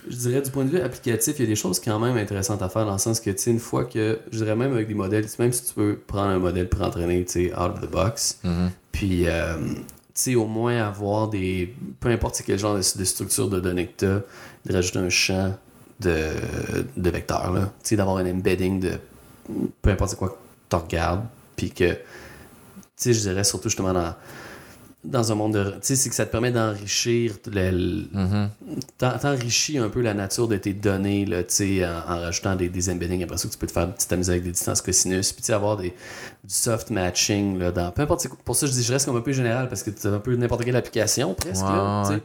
je 0.09 0.15
dirais 0.15 0.41
du 0.41 0.49
point 0.51 0.63
de 0.63 0.69
vue 0.69 0.79
applicatif, 0.79 1.35
il 1.37 1.41
y 1.41 1.45
a 1.45 1.47
des 1.49 1.55
choses 1.55 1.79
quand 1.81 1.99
même 1.99 2.15
intéressantes 2.17 2.61
à 2.61 2.69
faire 2.69 2.85
dans 2.85 2.93
le 2.93 2.97
sens 2.97 3.19
que, 3.19 3.29
tu 3.29 3.37
sais, 3.39 3.51
une 3.51 3.59
fois 3.59 3.85
que, 3.85 4.19
je 4.31 4.37
dirais 4.37 4.55
même 4.55 4.71
avec 4.73 4.87
des 4.87 4.93
modèles, 4.93 5.25
même 5.39 5.51
si 5.51 5.65
tu 5.65 5.73
peux 5.73 5.97
prendre 6.07 6.29
un 6.29 6.39
modèle 6.39 6.69
pour 6.69 6.81
entraîner, 6.81 7.25
tu 7.25 7.31
sais, 7.49 7.53
out 7.53 7.71
of 7.73 7.81
the 7.81 7.91
box, 7.91 8.39
Mhm. 8.43 8.71
puis, 8.91 9.27
euh, 9.27 9.57
tu 9.59 9.73
sais, 10.13 10.35
au 10.35 10.45
moins 10.45 10.77
avoir 10.87 11.27
des, 11.27 11.73
peu 11.99 12.09
importe 12.09 12.41
quel 12.45 12.57
genre 12.57 12.75
de, 12.75 12.79
de 12.79 13.03
structure 13.03 13.49
de 13.49 13.59
données 13.59 13.87
que 13.87 14.05
t'as, 14.05 14.19
de 14.67 14.73
rajouter 14.73 14.99
un 14.99 15.09
champ 15.09 15.55
de, 15.99 16.29
de 16.95 17.09
vecteurs, 17.09 17.51
là, 17.51 17.61
tu 17.61 17.89
sais, 17.89 17.95
d'avoir 17.95 18.17
un 18.17 18.29
embedding 18.29 18.79
de 18.79 18.99
peu 19.81 19.89
importe 19.89 20.15
quoi 20.15 20.29
que 20.29 20.35
tu 20.69 20.75
regardes, 20.75 21.25
puis 21.55 21.71
que, 21.71 21.93
tu 21.93 21.99
sais, 22.95 23.13
je 23.13 23.21
dirais 23.21 23.43
surtout 23.43 23.69
justement 23.69 23.93
dans, 23.93 24.13
dans 25.07 25.31
un 25.31 25.35
monde 25.35 25.53
de. 25.53 25.63
Tu 25.71 25.77
sais, 25.81 25.95
c'est 25.95 26.09
que 26.09 26.15
ça 26.15 26.25
te 26.25 26.31
permet 26.31 26.51
d'enrichir, 26.51 27.33
le- 27.51 28.05
t'en- 28.97 29.17
t'enrichis 29.17 29.77
un 29.77 29.89
peu 29.89 30.01
la 30.01 30.13
nature 30.13 30.47
de 30.47 30.57
tes 30.57 30.73
données, 30.73 31.25
là, 31.25 31.43
tu 31.43 31.53
sais, 31.55 31.85
en, 31.85 31.89
en 31.89 32.19
rajoutant 32.19 32.55
des, 32.55 32.69
des 32.69 32.89
embeddings. 32.89 33.23
Après 33.23 33.37
ça, 33.37 33.47
que 33.47 33.53
tu 33.53 33.57
peux 33.59 33.67
te 33.67 33.71
faire 33.71 33.91
petite 33.93 34.11
amuser 34.11 34.31
avec 34.33 34.43
des 34.43 34.51
distances 34.51 34.81
cosinus, 34.81 35.31
puis 35.31 35.41
tu 35.41 35.47
sais, 35.47 35.53
avoir 35.53 35.77
des, 35.77 35.89
du 35.89 36.53
soft 36.53 36.89
matching, 36.89 37.57
là, 37.57 37.71
dans. 37.71 37.91
Peu 37.91 38.01
importe, 38.03 38.27
pour 38.45 38.55
ça, 38.55 38.67
je 38.67 38.71
dis, 38.71 38.83
je 38.83 38.91
reste 38.93 39.05
comme 39.05 39.15
un 39.17 39.21
peu 39.21 39.31
général, 39.31 39.69
parce 39.69 39.83
que 39.83 39.89
tu 39.91 40.05
as 40.07 40.11
un 40.11 40.19
peu 40.19 40.35
n'importe 40.35 40.63
quelle 40.65 40.75
application, 40.75 41.33
presque, 41.33 41.63
Ouais. 41.65 42.15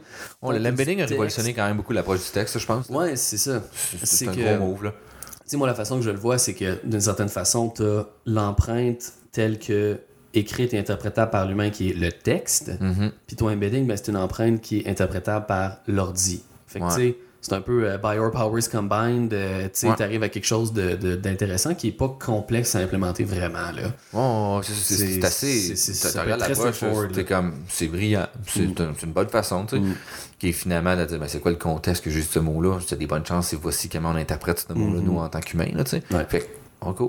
Ouais, 0.41 0.59
Ton 0.59 0.63
L'embedding 0.63 1.01
a 1.01 1.05
révolutionné 1.05 1.53
quand 1.53 1.65
même 1.65 1.77
beaucoup 1.77 1.93
l'approche 1.93 2.19
du 2.25 2.31
texte, 2.31 2.59
je 2.59 2.65
pense. 2.65 2.89
Ouais, 2.89 3.15
c'est 3.15 3.37
ça. 3.37 3.63
C'est 4.03 4.27
un 4.27 4.33
que- 4.33 4.57
gros 4.57 4.65
move. 4.67 4.83
Là. 4.83 4.91
Tu 4.91 5.49
sais, 5.49 5.57
moi, 5.57 5.67
la 5.67 5.73
façon 5.73 5.97
que 5.97 6.03
je 6.03 6.09
le 6.09 6.17
vois, 6.17 6.37
c'est 6.37 6.53
que 6.53 6.77
d'une 6.85 7.01
certaine 7.01 7.29
façon, 7.29 7.69
tu 7.69 7.83
as 7.83 8.05
l'empreinte 8.25 9.13
telle 9.31 9.57
que 9.59 9.97
écrite 10.33 10.73
et 10.73 10.79
interprétable 10.79 11.31
par 11.31 11.45
l'humain 11.47 11.69
qui 11.69 11.89
est 11.89 11.93
le 11.93 12.11
texte. 12.11 12.71
Mhm. 12.79 13.11
Puis 13.27 13.35
ton 13.35 13.49
embedding, 13.49 13.85
ben, 13.87 13.97
c'est 13.97 14.09
une 14.09 14.17
empreinte 14.17 14.61
qui 14.61 14.79
est 14.79 14.87
interprétable 14.89 15.45
par 15.45 15.77
l'ordi. 15.87 16.43
Fait 16.67 16.79
que 16.79 16.85
Ouais. 16.85 16.89
tu 16.95 16.95
sais, 17.01 17.17
c'est 17.41 17.53
un 17.53 17.61
peu 17.61 17.83
euh, 17.89 17.97
by 17.97 18.15
your 18.15 18.31
powers 18.31 18.69
combined. 18.71 19.33
euh, 19.33 19.67
tu 19.77 19.85
Ouais. 19.87 19.95
t'arrives 19.95 20.23
à 20.23 20.29
quelque 20.29 20.45
chose 20.45 20.71
de- 20.73 20.95
de- 20.95 21.15
d'intéressant 21.17 21.75
qui 21.75 21.89
est 21.89 21.91
pas 21.91 22.07
complexe 22.07 22.73
à 22.75 22.79
implémenter 22.79 23.25
vraiment, 23.25 23.71
là. 23.75 23.91
Oh, 24.13 24.61
c'est- 24.63 25.23
assez. 25.23 25.73
peut 26.13 26.19
regardes 26.21 26.39
l'approche, 26.39 26.83
c'est 27.13 27.25
comme. 27.25 27.53
C'est 27.67 27.87
brillant. 27.87 28.27
C'est 28.47 28.61
Mm. 28.61 28.73
c'est 28.97 29.05
une 29.05 29.11
bonne 29.11 29.27
façon, 29.29 29.65
tu 29.65 29.75
sais. 29.75 29.81
Mm. 29.81 29.95
Qui 30.39 30.49
est 30.49 30.53
finalement 30.53 30.95
de 30.97 31.05
dire, 31.05 31.19
ben, 31.19 31.27
c'est 31.27 31.39
quoi 31.41 31.51
le 31.51 31.57
contexte 31.57 32.03
que 32.03 32.09
j'ai 32.09 32.21
ce 32.21 32.39
mot-là? 32.39 32.79
C'est 32.85 32.97
des 32.97 33.07
bonnes 33.07 33.25
chances 33.25 33.51
et 33.53 33.57
voici 33.57 33.87
comment 33.89 34.11
on 34.11 34.15
interprète 34.15 34.65
ce 34.67 34.73
mot-là, 34.73 34.99
Mhm. 35.01 35.05
nous, 35.05 35.17
en 35.19 35.27
tant 35.29 35.39
qu'humains, 35.41 35.65
tu 35.65 35.83
sais. 35.85 36.03
Ouais. 36.11 36.25
Fait 36.29 36.49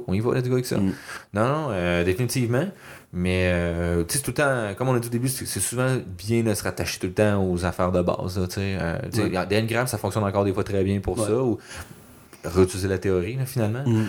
on 0.06 0.12
y 0.14 0.20
va, 0.20 0.34
let's 0.34 0.46
go 0.48 0.54
avec 0.54 0.66
ça. 0.66 0.78
Mm. 0.78 0.92
Non, 1.34 1.44
non, 1.48 1.66
euh, 1.70 2.04
définitivement. 2.04 2.66
Mais, 3.12 3.48
euh, 3.52 4.02
tu 4.04 4.16
sais, 4.18 4.22
tout 4.24 4.32
le 4.32 4.34
temps, 4.34 4.74
comme 4.76 4.88
on 4.88 4.94
a 4.94 4.98
dit 4.98 5.06
au 5.06 5.10
début, 5.10 5.28
c'est 5.28 5.46
souvent 5.60 5.96
bien 6.18 6.42
de 6.42 6.52
se 6.52 6.64
rattacher 6.64 6.98
tout 6.98 7.06
le 7.06 7.12
temps 7.12 7.48
aux 7.48 7.64
affaires 7.64 7.92
de 7.92 8.02
base, 8.02 8.40
tu 8.48 8.54
sais. 8.54 8.76
Euh, 8.80 8.98
Ouais. 9.14 9.86
Ça 9.86 9.98
fonctionne 9.98 10.24
encore 10.24 10.44
des 10.44 10.52
fois 10.52 10.64
très 10.64 10.82
bien 10.82 10.98
pour 11.00 11.18
Ouais. 11.18 11.26
ça, 11.26 11.36
ou 11.36 11.58
réutiliser 12.44 12.88
la 12.88 12.98
théorie, 12.98 13.36
là, 13.36 13.46
finalement. 13.46 13.84
Mm. 13.86 14.06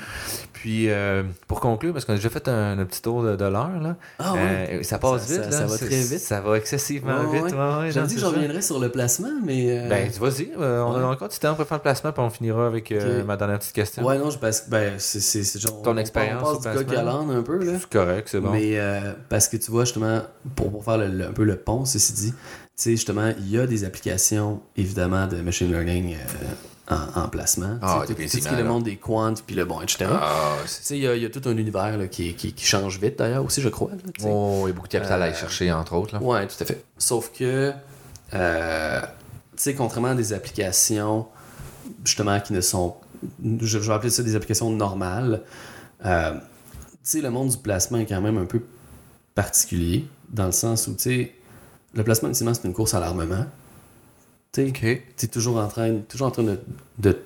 Puis, 0.66 0.89
euh, 0.89 1.22
pour 1.47 1.59
conclure, 1.59 1.93
parce 1.93 2.05
qu'on 2.05 2.13
a 2.13 2.16
déjà 2.16 2.30
fait 2.32 2.47
un, 2.47 2.80
un 2.80 2.86
petit 2.86 2.99
tour 2.99 3.22
de, 3.22 3.36
de 3.36 3.45
l'heure, 3.45 3.80
là. 3.80 3.97
Ah 4.18 4.34
ouais. 4.34 4.39
Euh, 4.80 4.82
ça 4.84 4.97
passe 4.97 5.28
Ça- 5.28 5.34
vite, 5.36 5.43
ça- 5.43 5.49
là. 5.51 5.57
ça 5.59 5.66
va 5.68 5.78
très 5.78 6.01
vite. 6.01 6.18
Ça 6.20 6.41
va 6.41 6.57
excessivement 6.57 7.20
Ouais, 7.30 7.43
vite. 7.43 7.53
ouais. 7.55 7.91
J'avais 7.91 8.07
dit 8.07 8.16
que 8.16 8.22
je 8.22 8.26
reviendrais 8.26 8.63
sur 8.63 8.80
le 8.80 8.89
placement, 8.89 9.30
mais. 9.43 9.68
euh, 9.70 9.89
Ben, 9.89 10.09
vas-y, 10.20 10.49
on 10.57 10.95
a 10.95 11.03
encore 11.05 11.30
du 11.30 11.38
temps 11.38 11.53
pour 11.53 11.68
faire 11.68 11.78
le 11.78 11.84
placement, 11.84 12.11
puis 12.11 12.24
on 12.24 12.32
finira 12.32 12.66
avec 12.66 12.91
ma 13.28 13.38
dernière 13.38 13.59
petite 13.59 13.74
question. 13.74 14.03
Ouais, 14.03 14.18
non, 14.18 14.32
je 14.32 14.39
parce 14.39 14.61
que 14.61 14.72
ben, 14.72 14.93
c'est- 14.97 15.59
genre. 15.59 15.84
Ton 15.84 15.91
on- 15.93 15.97
expérience 15.97 16.41
On 16.41 16.53
passe 16.59 16.78
du 16.80 16.84
coq 16.86 16.97
un 16.97 17.43
peu, 17.43 17.63
là. 17.63 17.74
C'est 17.80 17.89
correct, 17.91 18.28
c'est 18.32 18.39
bon. 18.39 18.49
Mais 18.49 18.80
parce 19.30 19.47
que 19.47 19.57
tu 19.57 19.70
vois, 19.70 19.86
justement, 19.86 20.22
pour, 20.55 20.72
pour 20.72 20.84
faire 20.84 20.97
le- 20.97 21.09
le- 21.09 21.28
un 21.28 21.32
peu 21.32 21.43
le 21.43 21.57
pont, 21.57 21.86
ceci 21.86 22.11
dit, 22.13 22.32
tu 22.32 22.38
sais, 22.76 22.89
justement, 22.89 23.32
il 23.38 23.51
y 23.51 23.59
a 23.59 23.68
des 23.68 23.84
applications, 23.84 24.61
évidemment, 24.76 25.28
de 25.28 25.38
machine 25.43 25.72
learning 25.72 26.16
en, 26.89 27.21
en 27.23 27.27
placement. 27.29 27.77
Ah, 27.81 28.03
tout, 28.05 28.13
tout 28.13 28.21
ce 28.27 28.38
qui 28.38 28.47
est 28.47 28.57
le 28.57 28.63
monde 28.63 28.83
des 28.83 28.97
quants, 28.97 29.33
puis 29.45 29.55
le 29.55 29.65
bon, 29.65 29.81
etc. 29.81 30.05
Ah, 30.11 30.55
il 30.91 30.97
y, 30.97 31.07
a- 31.07 31.15
il 31.15 31.23
y 31.23 31.25
a 31.25 31.29
tout 31.29 31.41
un 31.49 31.57
univers 31.57 31.97
là, 31.97 32.07
qui, 32.07 32.33
qui, 32.36 32.53
qui 32.53 32.65
change 32.65 32.99
vite, 32.99 33.17
d'ailleurs, 33.19 33.43
aussi, 33.45 33.61
je 33.61 33.69
crois. 33.69 33.91
là, 33.91 33.97
oh, 34.27 34.63
il 34.65 34.67
y 34.67 34.71
a 34.71 34.73
beaucoup 34.73 34.88
de 34.88 34.91
capital 34.93 35.21
à 35.21 35.25
aller 35.25 35.33
Euh, 35.33 35.38
chercher, 35.38 35.71
entre 35.71 35.93
autres. 35.95 36.21
Ouais, 36.21 36.45
tout 36.47 36.55
à 36.61 36.65
fait. 36.65 36.83
Sauf 36.97 37.31
que, 37.31 37.73
euh, 38.33 39.01
contrairement 39.75 40.09
à 40.09 40.15
des 40.15 40.33
applications, 40.33 41.27
justement, 42.03 42.39
qui 42.39 42.53
ne 42.53 42.61
sont. 42.61 42.95
Je, 43.43 43.65
je 43.65 43.77
vais 43.79 43.93
appeler 43.93 44.11
ça 44.11 44.21
des 44.23 44.36
applications 44.36 44.69
normales. 44.69 45.41
euh, 46.05 46.33
le 47.13 47.29
monde 47.29 47.49
du 47.49 47.57
placement 47.57 47.99
est 47.99 48.05
quand 48.05 48.21
même 48.21 48.38
un 48.38 48.45
peu 48.45 48.61
particulier, 49.36 50.07
dans 50.29 50.45
le 50.47 50.51
sens 50.51 50.88
où, 50.88 50.95
le 51.93 52.03
placement, 52.03 52.33
c'est 52.33 52.65
une 52.65 52.73
course 52.73 52.93
à 52.93 52.99
l'armement. 52.99 53.45
Tu 54.56 55.01
t'es 55.18 55.28
toujours 55.28 55.58
en 55.58 55.68
train, 55.68 55.99
toujours 56.08 56.28
en 56.28 56.32
train 56.32 56.43
de, 56.43 56.60
de 56.99 57.18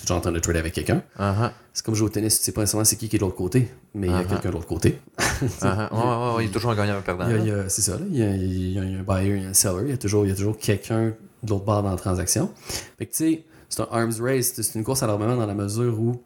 toujours 0.00 0.16
en 0.18 0.20
train 0.20 0.32
de 0.32 0.38
trader 0.38 0.58
avec 0.60 0.72
quelqu'un. 0.72 1.02
Uh-huh. 1.18 1.50
C'est 1.72 1.84
comme 1.84 1.94
jouer 1.94 2.06
au 2.06 2.10
tennis, 2.10 2.38
tu 2.38 2.44
sais 2.44 2.52
pas 2.52 2.60
nécessairement 2.60 2.84
c'est 2.84 2.96
qui 2.96 3.08
qui 3.08 3.16
est 3.16 3.18
de 3.18 3.24
l'autre 3.24 3.36
côté, 3.36 3.68
mais 3.94 4.06
il 4.08 4.12
y 4.12 4.14
a 4.14 4.22
Uh-huh. 4.22 4.26
quelqu'un 4.28 4.48
de 4.50 4.54
l'autre 4.54 4.66
côté. 4.66 4.98
Il 5.42 5.48
y 5.48 5.66
a 5.66 6.48
toujours 6.52 6.70
un 6.72 6.76
gagnant 6.76 6.94
et 6.94 6.98
un 6.98 7.02
perdant. 7.02 7.26
C'est 7.68 7.82
ça, 7.82 7.92
là. 7.92 8.04
Il 8.10 8.16
y, 8.16 8.22
a, 8.22 8.30
il 8.36 8.72
y 8.72 8.78
a 8.78 8.82
un 8.82 9.02
buyer, 9.02 9.36
il 9.36 9.42
y 9.42 9.46
a 9.46 9.48
un 9.50 9.54
seller. 9.54 9.82
Il 9.84 9.90
y 9.90 9.92
a 9.92 9.96
toujours, 9.96 10.24
il 10.26 10.28
y 10.28 10.32
a 10.32 10.36
toujours 10.36 10.56
quelqu'un 10.58 11.12
de 11.42 11.50
l'autre 11.50 11.64
bord 11.64 11.82
dans 11.82 11.90
la 11.90 11.96
transaction. 11.96 12.50
Fait 12.98 13.06
que, 13.06 13.12
tu 13.12 13.16
sais, 13.16 13.44
c'est 13.68 13.80
un 13.80 13.88
arms 13.90 14.12
race. 14.20 14.52
C'est 14.54 14.74
une 14.76 14.84
course 14.84 15.02
à 15.02 15.06
l'armement 15.06 15.36
dans 15.36 15.46
la 15.46 15.54
mesure 15.54 15.98
où 15.98 16.20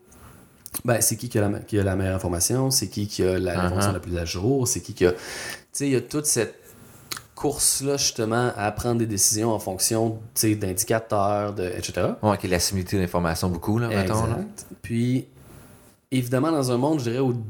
ben, 0.84 1.00
c'est 1.00 1.16
qui 1.16 1.28
qui 1.30 1.38
a, 1.38 1.48
la, 1.48 1.58
qui 1.60 1.78
a 1.78 1.82
la 1.82 1.96
meilleure 1.96 2.16
information, 2.16 2.70
c'est 2.70 2.88
qui 2.88 3.06
qui 3.08 3.22
a 3.24 3.38
la- 3.38 3.70
Uh-huh. 3.70 3.92
la 3.92 4.00
plus 4.00 4.16
à 4.18 4.24
jour, 4.26 4.68
c'est 4.68 4.80
qui 4.80 4.92
qui 4.92 5.06
a. 5.06 5.12
Tu 5.12 5.18
sais, 5.72 5.86
il 5.86 5.92
y 5.92 5.96
a 5.96 6.00
toute 6.02 6.26
cette 6.26 6.54
course-là, 7.38 7.96
justement, 7.96 8.50
à 8.56 8.72
prendre 8.72 8.98
des 8.98 9.06
décisions 9.06 9.52
en 9.52 9.60
fonction 9.60 10.18
d'indicateurs, 10.34 11.54
de, 11.54 11.62
etc. 11.62 12.08
Ouais, 12.20 12.36
qui 12.36 12.48
est 12.48 12.50
la 12.50 12.58
similitude 12.58 12.98
d'information 12.98 13.48
beaucoup, 13.48 13.78
là, 13.78 13.86
mettons. 13.86 14.26
Là. 14.26 14.38
Exact. 14.40 14.66
Puis, 14.82 15.26
évidemment, 16.10 16.50
dans 16.50 16.72
un 16.72 16.76
monde, 16.76 16.98
je 16.98 17.04
dirais, 17.04 17.20
où 17.20 17.40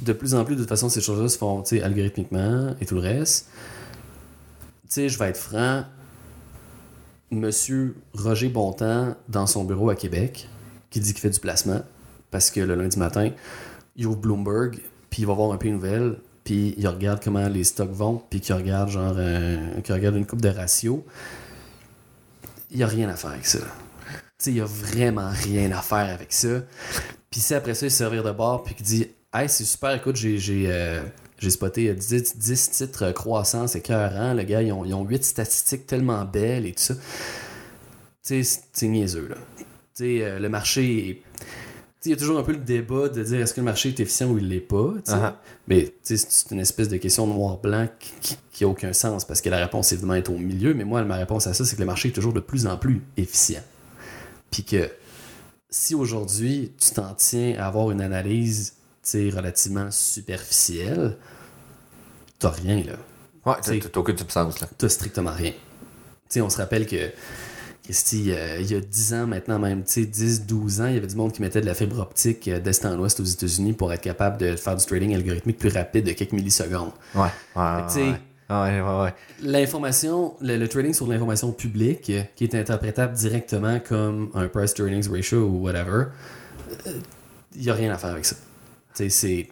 de 0.00 0.12
plus 0.14 0.34
en 0.34 0.44
plus, 0.44 0.54
de 0.54 0.60
toute 0.60 0.68
façon, 0.70 0.88
ces 0.88 1.02
choses-là 1.02 1.28
se 1.28 1.36
font 1.36 1.62
algorithmiquement 1.82 2.74
et 2.80 2.86
tout 2.86 2.94
le 2.94 3.02
reste. 3.02 3.50
Tu 4.84 4.94
sais, 4.94 5.08
je 5.10 5.18
vais 5.18 5.28
être 5.28 5.36
franc. 5.36 5.84
Monsieur 7.30 7.96
Roger 8.14 8.48
Bontemps, 8.48 9.14
dans 9.28 9.46
son 9.46 9.64
bureau 9.64 9.90
à 9.90 9.94
Québec, 9.94 10.48
qui 10.88 11.00
dit 11.00 11.12
qu'il 11.12 11.20
fait 11.20 11.30
du 11.30 11.40
placement, 11.40 11.82
parce 12.30 12.50
que 12.50 12.60
le 12.60 12.74
lundi 12.76 12.98
matin, 12.98 13.30
il 13.96 14.06
ouvre 14.06 14.18
Bloomberg, 14.18 14.80
puis 15.10 15.22
il 15.22 15.26
va 15.26 15.34
voir 15.34 15.52
un 15.52 15.58
peu 15.58 15.66
les 15.66 15.72
nouvelles, 15.72 16.16
puis 16.44 16.74
il 16.76 16.86
regarde 16.86 17.20
comment 17.24 17.48
les 17.48 17.64
stocks 17.64 17.90
vont, 17.90 18.22
puis 18.30 18.40
qu'il 18.40 18.54
regarde 18.54 18.90
genre 18.90 19.16
un- 19.18 19.80
qu'il 19.82 19.94
regarde 19.94 20.16
une 20.16 20.26
coupe 20.26 20.42
de 20.42 20.48
ratios. 20.50 21.00
Il 22.70 22.76
n'y 22.78 22.82
a 22.82 22.86
rien 22.86 23.08
à 23.08 23.16
faire 23.16 23.30
avec 23.30 23.46
ça. 23.46 23.58
Il 24.46 24.54
n'y 24.54 24.60
a 24.60 24.64
vraiment 24.66 25.30
rien 25.30 25.72
à 25.72 25.80
faire 25.80 26.12
avec 26.12 26.32
ça. 26.32 26.60
Puis 27.30 27.40
si 27.40 27.54
après 27.54 27.74
ça, 27.74 27.86
il 27.86 27.90
se 27.90 27.96
servir 27.98 28.22
de 28.22 28.30
bord, 28.32 28.62
puis 28.62 28.74
qu'il 28.74 28.84
dit 28.84 29.06
Hey, 29.32 29.48
c'est 29.48 29.64
super, 29.64 29.92
écoute, 29.94 30.16
j'ai, 30.16 30.38
euh, 30.68 31.00
spoté 31.48 31.88
euh, 31.88 31.94
10, 31.94 32.36
10 32.36 32.70
titres 32.70 33.04
euh, 33.06 33.12
croissance 33.12 33.74
écœurants. 33.74 34.32
Le 34.34 34.42
gars, 34.44 34.62
ils 34.62 34.72
ont, 34.72 34.84
ils 34.84 34.94
ont 34.94 35.04
8 35.04 35.24
statistiques 35.24 35.86
tellement 35.86 36.24
belles 36.24 36.66
et 36.66 36.72
tout 36.72 36.82
ça. 36.82 36.94
C'est- 38.22 38.62
c'est 38.72 38.86
niaiseux, 38.88 39.28
là. 39.28 39.36
Tu 39.58 39.64
sais, 39.94 40.24
euh, 40.24 40.38
le 40.38 40.48
marché 40.48 41.08
est. 41.10 41.22
Il 42.04 42.10
y 42.10 42.12
a 42.12 42.16
toujours 42.16 42.38
un 42.38 42.42
peu 42.42 42.52
le 42.52 42.58
débat 42.58 43.08
de 43.08 43.22
dire 43.22 43.40
est-ce 43.40 43.54
que 43.54 43.60
le 43.60 43.64
marché 43.64 43.88
est 43.88 44.00
efficient 44.00 44.28
ou 44.30 44.38
il 44.38 44.48
l'est 44.48 44.60
pas. 44.60 44.92
sais. 45.04 45.12
Uh-huh. 45.12 45.32
Mais 45.68 45.94
c'est 46.02 46.50
une 46.50 46.60
espèce 46.60 46.88
de 46.88 46.96
question 46.98 47.26
noir-blanc 47.26 47.88
qui- 47.98 48.36
n'a 48.60 48.68
aucun 48.68 48.92
sens 48.92 49.24
parce 49.24 49.40
que 49.40 49.48
la 49.48 49.58
réponse 49.58 49.92
évidemment 49.92 50.14
est 50.14 50.28
au 50.28 50.36
milieu. 50.36 50.74
Mais 50.74 50.84
moi, 50.84 51.02
ma 51.04 51.16
réponse 51.16 51.46
à 51.46 51.54
ça, 51.54 51.64
c'est 51.64 51.76
que 51.76 51.80
le 51.80 51.86
marché 51.86 52.08
est 52.08 52.12
toujours 52.12 52.32
de 52.32 52.40
plus 52.40 52.66
en 52.66 52.76
plus 52.76 53.02
efficient. 53.16 53.62
Puis 54.50 54.64
que 54.64 54.90
si 55.70 55.94
aujourd'hui 55.94 56.72
tu 56.78 56.90
t'en 56.92 57.14
tiens 57.14 57.56
à 57.58 57.66
avoir 57.66 57.90
une 57.90 58.00
analyse 58.00 58.74
relativement 59.12 59.90
superficielle, 59.90 61.16
t'as 62.38 62.50
rien 62.50 62.82
là. 62.84 62.96
Ouais, 63.46 63.56
t'as 63.62 64.00
aucune 64.00 64.16
substance, 64.16 64.60
là. 64.60 64.68
T'as 64.78 64.88
strictement 64.88 65.32
rien. 65.32 65.52
On 66.36 66.48
se 66.48 66.56
rappelle 66.56 66.86
que 66.86 67.10
Euh, 67.90 68.56
il 68.60 68.70
y 68.70 68.74
a 68.74 68.80
10 68.80 69.14
ans 69.14 69.26
maintenant, 69.26 69.58
même, 69.58 69.84
tu 69.84 69.92
sais, 69.92 70.06
10, 70.06 70.46
12 70.46 70.80
ans, 70.80 70.86
il 70.86 70.94
y 70.94 70.96
avait 70.96 71.06
du 71.06 71.16
monde 71.16 71.32
qui 71.32 71.42
mettait 71.42 71.60
de 71.60 71.66
la 71.66 71.74
fibre 71.74 72.00
optique 72.00 72.48
euh, 72.48 72.58
d'est 72.58 72.84
en 72.86 72.98
ouest 72.98 73.20
aux 73.20 73.24
États-Unis 73.24 73.74
pour 73.74 73.92
être 73.92 74.00
capable 74.00 74.38
de 74.38 74.56
faire 74.56 74.74
du 74.74 74.84
trading 74.86 75.14
algorithmique 75.14 75.58
plus 75.58 75.68
rapide 75.68 76.06
de 76.06 76.12
quelques 76.12 76.32
millisecondes. 76.32 76.92
Ouais, 77.14 77.28
ouais, 77.56 77.62
ouais. 77.62 78.80
Ouais. 78.80 79.14
L'information, 79.42 80.34
le, 80.40 80.56
le 80.56 80.68
trading 80.68 80.94
sur 80.94 81.06
l'information 81.06 81.52
publique, 81.52 82.08
euh, 82.08 82.22
qui 82.36 82.44
est 82.44 82.54
interprétable 82.54 83.14
directement 83.14 83.78
comme 83.80 84.30
un 84.34 84.48
price 84.48 84.74
earnings 84.78 85.08
ratio 85.10 85.46
ou 85.46 85.62
whatever, 85.64 86.06
il 87.54 87.62
n'y 87.62 87.70
a 87.70 87.74
rien 87.74 87.92
à 87.92 87.98
faire 87.98 88.10
avec 88.10 88.24
ça. 88.24 88.36
C'est. 88.94 89.48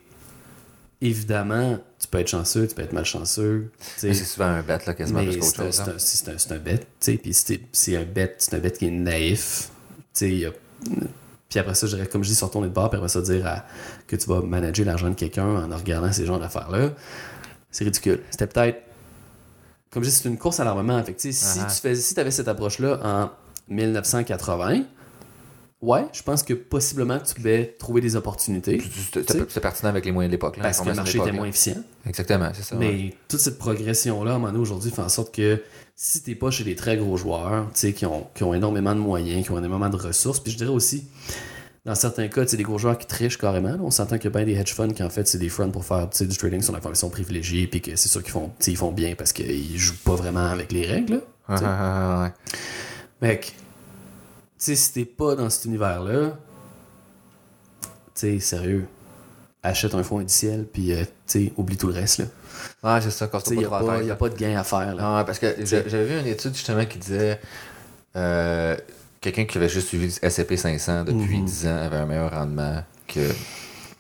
Évidemment, 1.01 1.79
tu 2.03 2.09
peux 2.09 2.19
être 2.19 2.29
chanceux, 2.29 2.67
tu 2.67 2.75
peux 2.75 2.83
être 2.83 2.93
malchanceux. 2.93 3.71
c'est 3.97 4.13
souvent 4.15 4.47
un 4.47 4.63
bet, 4.63 4.79
là, 4.87 4.93
quasiment 4.95 5.23
plus 5.23 5.39
qu'autre 5.39 5.53
c'est 5.55 5.61
un, 5.63 5.65
chose. 5.67 5.75
c'est 5.75 5.83
hein. 6.29 6.33
un- 6.35 6.39
c'est 6.39 6.53
un- 6.53 6.57
un 6.57 6.59
bet, 6.59 6.79
tu 6.79 6.85
sais, 7.01 7.17
puis 7.17 7.33
c'est 7.73 7.97
un 7.97 8.05
bet, 8.05 8.35
c'est 8.39 8.55
un 8.55 8.59
bet 8.59 8.73
qui 8.73 8.87
est 8.87 8.91
naïf. 8.91 9.71
Puis 10.19 11.59
après 11.59 11.75
ça, 11.75 11.87
je 11.87 11.97
dirais, 11.97 12.09
comme 12.09 12.25
je 12.25 12.29
dis, 12.31 12.35
sur 12.35 12.51
tourner 12.51 12.69
de 12.69 12.73
bord, 12.73 12.89
puis 12.91 12.97
après 12.97 13.09
ça, 13.09 13.21
dire 13.21 13.47
à- 13.47 13.65
que 14.07 14.17
tu 14.17 14.27
vas 14.29 14.41
manager 14.41 14.85
l'argent 14.87 15.09
de 15.11 15.15
quelqu'un 15.15 15.71
en 15.71 15.77
regardant 15.77 16.11
ces 16.13 16.25
genres 16.27 16.41
d'affaires-là, 16.41 16.91
c'est 17.71 17.85
ridicule. 17.85 18.21
C'était 18.31 18.47
peut-être. 18.47 18.83
Comme 19.91 20.03
je 20.03 20.09
dis, 20.09 20.15
c'est 20.15 20.29
une 20.29 20.39
course 20.39 20.59
à 20.61 20.65
l'armement. 20.65 21.03
Fait 21.05 21.13
que, 21.13 21.21
si 21.21 21.31
Ah. 21.61 21.67
tu 21.67 21.81
fais, 21.81 21.95
si 21.95 22.19
avais 22.19 22.31
cette 22.31 22.49
approche-là 22.49 22.99
en 23.05 23.31
1980, 23.69 24.85
ouais, 25.83 26.07
je 26.13 26.23
pense 26.23 26.43
que 26.43 26.55
possiblement 26.55 27.19
tu 27.19 27.35
pouvais 27.35 27.75
trouver 27.79 28.01
des 28.01 28.17
opportunités. 28.17 28.81
C'est 29.13 29.61
pertinent 29.61 29.91
avec 29.91 30.05
les 30.07 30.13
moyens 30.13 30.31
de 30.31 30.35
l'époque. 30.35 30.59
Parce 30.63 30.81
que 30.81 30.89
le 30.89 30.95
marché 30.95 31.19
était 31.19 31.33
moins 31.33 31.47
efficient. 31.47 31.83
Exactement, 32.07 32.51
c'est 32.55 32.63
ça. 32.63 32.77
ouais. 32.77 32.87
Mais 32.87 33.15
toute 33.29 33.41
cette 33.41 33.59
progression-là, 33.59 34.33
à 34.33 34.35
un 34.35 34.39
moment 34.39 34.49
donné, 34.53 34.63
aujourd'hui, 34.63 34.91
fait 34.91 35.03
en 35.03 35.09
sorte 35.09 35.35
que 35.35 35.63
si 35.95 36.23
t'es 36.23 36.35
pas 36.35 36.51
chez 36.51 36.65
des 36.65 36.75
très 36.75 36.97
gros 36.97 37.17
joueurs, 37.17 37.67
tu 37.75 37.81
sais, 37.81 37.93
qui 37.93 38.07
ont, 38.07 38.27
qui 38.35 38.45
ont 38.45 38.55
énormément 38.55 38.95
de 38.95 39.01
moyens, 39.01 39.45
qui 39.45 39.51
ont 39.53 39.59
énormément 39.59 39.91
de 39.91 39.97
ressources, 39.97 40.41
puis 40.41 40.51
je 40.53 40.57
dirais 40.57 40.71
aussi, 40.71 41.05
dans 41.85 41.95
certains 41.95 42.29
cas, 42.29 42.47
c'est 42.47 42.57
des 42.57 42.63
gros 42.63 42.79
joueurs 42.79 42.97
qui 42.97 43.07
trichent 43.07 43.39
carrément. 43.39 43.71
là. 43.71 43.79
On 43.83 43.91
s'entend 43.91 44.17
qu'il 44.17 44.25
y 44.25 44.35
a 44.35 44.37
bien 44.43 44.45
des 44.45 44.59
hedge 44.59 44.73
funds 44.73 44.93
qui, 44.93 45.03
en 45.03 45.11
fait, 45.11 45.27
c'est 45.27 45.39
des 45.39 45.49
fronts 45.49 45.71
pour 45.71 45.85
faire 45.85 46.09
du 46.09 46.37
trading 46.37 46.63
sur 46.63 46.73
l'information 46.73 47.11
privilégiée, 47.11 47.67
puis 47.67 47.81
que 47.81 47.95
c'est 47.97 48.09
sûr 48.09 48.23
qu'ils 48.23 48.33
font, 48.33 48.51
ils 48.67 48.77
font 48.77 48.93
bien 48.93 49.15
parce 49.17 49.33
qu'ils 49.33 49.77
jouent 49.79 49.97
pas 50.05 50.15
vraiment 50.15 50.47
avec 50.47 50.73
les 50.73 50.87
règles. 50.87 51.15
là. 51.15 51.21
Ah, 51.49 51.57
ah, 51.61 51.67
ah, 51.67 52.23
ouais. 52.23 52.33
Mec, 53.29 53.55
sais, 54.65 54.77
si 54.77 54.93
t'es 54.93 55.05
pas 55.05 55.35
dans 55.35 55.49
cet 55.51 55.65
univers-là, 55.67 56.37
tu 58.15 58.21
sais, 58.21 58.39
sérieux, 58.41 58.87
achète 59.63 59.95
un 59.95 60.03
fonds 60.03 60.19
indiciel, 60.19 60.67
puis, 60.71 60.93
euh, 60.93 61.05
tu 61.27 61.53
oublie 61.57 61.77
tout 61.77 61.89
le 61.89 61.95
reste, 61.95 62.19
là. 62.19 62.25
Ouais, 62.85 63.01
c'est 63.01 63.11
ça, 63.11 63.27
quand 63.27 63.41
il 63.51 63.59
n'y 63.59 63.65
a, 63.65 63.69
pas- 63.69 64.27
a 64.27 64.29
de 64.29 64.37
gain 64.37 64.59
à 64.59 64.65
faire, 64.65 64.95
là. 64.95 65.03
Non, 65.03 65.17
ouais, 65.17 65.25
parce 65.25 65.39
que 65.39 65.55
j'a- 65.65 65.89
j'avais 65.89 66.05
vu 66.05 66.19
une 66.21 66.27
étude 66.27 66.55
justement 66.55 66.85
qui 66.85 66.99
disait 66.99 67.41
euh, 68.15 68.77
quelqu'un 69.21 69.45
qui 69.47 69.57
avait 69.57 69.69
juste 69.71 69.89
suivi 69.89 70.13
SCP 70.23 70.57
500 70.57 71.05
depuis 71.05 71.39
Mhm. 71.39 71.45
10 71.47 71.67
ans 71.67 71.77
avait 71.79 71.97
un 71.97 72.07
meilleur 72.07 72.31
rendement 72.31 72.83
que 73.09 73.21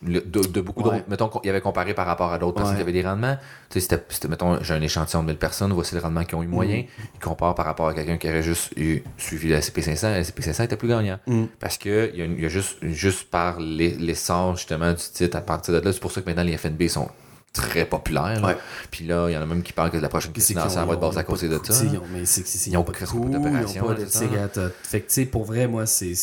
le- 0.05 0.21
de, 0.21 0.41
de 0.41 0.61
beaucoup 0.61 0.83
Ouais. 0.83 0.97
d'autres. 0.97 1.05
Mettons 1.09 1.29
qu'il 1.29 1.49
avait 1.51 1.61
comparé 1.61 1.95
par 1.95 2.07
rapport 2.07 2.33
à 2.33 2.39
d'autres 2.39 2.55
personnes 2.57 2.75
Ouais. 2.75 2.79
qui 2.79 2.83
avaient 2.83 2.93
des 2.93 3.07
rendements. 3.07 3.37
Tu 3.71 3.81
sais, 3.81 3.99
c'était, 4.11 4.29
mettons, 4.29 4.63
j'ai 4.63 4.75
un 4.75 4.83
échantillon 4.83 5.23
de 5.23 5.29
1000 5.29 5.37
personnes, 5.39 5.73
voici 5.73 5.95
le 5.95 6.01
rendement 6.01 6.25
qu'ils 6.25 6.37
ont 6.37 6.43
eu 6.43 6.47
moyen. 6.49 6.79
Mhm. 6.79 6.85
Il 7.15 7.21
compare 7.21 7.55
par 7.55 7.67
rapport 7.67 7.89
à 7.89 7.95
quelqu'un 7.95 8.17
qui 8.19 8.29
aurait 8.29 8.43
juste 8.43 8.71
eu, 8.77 9.03
suivi 9.17 9.49
le 9.49 9.57
SCP 9.61 9.81
500. 9.83 10.11
Le 10.11 10.23
SCP 10.25 10.43
500 10.43 10.65
était 10.65 10.77
plus 10.77 10.89
gagnant. 10.89 11.19
Mm. 11.27 11.45
Parce 11.61 11.79
que 11.79 12.11
il 12.13 12.19
y 12.19 12.23
a, 12.23 12.27
il 12.27 12.41
y 12.41 12.47
a 12.47 12.49
juste, 12.49 12.77
juste 12.85 13.31
par 13.31 13.59
l'e- 13.61 13.97
l'essor 13.99 14.57
justement 14.57 14.91
du 14.93 15.03
titre 15.13 15.37
à 15.37 15.41
partir 15.41 15.75
de 15.75 15.81
là, 15.81 15.93
c'est 15.93 16.01
pour 16.01 16.13
ça 16.13 16.21
que 16.21 16.27
maintenant 16.27 16.43
les 16.45 16.57
FNB 16.57 16.89
sont 16.89 17.09
très 17.53 17.85
populaires. 17.85 18.41
là. 18.41 18.49
Ouais. 18.49 18.57
Puis 18.91 19.05
là, 19.07 19.29
il 19.29 19.35
y 19.35 19.37
en 19.37 19.43
a 19.43 19.47
même 19.47 19.63
qui 19.63 19.75
parlent 19.75 19.91
que 19.91 19.99
la 19.99 20.09
prochaine 20.09 20.33
crise 20.33 20.47
financière 20.47 20.87
va 20.87 20.95
être 20.95 21.01
basée 21.01 21.19
à 21.19 21.23
cause 21.23 21.43
de 21.43 21.61
ça. 21.63 21.85
ils 21.85 21.99
ont- 21.99 22.03
mais 22.13 22.25
c'est 22.25 22.43
que 22.43 22.49
c'est- 22.49 22.67
Ils 22.71 22.73
ils 22.73 22.77
ont 22.77 22.81
ont 22.81 22.85
pas 22.85 22.93
de 22.93 23.05
coûts, 23.07 23.27
ils 23.31 23.37
ont 23.37 23.41
d'opérations, 23.43 23.85
pas 23.87 23.95
de 23.95 24.73
Fait 24.83 25.01
que 25.01 25.07
tu 25.09 25.13
sais, 25.15 25.27
pour 25.27 25.45
vrai, 25.45 25.69
moi, 25.69 25.85
c'est. 25.87 26.15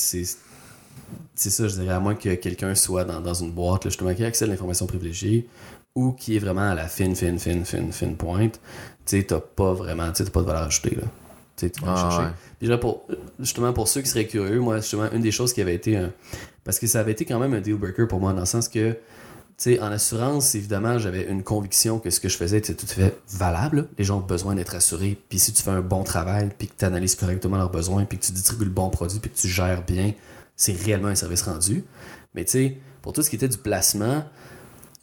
C'est 1.35 1.49
ça, 1.49 1.67
je 1.67 1.75
dirais, 1.75 1.93
à 1.93 1.99
moins 1.99 2.15
que 2.15 2.35
quelqu'un 2.35 2.75
soit 2.75 3.03
dans, 3.05 3.21
dans 3.21 3.33
une 3.33 3.51
boîte, 3.51 3.85
là, 3.85 3.89
justement, 3.89 4.13
qui 4.13 4.23
a 4.23 4.27
accès 4.27 4.45
à 4.45 4.47
l'information 4.47 4.85
privilégiée 4.87 5.47
ou 5.95 6.11
qui 6.11 6.35
est 6.35 6.39
vraiment 6.39 6.69
à 6.69 6.75
la 6.75 6.87
fine, 6.87 7.15
fine, 7.15 7.39
fine, 7.39 7.65
fine, 7.65 7.91
fine 7.91 8.15
pointe, 8.15 8.59
tu 9.05 9.17
sais, 9.17 9.23
t'as 9.23 9.39
pas 9.39 9.73
vraiment, 9.73 10.11
tu 10.11 10.23
pas 10.25 10.41
de 10.41 10.45
valeur 10.45 10.63
ajoutée, 10.63 10.95
là. 10.95 11.03
Tu 11.57 11.67
vas 11.81 11.91
Ah, 11.93 11.95
chercher. 12.09 12.23
ouais. 12.23 12.33
Puis 12.57 12.57
je 12.61 12.65
dirais 12.67 12.79
pour, 12.79 13.05
justement, 13.37 13.73
pour 13.73 13.87
ceux 13.89 14.01
qui 14.01 14.07
seraient 14.09 14.27
curieux, 14.27 14.59
moi, 14.61 14.77
justement, 14.77 15.11
une 15.11 15.21
des 15.21 15.31
choses 15.31 15.51
qui 15.51 15.61
avait 15.61 15.75
été 15.75 15.97
un- 15.97 16.11
Parce 16.63 16.79
que 16.79 16.87
ça 16.87 16.99
avait 17.01 17.11
été 17.13 17.25
quand 17.25 17.39
même 17.39 17.53
un 17.53 17.59
deal 17.61 17.75
breaker 17.75 18.07
pour 18.07 18.19
moi, 18.21 18.31
dans 18.31 18.39
le 18.41 18.45
sens 18.45 18.69
que, 18.69 18.91
tu 18.91 18.97
sais, 19.57 19.79
en 19.81 19.87
assurance, 19.91 20.55
évidemment, 20.55 20.99
j'avais 20.99 21.23
une 21.23 21.43
conviction 21.43 21.99
que 21.99 22.09
ce 22.11 22.19
que 22.21 22.29
je 22.29 22.37
faisais 22.37 22.59
était 22.59 22.75
tout 22.75 22.85
à 22.89 22.93
fait 22.93 23.17
valable. 23.29 23.89
Les 23.97 24.05
gens 24.05 24.19
ont 24.19 24.21
besoin 24.25 24.55
d'être 24.55 24.75
assurés. 24.75 25.17
Puis 25.27 25.39
si 25.39 25.51
tu 25.51 25.61
fais 25.63 25.71
un 25.71 25.81
bon 25.81 26.03
travail, 26.03 26.49
puis 26.57 26.67
que 26.67 26.73
tu 26.77 26.85
analyses 26.85 27.15
correctement 27.15 27.57
leurs 27.57 27.71
besoins, 27.71 28.05
puis 28.05 28.17
que 28.19 28.23
tu 28.25 28.31
distribues 28.31 28.65
le 28.65 28.71
bon 28.71 28.89
produit, 28.89 29.19
puis 29.19 29.29
que 29.31 29.37
tu 29.37 29.47
gères 29.49 29.83
bien, 29.83 30.13
c'est 30.59 30.73
réellement 30.73 31.07
un 31.07 31.15
service 31.15 31.41
rendu. 31.43 31.85
Mais 32.35 32.43
tu 32.43 32.51
sais, 32.51 32.77
pour 33.01 33.13
tout 33.13 33.23
ce 33.23 33.29
qui 33.29 33.37
était 33.37 33.47
du 33.47 33.57
placement, 33.57 34.25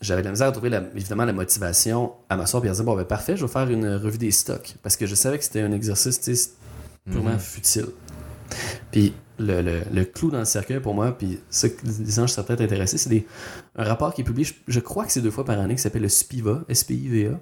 j'avais 0.03 0.21
de 0.21 0.27
la 0.27 0.33
misère 0.33 0.49
à 0.49 0.53
trouver 0.53 0.69
la- 0.69 0.85
évidemment 0.95 1.25
la 1.25 1.33
motivation 1.33 2.13
à 2.29 2.37
m'asseoir 2.37 2.63
et 2.67 2.69
à 2.69 2.73
dire 2.73 2.85
bon 2.85 2.95
ben 2.95 3.05
parfait, 3.07 3.37
je 3.39 3.47
vais 3.47 3.51
faire 3.51 3.69
une 3.71 3.95
revue 3.97 4.19
des 4.19 4.31
stocks 4.31 4.75
parce 4.83 4.97
que 4.97 5.07
je 5.07 5.15
savais 5.15 5.39
que 5.39 5.45
c'était 5.45 5.63
un 5.63 5.73
exercice 5.73 6.53
purement 7.11 7.31
Mhm. 7.31 7.39
futile. 7.39 7.87
Puis 8.93 9.15
le, 9.39 9.63
le- 9.63 9.83
le 9.93 10.05
clou 10.05 10.31
dans 10.31 10.39
le 10.41 10.45
cercueil 10.45 10.81
pour 10.81 10.95
moi, 10.95 11.17
puis 11.17 11.41
ça 11.49 11.69
que 11.71 11.87
les 11.87 12.11
gens 12.13 12.27
seraient 12.27 12.47
peut-être 12.47 12.61
intéressés, 12.61 12.99
c'est 12.99 13.25
un 13.77 13.85
rapport 13.85 14.13
qui 14.13 14.21
est 14.21 14.25
publié, 14.25 14.45
je, 14.45 14.53
je 14.69 14.81
crois 14.81 15.07
que 15.07 15.13
c'est 15.13 15.23
deux 15.23 15.31
fois 15.31 15.45
par 15.47 15.59
année, 15.59 15.75
qui 15.75 15.81
s'appelle 15.83 16.03
le 16.03 16.09
SPIVA, 16.11 16.65
S-P-I-V-A, 16.69 17.39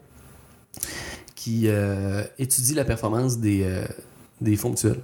qui 1.34 1.64
euh, 1.68 2.22
étudie 2.38 2.74
la 2.74 2.84
performance 2.84 3.38
des, 3.38 3.62
euh, 3.64 3.84
des 4.40 4.56
fonds 4.56 4.70
mutuels. 4.70 5.00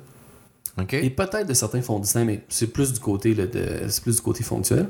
Et 0.93 1.11
peut-être 1.11 1.47
de 1.47 1.55
certains 1.55 1.83
fonds 1.83 1.99
distincts, 1.99 2.25
mais 2.25 2.43
c'est 2.49 2.69
plus 2.69 2.93
du 2.93 3.01
côté 3.01 3.35
là, 3.35 3.47
de, 3.47 3.89
c'est 3.89 4.03
plus 4.03 4.17
du 4.17 4.23
côté 4.23 4.43
fonctuel. 4.43 4.89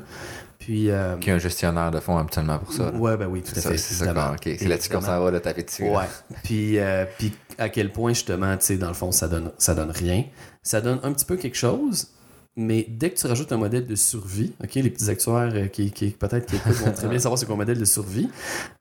Puis 0.59 0.91
euh, 0.91 1.17
Qui 1.17 1.31
a 1.31 1.35
un 1.35 1.39
gestionnaire 1.39 1.89
de 1.89 1.99
fonds 1.99 2.17
habituellement 2.17 2.59
pour 2.59 2.71
ça. 2.71 2.91
ouais, 2.93 3.17
ben 3.17 3.25
oui, 3.27 3.41
tout 3.41 3.51
à 3.57 3.61
fait. 3.61 3.77
c'est 3.77 3.95
ça, 3.95 4.05
évidemment. 4.05 4.27
quoi. 4.27 4.35
OK. 4.35 4.57
C'est 4.59 4.67
là-dessus 4.67 4.89
qu'on 4.89 5.01
s'en 5.01 5.19
va, 5.19 5.31
là, 5.31 5.39
taper 5.39 5.63
dessus. 5.63 5.83
Ouais. 5.89 6.05
Puis, 6.43 6.77
euh, 6.77 7.05
puis 7.17 7.33
à 7.57 7.69
quel 7.69 7.91
point, 7.91 8.13
justement, 8.13 8.55
tu 8.57 8.65
sais, 8.67 8.77
dans 8.77 8.87
le 8.89 8.93
fond, 8.93 9.11
ça 9.11 9.27
donne, 9.27 9.51
ça 9.57 9.73
donne 9.73 9.89
rien. 9.89 10.23
Ça 10.61 10.79
donne 10.79 10.99
un 11.01 11.11
petit 11.13 11.25
peu 11.25 11.35
quelque 11.35 11.57
chose, 11.57 12.09
mais 12.55 12.85
dès 12.87 13.09
que 13.09 13.17
tu 13.17 13.25
rajoutes 13.25 13.51
un 13.51 13.57
modèle 13.57 13.87
de 13.87 13.95
survie, 13.95 14.53
OK, 14.63 14.75
les 14.75 14.89
petits 14.91 15.09
actuaires 15.09 15.51
euh, 15.55 15.67
qui, 15.67 15.91
qui 15.91 16.11
peut-être 16.11 16.45
qui 16.45 16.57
écoutent 16.57 16.73
vont 16.73 16.91
très 16.91 17.07
bien 17.07 17.17
savoir 17.19 17.39
c'est 17.39 17.47
quoi 17.47 17.55
un 17.55 17.57
modèle 17.57 17.79
de 17.79 17.85
survie, 17.85 18.29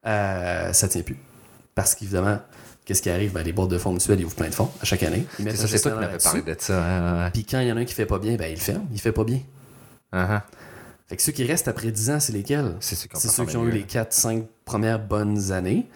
euh, 0.07 0.73
ça 0.75 0.87
tient 0.87 1.03
plus. 1.03 1.17
Parce 1.75 1.95
qu'évidemment, 1.95 2.41
qu'est-ce 2.91 3.03
qui 3.03 3.11
arrive? 3.11 3.33
Ben, 3.33 3.45
les 3.45 3.53
boîtes 3.53 3.69
de 3.69 3.79
fonds 3.79 3.93
mutuels, 3.93 4.19
ils 4.19 4.25
ouvrent 4.25 4.35
plein 4.35 4.49
de 4.49 4.55
fonds 4.55 4.69
à 4.81 4.85
chaque 4.85 5.05
année. 5.05 5.25
Ils 5.39 5.45
mettent 5.45 5.57
ça, 5.57 5.69
c'est 5.69 5.81
toi 5.81 5.93
qui 5.93 5.99
m'avais 5.99 6.19
parlé 6.19 6.43
de 6.43 6.57
ça. 6.59 6.85
hein, 6.85 7.25
ouais. 7.25 7.31
Puis 7.31 7.45
quand 7.45 7.61
il 7.61 7.69
y 7.69 7.73
en 7.73 7.77
a 7.77 7.81
un 7.81 7.85
qui 7.85 7.95
fait 7.95 8.05
pas 8.05 8.19
bien, 8.19 8.35
ben, 8.35 8.51
il 8.51 8.59
ferme. 8.59 8.83
Il 8.93 9.01
fait 9.01 9.13
pas 9.13 9.23
bien. 9.23 9.39
Uh-huh. 10.13 10.43
Fait 11.07 11.15
que 11.15 11.23
ceux 11.23 11.31
qui 11.31 11.45
restent 11.45 11.69
après 11.69 11.93
10 11.93 12.11
ans, 12.11 12.19
c'est 12.19 12.33
lesquels? 12.33 12.75
C'est 12.81 12.97
ceux 12.97 13.07
qui 13.07 13.15
ont 13.15 13.21
C'est 13.21 13.29
ceux 13.29 13.45
qui 13.45 13.57
ont 13.57 13.65
eu 13.65 13.71
les 13.71 13.85
4-5 13.85 14.45
premières 14.65 14.99
bonnes 14.99 15.53
années. 15.53 15.87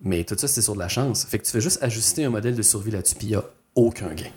Mais 0.00 0.24
tout 0.24 0.38
ça, 0.38 0.48
c'est 0.48 0.62
sur 0.62 0.72
de 0.72 0.78
la 0.78 0.88
chance. 0.88 1.26
Fait 1.26 1.38
que 1.38 1.44
tu 1.44 1.50
fais 1.50 1.60
juste 1.60 1.82
ajuster 1.82 2.24
un 2.24 2.30
modèle 2.30 2.56
de 2.56 2.62
survie 2.62 2.92
là-dessus, 2.92 3.16
puis 3.16 3.26
il 3.26 3.30
n'y 3.30 3.36
a 3.36 3.44
aucun 3.74 4.14
gain. 4.14 4.30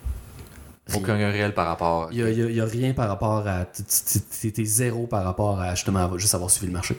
Aucun 0.93 1.15
réel 1.15 1.53
par 1.53 1.67
rapport. 1.67 2.09
Il 2.11 2.25
n'y 2.25 2.59
a, 2.59 2.65
rien 2.65 2.93
par 2.93 3.07
rapport 3.07 3.47
à. 3.47 3.63
T'es 3.63 4.65
zéro 4.65 5.07
par 5.07 5.23
rapport 5.23 5.61
à 5.61 5.75
justement 5.75 6.17
juste 6.17 6.35
avoir 6.35 6.49
suivi 6.49 6.67
le 6.67 6.73
marché. 6.73 6.97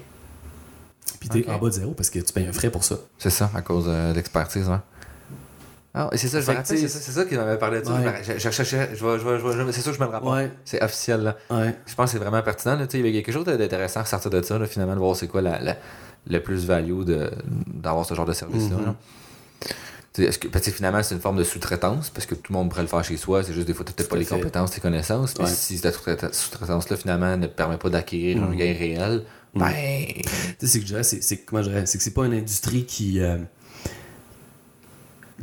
Puis 1.21 1.29
t'es 1.29 1.51
en 1.51 1.59
bas 1.59 1.67
de 1.67 1.75
zéro 1.75 1.93
parce 1.93 2.09
que 2.09 2.21
tu 2.21 2.33
payes 2.33 2.47
un 2.47 2.53
frais 2.53 2.71
pour 2.71 2.85
ça. 2.85 2.97
C'est 3.19 3.31
ça, 3.31 3.51
à 3.55 3.61
cause 3.61 3.85
euh, 3.89 4.13
de 4.13 4.17
l'expertise, 4.17 4.69
ouais. 4.69 4.79
Ah, 5.95 6.09
et 6.12 6.16
c'est 6.16 6.28
ça, 6.28 6.40
je 6.40 6.51
me 6.51 6.57
rappelle, 6.57 6.78
c'est 6.78 6.88
ça, 6.88 6.99
c'est 7.01 7.12
ça 7.12 7.24
qui 7.26 7.34
m'avait 7.36 7.59
parlé 7.59 7.80
de 7.80 7.84
ça. 7.86 7.93
Ouais. 7.93 8.22
Je, 8.26 8.38
je, 8.38 8.51
c'est 8.51 8.64
sûr 8.64 9.93
que 9.93 9.99
je 9.99 10.01
me 10.01 10.07
le 10.07 10.12
rappelle. 10.12 10.28
Ouais. 10.28 10.51
C'est 10.64 10.82
officiel, 10.82 11.20
là. 11.22 11.36
Ouais. 11.51 11.74
Je 11.86 11.95
pense 11.95 12.07
que 12.07 12.12
c'est 12.18 12.24
vraiment 12.24 12.40
pertinent. 12.43 12.76
Là, 12.76 12.86
il 12.95 13.07
y 13.07 13.18
a 13.18 13.22
quelque 13.22 13.32
chose 13.32 13.45
d'intéressant 13.45 14.01
à 14.01 14.05
sortir 14.07 14.30
de 14.30 14.40
ça, 14.43 14.59
là, 14.59 14.66
finalement, 14.66 14.95
de 14.95 14.99
voir 15.01 15.14
c'est 15.16 15.28
quoi 15.28 15.43
la, 15.43 15.59
la- 15.61 15.76
le 16.26 16.40
plus-value 16.40 17.03
d'avoir 17.66 18.07
ce 18.07 18.14
genre 18.14 18.24
de 18.26 18.32
service-là. 18.32 18.76
Mhm. 18.76 18.95
est-ce 20.24 20.38
que, 20.38 20.49
parce 20.49 20.64
que 20.64 20.70
finalement, 20.70 21.03
c'est 21.03 21.14
une 21.14 21.20
forme 21.20 21.36
de 21.36 21.45
sous-traitance, 21.45 22.11
parce 22.11 22.26
que 22.26 22.34
tout 22.36 22.53
le 22.53 22.59
monde 22.59 22.70
pourrait 22.70 22.82
le 22.82 22.88
faire 22.88 23.03
chez 23.05 23.16
soi, 23.16 23.43
c'est 23.43 23.53
juste 23.53 23.66
des 23.66 23.74
fois, 23.74 23.84
tu 23.84 23.90
n'as 23.90 23.97
peut-être 23.97 24.09
pas 24.09 24.16
les 24.16 24.24
fait. 24.24 24.34
compétences, 24.36 24.74
les 24.74 24.80
connaissances. 24.80 25.34
Puis 25.34 25.47
si 25.49 25.78
cette 25.78 25.95
sous-traita- 25.95 26.32
sous-traitance-là, 26.32 26.97
finalement, 26.97 27.36
ne 27.36 27.47
te 27.47 27.55
permet 27.55 27.76
pas 27.76 27.90
d'acquérir 27.90 28.43
un 28.43 28.47
Mhm. 28.49 28.57
gain 28.57 28.74
réel, 28.78 29.24
ben. 29.55 29.70
Tu 29.72 30.22
sais, 30.61 30.66
c'est 30.66 30.78
que 30.78 30.86
je 30.86 30.90
dirais, 30.93 31.03
c'est, 31.03 31.18
que 31.18 32.03
c'est 32.03 32.14
pas 32.14 32.24
une 32.26 32.34
industrie 32.34 32.86
qui. 32.86 33.20
euh, 33.20 33.36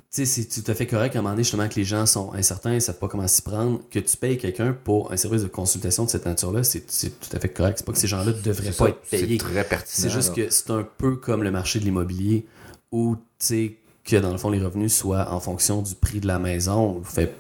sais, 0.10 0.26
c'est 0.26 0.46
tout 0.46 0.70
à 0.70 0.74
fait 0.74 0.88
correct 0.88 1.16
à 1.16 1.20
un 1.20 1.22
moment 1.22 1.34
donné, 1.34 1.44
justement, 1.44 1.68
que 1.68 1.76
les 1.76 1.84
gens 1.84 2.06
sont 2.06 2.34
incertains, 2.34 2.74
ils 2.74 2.82
savent 2.82 2.98
pas 2.98 3.08
comment 3.08 3.28
s'y 3.28 3.42
prendre. 3.42 3.80
Que 3.90 4.00
tu 4.00 4.18
payes 4.18 4.38
quelqu'un 4.38 4.74
pour 4.74 5.12
un 5.12 5.18
service 5.18 5.44
de 5.44 5.48
consultation 5.48 6.06
de 6.06 6.10
cette 6.10 6.26
nature-là, 6.26 6.64
c'est, 6.64 6.82
tout 6.82 7.36
à 7.36 7.40
fait 7.40 7.50
correct. 7.50 7.80
C'est 7.80 7.86
pas 7.86 7.92
que 7.92 8.00
ces 8.00 8.08
gens-là 8.08 8.32
devraient 8.32 8.72
c'est 8.72 8.78
pas 8.78 8.90
être 8.90 9.02
c'est 9.04 9.20
payés. 9.20 9.38
très 9.38 9.64
pertinent. 9.64 9.86
C'est 9.86 10.10
juste 10.10 10.38
là. 10.38 10.46
que 10.46 10.50
c'est 10.50 10.72
un 10.72 10.88
peu 10.98 11.16
comme 11.16 11.44
le 11.44 11.52
marché 11.52 11.80
de 11.80 11.86
l'immobilier 11.86 12.46
où, 12.92 13.16
tu 13.16 13.22
sais, 13.40 13.78
que 14.04 14.16
dans 14.16 14.32
le 14.32 14.38
fond, 14.38 14.50
les 14.50 14.64
revenus 14.64 14.96
soient 14.96 15.32
en 15.32 15.40
fonction 15.40 15.82
du 15.82 15.94
prix 15.96 16.20
de 16.20 16.28
la 16.28 16.40
maison. 16.40 17.02
Fait, 17.04 17.36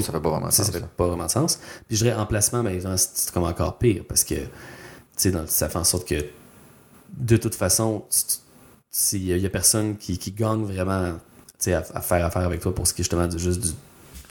ça 0.00 0.12
fait 0.12 0.20
pas 0.20 0.30
vraiment 0.30 0.50
sens. 0.50 0.66
ça 0.66 0.72
fait 0.72 0.84
pas 0.84 1.06
vraiment 1.06 1.26
de 1.26 1.30
sens. 1.30 1.60
Puis 1.86 1.96
je 1.96 2.04
dirais 2.04 2.16
en 2.16 2.26
placement, 2.26 2.62
ben, 2.62 2.80
c'est 2.96 3.32
comme 3.32 3.44
encore 3.44 3.78
pire 3.78 4.04
parce 4.08 4.24
que, 4.24 4.34
tu 4.34 4.48
sais, 5.16 5.32
ça 5.46 5.68
fait 5.68 5.78
en 5.78 5.84
sorte 5.84 6.08
que, 6.08 6.24
de 7.16 7.36
toute 7.36 7.54
façon, 7.54 8.04
il 9.12 9.38
y, 9.38 9.46
a 9.46 9.50
personne 9.50 9.96
qui, 9.96 10.18
qui 10.18 10.32
gagne 10.32 10.64
vraiment, 10.64 11.18
à, 11.68 11.84
à 11.94 12.00
faire 12.00 12.24
affaire 12.24 12.42
avec 12.42 12.60
toi 12.60 12.74
pour 12.74 12.86
ce 12.86 12.94
qui 12.94 13.02
est 13.02 13.04
justement 13.04 13.26
du, 13.26 13.38
juste 13.38 13.60
du, 13.60 13.68
du 13.68 13.74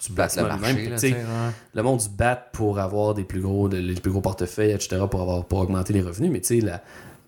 le 0.09 0.15
marché, 0.15 0.89
là, 0.89 0.97
ouais. 1.01 1.25
le 1.73 1.83
monde 1.83 1.99
du 1.99 2.09
bat 2.09 2.35
pour 2.35 2.79
avoir 2.79 3.13
des 3.13 3.23
plus 3.23 3.41
gros, 3.41 3.67
les 3.67 3.93
plus 3.95 4.11
gros 4.11 4.21
portefeuilles, 4.21 4.71
etc., 4.71 5.01
pour, 5.09 5.21
avoir, 5.21 5.45
pour 5.45 5.59
augmenter 5.59 5.93
les 5.93 6.01
revenus, 6.01 6.31
mais 6.31 6.41
tu 6.41 6.59
sais, 6.59 6.65
la, 6.65 6.81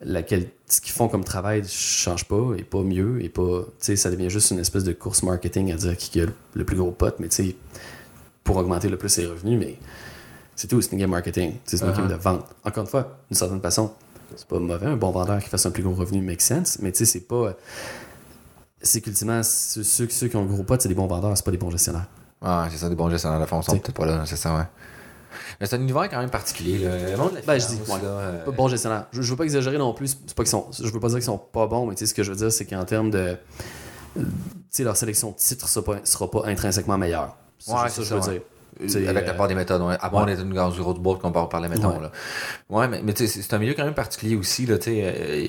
laquelle, 0.03 0.47
ce 0.67 0.81
qu'ils 0.81 0.93
font 0.93 1.07
comme 1.07 1.23
travail 1.23 1.63
change 1.67 2.25
pas, 2.25 2.53
et 2.57 2.63
pas 2.63 2.81
mieux, 2.81 3.23
et 3.23 3.29
pas, 3.29 3.61
tu 3.63 3.69
sais, 3.79 3.95
ça 3.95 4.09
devient 4.09 4.29
juste 4.29 4.51
une 4.51 4.59
espèce 4.59 4.83
de 4.83 4.93
course 4.93 5.23
marketing 5.23 5.71
à 5.71 5.75
dire 5.75 5.95
qui 5.97 6.21
a 6.21 6.25
le, 6.53 6.65
plus 6.65 6.77
gros 6.77 6.91
pot, 6.91 7.13
mais 7.19 7.27
tu 7.27 7.35
sais, 7.35 7.55
pour 8.43 8.57
augmenter 8.57 8.89
le 8.89 8.97
plus 8.97 9.09
ses 9.09 9.25
revenus, 9.27 9.59
mais 9.59 9.77
c'est 10.55 10.67
tout, 10.67 10.81
c'est 10.81 10.91
une 10.91 10.97
game 10.97 11.09
marketing, 11.11 11.55
c'est 11.65 11.81
une 11.81 11.87
Uh-huh. 11.89 11.97
game 11.97 12.07
de 12.07 12.15
vente. 12.15 12.45
Encore 12.63 12.83
une 12.83 12.89
fois, 12.89 13.19
d'une 13.29 13.37
certaine 13.37 13.61
façon, 13.61 13.91
c'est 14.35 14.47
pas 14.47 14.59
mauvais, 14.59 14.87
un 14.87 14.95
bon 14.97 15.11
vendeur 15.11 15.41
qui 15.43 15.49
fasse 15.49 15.65
un 15.65 15.71
plus 15.71 15.83
gros 15.83 15.93
revenu 15.93 16.21
make 16.21 16.41
sense, 16.41 16.79
mais 16.79 16.91
tu 16.91 16.99
sais, 16.99 17.05
c'est 17.05 17.27
pas. 17.27 17.53
C'est 18.83 19.01
qu'ultimement, 19.01 19.43
ceux, 19.43 19.83
ceux, 19.83 20.07
ceux 20.09 20.27
qui 20.27 20.35
ont 20.35 20.41
le 20.43 20.47
gros 20.47 20.63
pot, 20.63 20.79
c'est 20.81 20.89
des 20.89 20.95
bons 20.95 21.07
vendeurs, 21.07 21.35
c'est 21.37 21.45
pas 21.45 21.51
des 21.51 21.57
bons 21.57 21.69
gestionnaires. 21.69 22.07
Ah, 22.41 22.67
c'est 22.71 22.77
ça, 22.77 22.89
des 22.89 22.95
bons 22.95 23.09
gestionnaires 23.09 23.39
de 23.39 23.45
fonds 23.45 23.61
sont 23.61 23.73
T'sais. 23.73 23.81
peut-être 23.81 23.95
pas 23.95 24.05
là, 24.05 24.23
c'est 24.25 24.35
ça, 24.35 24.55
ouais. 24.55 24.63
Mais 25.59 25.67
c'est 25.67 25.75
un 25.75 25.81
univers 25.81 26.09
quand 26.09 26.17
même 26.19 26.29
particulier. 26.31 26.79
Le 26.79 27.15
monde 27.15 27.39
Ben, 27.45 27.59
je 27.59 27.67
dis, 27.67 27.75
ouais. 27.75 28.01
là, 28.01 28.07
euh, 28.07 28.45
Pas 28.45 28.51
bons 28.51 28.67
gestionnaires. 28.67 29.05
Je, 29.11 29.21
je 29.21 29.29
veux 29.29 29.37
pas 29.37 29.43
exagérer 29.43 29.77
non 29.77 29.93
plus. 29.93 30.17
C'est 30.25 30.35
pas 30.35 30.43
qu'ils 30.43 30.49
sont, 30.49 30.67
je 30.71 30.87
veux 30.91 30.99
pas 30.99 31.07
dire 31.09 31.17
qu'ils 31.17 31.25
sont 31.25 31.37
pas 31.37 31.67
bons, 31.67 31.85
mais 31.85 31.93
tu 31.95 31.99
sais, 31.99 32.05
ce 32.07 32.13
que 32.15 32.23
je 32.23 32.31
veux 32.31 32.37
dire, 32.37 32.51
c'est 32.51 32.65
qu'en 32.65 32.83
termes 32.83 33.11
de. 33.11 33.37
Tu 34.15 34.21
sais, 34.71 34.83
leur 34.83 34.97
sélection 34.97 35.31
de 35.31 35.35
titres 35.35 35.69
sera 35.69 35.85
pas, 35.85 35.97
sera 36.03 36.29
pas 36.29 36.41
intrinsèquement 36.45 36.97
meilleure. 36.97 37.37
C'est 37.59 37.71
Ouais, 37.71 37.77
ça 37.89 37.95
que 37.95 38.03
je 38.03 38.15
veux 38.15 38.21
ça, 38.21 38.31
dire. 38.31 38.41
Euh, 38.81 39.09
avec 39.09 39.27
la 39.27 39.33
euh, 39.33 39.37
part 39.37 39.47
des 39.47 39.55
méthodes. 39.55 39.81
Ouais. 39.83 39.95
Avant, 40.01 40.25
ouais. 40.25 40.31
on 40.31 40.33
était 40.33 40.41
une 40.41 40.57
road 40.59 40.97
board 40.99 41.21
qu'on 41.21 41.31
peut 41.31 41.47
parler, 41.47 41.69
mettons. 41.69 41.95
Ouais. 41.95 42.01
Là. 42.01 42.11
Ouais, 42.69 42.87
mais, 42.87 43.13
c'est 43.15 43.53
un 43.53 43.59
milieu 43.59 43.73
quand 43.75 43.85
même 43.85 43.93
particulier 43.93 44.35
aussi. 44.35 44.65
Là, 44.65 44.77
tu 44.79 44.85
sais, 44.91 45.01
euh, 45.03 45.47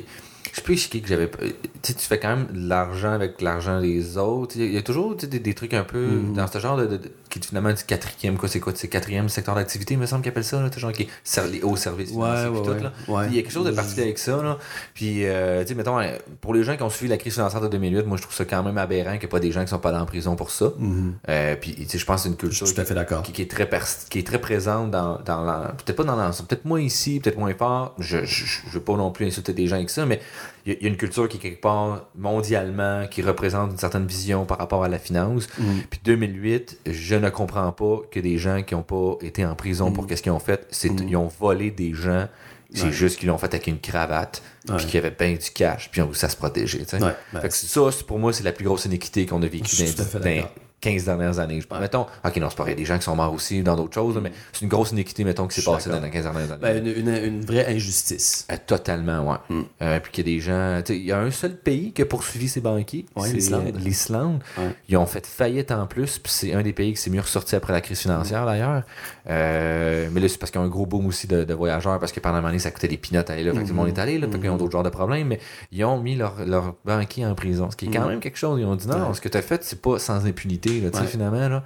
je 0.52 0.60
plus 0.60 0.76
chiqué 0.76 1.00
que 1.00 1.08
j'avais. 1.08 1.28
Tu 1.30 1.46
sais, 1.82 1.94
tu 1.94 2.06
fais 2.06 2.18
quand 2.18 2.28
même 2.36 2.46
de 2.52 2.68
l'argent 2.68 3.12
avec 3.12 3.40
l'argent 3.40 3.80
des 3.80 4.18
autres. 4.18 4.54
Il 4.56 4.72
y 4.72 4.76
a 4.76 4.82
toujours 4.82 5.14
des, 5.16 5.26
des 5.38 5.54
trucs 5.54 5.74
un 5.74 5.84
peu 5.84 5.98
Mhm. 6.06 6.34
dans 6.34 6.46
ce 6.46 6.58
genre 6.58 6.76
de, 6.76 6.86
de- 6.86 6.96
de- 6.98 7.10
qui 7.30 7.38
est 7.38 7.44
finalement 7.44 7.72
du 7.72 7.82
quatrième, 7.84 8.36
quoi, 8.36 8.48
c'est 8.48 8.60
quoi, 8.60 8.72
c'est 8.76 8.88
quatrième 8.88 9.28
secteur 9.30 9.54
d'activité, 9.54 9.94
il 9.94 10.00
me 10.00 10.04
semble 10.06 10.22
qu'ils 10.22 10.30
appellent 10.30 10.44
ça, 10.44 10.60
là, 10.60 10.68
genre 10.76 10.92
qui 10.92 11.04
est 11.04 11.08
ser- 11.24 11.48
les 11.50 11.62
hauts 11.62 11.76
services 11.76 12.10
Ouais, 12.10 12.28
ouais, 12.28 12.62
tout, 12.62 12.70
ouais. 12.70 12.80
là. 12.82 13.26
Il 13.30 13.34
y 13.34 13.38
a 13.38 13.42
quelque 13.42 13.50
chose 13.52 13.64
de 13.64 13.70
particulier 13.70 14.02
avec 14.04 14.18
ça. 14.18 14.42
Là. 14.42 14.58
Puis, 14.94 15.24
euh, 15.24 15.62
tu 15.62 15.68
sais, 15.68 15.74
mettons, 15.74 15.98
pour 16.42 16.52
les 16.52 16.62
gens 16.64 16.76
qui 16.76 16.82
ont 16.82 16.90
suivi 16.90 17.08
la 17.08 17.16
crise 17.16 17.32
financière 17.34 17.62
de 17.62 17.68
2008, 17.68 18.02
moi, 18.06 18.16
je 18.18 18.22
trouve 18.22 18.34
ça 18.34 18.44
quand 18.44 18.62
même 18.62 18.76
aberrant 18.76 19.12
qu'il 19.12 19.20
n'y 19.20 19.24
ait 19.24 19.28
pas 19.28 19.40
des 19.40 19.50
gens 19.52 19.62
qui 19.64 19.68
sont 19.70 19.78
pas 19.78 19.88
allés 19.88 19.98
en 19.98 20.04
prison 20.06 20.36
pour 20.36 20.50
ça. 20.50 20.72
Mhm. 20.78 21.14
Euh, 21.30 21.56
puis, 21.58 21.74
tu 21.74 21.88
sais, 21.88 21.98
je 21.98 22.04
pense 22.04 22.16
que 22.16 22.22
c'est 22.24 22.28
une 22.28 22.36
culture 22.36 22.66
tout 22.72 22.80
à 22.80 22.84
fait 22.84 22.94
qui, 23.24 23.32
qui 23.32 23.42
est 23.42 23.50
très 23.50 23.68
qui 24.10 24.18
est 24.18 24.26
très 24.26 24.38
présente 24.40 24.90
dans, 24.90 25.18
dans 25.24 25.42
peut-être 25.78 25.96
pas 25.96 26.04
dans 26.04 26.16
l'ensemble, 26.16 26.48
peut-être 26.48 26.66
moins 26.66 26.80
ici, 26.80 27.20
peut-être 27.20 27.38
moins 27.38 27.54
fort. 27.54 27.94
Je, 27.98 28.24
je, 28.24 28.44
je 28.44 28.60
veux 28.70 28.80
pas 28.80 28.94
non 28.96 29.10
plus 29.10 29.26
insulter 29.26 29.54
des 29.54 29.66
gens 29.66 29.76
avec 29.76 29.88
ça, 29.88 30.04
mais 30.04 30.20
il 30.66 30.72
y, 30.72 30.74
a- 30.74 30.78
il 30.80 30.82
y 30.84 30.86
a 30.86 30.88
une 30.90 30.96
culture 30.96 31.28
qui 31.28 31.36
est 31.36 31.40
quelque 31.40 31.60
part 31.60 32.06
mondialement, 32.16 33.06
qui 33.06 33.22
représente 33.22 33.72
une 33.72 33.78
certaine 33.78 34.06
vision 34.06 34.44
par 34.44 34.58
rapport 34.58 34.84
à 34.84 34.88
la 34.88 34.98
finance. 34.98 35.46
Puis 35.90 36.00
2008, 36.04 36.78
je 36.86 37.14
ne 37.14 37.30
comprends 37.30 37.70
pas 37.72 38.00
que 38.10 38.20
des 38.20 38.38
gens 38.38 38.62
qui 38.62 38.74
n'ont 38.74 38.82
pas 38.82 39.16
été 39.24 39.44
en 39.44 39.54
prison 39.54 39.92
pour 39.92 40.06
qu'est-ce 40.06 40.22
qu'ils 40.22 40.32
ont 40.32 40.38
fait, 40.40 40.66
c'est 40.70 40.88
ils 41.08 41.16
ont 41.16 41.28
volé 41.40 41.70
des 41.70 41.94
gens. 41.94 42.28
C'est 42.74 42.84
Ouais. 42.84 42.92
juste 42.92 43.18
qu'ils 43.18 43.28
l'ont 43.28 43.36
fait 43.36 43.52
avec 43.52 43.66
une 43.66 43.78
cravate, 43.78 44.42
Ouais. 44.66 44.76
puis 44.78 44.86
qu'il 44.86 44.94
y 44.94 44.98
avait 44.98 45.10
bien 45.10 45.32
du 45.34 45.50
cash, 45.54 45.90
puis 45.92 46.00
on 46.00 46.10
à 46.10 46.28
se 46.28 46.36
protéger. 46.36 46.78
Ouais, 46.92 47.14
ben, 47.32 47.40
Fait 47.42 47.48
que 47.48 47.54
ça, 47.54 47.80
pour 48.06 48.18
moi, 48.18 48.32
c'est 48.32 48.44
la 48.44 48.52
plus 48.52 48.64
grosse 48.64 48.86
inéquité 48.86 49.26
qu'on 49.26 49.42
a 49.42 49.46
vécue 49.46 49.76
dans, 49.76 50.48
tout 50.82 50.88
à 50.88 50.92
fait 50.92 50.98
dans 50.98 51.02
d'accord. 51.02 51.02
15 51.02 51.04
dernières 51.04 51.38
années. 51.38 51.60
Je 51.60 51.66
pense. 51.66 51.80
Mettons, 51.80 52.06
ok, 52.24 52.36
non, 52.36 52.50
c'est 52.50 52.56
pas 52.56 52.62
vrai, 52.64 52.72
il 52.72 52.74
y 52.74 52.76
a 52.76 52.76
des 52.76 52.84
gens 52.84 52.98
qui 52.98 53.04
sont 53.04 53.16
morts 53.16 53.32
aussi 53.32 53.62
dans 53.62 53.76
d'autres 53.76 53.94
choses, 53.94 54.14
là, 54.16 54.20
mais 54.20 54.32
c'est 54.52 54.62
une 54.62 54.68
grosse 54.68 54.90
inéquité, 54.92 55.24
mettons, 55.24 55.46
qui 55.46 55.60
s'est 55.60 55.70
passée 55.70 55.90
dans 55.90 56.00
les 56.00 56.10
15 56.10 56.24
dernières 56.24 56.52
années. 56.52 56.60
Ben, 56.60 56.86
une, 56.86 57.08
une, 57.08 57.24
une 57.24 57.44
vraie 57.44 57.66
injustice. 57.72 58.46
Euh, 58.50 58.56
totalement, 58.66 59.30
ouais. 59.30 59.36
Mm. 59.56 59.62
Euh, 59.82 60.00
puis 60.00 60.12
qu'il 60.12 60.28
y 60.28 60.32
a 60.32 60.34
des 60.36 60.40
gens. 60.40 60.82
Il 60.88 61.04
y 61.04 61.12
a 61.12 61.18
un 61.20 61.30
seul 61.30 61.56
pays 61.56 61.92
qui 61.92 62.02
a 62.02 62.06
poursuivi 62.06 62.48
ses 62.48 62.60
banquiers. 62.60 63.06
Ouais, 63.16 63.28
c'est 63.28 63.36
l'Islande. 63.78 64.42
Ouais. 64.58 64.74
Ils 64.88 64.96
ont 64.96 65.06
fait 65.06 65.26
faillite 65.26 65.70
en 65.70 65.86
plus, 65.86 66.18
puis 66.18 66.32
c'est 66.32 66.52
un 66.52 66.62
des 66.62 66.72
pays 66.72 66.92
qui 66.92 67.00
s'est 67.00 67.10
mieux 67.10 67.20
ressorti 67.20 67.54
après 67.56 67.72
la 67.72 67.80
crise 67.80 68.00
financière 68.00 68.44
d'ailleurs. 68.46 68.82
Euh, 69.30 70.08
mais 70.12 70.20
là, 70.20 70.28
c'est 70.28 70.38
parce 70.38 70.50
qu'il 70.50 70.60
y 70.60 70.64
a 70.64 70.66
un 70.66 70.70
gros 70.70 70.86
boom 70.86 71.06
aussi 71.06 71.26
de, 71.26 71.44
de 71.44 71.54
voyageurs, 71.54 71.98
parce 71.98 72.12
que 72.12 72.20
pendant 72.20 72.42
donné, 72.42 72.58
ça 72.58 72.70
coûtait 72.70 72.88
des 72.88 72.96
pinottes 72.96 73.30
à 73.30 73.34
aller 73.34 73.44
là. 73.44 73.52
Fait 73.52 73.58
que 73.58 73.62
tout 73.64 73.68
le 73.68 73.74
monde 73.74 73.88
est 73.88 73.98
allé 73.98 74.18
là, 74.18 74.26
fait 74.30 74.38
qu'ils 74.38 74.50
ont 74.50 74.56
d'autres 74.56 74.72
genres 74.72 74.82
de 74.82 74.90
problèmes, 74.90 75.28
mais 75.28 75.40
ils 75.70 75.84
ont 75.84 76.00
mis 76.00 76.16
leur, 76.16 76.44
leur 76.44 76.74
banquier 76.84 77.24
en 77.26 77.34
prison, 77.34 77.70
ce 77.70 77.76
qui 77.76 77.86
est 77.86 77.90
quand 77.90 78.02
Mhm. 78.02 78.08
même 78.08 78.20
quelque 78.20 78.38
chose. 78.38 78.58
Ils 78.60 78.64
ont 78.66 78.74
dit 78.76 78.88
non, 78.88 79.14
ce 79.14 79.20
que 79.20 79.28
tu 79.28 79.38
as 79.38 79.42
fait, 79.42 79.62
c'est 79.64 79.80
pas 79.80 79.98
sans 79.98 80.26
impunité, 80.26 80.71
là, 80.80 80.88
Ouais. 81.00 81.06
finalement. 81.06 81.48
Là. 81.48 81.62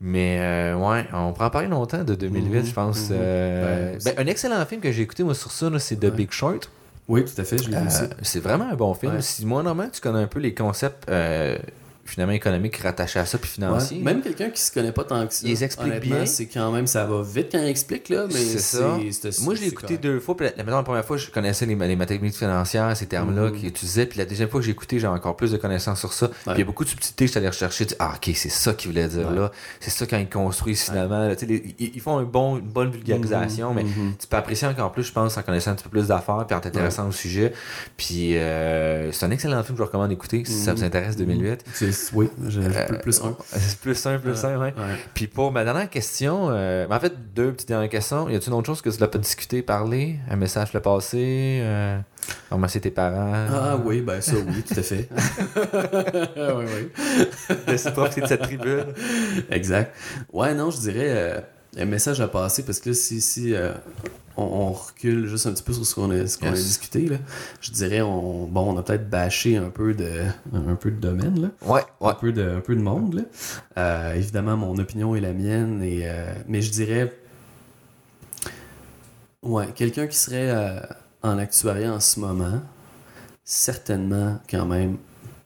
Mais 0.00 0.38
euh, 0.40 0.76
ouais, 0.76 1.04
on 1.12 1.34
en 1.38 1.50
parler 1.50 1.68
longtemps 1.68 2.04
de 2.04 2.14
2008, 2.14 2.60
Mhm, 2.60 2.66
je 2.66 2.72
pense. 2.72 3.00
mhm. 3.10 3.16
Euh, 3.18 3.92
Ouais, 3.92 3.98
ben, 4.04 4.14
un 4.18 4.26
excellent 4.26 4.64
film 4.64 4.80
que 4.80 4.90
j'ai 4.92 5.02
écouté 5.02 5.22
moi 5.22 5.34
sur 5.34 5.52
ça, 5.52 5.70
c'est 5.78 5.96
The 5.96 6.04
Ouais. 6.04 6.10
Big 6.10 6.30
Short. 6.32 6.70
Oui, 7.08 7.24
tout 7.24 7.38
à 7.40 7.44
fait, 7.44 7.58
je 7.58 7.68
l'ai. 7.70 7.76
Euh, 7.76 8.06
c'est 8.22 8.40
vraiment 8.40 8.68
un 8.70 8.74
bon 8.76 8.94
film. 8.94 9.14
Ouais. 9.16 9.20
Si 9.22 9.44
moi, 9.44 9.62
normalement, 9.62 9.90
tu 9.92 10.00
connais 10.00 10.20
un 10.22 10.26
peu 10.26 10.38
les 10.38 10.54
concepts 10.54 11.08
finalement 12.10 12.32
économiques 12.32 12.76
rattachés 12.78 13.18
à 13.18 13.26
ça, 13.26 13.38
puis 13.38 13.50
financiers. 13.50 13.98
Ouais. 13.98 14.02
Même 14.04 14.20
quelqu'un 14.22 14.50
qui 14.50 14.60
se 14.60 14.70
connaît 14.72 14.92
pas 14.92 15.04
tant 15.04 15.26
que 15.26 15.32
ça. 15.34 15.40
Il 15.44 15.50
les 15.50 15.64
explique 15.64 15.86
honnêtement, 15.88 16.16
bien. 16.16 16.26
C'est 16.26 16.46
quand 16.46 16.70
même, 16.72 16.86
ça 16.86 17.04
va 17.04 17.22
vite 17.22 17.48
quand 17.52 17.58
il 17.58 17.68
explique, 17.68 18.08
là, 18.08 18.26
mais 18.28 18.34
C'est 18.34 18.58
ça. 18.58 18.98
Moi, 19.42 19.54
je 19.54 19.60
l'ai 19.62 19.68
écouté 19.68 19.96
deux 19.98 20.20
fois. 20.20 20.36
Puis 20.36 20.46
la, 20.56 20.62
la 20.62 20.82
première 20.82 21.04
fois, 21.04 21.16
je 21.16 21.30
connaissais 21.30 21.66
les, 21.66 21.74
les 21.74 21.96
mathématiques 21.96 22.36
financières, 22.38 22.96
ces 22.96 23.06
termes-là 23.06 23.50
Mhm. 23.50 23.56
qu'il 23.56 23.68
utilisait. 23.68 24.06
Puis 24.06 24.18
la 24.18 24.24
deuxième 24.24 24.48
fois 24.48 24.60
que 24.60 24.66
j'ai 24.66 24.72
écouté, 24.72 24.98
j'ai 24.98 25.06
encore 25.06 25.36
plus 25.36 25.52
de 25.52 25.56
connaissances 25.56 26.00
sur 26.00 26.12
ça. 26.12 26.28
Puis 26.28 26.36
il 26.54 26.58
y 26.58 26.62
a 26.62 26.64
beaucoup 26.64 26.84
de 26.84 26.88
subtilités. 26.90 27.26
Je 27.26 27.30
suis 27.32 27.38
allé 27.38 27.48
rechercher. 27.48 27.88
sais, 27.88 27.96
Ah, 27.98 28.12
ok, 28.16 28.30
c'est 28.34 28.48
ça 28.50 28.72
qu'il 28.74 28.90
voulait 28.90 29.08
dire 29.08 29.28
Ouais. 29.28 29.36
là. 29.36 29.50
C'est 29.80 29.90
ça 29.90 30.06
quand 30.06 30.18
ils 30.18 30.28
construisent 30.28 30.82
finalement. 30.82 31.26
là. 31.28 31.34
Tu 31.36 31.40
sais, 31.40 31.46
les- 31.46 31.74
ils, 31.78 31.92
ils 31.94 32.00
font 32.00 32.18
un 32.18 32.24
bon, 32.24 32.56
une 32.58 32.68
bonne 32.68 32.90
vulgarisation, 32.90 33.72
mais 33.74 33.84
Mhm. 33.84 34.14
tu 34.18 34.26
peux 34.26 34.36
apprécier 34.36 34.66
encore 34.68 34.92
plus, 34.92 35.04
je 35.04 35.12
pense, 35.12 35.36
en 35.36 35.42
connaissant 35.42 35.70
un 35.72 35.74
petit 35.74 35.84
peu 35.84 35.90
plus 35.90 36.08
d'affaires 36.08 36.44
puis 36.46 36.56
en 36.56 36.60
t'intéressant 36.60 37.08
au 37.08 37.12
sujet. 37.12 37.52
Puis 37.96 38.36
euh, 38.36 39.12
c'est 39.12 39.24
un 39.26 39.30
excellent 39.30 39.62
film 39.62 39.76
que 39.76 39.82
je 39.82 39.86
recommande 39.86 40.08
d'écouter 40.10 40.42
si 40.44 40.52
ça 40.52 40.72
vous 40.72 40.80
Mhm. 40.80 40.86
intéresse 40.86 41.16
2008. 41.16 41.64
Oui, 42.12 42.28
je, 42.48 42.60
Euh, 42.60 42.84
plus, 42.86 42.98
plus 42.98 43.20
un. 43.22 43.36
C'est 43.52 43.78
plus 43.78 44.06
un, 44.06 44.18
plus 44.18 44.44
un, 44.44 44.58
ouais. 44.58 44.74
Ouais. 44.76 44.96
Puis 45.14 45.26
pour 45.26 45.52
ma 45.52 45.64
dernière 45.64 45.88
question, 45.90 46.48
euh, 46.50 46.86
en 46.90 47.00
fait, 47.00 47.12
deux 47.34 47.52
petites 47.52 47.68
dernières 47.68 47.88
questions. 47.88 48.28
Y 48.28 48.36
a-t-il 48.36 48.48
une 48.48 48.54
autre 48.58 48.66
chose 48.66 48.82
que 48.82 48.90
tu 48.90 49.00
n'as 49.00 49.08
pas 49.08 49.18
discuté, 49.18 49.62
parlé? 49.62 50.16
Un 50.30 50.36
message 50.36 50.72
le 50.72 50.80
passé 50.80 51.60
euh, 51.62 51.98
Remercier 52.50 52.80
tes 52.80 52.90
parents? 52.90 53.46
Ah 53.52 53.76
oui, 53.84 54.00
ben 54.00 54.20
ça 54.20 54.34
oui, 54.36 54.62
tout 54.62 54.78
à 54.78 54.82
fait. 54.82 55.08
oui, 56.36 56.64
oui. 56.66 57.56
Laisser 57.66 57.90
profiter 57.92 58.20
de 58.22 58.26
cette 58.26 58.42
tribune. 58.42 58.86
Exact. 59.50 59.94
Ouais, 60.32 60.54
non, 60.54 60.70
je 60.70 60.78
dirais 60.78 61.06
euh, 61.08 61.40
un 61.76 61.84
message 61.84 62.20
à 62.20 62.28
passer 62.28 62.64
parce 62.64 62.80
que 62.80 62.90
là, 62.90 62.94
si, 62.94 63.20
si 63.20 63.54
euh, 63.54 63.72
on, 64.36 64.42
on 64.42 64.72
recule 64.72 65.26
juste 65.26 65.46
un 65.46 65.52
petit 65.52 65.62
peu 65.62 65.72
sur 65.72 65.86
ce 65.86 65.94
qu'on 65.94 66.10
a, 66.10 66.22
discuté, 66.52 67.06
là, 67.06 67.16
je 67.60 67.70
dirais, 67.70 68.00
on, 68.00 68.46
bon, 68.46 68.72
on 68.72 68.78
a 68.78 68.82
peut-être 68.82 69.08
bâché 69.08 69.56
un 69.56 69.70
peu 69.70 69.94
de, 69.94 70.22
un 70.52 70.74
peu 70.74 70.90
de 70.90 70.96
domaine, 70.96 71.40
là. 71.40 71.48
Ouais, 71.62 71.82
ouais. 72.00 72.10
un, 72.10 72.14
peu 72.14 72.32
de, 72.32 72.56
un 72.56 72.60
peu 72.60 72.74
de 72.74 72.82
monde. 72.82 73.14
Là. 73.14 73.22
Euh, 73.78 74.14
évidemment, 74.14 74.56
mon 74.56 74.78
opinion 74.78 75.14
est 75.14 75.20
la 75.20 75.32
mienne, 75.32 75.82
et, 75.82 76.02
euh, 76.04 76.32
mais 76.48 76.62
je 76.62 76.70
dirais, 76.70 77.16
ouais, 79.42 79.68
quelqu'un 79.74 80.06
qui 80.06 80.16
serait 80.16 80.52
en 81.22 81.38
actuariat 81.38 81.92
en 81.92 82.00
ce 82.00 82.18
moment, 82.18 82.60
certainement 83.44 84.40
quand 84.48 84.66
même 84.66 84.96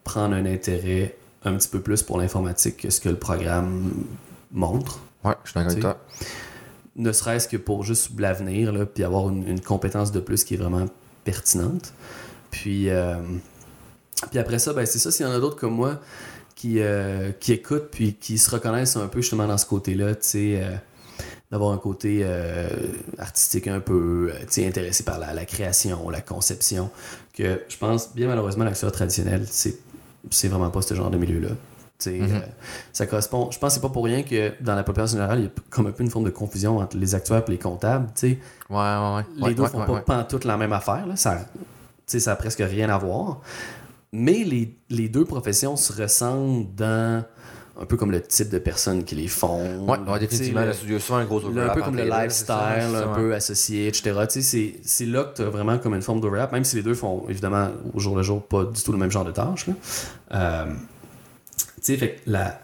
prendre 0.04 0.34
un 0.34 0.46
intérêt 0.46 1.16
un 1.44 1.56
petit 1.56 1.68
peu 1.68 1.80
plus 1.80 2.02
pour 2.02 2.18
l'informatique 2.18 2.78
que 2.78 2.90
ce 2.90 3.00
que 3.00 3.08
le 3.08 3.18
programme 3.18 3.90
montre. 4.52 5.00
Ouais, 5.24 5.34
je 5.44 5.50
suis 5.50 5.54
d'accord 5.54 5.70
avec 5.70 5.80
toi. 5.80 5.98
Ne 6.96 7.12
serait-ce 7.12 7.48
que 7.48 7.56
pour 7.56 7.82
juste 7.82 8.10
l'avenir, 8.18 8.86
puis 8.94 9.02
avoir 9.04 9.28
une, 9.28 9.48
une 9.48 9.60
compétence 9.60 10.12
de 10.12 10.20
plus 10.20 10.44
qui 10.44 10.54
est 10.54 10.58
vraiment 10.58 10.86
pertinente. 11.24 11.92
Puis, 12.50 12.88
euh, 12.88 13.16
puis 14.30 14.38
après 14.38 14.58
ça, 14.58 14.72
ben, 14.72 14.86
c'est 14.86 14.98
ça, 14.98 15.10
s'il 15.10 15.26
y 15.26 15.28
en 15.28 15.32
a 15.32 15.40
d'autres 15.40 15.56
comme 15.56 15.74
moi 15.74 16.00
qui, 16.54 16.76
euh, 16.78 17.32
qui 17.32 17.52
écoutent 17.52 17.88
puis 17.90 18.14
qui 18.14 18.38
se 18.38 18.50
reconnaissent 18.50 18.96
un 18.96 19.08
peu 19.08 19.20
justement 19.20 19.46
dans 19.46 19.58
ce 19.58 19.66
côté-là, 19.66 20.14
tu 20.14 20.20
sais, 20.22 20.60
euh, 20.62 20.76
d'avoir 21.50 21.72
un 21.72 21.78
côté 21.78 22.20
euh, 22.22 22.68
artistique 23.18 23.66
un 23.66 23.80
peu, 23.80 24.32
intéressé 24.58 25.02
par 25.02 25.18
la, 25.18 25.34
la 25.34 25.44
création, 25.44 26.08
la 26.10 26.20
conception, 26.20 26.90
que 27.32 27.62
je 27.68 27.76
pense, 27.76 28.14
bien 28.14 28.28
malheureusement, 28.28 28.64
l'acteur 28.64 28.92
traditionnel, 28.92 29.46
c'est 29.50 29.78
c'est 30.30 30.48
vraiment 30.48 30.70
pas 30.70 30.80
ce 30.80 30.94
genre 30.94 31.10
de 31.10 31.18
milieu-là. 31.18 31.50
Mhm. 32.06 32.22
euh, 32.22 32.40
ça 32.92 33.06
correspond. 33.06 33.50
Je 33.50 33.58
pense 33.58 33.70
que 33.70 33.74
c'est 33.74 33.80
pas 33.86 33.88
pour 33.92 34.04
rien 34.04 34.22
que 34.22 34.52
dans 34.62 34.74
la 34.74 34.82
population 34.82 35.16
générale, 35.16 35.38
il 35.38 35.44
y 35.44 35.46
a 35.46 35.50
comme 35.70 35.86
un 35.86 35.92
peu 35.92 36.02
une 36.02 36.10
forme 36.10 36.24
de 36.24 36.30
confusion 36.30 36.78
entre 36.78 36.96
les 36.96 37.14
acteurs 37.14 37.42
et 37.46 37.50
les 37.50 37.58
comptables. 37.58 38.08
Ouais, 38.22 38.36
ouais, 38.68 38.76
ouais. 39.16 39.48
les 39.48 39.54
deux 39.54 39.66
font 39.66 39.78
pas 39.86 40.00
pantoute 40.00 40.44
la 40.44 40.56
même 40.56 40.72
affaire. 40.72 41.06
Là. 41.06 41.16
Ça, 41.16 41.38
ça 42.06 42.32
a 42.32 42.36
presque 42.36 42.62
rien 42.66 42.90
à 42.90 42.98
voir. 42.98 43.40
Mais 44.12 44.44
les, 44.44 44.76
les 44.90 45.08
deux 45.08 45.24
professions 45.24 45.76
se 45.76 45.92
ressemblent 46.00 46.66
dans 46.76 47.24
un 47.80 47.86
peu 47.86 47.96
comme 47.96 48.12
le 48.12 48.20
type 48.22 48.50
de 48.50 48.58
personnes 48.58 49.02
qui 49.02 49.16
les 49.16 49.26
font. 49.26 49.84
Ouais, 49.88 49.98
définitivement. 50.20 50.62
Y 50.62 50.94
a 50.94 51.00
souvent 51.00 51.18
un 51.18 51.24
gros 51.24 51.40
le- 51.40 51.46
overlap 51.46 51.70
un 51.70 51.74
peu 51.74 51.82
comme 51.82 51.96
le 51.96 52.04
lifestyle, 52.04 52.54
un 52.94 53.14
peu 53.14 53.34
associé, 53.34 53.88
etc. 53.88 54.12
C'est- 54.84 55.06
là 55.06 55.24
que 55.24 55.36
tu 55.36 55.42
as 55.42 55.46
vraiment 55.50 55.78
comme 55.78 55.94
une 55.94 56.02
forme 56.02 56.20
d'overlap, 56.20 56.52
même 56.52 56.62
si 56.62 56.76
les 56.76 56.82
deux 56.82 56.94
font 56.94 57.24
évidemment 57.28 57.70
au 57.92 57.98
jour 57.98 58.14
le 58.16 58.22
jour 58.22 58.42
pas 58.46 58.64
du 58.64 58.80
tout 58.80 58.92
le 58.92 58.98
même 58.98 59.10
genre 59.10 59.24
de 59.24 59.32
tâches. 59.32 59.66
là. 59.66 59.74
Euh, 60.34 60.66
sais, 61.92 61.96
fait 61.96 62.16
que 62.16 62.30
la. 62.30 62.60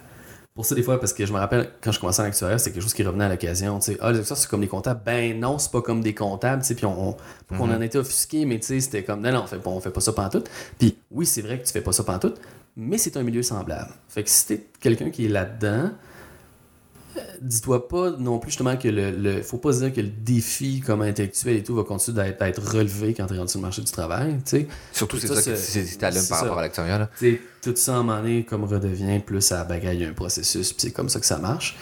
Pour 0.55 0.67
ça, 0.67 0.75
des 0.75 0.83
fois, 0.83 0.99
parce 0.99 1.13
que 1.13 1.25
je 1.25 1.33
me 1.33 1.39
rappelle, 1.39 1.71
quand 1.81 1.93
je 1.93 2.01
commençais 2.01 2.21
en 2.23 2.25
actuariat, 2.27 2.59
c'était 2.59 2.73
quelque 2.73 2.83
chose 2.83 2.93
qui 2.93 3.05
revenait 3.05 3.25
à 3.25 3.29
l'occasion. 3.29 3.79
Tu 3.79 3.93
sais, 3.93 3.99
ah, 4.01 4.11
les 4.13 4.19
actuaires, 4.19 4.37
c'est 4.37 4.49
comme 4.51 4.61
les 4.61 4.69
comptables. 4.69 5.01
Ben 5.07 5.39
non, 5.39 5.59
c'est 5.59 5.71
pas 5.71 5.81
comme 5.81 6.03
des 6.03 6.13
comptables. 6.13 6.61
Tu 6.63 6.69
sais, 6.69 6.75
puis 6.75 6.85
on, 6.87 7.11
on, 7.11 7.13
pas 7.13 7.57
qu'on 7.57 7.71
en 7.73 7.81
était 7.81 7.99
offusqué, 7.99 8.45
mais 8.45 8.59
tu 8.59 8.67
sais, 8.67 8.81
c'était 8.81 9.05
comme, 9.05 9.21
non, 9.23 9.33
non, 9.33 9.43
on 9.45 9.47
fait, 9.47 9.59
pas- 9.59 9.71
on 9.71 9.81
fait 9.81 9.91
pas 9.91 10.01
ça 10.01 10.13
pantoute. 10.13 10.51
Puis 10.79 10.97
oui, 11.11 11.25
c'est 11.25 11.41
vrai 11.43 11.59
que 11.61 11.67
tu 11.67 11.73
fais 11.73 11.81
pas 11.81 11.93
ça 11.93 12.03
pantoute, 12.03 12.41
mais 12.77 12.99
c'est 12.99 13.17
un 13.17 13.23
milieu 13.23 13.43
semblable. 13.43 13.93
Fait 14.09 14.23
que 14.25 14.29
si 14.29 14.47
t'es 14.47 14.67
quelqu'un 14.81 15.11
qui 15.11 15.27
est 15.27 15.29
là-dedans, 15.31 15.93
dis-toi 17.41 17.89
pas 17.89 18.11
non 18.19 18.39
plus 18.39 18.51
justement 18.51 18.77
que 18.77 18.89
le, 18.89 19.11
le- 19.11 19.43
faut 19.43 19.59
pas 19.59 19.73
se 19.73 19.79
dire 19.81 19.93
que 19.93 20.01
le 20.01 20.09
défi 20.09 20.81
comme 20.81 21.03
intellectuel 21.03 21.57
et 21.57 21.63
tout 21.63 21.75
va 21.75 21.83
continuer 21.85 22.17
d'être, 22.23 22.39
relevé 22.61 23.15
quand 23.15 23.27
tu 23.27 23.35
es 23.35 23.39
rendu 23.39 23.51
sur 23.51 23.59
le 23.61 23.63
marché 23.63 23.83
du 23.83 23.91
travail, 23.91 24.37
tu 24.45 24.51
sais. 24.51 24.69
Surtout, 24.93 25.19
c'est 25.19 25.27
Ça, 25.27 25.35
ça 25.37 25.43
que 25.51 25.57
c'est- 25.57 26.29
par 26.29 26.39
ça. 26.39 26.45
rapport 26.45 26.59
à 26.59 26.63
sais, 27.33 27.41
tout 27.63 27.75
ça 27.77 27.95
moment 28.03 28.21
donné, 28.21 28.45
comme 28.45 28.65
redevient 28.65 29.19
plus 29.21 29.51
à 29.53 29.65
bagaille, 29.65 29.97
il 29.97 30.03
y 30.03 30.05
a 30.05 30.09
un 30.09 30.13
processus, 30.15 30.73
puis 30.73 30.83
c'est 30.83 30.93
comme 30.93 31.09
ça 31.09 31.19
que 31.21 31.27
ça 31.27 31.39
marche. 31.39 31.77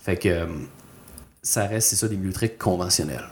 Fait 0.00 0.16
que 0.16 0.28
euh, 0.28 0.46
ça 1.42 1.66
reste, 1.66 1.88
c'est 1.90 1.96
ça, 1.96 2.08
des 2.08 2.16
milieux 2.16 2.32
très 2.32 2.48
conventionnels, 2.50 3.24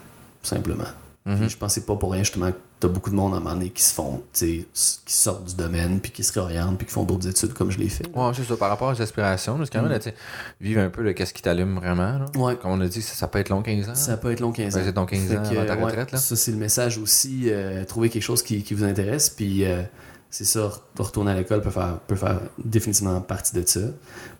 simplement. 0.43 0.85
Mhm. 1.27 1.39
Puis 1.39 1.49
je 1.51 1.57
c'est 1.69 1.87
pas 1.87 1.97
pour 1.97 2.13
rien, 2.13 2.23
justement, 2.23 2.51
t'as 2.81 2.89
beaucoup 2.89 3.11
de 3.11 3.15
monde 3.15 3.35
à 3.35 3.37
un 3.37 3.41
moment 3.41 3.55
donné 3.55 3.69
qui 3.71 3.83
se 3.83 3.93
font, 3.95 4.23
tu 4.33 4.39
sais, 4.39 4.67
s- 4.75 5.03
qui 5.05 5.13
sortent 5.15 5.45
du 5.45 5.55
domaine, 5.55 6.01
puis 6.01 6.11
qui 6.11 6.25
se 6.25 6.33
réorientent, 6.33 6.79
puis 6.79 6.87
qui 6.87 6.93
font 6.93 7.05
d'autres 7.05 7.29
études 7.29 7.53
comme 7.53 7.71
je 7.71 7.79
l'ai 7.79 7.89
fait. 7.91 8.07
Ouais, 8.17 8.33
c'est 8.35 8.43
ça. 8.45 8.57
Par 8.57 8.71
rapport 8.71 8.89
aux 8.93 9.03
aspirations, 9.03 9.59
quand 9.73 9.83
même, 9.83 9.93
Mm. 9.99 10.13
vivre 10.61 10.81
un 10.81 10.89
peu 10.91 11.03
le 11.03 11.13
qu'est-ce 11.13 11.35
qui 11.35 11.43
t'allume 11.43 11.77
vraiment. 11.77 12.19
Là. 12.19 12.27
Ouais. 12.37 12.57
Comme 12.57 12.71
on 12.73 12.81
a 12.81 12.89
dit, 12.89 13.03
ça, 13.03 13.15
ça 13.15 13.29
peut 13.29 13.39
être 13.39 13.51
long 13.51 13.63
15 13.63 13.89
ans. 13.91 13.95
Ça 13.95 14.17
peut 14.17 14.33
être 14.33 14.41
long 14.41 14.51
15 14.53 14.75
ans. 14.75 14.79
Ouais, 14.79 14.85
c'est 14.87 14.93
donc 14.93 15.11
15 15.11 15.29
Fait 15.29 15.37
ans 15.37 15.43
que, 15.43 15.49
avant 15.57 15.67
ta 15.67 15.77
ouais, 15.77 15.85
retraite. 15.85 16.13
Là. 16.13 16.19
Ça, 16.19 16.35
c'est 16.37 16.51
le 16.53 16.57
message 16.57 16.97
aussi. 16.99 17.43
euh, 17.51 17.85
trouver 17.85 18.09
quelque 18.09 18.23
chose 18.23 18.43
qui, 18.43 18.63
qui 18.63 18.73
vous 18.75 18.85
intéresse. 18.85 19.29
Puis, 19.31 19.65
euh, 19.65 19.83
c'est 20.31 20.45
ça, 20.47 20.61
re- 20.69 20.81
retourner 21.03 21.33
à 21.33 21.35
l'école 21.35 21.61
peut 21.61 21.71
faire, 21.71 21.99
peut 22.07 22.17
faire 22.17 22.41
définitivement 22.65 23.21
partie 23.21 23.55
de 23.55 23.63
ça. 23.67 23.81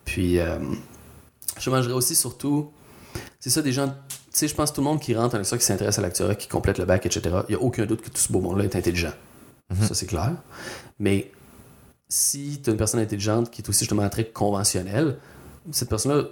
Puis, 0.05 0.39
euh, 0.39 0.59
je 1.59 1.69
mangerais 1.71 1.93
aussi 1.95 2.15
surtout. 2.15 2.71
C'est 3.39 3.51
ça, 3.51 3.61
des 3.63 3.73
gens. 3.73 3.95
Tu 4.33 4.39
sais, 4.39 4.49
je 4.49 4.55
pense 4.55 4.71
que 4.71 4.77
tout 4.77 4.81
le 4.81 4.87
monde 4.87 5.01
qui 5.01 5.15
rentre 5.15 5.35
avec 5.35 5.47
ça, 5.47 5.59
qui 5.59 5.65
s'intéresse 5.65 5.99
à 5.99 6.03
l'actuariat, 6.03 6.37
qui 6.37 6.47
complète 6.47 6.79
le 6.79 6.85
bac, 6.85 7.05
etc., 7.05 7.37
il 7.49 7.57
n'y 7.57 7.61
a 7.61 7.65
aucun 7.65 7.85
doute 7.85 8.01
que 8.01 8.11
tout 8.11 8.21
ce 8.21 8.33
beau 8.33 8.41
monde-là 8.41 8.65
est 8.65 8.77
intelligent. 8.77 9.13
Mhm. 9.71 9.87
Ça, 9.87 9.95
c'est 9.95 10.07
clair. 10.07 10.33
Mais 11.01 11.33
si 12.09 12.61
tu 12.63 12.71
as 12.71 12.73
une 12.73 12.79
personne 12.79 13.01
intelligente 13.01 13.51
qui 13.51 13.63
est 13.63 13.69
aussi 13.69 13.81
justement 13.81 14.09
très 14.09 14.25
conventionnelle, 14.25 15.19
cette 15.73 15.89
personne-là, 15.89 16.29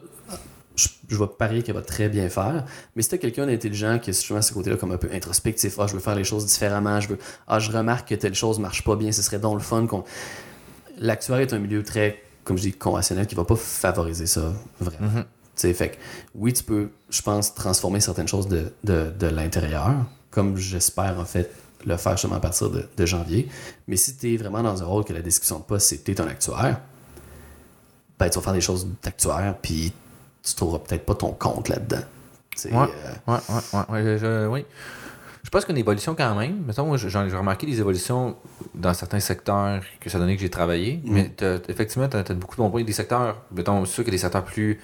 je, 0.77 0.89
je 1.09 1.17
vais 1.17 1.27
parier 1.27 1.63
qu'elle 1.63 1.75
va 1.75 1.83
très 1.83 2.09
bien 2.09 2.29
faire. 2.29 2.65
Mais 2.95 3.03
si 3.03 3.09
tu 3.09 3.19
quelqu'un 3.19 3.47
d'intelligent 3.47 3.99
qui 3.99 4.11
est 4.11 4.13
justement 4.13 4.39
à 4.39 4.43
ce 4.43 4.53
côté-là 4.53 4.77
comme 4.77 4.93
un 4.93 4.97
peu 4.97 5.09
introspectif, 5.13 5.79
ah, 5.79 5.87
je 5.87 5.95
veux 5.95 6.01
faire 6.01 6.15
les 6.15 6.25
choses 6.25 6.47
différemment, 6.47 7.01
je 7.01 7.09
veux, 7.09 7.19
ah, 7.47 7.59
je 7.59 7.71
remarque 7.73 8.09
que 8.09 8.15
telle 8.15 8.35
chose 8.35 8.59
marche 8.59 8.85
pas 8.85 8.97
bien, 8.97 9.11
ce 9.13 9.23
serait 9.23 9.39
donc 9.39 9.55
le 9.55 9.61
fun 9.61 9.87
qu'on. 9.87 10.05
L'actuaire 10.99 11.41
est 11.41 11.53
un 11.53 11.59
milieu 11.59 11.83
très, 11.83 12.23
comme 12.45 12.57
je 12.57 12.63
dis, 12.63 12.73
conventionnel 12.73 13.27
qui 13.27 13.35
va 13.35 13.45
pas 13.45 13.57
favoriser 13.57 14.27
ça 14.27 14.53
vraiment. 14.81 15.13
Mhm. 15.13 15.25
Fait 15.75 15.91
que, 15.91 15.97
oui, 16.35 16.53
tu 16.53 16.63
peux, 16.65 16.91
je 17.11 17.23
pense, 17.23 17.55
transformer 17.55 18.01
certaines 18.01 18.29
choses 18.29 18.49
de, 18.49 18.73
de, 18.85 19.11
de 19.19 19.27
l'intérieur, 19.27 19.93
comme 20.31 20.57
j'espère 20.57 21.19
en 21.19 21.25
fait 21.25 21.51
le 21.87 21.97
faire 21.97 22.13
justement 22.13 22.37
à 22.37 22.41
partir 22.41 22.71
de, 22.71 22.89
de 22.97 23.07
janvier. 23.07 23.49
Mais 23.87 23.97
si 23.97 24.17
tu 24.17 24.35
es 24.35 24.37
vraiment 24.37 24.63
dans 24.63 24.83
un 24.83 24.87
rôle 24.87 25.05
que 25.05 25.13
la 25.13 25.23
description 25.23 25.59
de 25.59 25.65
poste, 25.65 25.89
c'est 25.89 25.99
que 25.99 26.05
tu 26.05 26.13
es 26.13 26.21
un 26.21 26.27
actuaire, 26.27 26.81
ben, 28.19 28.29
tu 28.29 28.39
vas 28.39 28.43
faire 28.45 28.53
des 28.53 28.61
choses 28.61 28.87
d'actuaire, 29.03 29.55
puis 29.63 29.93
tu 30.43 30.55
trouveras 30.55 30.81
peut-être 30.81 31.05
pas 31.07 31.15
ton 31.15 31.33
compte 31.33 31.69
là-dedans. 31.69 32.03
Ouais. 32.65 32.73
euh, 32.75 33.33
Ouais, 33.33 33.39
ouais, 33.49 33.61
ouais, 33.73 33.85
ouais, 33.91 34.03
je, 34.05 34.19
je- 34.19 34.47
oui. 34.49 34.65
Je 35.45 35.51
pense 35.51 35.65
qu'il 35.65 35.73
y 35.75 35.77
a 35.77 35.79
une 35.79 35.85
évolution 35.85 36.15
quand 36.15 36.35
même. 36.35 36.65
Mettons, 36.67 36.85
moi, 36.85 36.97
j'en 36.99 37.25
ai 37.25 37.33
remarqué 37.35 37.67
des 37.67 37.79
évolutions 37.79 38.37
dans 38.75 38.93
certains 38.93 39.21
secteurs 39.21 39.83
que 40.01 40.11
ça 40.11 40.19
donnait 40.19 40.35
que 40.35 40.43
j'ai 40.43 40.51
travaillé. 40.51 41.01
Mm. 41.05 41.13
Mais 41.13 41.33
effectivement, 41.69 42.09
tu 42.09 42.17
as, 42.17 42.23
beaucoup 42.35 42.57
de 42.57 42.61
bons 42.61 42.71
points. 42.71 42.83
Des 42.85 42.93
secteurs, 42.93 43.41
mettons, 43.53 43.85
sûr 43.87 44.05
a 44.07 44.11
des 44.11 44.19
secteurs 44.19 44.45
plus 44.45 44.79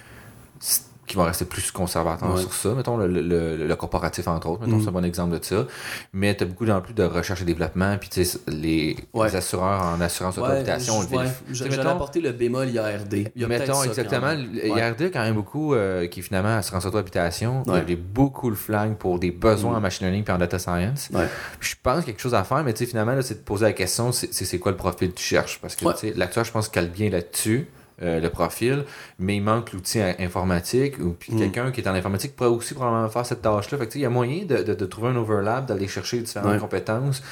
qui 1.06 1.16
vont 1.16 1.24
rester 1.24 1.44
plus 1.44 1.70
conservateurs 1.70 2.32
Ouais. 2.34 2.40
sur 2.40 2.54
ça. 2.54 2.70
Mettons 2.70 2.96
le, 2.96 3.06
le, 3.06 3.20
le- 3.20 3.66
le 3.66 3.76
corporatif, 3.76 4.26
entre 4.26 4.48
autres. 4.48 4.62
Mettons, 4.64 4.78
Mm. 4.78 4.82
c'est 4.82 4.88
un 4.88 4.92
bon 4.92 5.04
exemple 5.04 5.38
de 5.38 5.44
ça. 5.44 5.66
Mais 6.14 6.34
tu 6.34 6.44
as 6.44 6.46
beaucoup 6.46 6.66
en 6.66 6.80
plus 6.80 6.94
de 6.94 7.02
recherche 7.02 7.42
et 7.42 7.44
développement. 7.44 7.98
Puis, 7.98 8.08
tu 8.08 8.24
sais, 8.24 8.38
les, 8.48 8.96
Ouais. 9.12 9.28
les 9.28 9.36
assureurs 9.36 9.82
en 9.84 10.00
assurance 10.00 10.38
ouais, 10.38 10.44
auto-habitation, 10.44 11.02
J'allais 11.50 11.76
mettons- 11.76 11.90
apporter 11.90 12.22
le 12.22 12.32
bémol 12.32 12.70
IARD. 12.70 13.12
Il 13.36 13.42
y 13.42 13.44
a 13.44 13.48
Mettons, 13.48 13.74
ça, 13.74 13.86
exactement. 13.86 14.28
quand 14.32 14.76
y 14.76 14.80
a 14.80 14.92
quand 14.94 15.20
même 15.22 15.34
beaucoup 15.34 15.74
euh, 15.74 16.06
qui 16.06 16.22
finalement 16.22 16.56
assurance 16.56 16.86
auto-habitation. 16.86 17.64
Il 17.66 17.90
y 17.90 17.92
a 17.92 17.96
beaucoup 17.96 18.48
le 18.48 18.56
flag 18.56 18.94
pour 18.96 19.18
des 19.18 19.30
besoins 19.30 19.72
Mm. 19.72 19.76
en 19.76 19.80
machine 19.80 20.06
learning 20.06 20.24
et 20.26 20.30
en 20.32 20.38
data 20.38 20.58
science. 20.58 21.10
Puis 21.60 21.68
je 21.72 21.76
pense 21.82 21.96
qu'il 21.98 22.06
y 22.06 22.10
a 22.10 22.12
quelque 22.14 22.22
chose 22.22 22.34
à 22.34 22.44
faire, 22.44 22.64
mais 22.64 22.72
tu 22.72 22.78
sais, 22.78 22.86
finalement, 22.90 23.14
c'est 23.20 23.34
de 23.40 23.44
poser 23.44 23.66
la 23.66 23.74
question, 23.74 24.10
c'est 24.10 24.58
quoi 24.58 24.72
le 24.72 24.78
profil 24.78 25.10
que 25.10 25.18
tu 25.18 25.24
cherches? 25.24 25.58
Parce 25.60 25.76
que 25.76 25.84
l'acteur, 26.18 26.44
je 26.44 26.50
pense, 26.52 26.70
cale 26.70 26.88
bien 26.88 27.10
là-dessus, 27.10 27.68
euh, 28.02 28.20
le 28.20 28.28
profil, 28.30 28.84
mais 29.18 29.36
il 29.36 29.42
manque 29.42 29.72
l'outil 29.72 30.00
in- 30.00 30.14
informatique, 30.18 30.98
ou 30.98 31.10
puis 31.12 31.32
Mm. 31.32 31.38
quelqu'un 31.38 31.70
qui 31.70 31.80
est 31.80 31.88
en 31.88 31.94
informatique 31.94 32.34
pourrait 32.34 32.48
aussi 32.50 32.74
probablement 32.74 33.08
faire 33.08 33.24
cette 33.24 33.42
tâche-là. 33.42 33.78
Fait 33.78 33.86
que 33.86 33.94
il 33.94 34.00
y 34.00 34.04
a 34.04 34.10
moyen 34.10 34.44
de, 34.44 34.62
de- 34.62 34.74
de 34.74 34.86
trouver 34.86 35.08
un 35.08 35.16
overlap, 35.16 35.66
d'aller 35.66 35.86
chercher 35.88 36.18
différentes 36.20 36.52
Ouais. 36.52 36.58
compétences, 36.58 37.22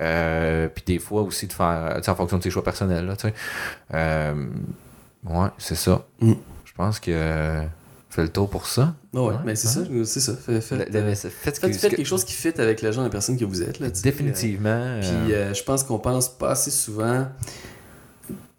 euh, 0.00 0.68
puis 0.72 0.84
des 0.86 0.98
fois 0.98 1.22
aussi 1.22 1.46
de 1.46 1.52
faire, 1.52 2.00
en 2.06 2.14
fonction 2.14 2.38
de 2.38 2.42
ses 2.42 2.50
choix 2.50 2.62
personnels, 2.64 3.06
là, 3.06 3.16
tu 3.16 3.28
sais. 3.28 3.34
Euh, 3.94 4.46
ouais, 5.24 5.48
c'est 5.58 5.74
ça. 5.76 6.04
Mm. 6.20 6.32
Je 6.64 6.72
pense 6.74 7.00
que 7.00 7.62
fait 8.10 8.22
le 8.22 8.28
tour 8.28 8.48
pour 8.50 8.66
ça. 8.66 8.94
Ouais, 9.14 9.20
ouais, 9.20 9.26
Ouais. 9.28 9.34
mais 9.44 9.54
c'est 9.56 9.68
ça, 9.68 9.80
c'est 10.04 10.20
ça. 10.20 10.34
Fait- 10.36 10.60
fait- 10.60 10.76
Le- 10.92 11.00
le- 11.00 11.14
faites 11.14 11.16
ce 11.16 11.28
Faites, 11.28 11.60
que- 11.60 11.72
faites 11.72 11.96
quelque 11.96 12.04
chose 12.06 12.24
qui 12.24 12.34
fit 12.34 12.52
avec 12.60 12.82
le 12.82 12.92
genre 12.92 13.04
de 13.04 13.08
personne 13.08 13.38
que 13.38 13.44
vous 13.44 13.62
êtes. 13.62 13.80
Là. 13.80 13.88
Définitivement. 14.02 14.68
Euh, 14.70 15.00
Puis 15.00 15.32
euh, 15.34 15.54
je 15.54 15.62
pense 15.64 15.82
qu'on 15.82 15.98
pense 15.98 16.28
pas 16.28 16.50
assez 16.50 16.70
souvent. 16.70 17.26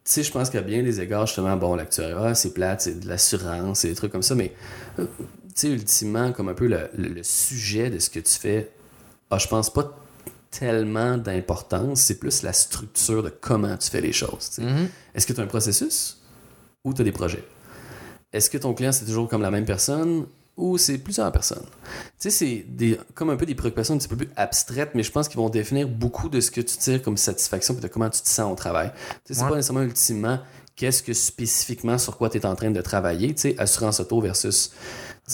Tu 0.06 0.12
sais, 0.12 0.24
je 0.24 0.32
pense 0.32 0.50
qu'à 0.50 0.62
bien 0.62 0.84
des 0.84 1.00
égards, 1.00 1.26
justement, 1.28 1.56
bon, 1.56 1.76
l'actuariat, 1.76 2.36
c'est 2.36 2.54
plate, 2.54 2.82
c'est 2.82 3.00
de 3.00 3.08
l'assurance, 3.08 3.80
c'est 3.80 3.88
des 3.90 3.96
trucs 3.96 4.12
comme 4.12 4.22
ça, 4.24 4.36
mais 4.36 4.54
euh, 5.00 5.06
tu 5.20 5.28
sais, 5.56 5.70
ultimement, 5.70 6.34
comme 6.34 6.50
un 6.50 6.54
peu 6.54 6.68
le, 6.68 6.90
le- 6.98 7.08
le 7.10 7.24
sujet 7.24 7.90
de 7.90 8.00
ce 8.00 8.10
que 8.10 8.20
tu 8.20 8.34
fais, 8.34 8.72
ah, 9.32 9.38
je 9.38 9.48
pense 9.48 9.72
pas 9.72 9.98
tellement 10.52 11.18
d'importance, 11.18 12.02
c'est 12.02 12.20
plus 12.20 12.44
la 12.44 12.52
structure 12.54 13.24
de 13.24 13.30
comment 13.30 13.76
tu 13.78 13.90
fais 13.90 14.02
les 14.02 14.12
choses. 14.14 14.52
mhm. 14.60 14.90
Est-ce 15.16 15.26
que 15.26 15.34
tu 15.34 15.40
as 15.40 15.44
un 15.44 15.48
processus 15.48 16.22
ou 16.84 16.94
tu 16.94 17.02
as 17.02 17.06
des 17.06 17.12
projets? 17.14 17.44
Est-ce 18.34 18.50
que 18.50 18.58
ton 18.58 18.74
client, 18.74 18.92
c'est 18.92 19.06
toujours 19.06 19.30
comme 19.30 19.42
la 19.42 19.52
même 19.52 19.66
personne? 19.66 20.26
Ou 20.58 20.78
c'est 20.78 20.98
plusieurs 20.98 21.32
personnes? 21.32 21.64
Tu 22.20 22.30
sais, 22.30 22.30
c'est 22.30 22.66
des, 22.68 23.00
comme 23.16 23.30
un 23.30 23.36
peu 23.36 23.46
des 23.46 23.56
préoccupations 23.56 23.96
un 23.96 23.98
petit 23.98 24.08
peu 24.08 24.16
plus 24.18 24.30
abstraites, 24.36 24.92
mais 24.96 25.04
je 25.04 25.12
pense 25.12 25.28
qu'ils 25.28 25.38
vont 25.40 25.50
définir 25.50 25.88
beaucoup 25.88 26.30
de 26.30 26.40
ce 26.40 26.52
que 26.52 26.62
tu 26.62 26.78
tires 26.78 27.02
comme 27.02 27.18
satisfaction 27.18 27.76
et 27.76 27.80
de 27.82 27.88
comment 27.88 28.10
tu 28.10 28.22
te 28.22 28.28
sens 28.28 28.52
au 28.52 28.56
travail. 28.56 28.92
Tu 29.26 29.34
sais, 29.34 29.34
c'est 29.40 29.44
Ouais. 29.44 29.50
pas 29.50 29.56
nécessairement 29.56 29.82
ultimement 29.84 30.40
qu'est-ce 30.76 31.04
que 31.04 31.14
spécifiquement 31.14 31.98
sur 31.98 32.18
quoi 32.18 32.30
tu 32.30 32.38
es 32.38 32.46
en 32.46 32.56
train 32.56 32.72
de 32.72 32.82
travailler, 32.82 33.34
tu 33.36 33.42
sais, 33.42 33.56
assurance 33.60 34.00
auto 34.00 34.20
versus 34.22 34.72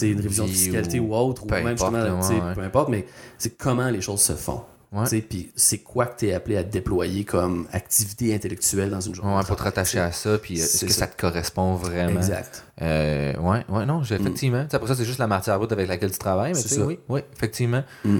une 0.02 0.20
révision 0.20 0.44
de 0.44 0.50
fiscalité 0.50 1.00
ou- 1.00 1.08
ou, 1.08 1.14
autre, 1.14 1.44
ou 1.44 1.48
même 1.50 1.66
importe, 1.66 1.94
justement, 1.94 2.20
ouais, 2.20 2.40
ouais. 2.48 2.54
peu 2.54 2.60
importe, 2.62 2.88
mais 2.90 3.06
c'est 3.38 3.56
comment 3.56 3.88
les 3.90 4.00
choses 4.00 4.20
se 4.20 4.34
font. 4.34 4.62
Ouais. 4.92 5.20
Puis 5.20 5.52
c'est 5.54 5.78
quoi 5.78 6.06
que 6.06 6.18
tu 6.18 6.26
es 6.28 6.34
appelé 6.34 6.56
à 6.56 6.64
déployer 6.64 7.24
comme 7.24 7.68
activité 7.72 8.34
intellectuelle 8.34 8.90
dans 8.90 9.00
une 9.00 9.14
journée? 9.14 9.36
Ouais, 9.36 9.44
pour 9.44 9.54
te 9.54 9.62
rattacher 9.62 10.00
à 10.00 10.10
ça, 10.10 10.36
puis 10.38 10.60
euh, 10.60 10.64
est-ce 10.64 10.84
que 10.84 10.92
ça. 10.92 11.00
ça 11.00 11.06
te 11.06 11.20
correspond 11.20 11.74
vraiment? 11.74 12.10
Exact. 12.18 12.64
Euh, 12.82 13.32
ouais, 13.36 13.64
ouais, 13.68 13.86
non, 13.86 14.02
j'ai- 14.02 14.16
effectivement. 14.16 14.66
Après 14.72 14.88
ça, 14.88 14.96
c'est 14.96 15.04
juste 15.04 15.20
la 15.20 15.28
matière 15.28 15.58
brute 15.58 15.70
avec 15.70 15.86
laquelle 15.86 16.10
tu 16.10 16.18
travailles, 16.18 16.54
mais 16.54 16.60
ça. 16.60 16.84
oui, 16.84 16.98
oui, 17.08 17.20
effectivement. 17.36 17.84
Mm. 18.04 18.18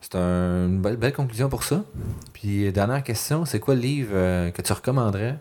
C'est 0.00 0.14
un- 0.14 0.66
une 0.68 0.80
belle, 0.80 0.96
belle 0.96 1.12
conclusion 1.12 1.50
pour 1.50 1.62
ça. 1.64 1.84
Puis, 2.32 2.72
dernière 2.72 3.02
question, 3.02 3.44
c'est 3.44 3.60
quoi 3.60 3.74
le 3.74 3.80
livre 3.82 4.12
euh, 4.14 4.50
que 4.50 4.62
tu 4.62 4.72
recommanderais? 4.72 5.36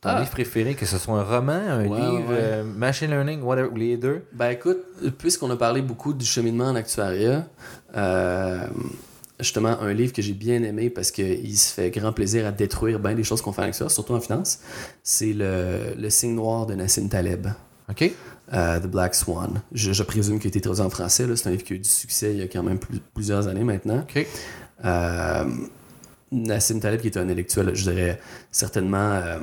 Ton 0.00 0.10
Ah. 0.10 0.20
livre 0.20 0.30
préféré, 0.30 0.74
que 0.74 0.86
ce 0.86 0.96
soit 0.96 1.18
un 1.18 1.24
roman, 1.24 1.52
un 1.52 1.80
Ouais, 1.80 1.84
livre, 2.00 2.28
ouais. 2.30 2.38
euh, 2.38 2.64
machine 2.64 3.10
learning, 3.10 3.42
whatever, 3.42 3.68
ou 3.70 3.76
les 3.76 3.96
deux? 3.96 4.24
Ben 4.32 4.50
écoute, 4.50 4.78
puisqu'on 5.18 5.50
a 5.50 5.56
parlé 5.56 5.82
beaucoup 5.82 6.14
du 6.14 6.24
cheminement 6.24 6.66
en 6.66 6.76
actuariat, 6.76 7.44
euh, 7.96 8.60
justement, 9.40 9.80
un 9.80 9.92
livre 9.92 10.12
que 10.12 10.22
j'ai 10.22 10.32
bien 10.32 10.62
aimé 10.62 10.90
parce 10.90 11.10
qu'il 11.10 11.56
se 11.58 11.72
fait 11.72 11.90
grand 11.90 12.12
plaisir 12.12 12.46
à 12.46 12.52
détruire 12.52 12.98
bien 12.98 13.14
des 13.14 13.24
choses 13.24 13.40
qu'on 13.42 13.52
fait 13.52 13.62
en 13.62 13.66
actuariat, 13.66 13.88
surtout 13.92 14.14
en 14.14 14.20
finance, 14.20 14.60
c'est 15.02 15.32
le, 15.32 15.94
le 15.96 16.10
signe 16.10 16.34
noir 16.34 16.66
de 16.66 16.74
Nassim 16.74 17.08
Taleb. 17.08 17.46
OK? 17.90 18.10
euh, 18.52 18.80
The 18.80 18.86
Black 18.86 19.14
Swan. 19.14 19.60
Je, 19.72 19.92
je 19.92 20.02
présume 20.02 20.38
qu'il 20.38 20.48
a 20.48 20.50
été 20.50 20.60
traduit 20.60 20.82
en 20.82 20.90
français. 20.90 21.24
C'est 21.36 21.48
un 21.48 21.52
livre 21.52 21.64
qui 21.64 21.74
a 21.74 21.76
eu 21.76 21.80
du 21.80 21.88
succès 21.88 22.32
il 22.32 22.38
y 22.38 22.42
a 22.42 22.46
quand 22.48 22.62
même 22.62 22.78
plus- 22.78 23.00
plusieurs 23.14 23.46
années 23.46 23.64
maintenant. 23.64 23.98
OK. 24.08 24.26
Euh, 24.84 25.44
Nassim 26.32 26.80
Taleb, 26.80 27.00
qui 27.00 27.08
est 27.08 27.16
un 27.16 27.22
intellectuel, 27.24 27.74
je 27.74 27.90
dirais 27.90 28.20
certainement, 28.50 29.12
euh, 29.14 29.38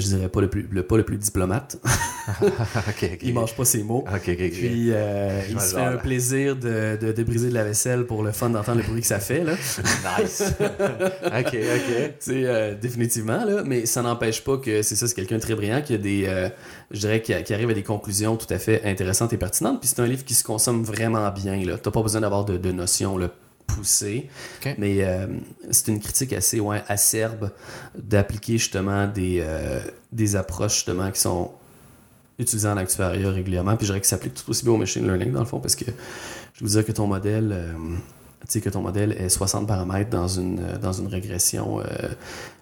je 0.00 0.06
dirais 0.06 0.28
pas 0.28 0.40
le 0.40 0.48
plus, 0.48 0.68
le, 0.70 0.82
pas 0.82 0.96
le 0.96 1.04
plus 1.04 1.16
diplomate. 1.16 1.78
OK, 2.42 3.10
OK. 3.14 3.18
il 3.22 3.34
mange 3.34 3.54
pas 3.54 3.64
ses 3.64 3.82
mots. 3.82 4.04
Puis 4.22 4.90
euh, 4.90 5.40
il 5.48 5.60
se 5.60 5.74
fait 5.74 5.80
un 5.80 5.96
plaisir 5.96 6.56
de, 6.56 6.98
de, 7.00 7.12
de 7.12 7.22
briser 7.22 7.48
de 7.48 7.54
la 7.54 7.64
vaisselle 7.64 8.06
pour 8.06 8.22
le 8.22 8.32
fun 8.32 8.50
d'entendre 8.50 8.78
le 8.78 8.84
bruit 8.84 9.00
que 9.00 9.06
ça 9.06 9.20
fait. 9.20 9.44
Là. 9.44 9.52
Nice. 10.18 10.42
OK, 10.60 11.54
OK. 11.54 12.12
C'est 12.18 12.46
euh, 12.46 12.74
définitivement, 12.74 13.44
là, 13.44 13.62
mais 13.64 13.86
ça 13.86 14.02
n'empêche 14.02 14.42
pas 14.42 14.56
que 14.58 14.82
c'est 14.82 14.96
ça, 14.96 15.06
c'est 15.06 15.14
quelqu'un 15.14 15.36
de 15.36 15.42
très 15.42 15.54
brillant 15.54 15.82
qui 15.82 15.94
a 15.94 15.98
des, 15.98 16.24
euh, 16.26 16.48
je 16.90 17.00
dirais, 17.00 17.22
qui, 17.22 17.32
qui 17.42 17.54
arrive 17.54 17.70
à 17.70 17.74
des 17.74 17.82
conclusions 17.82 18.36
tout 18.36 18.52
à 18.52 18.58
fait 18.58 18.82
intéressantes 18.84 19.32
et 19.32 19.38
pertinentes. 19.38 19.80
Puis 19.80 19.88
c'est 19.88 20.00
un 20.00 20.06
livre 20.06 20.24
qui 20.24 20.34
se 20.34 20.44
consomme 20.44 20.82
vraiment 20.82 21.30
bien. 21.30 21.56
Là, 21.64 21.78
t'as 21.78 21.90
pas 21.90 22.02
besoin 22.02 22.20
d'avoir 22.20 22.44
de, 22.44 22.56
de 22.56 22.72
notions 22.72 23.18
là, 23.18 23.30
poussées, 23.74 24.28
Ok. 24.64 24.74
mais 24.78 25.04
euh, 25.04 25.26
c'est 25.70 25.88
une 25.88 26.00
critique 26.00 26.32
assez 26.32 26.60
ouais, 26.60 26.82
acerbe 26.88 27.50
d'appliquer 27.96 28.58
justement 28.58 29.06
des, 29.06 29.42
euh, 29.42 29.80
des 30.12 30.36
approches 30.36 30.74
justement 30.74 31.10
qui 31.10 31.20
sont 31.20 31.50
utilisées 32.38 32.68
en 32.68 32.76
actuariat 32.76 33.30
régulièrement. 33.30 33.76
Puis 33.76 33.86
je 33.86 33.92
dirais 33.92 34.00
que 34.00 34.06
ça 34.06 34.16
s'applique 34.16 34.34
tout 34.34 34.50
aussi 34.50 34.64
bien 34.64 34.72
au 34.72 34.76
machine 34.78 35.04
learning 35.06 35.32
dans 35.32 35.40
le 35.40 35.46
fond 35.46 35.60
parce 35.60 35.76
que 35.76 35.84
je 36.54 36.64
veux 36.64 36.70
dire 36.70 36.84
que 36.84 36.92
ton 36.92 37.06
modèle. 37.06 37.50
euh, 37.52 37.72
que 38.60 38.68
ton 38.68 38.80
modèle 38.82 39.12
est 39.12 39.28
60 39.28 39.66
paramètres 39.66 40.10
dans 40.10 40.28
une, 40.28 40.58
euh, 40.60 40.78
dans 40.78 40.92
une 40.92 41.06
régression 41.06 41.80
euh, 41.80 41.84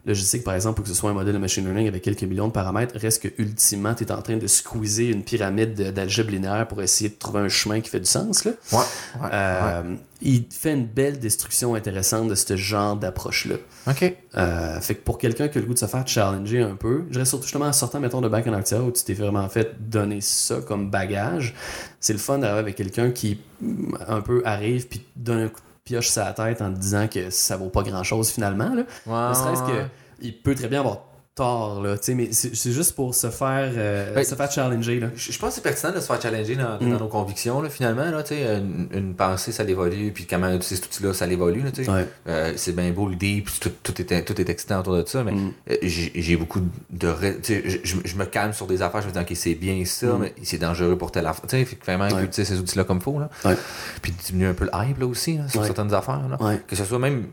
logistique, 0.06 0.44
par 0.44 0.54
exemple, 0.54 0.76
pour 0.76 0.84
que 0.84 0.90
ce 0.90 0.94
soit 0.96 1.10
un 1.10 1.14
modèle 1.14 1.34
de 1.34 1.38
machine 1.38 1.64
learning 1.64 1.86
avec 1.88 2.02
quelques 2.02 2.22
millions 2.22 2.48
de 2.48 2.52
paramètres, 2.52 2.94
reste 2.98 3.22
que 3.22 3.28
ultimement, 3.42 3.94
tu 3.94 4.04
es 4.04 4.12
en 4.12 4.20
train 4.22 4.36
de 4.36 4.46
squeezer 4.46 5.10
une 5.10 5.22
pyramide 5.22 5.74
de- 5.74 5.90
d'algèbre 5.90 6.30
linéaire 6.30 6.66
pour 6.68 6.82
essayer 6.82 7.10
de 7.10 7.14
trouver 7.14 7.40
un 7.40 7.48
chemin 7.48 7.80
qui 7.80 7.90
fait 7.90 8.00
du 8.00 8.06
sens. 8.06 8.44
Là. 8.44 8.52
Ouais, 8.72 8.78
ouais, 8.78 8.84
ouais. 9.22 9.28
Euh, 9.32 9.94
Il 10.20 10.46
fait 10.50 10.72
une 10.72 10.86
belle 10.86 11.18
destruction 11.20 11.74
intéressante 11.76 12.28
de 12.28 12.34
ce 12.34 12.56
genre 12.56 12.96
d'approche-là. 12.96 13.54
OK. 13.86 14.14
Euh, 14.36 14.80
fait 14.80 14.96
que 14.96 15.02
pour 15.02 15.16
quelqu'un 15.18 15.46
qui 15.48 15.58
a 15.58 15.60
le 15.60 15.66
goût 15.66 15.74
de 15.74 15.78
se 15.78 15.86
faire 15.86 16.06
challenger 16.08 16.60
un 16.62 16.74
peu, 16.74 17.04
je 17.08 17.12
dirais 17.12 17.24
surtout 17.24 17.44
justement 17.44 17.66
en 17.66 17.72
sortant, 17.72 18.00
mettons, 18.00 18.20
de 18.20 18.28
bac 18.28 18.46
en 18.48 18.52
actuaire 18.52 18.84
où 18.84 18.90
tu 18.90 19.04
t'es 19.04 19.14
vraiment 19.14 19.48
fait 19.48 19.76
donner 19.78 20.20
ça 20.20 20.56
comme 20.66 20.90
bagage, 20.90 21.54
c'est 22.00 22.12
le 22.14 22.18
fun 22.18 22.38
d'arriver 22.38 22.58
avec 22.60 22.74
quelqu'un 22.76 23.10
qui 23.10 23.38
mm, 23.60 23.94
un 24.08 24.20
peu 24.20 24.42
arrive 24.44 24.88
puis 24.88 25.04
donne 25.14 25.42
un 25.42 25.48
coup 25.48 25.60
de 25.60 25.67
pioche 25.88 26.14
la 26.16 26.32
tête 26.34 26.60
en 26.60 26.70
te 26.70 26.78
disant 26.78 27.08
que 27.08 27.30
ça 27.30 27.56
vaut 27.56 27.70
pas 27.70 27.82
grand-chose 27.82 28.30
finalement. 28.30 28.74
Là. 28.74 28.82
Ouais, 29.06 29.28
Ne 29.30 29.34
serait-ce 29.34 29.62
que 29.62 29.86
il 30.20 30.36
peut 30.36 30.54
très 30.54 30.68
bien 30.68 30.80
avoir 30.80 30.98
tort, 31.38 31.82
là, 31.82 31.96
tu 31.96 32.04
sais, 32.04 32.14
mais 32.14 32.28
c'est 32.32 32.72
juste 32.72 32.94
pour 32.94 33.14
se 33.14 33.30
faire, 33.30 33.70
euh, 33.76 34.12
Ben, 34.14 34.24
se 34.24 34.34
faire 34.34 34.50
challenger. 34.52 35.00
Là. 35.00 35.08
Je 35.16 35.32
je 35.32 35.38
pense 35.38 35.50
que 35.50 35.54
c'est 35.56 35.60
pertinent 35.62 35.92
de 35.92 36.00
se 36.00 36.06
faire 36.06 36.20
challenger 36.20 36.56
dans, 36.56 36.78
Mm. 36.80 36.90
dans 36.92 36.98
nos 36.98 37.08
convictions. 37.08 37.62
Là, 37.62 37.70
finalement, 37.70 38.10
là, 38.10 38.22
une, 38.30 38.88
une 38.92 39.14
pensée, 39.14 39.52
ça 39.52 39.62
l'évolue, 39.64 40.12
puis 40.12 40.26
comment 40.26 40.48
utiliser 40.48 40.76
cet 40.76 40.86
outil-là, 40.86 41.14
ça 41.14 41.26
l'évolue. 41.26 41.62
Ouais. 41.88 42.06
Euh, 42.28 42.52
c'est 42.56 42.74
bien 42.74 42.90
beau 42.90 43.08
l'idée, 43.08 43.42
puis 43.44 43.54
tout, 43.60 43.70
tout, 43.82 44.00
est, 44.00 44.22
tout 44.24 44.40
est 44.40 44.48
excitant 44.50 44.80
autour 44.80 44.96
de 44.96 45.04
ça, 45.06 45.22
mais 45.24 45.32
Mm. 45.32 45.52
euh, 45.70 45.76
j'ai 45.82 46.36
beaucoup 46.36 46.60
de. 46.90 47.14
je, 47.42 47.54
je- 47.84 47.96
je 48.04 48.16
me 48.16 48.24
calme 48.24 48.52
sur 48.52 48.66
des 48.66 48.82
affaires, 48.82 49.00
je 49.02 49.06
me 49.08 49.12
dis, 49.12 49.18
OK, 49.18 49.32
c'est 49.34 49.54
bien 49.54 49.84
ça, 49.84 50.06
Mm. 50.08 50.18
mais 50.20 50.34
c'est 50.42 50.58
dangereux 50.58 50.98
pour 50.98 51.10
telle 51.12 51.26
affaire. 51.26 51.46
Tu 51.48 51.64
sais, 51.64 51.78
vraiment, 51.86 52.08
Ouais. 52.08 52.24
utiliser 52.24 52.44
ces 52.54 52.60
outils-là 52.60 52.84
comme 52.84 52.98
il 52.98 53.02
faut. 53.02 53.18
Là. 53.20 53.30
Ouais. 53.44 53.56
Puis 54.02 54.12
diminuer 54.26 54.48
un 54.48 54.54
peu 54.54 54.64
le 54.64 54.70
hype 54.74 54.98
là, 54.98 55.06
aussi, 55.06 55.38
là, 55.38 55.48
sur 55.48 55.64
certaines 55.64 55.94
affaires. 55.94 56.22
Là. 56.28 56.56
Que 56.66 56.74
ce 56.76 56.84
soit 56.84 56.98
même. 56.98 57.26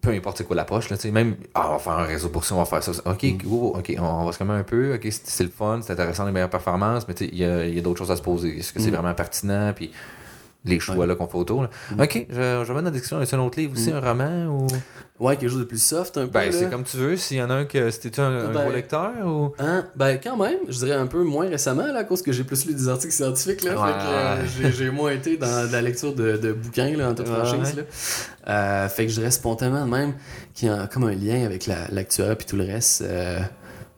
Peu 0.00 0.10
importe 0.12 0.38
c'est 0.38 0.44
quoi 0.44 0.56
l'approche, 0.56 0.88
là, 0.88 0.96
tu 0.96 1.02
sais, 1.02 1.10
même, 1.10 1.34
ah, 1.54 1.68
on 1.68 1.72
va 1.72 1.78
faire 1.78 1.92
un 1.92 2.04
réseau 2.04 2.30
pour 2.30 2.44
ça, 2.44 2.54
on 2.54 2.58
va 2.58 2.64
faire 2.64 2.82
ça. 2.82 2.90
Ok, 3.04 3.22
Mm. 3.22 3.52
ok, 3.52 3.94
on, 3.98 4.02
on 4.02 4.24
va 4.24 4.32
se 4.32 4.38
calmer 4.38 4.54
un 4.54 4.62
peu, 4.62 4.94
ok, 4.94 5.06
c'est 5.10 5.44
le 5.44 5.50
fun, 5.50 5.80
c'est 5.82 5.92
intéressant, 5.92 6.24
les 6.24 6.32
meilleures 6.32 6.48
performances, 6.48 7.06
mais 7.06 7.12
tu 7.14 7.26
sais, 7.26 7.30
il 7.32 7.38
y 7.38 7.44
a, 7.44 7.66
y 7.66 7.78
a 7.78 7.82
d'autres 7.82 7.98
choses 7.98 8.10
à 8.10 8.16
se 8.16 8.22
poser. 8.22 8.58
Est-ce 8.58 8.72
que 8.72 8.80
c'est 8.80 8.90
Mm. 8.90 8.94
vraiment 8.94 9.14
pertinent? 9.14 9.72
Puis, 9.76 9.90
les 10.64 10.78
choix 10.80 11.06
là, 11.06 11.14
qu'on 11.14 11.26
fait 11.26 11.38
autour. 11.38 11.62
là. 11.62 11.70
Ok, 11.98 12.26
je, 12.30 12.34
je 12.34 12.40
vais 12.40 12.56
mettre 12.58 12.66
dans 12.74 12.82
la 12.82 12.90
description. 12.90 13.20
Est-ce 13.20 13.34
un 13.36 13.40
autre 13.40 13.58
livre 13.58 13.72
aussi, 13.74 13.90
un 13.90 14.00
roman 14.00 14.46
ou? 14.46 14.66
Ouais, 15.20 15.36
quelque 15.36 15.50
chose 15.50 15.58
de 15.60 15.64
plus 15.64 15.82
soft 15.82 16.16
un 16.16 16.22
peu. 16.26 16.30
Ben, 16.32 16.50
c'est 16.50 16.70
comme 16.70 16.82
tu 16.82 16.96
veux. 16.96 17.14
S'il 17.16 17.36
y 17.36 17.42
en 17.42 17.50
a 17.50 17.54
un 17.54 17.64
que 17.66 17.90
c'était 17.90 18.18
un, 18.20 18.32
un 18.48 18.52
Ben- 18.52 18.62
gros 18.62 18.72
lecteur 18.72 19.12
ou? 19.26 19.52
Hein? 19.58 19.84
Ben, 19.94 20.18
quand 20.22 20.36
même, 20.38 20.56
je 20.66 20.78
dirais 20.78 20.94
un 20.94 21.06
peu 21.06 21.22
moins 21.22 21.46
récemment, 21.48 21.86
là, 21.86 21.98
à 22.00 22.04
cause 22.04 22.22
que 22.22 22.32
j'ai 22.32 22.42
plus 22.42 22.64
lu 22.66 22.72
des 22.72 22.88
articles 22.88 23.12
scientifiques, 23.12 23.62
là. 23.62 23.72
Ouais. 23.78 23.92
Fait 23.92 23.98
que 24.62 24.66
euh, 24.66 24.70
j'ai- 24.72 24.90
moins 24.90 25.10
été 25.12 25.36
dans 25.36 25.70
la 25.70 25.82
lecture 25.82 26.14
de, 26.14 26.38
de 26.38 26.52
bouquins, 26.52 26.96
là, 26.96 27.10
en 27.10 27.14
toute 27.14 27.28
Ouais. 27.28 27.34
franchise, 27.44 27.76
là. 27.76 27.82
Euh, 28.48 28.88
fait 28.88 29.04
que 29.04 29.10
je 29.12 29.16
dirais 29.18 29.30
spontanément, 29.30 29.84
même, 29.86 30.14
qu'il 30.54 30.68
y 30.68 30.70
a 30.72 30.86
comme 30.86 31.04
un 31.04 31.14
lien 31.14 31.44
avec 31.44 31.66
la 31.66 31.86
l'actuel 31.92 32.34
puis 32.36 32.46
tout 32.46 32.56
le 32.56 32.64
reste. 32.64 33.02
euh, 33.02 33.38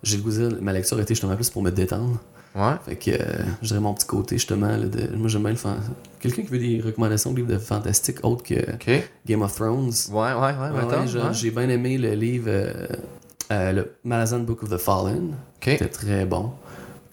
j'ai 0.02 0.16
le 0.16 0.22
goût 0.24 0.30
de 0.32 0.48
dire, 0.48 0.58
ma 0.60 0.72
lecture 0.72 0.98
été 1.00 1.14
justement 1.14 1.36
plus 1.36 1.48
pour 1.50 1.62
me 1.62 1.70
détendre. 1.70 2.18
Ouais. 2.54 2.74
Fait 2.84 2.96
que 2.96 3.10
euh, 3.12 3.16
je 3.62 3.68
dirais 3.68 3.80
mon 3.80 3.94
petit 3.94 4.06
côté, 4.06 4.36
justement, 4.36 4.68
là, 4.68 4.86
de, 4.86 5.16
moi 5.16 5.28
j'aime 5.28 5.42
bien 5.42 5.50
le 5.52 5.56
fan. 5.56 5.78
Quelqu'un 6.20 6.42
qui 6.42 6.48
veut 6.48 6.58
des 6.58 6.80
recommandations 6.84 7.30
de 7.32 7.36
livres 7.36 7.48
de 7.52 7.58
fantastique 7.58 8.18
autres 8.24 8.42
que. 8.44 8.54
Game 9.26 9.42
of 9.42 9.54
Thrones. 9.54 9.90
Ouais, 10.10 10.32
ouais, 10.32 10.34
ouais. 10.34 10.84
Ouais. 10.84 11.32
J'ai 11.32 11.50
bien 11.50 11.68
aimé 11.68 11.96
le 11.98 12.10
livre 12.12 12.46
euh, 12.48 12.72
euh, 13.52 13.72
le 13.72 13.92
Malazan 14.04 14.40
Book 14.40 14.62
of 14.62 14.68
the 14.70 14.76
Fallen. 14.78 15.28
Ok. 15.56 15.64
C'était 15.64 15.88
très 15.88 16.24
bon. 16.26 16.52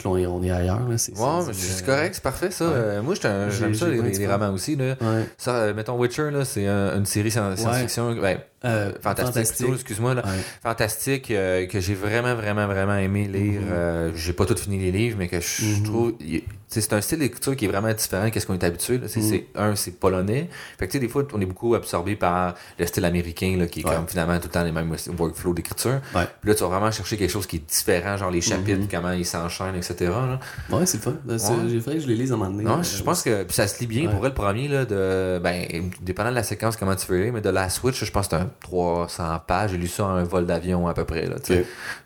On 0.06 0.16
est, 0.18 0.26
on 0.26 0.41
est 0.41 0.49
ailleurs. 0.52 0.88
Là. 0.88 0.98
C'est, 0.98 1.11
Ouais, 1.11 1.18
c'est- 1.41 1.48
mais 1.48 1.53
c'est- 1.53 1.74
c'est 1.80 1.86
correct, 1.86 2.16
c'est 2.16 2.24
parfait 2.24 2.52
ça. 2.52 2.66
ouais. 2.68 2.72
Euh, 2.74 3.02
moi, 3.02 3.16
j'aime 3.16 3.74
ça, 3.76 3.88
les, 3.90 4.02
les 4.02 4.28
romans 4.28 4.53
aussi. 4.53 4.78
Là. 4.78 4.95
Ouais. 5.02 5.26
Ça, 5.38 5.56
euh, 5.56 5.74
mettons 5.74 5.98
Witcher, 5.99 6.32
là, 6.32 6.45
c'est 6.45 6.66
un- 6.68 6.98
une 6.98 7.06
série 7.06 7.30
scien- 7.32 7.56
science-fiction. 7.57 8.16
ben, 8.22 8.38
Euh, 8.65 8.91
excuse-moi. 9.38 10.15
Ouais. 10.15 10.22
Fantastique, 10.64 11.31
euh, 11.31 11.65
que 11.68 11.80
j'ai 11.80 11.94
vraiment, 11.94 12.36
vraiment, 12.36 12.68
vraiment 12.68 12.95
aimé 12.98 13.26
lire. 13.31 13.61
Mhm. 13.61 13.68
Euh, 13.72 14.11
j'ai 14.15 14.34
pas 14.34 14.45
tout 14.45 14.56
fini 14.57 14.77
les 14.80 14.91
livres, 14.91 15.15
mais 15.18 15.27
que 15.27 15.40
je 15.40 15.81
trouve. 15.84 16.14
il- 16.19 16.41
tu 16.41 16.45
sais, 16.68 16.81
C'est 16.81 16.94
un 16.94 17.02
style 17.02 17.19
d'écriture 17.19 17.56
qui 17.56 17.65
est 17.65 17.68
vraiment 17.68 17.91
différent 17.94 18.27
de 18.30 18.40
ce 18.40 18.45
qu'on 18.45 18.53
est 18.53 18.64
habitué. 18.64 18.98
Mhm. 18.99 19.07
c'est- 19.07 19.45
un, 19.56 19.76
c'est 19.76 19.91
polonais. 19.99 20.49
Fait 20.77 20.86
que 20.88 20.91
tu 20.91 20.98
sais, 20.98 20.99
des 20.99 21.07
fois, 21.07 21.23
on 21.34 21.41
est 21.41 21.45
beaucoup 21.45 21.73
absorbé 21.73 22.15
par 22.15 22.53
le 22.77 22.86
style 22.86 23.06
américain, 23.06 23.56
là, 23.57 23.65
qui 23.65 23.80
est 23.80 23.86
Ouais. 23.88 23.95
comme 23.95 24.07
finalement 24.07 24.38
tout 24.40 24.48
le 24.48 24.52
temps 24.52 24.64
les 24.64 24.72
mêmes 24.72 24.94
workflows 25.18 25.53
d'écriture. 25.53 26.02
Ouais. 26.14 26.27
Puis 26.41 26.49
là, 26.49 26.56
tu 26.56 26.61
vas 26.64 26.69
vraiment 26.69 26.91
chercher 26.91 27.18
quelque 27.18 27.31
chose 27.31 27.48
qui 27.48 27.56
est 27.57 27.68
différent, 27.69 28.18
genre 28.18 28.30
les 28.31 28.41
chapitres, 28.41 28.81
Mhm. 28.81 28.88
comment 28.91 29.11
ils 29.11 29.26
s'enchaînent, 29.26 29.76
etc. 29.76 29.95
là. 30.11 30.40
Ouais, 30.69 30.86
c'est 30.86 31.02
fun. 31.02 31.15
Ben. 31.23 31.38
J'ai 31.69 31.80
fait 31.80 31.94
que 31.94 31.99
je 32.02 32.07
les 32.07 32.15
lise 32.15 32.31
à 32.31 32.36
un 32.36 32.38
moment 32.38 32.52
donné. 32.52 32.64
Non, 32.65 32.80
Euh, 32.80 32.84
je 32.84 33.02
pense 33.03 33.23
que 33.23 33.44
puis 33.44 33.56
ça 33.56 33.68
se 33.68 33.80
lit 33.80 33.88
bien 33.88 34.07
pour 34.10 34.19
elle 34.26 34.30
le 34.30 34.34
premier 34.36 34.68
là 34.68 34.86
de 34.86 35.40
ben 35.44 35.90
dépendant 36.02 36.30
de 36.30 36.36
la 36.36 36.44
séquence 36.44 36.76
comment 36.77 36.95
tu 36.95 37.07
veux 37.07 37.23
lire 37.23 37.34
mais 37.34 37.41
de 37.41 37.49
la 37.49 37.69
Switch 37.69 38.03
je 38.03 38.11
pense 38.11 38.27
que 38.27 38.36
c'est 38.36 38.41
un 38.41 38.48
300 38.61 39.41
pages. 39.47 39.71
J'ai 39.71 39.77
lu 39.77 39.88
ça 39.88 40.05
en 40.05 40.15
un 40.15 40.23
vol 40.23 40.45
d'avion 40.45 40.88
à 40.88 40.93
peu 40.93 41.05
près 41.05 41.26
là 41.26 41.35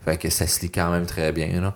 fait 0.06 0.18
que 0.18 0.30
ça 0.30 0.48
se 0.48 0.62
lit 0.62 0.72
quand 0.72 0.92
même 0.92 1.06
très 1.06 1.32
bien 1.32 1.62
là. 1.62 1.74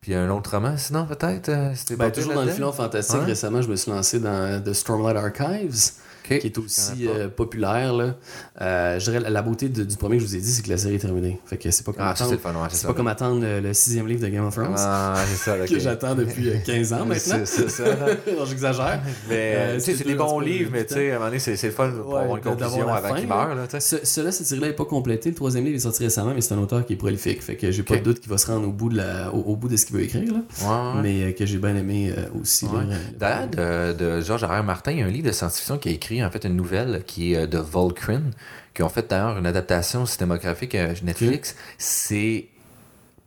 Puis 0.00 0.14
un 0.14 0.30
autre 0.30 0.52
roman 0.52 0.76
sinon 0.76 1.06
peut-être 1.06 1.48
euh, 1.48 1.74
Ben, 1.96 2.10
toujours 2.10 2.34
dans 2.34 2.44
le 2.44 2.50
filon 2.50 2.72
fantastique, 2.72 3.22
récemment, 3.26 3.60
je 3.62 3.68
me 3.68 3.76
suis 3.76 3.90
lancé 3.90 4.20
dans 4.20 4.62
The 4.62 4.72
Stormlight 4.72 5.16
Archives, 5.16 5.92
Qui 6.28 6.46
est 6.46 6.58
aussi 6.58 7.06
euh, 7.08 7.28
populaire. 7.28 7.92
Là. 7.92 8.14
Euh, 8.60 8.98
je 8.98 9.04
dirais, 9.04 9.20
la- 9.20 9.30
la 9.30 9.42
beauté 9.42 9.68
de- 9.68 9.84
du 9.84 9.96
premier 9.96 10.16
que 10.16 10.22
je 10.22 10.28
vous 10.28 10.36
ai 10.36 10.40
dit, 10.40 10.50
c'est 10.50 10.62
que 10.62 10.70
la 10.70 10.78
série 10.78 10.96
est 10.96 10.98
terminée. 10.98 11.38
Fait 11.46 11.56
que 11.56 11.70
c'est 11.70 11.84
pas 11.84 11.92
comme 11.92 12.02
ah 12.02 12.10
attendre, 12.10 12.30
c'est 12.30 12.40
fun 12.40 12.52
ouais, 12.54 12.68
pas 12.86 12.94
comme 12.94 13.06
attendre 13.08 13.40
le, 13.42 13.60
le 13.60 13.72
sixième 13.74 14.06
livre 14.08 14.20
de 14.22 14.28
Game 14.28 14.44
of 14.44 14.54
Thrones, 14.54 14.74
ah 14.76 15.14
c'est 15.28 15.36
ça 15.36 15.56
ok. 15.62 15.68
que 15.68 15.78
j'attends 15.78 16.14
depuis 16.14 16.48
euh, 16.50 16.56
15 16.64 16.92
ans 16.92 17.04
maintenant. 17.06 17.38
c'est 17.44 17.68
ça 17.70 17.84
j'exagère. 18.48 19.00
mais 19.28 19.54
Euh, 19.56 19.78
c'est 19.78 20.04
des 20.06 20.14
bons 20.14 20.40
livres 20.40 20.70
mais 20.72 20.84
tu 20.84 20.94
sais 20.94 21.10
à 21.10 21.14
un 21.14 21.18
moment 21.18 21.26
donné 21.26 21.38
c'est 21.38 21.60
le 21.62 21.70
fun 21.72 21.90
pour 21.90 22.12
Ouais, 22.14 22.20
avoir 22.22 22.36
une 22.36 22.42
conclusion 22.42 22.88
avant 22.88 23.14
qu'il 23.14 23.28
meure 23.28 23.56
Ce- 23.78 24.04
Cela, 24.04 24.32
cette 24.32 24.46
série-là 24.46 24.68
n'est 24.68 24.72
pas 24.72 24.84
complétée. 24.84 25.30
Le 25.30 25.34
troisième 25.34 25.64
livre 25.64 25.76
est 25.76 25.80
sorti 25.80 26.02
récemment, 26.04 26.32
mais 26.34 26.40
c'est 26.40 26.54
un 26.54 26.58
auteur 26.58 26.84
qui 26.86 26.94
est 26.94 26.96
prolifique. 26.96 27.42
Fait 27.42 27.56
que 27.56 27.70
j'ai 27.70 27.82
pas 27.82 27.96
de 27.96 28.02
doute 28.02 28.20
qu'il 28.20 28.30
va 28.30 28.38
se 28.38 28.46
rendre 28.46 28.66
au 28.68 28.72
bout 28.72 28.88
de, 28.88 28.96
la, 28.96 29.32
au, 29.32 29.56
bout 29.56 29.68
de 29.68 29.76
ce 29.76 29.86
qu'il 29.86 29.96
veut 29.96 30.02
écrire. 30.02 30.32
Mais 31.02 31.22
euh, 31.24 31.32
que 31.32 31.44
j'ai 31.46 31.58
bien 31.58 31.76
aimé 31.76 32.12
euh, 32.16 32.22
aussi. 32.40 32.66
D'ailleurs, 33.18 33.48
de, 33.94 34.20
Georges. 34.20 34.44
R. 34.44 34.62
Martin, 34.62 34.92
il 34.92 34.98
y 34.98 35.02
a 35.02 35.06
un 35.06 35.10
livre 35.10 35.26
de 35.26 35.32
science-fiction 35.32 35.78
qui 35.78 35.88
a 35.88 35.92
écrit 35.92 36.15
en 36.24 36.30
fait 36.30 36.44
une 36.44 36.56
nouvelle 36.56 37.02
qui 37.06 37.32
est 37.32 37.36
euh, 37.36 37.46
de 37.46 37.58
Volcrin, 37.58 38.22
qui 38.74 38.82
ont 38.82 38.88
fait 38.88 39.08
d'ailleurs 39.08 39.38
une 39.38 39.46
adaptation 39.46 40.06
cinématographique 40.06 40.74
à 40.74 40.88
Netflix. 41.02 41.56
C'est 41.78 42.48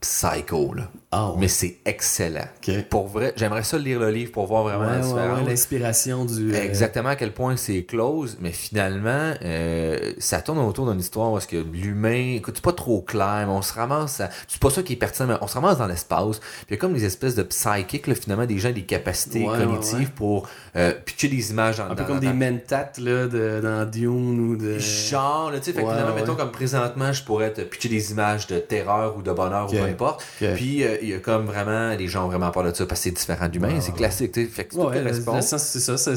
psycho, 0.02 0.74
là. 0.74 0.90
Ah. 1.11 1.34
Mais 1.40 1.48
c'est 1.48 1.77
excellent. 1.86 2.45
Ok. 2.68 2.84
Pour 2.88 3.07
vrai, 3.07 3.34
j'aimerais 3.36 3.64
ça 3.64 3.80
lire 3.80 3.99
le 3.99 4.11
livre 4.11 4.31
pour 4.31 4.45
voir 4.45 4.64
vraiment 4.64 4.81
Ouais, 4.81 4.90
la 4.91 4.98
ouais, 4.98 5.02
différence. 5.07 5.40
ouais, 5.40 5.49
l'inspiration 5.49 6.26
du. 6.26 6.53
euh, 6.53 6.64
Exactement 6.64 7.10
à 7.10 7.15
quel 7.15 7.34
point 7.34 7.57
c'est 7.57 7.81
close, 7.84 8.38
mais 8.40 8.52
finalement, 8.52 9.34
euh, 9.44 10.14
ça 10.19 10.40
tourne 10.41 10.60
autour 10.60 10.88
d'une 10.91 10.99
histoire 10.99 11.31
parce 11.34 11.48
que 11.48 11.57
l'humain, 11.57 12.36
écoute, 12.36 12.56
c'est 12.57 12.64
pas 12.64 12.73
trop 12.73 13.02
clair, 13.02 13.45
mais 13.48 13.52
on 13.53 13.64
se 13.64 13.73
ramasse 13.73 14.22
à. 14.22 14.30
C'est 14.48 14.60
pas 14.61 14.69
ça 14.69 14.84
qui 14.84 14.94
est 14.94 14.98
pertinent, 14.98 15.27
mais 15.30 15.36
on 15.41 15.48
se 15.48 15.56
ramasse 15.56 15.80
dans 15.80 15.88
l'espace. 15.88 16.40
Puis 16.40 16.65
il 16.69 16.73
y 16.73 16.76
a 16.76 16.77
comme 16.77 16.94
des 16.94 17.06
espèces 17.06 17.34
de 17.34 17.41
psychiques, 17.41 18.06
là, 18.06 18.14
finalement, 18.14 18.45
des 18.45 18.60
gens, 18.60 18.72
des 18.72 18.84
capacités 18.84 19.48
Ouais, 19.48 19.57
cognitives 19.57 20.11
pour 20.11 20.48
euh, 20.76 20.94
pitcher 20.94 21.27
des 21.30 21.49
images 21.49 21.77
dans 21.77 21.86
Un 21.86 21.95
peu 21.95 22.03
dans- 22.03 22.06
comme 22.06 22.19
dans- 22.19 22.31
des 22.31 22.34
mentats 22.52 22.91
là, 22.99 23.26
de, 23.27 23.61
dans 23.64 23.90
Dune 23.90 24.40
ou 24.52 24.56
de. 24.57 24.77
Genre, 24.77 25.49
là, 25.49 25.57
tu 25.60 25.72
sais, 25.72 25.80
finalement, 25.80 26.14
mettons 26.14 26.36
comme 26.36 26.52
présentement, 26.52 27.11
je 27.11 27.23
pourrais 27.23 27.52
te 27.52 27.61
pitcher 27.61 27.90
des 27.90 28.11
images 28.11 28.45
de 28.45 28.60
terreur 28.60 29.18
ou 29.18 29.23
de 29.23 29.31
bonheur 29.31 29.68
ou 29.69 29.72
peu 29.76 29.81
importe. 29.81 30.23
Puis 30.56 30.84
euh, 30.84 30.98
il 31.01 31.09
y 31.09 31.13
a 31.13 31.19
comme 31.19 31.45
vraiment, 31.45 31.95
les 31.95 32.07
gens 32.07 32.26
ont 32.26 32.30
vraiment 32.30 32.51
peur 32.51 32.63
de 32.63 32.73
ça 32.73 32.85
parce 32.85 32.99
que 33.01 33.03
c'est 33.05 33.11
différent 33.11 33.47
d'humain, 33.47 33.73
Ouais, 33.76 33.81
c'est 33.81 33.91
ouais. 33.91 33.97
classique, 33.97 34.31
tu 34.31 34.43
sais. 34.45 34.49
Fait 34.49 34.65
que 34.65 34.76
Ouais, 34.76 34.97
correspond. 35.01 35.41
c'est 35.41 35.57
ça. 35.80 35.97
C'est 35.97 36.15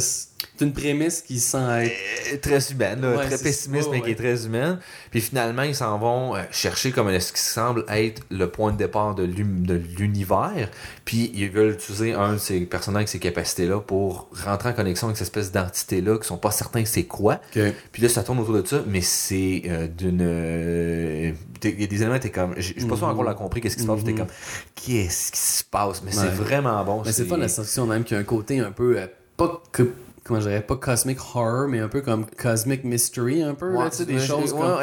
c'est 0.57 0.65
une 0.65 0.73
prémisse 0.73 1.23
qui 1.23 1.41
sent 1.41 1.59
être. 1.87 1.93
Euh, 2.35 2.37
très 2.41 2.73
humaine, 2.73 3.01
là, 3.01 3.17
Ouais, 3.17 3.27
très 3.27 3.39
pessimiste, 3.39 3.89
ouais, 3.89 3.99
mais 3.99 4.03
qui 4.05 4.11
est 4.11 4.15
très 4.15 4.47
humaine. 4.47 4.79
Puis 5.11 5.21
finalement, 5.21 5.63
ils 5.63 5.75
s'en 5.75 5.99
vont 5.99 6.35
euh, 6.37 6.41
chercher 6.51 6.91
comme 6.93 7.19
ce 7.21 7.33
qui 7.33 7.41
semble 7.41 7.85
être 7.89 8.23
le 8.31 8.49
point 8.49 8.73
de 8.73 8.77
départ 8.79 9.15
de 9.15 9.25
l'univers. 9.25 10.69
Puis 11.05 11.31
ils 11.35 11.51
veulent 11.51 11.73
utiliser 11.75 12.13
un 12.15 12.35
de 12.35 12.39
ces 12.39 12.61
personnages 12.61 13.01
avec 13.01 13.09
ces 13.09 13.19
capacités-là 13.19 13.81
pour 13.81 14.29
rentrer 14.45 14.71
en 14.71 14.73
connexion 14.73 15.09
avec 15.09 15.17
cette 15.17 15.27
espèce 15.29 15.53
d'entité-là 15.53 16.19
qui 16.19 16.27
sont 16.27 16.39
pas 16.39 16.51
certains 16.51 16.85
c'est 16.85 17.05
quoi. 17.05 17.41
Puis 17.53 18.03
là, 18.03 18.09
ça 18.09 18.23
tourne 18.23 18.39
autour 18.39 18.55
de 18.55 18.67
ça, 18.67 18.83
mais 18.87 19.01
c'est 19.01 19.63
euh, 19.67 19.87
d'une. 19.89 21.35
Il 21.65 21.81
y 21.81 21.85
a 21.85 21.87
des 21.87 22.03
éléments, 22.03 22.19
t'es 22.19 22.31
comme. 22.31 22.55
J'ai 22.57 22.75
j'ai 22.77 22.87
pas 22.87 22.97
sûr 22.97 23.07
Mhm. 23.07 23.13
encore 23.13 23.25
la 23.25 23.35
compris 23.35 23.61
qu'est-ce 23.61 23.77
qui 23.77 23.83
se 23.83 23.87
passe, 23.87 24.03
t'es 24.05 24.13
Mhm. 24.13 24.19
comme. 24.19 24.29
Qu'est-ce 24.75 25.33
qui 25.33 25.39
se 25.39 25.65
passe? 25.65 26.03
Mais 26.03 26.11
Ouais. 26.17 26.23
c'est 26.25 26.35
vraiment 26.35 26.83
bon. 26.85 27.03
Mais 27.05 27.13
c'est 27.13 27.27
pas 27.27 27.37
la 27.37 27.49
science-fiction 27.49 27.87
même 27.87 28.05
qui 28.05 28.15
a 28.15 28.19
un 28.19 28.25
côté 28.25 28.59
un 28.61 28.73
peu. 28.73 28.99
euh, 28.99 29.07
pas 29.37 29.63
que. 29.73 29.91
Comment 30.25 30.41
je 30.41 30.49
dirais 30.49 30.63
Pas 30.63 30.77
cosmic 30.77 31.19
horror, 31.35 31.69
mais 31.69 31.81
un 31.81 31.89
peu 31.89 32.01
comme 32.01 32.27
cosmic 32.27 32.85
mystery, 32.85 33.43
un 33.43 33.55
peu. 33.55 33.73
là, 33.85 33.91
tu 33.91 33.97
sais, 33.99 34.05
des 34.07 34.15
choses 34.27 34.53
comme 34.53 34.81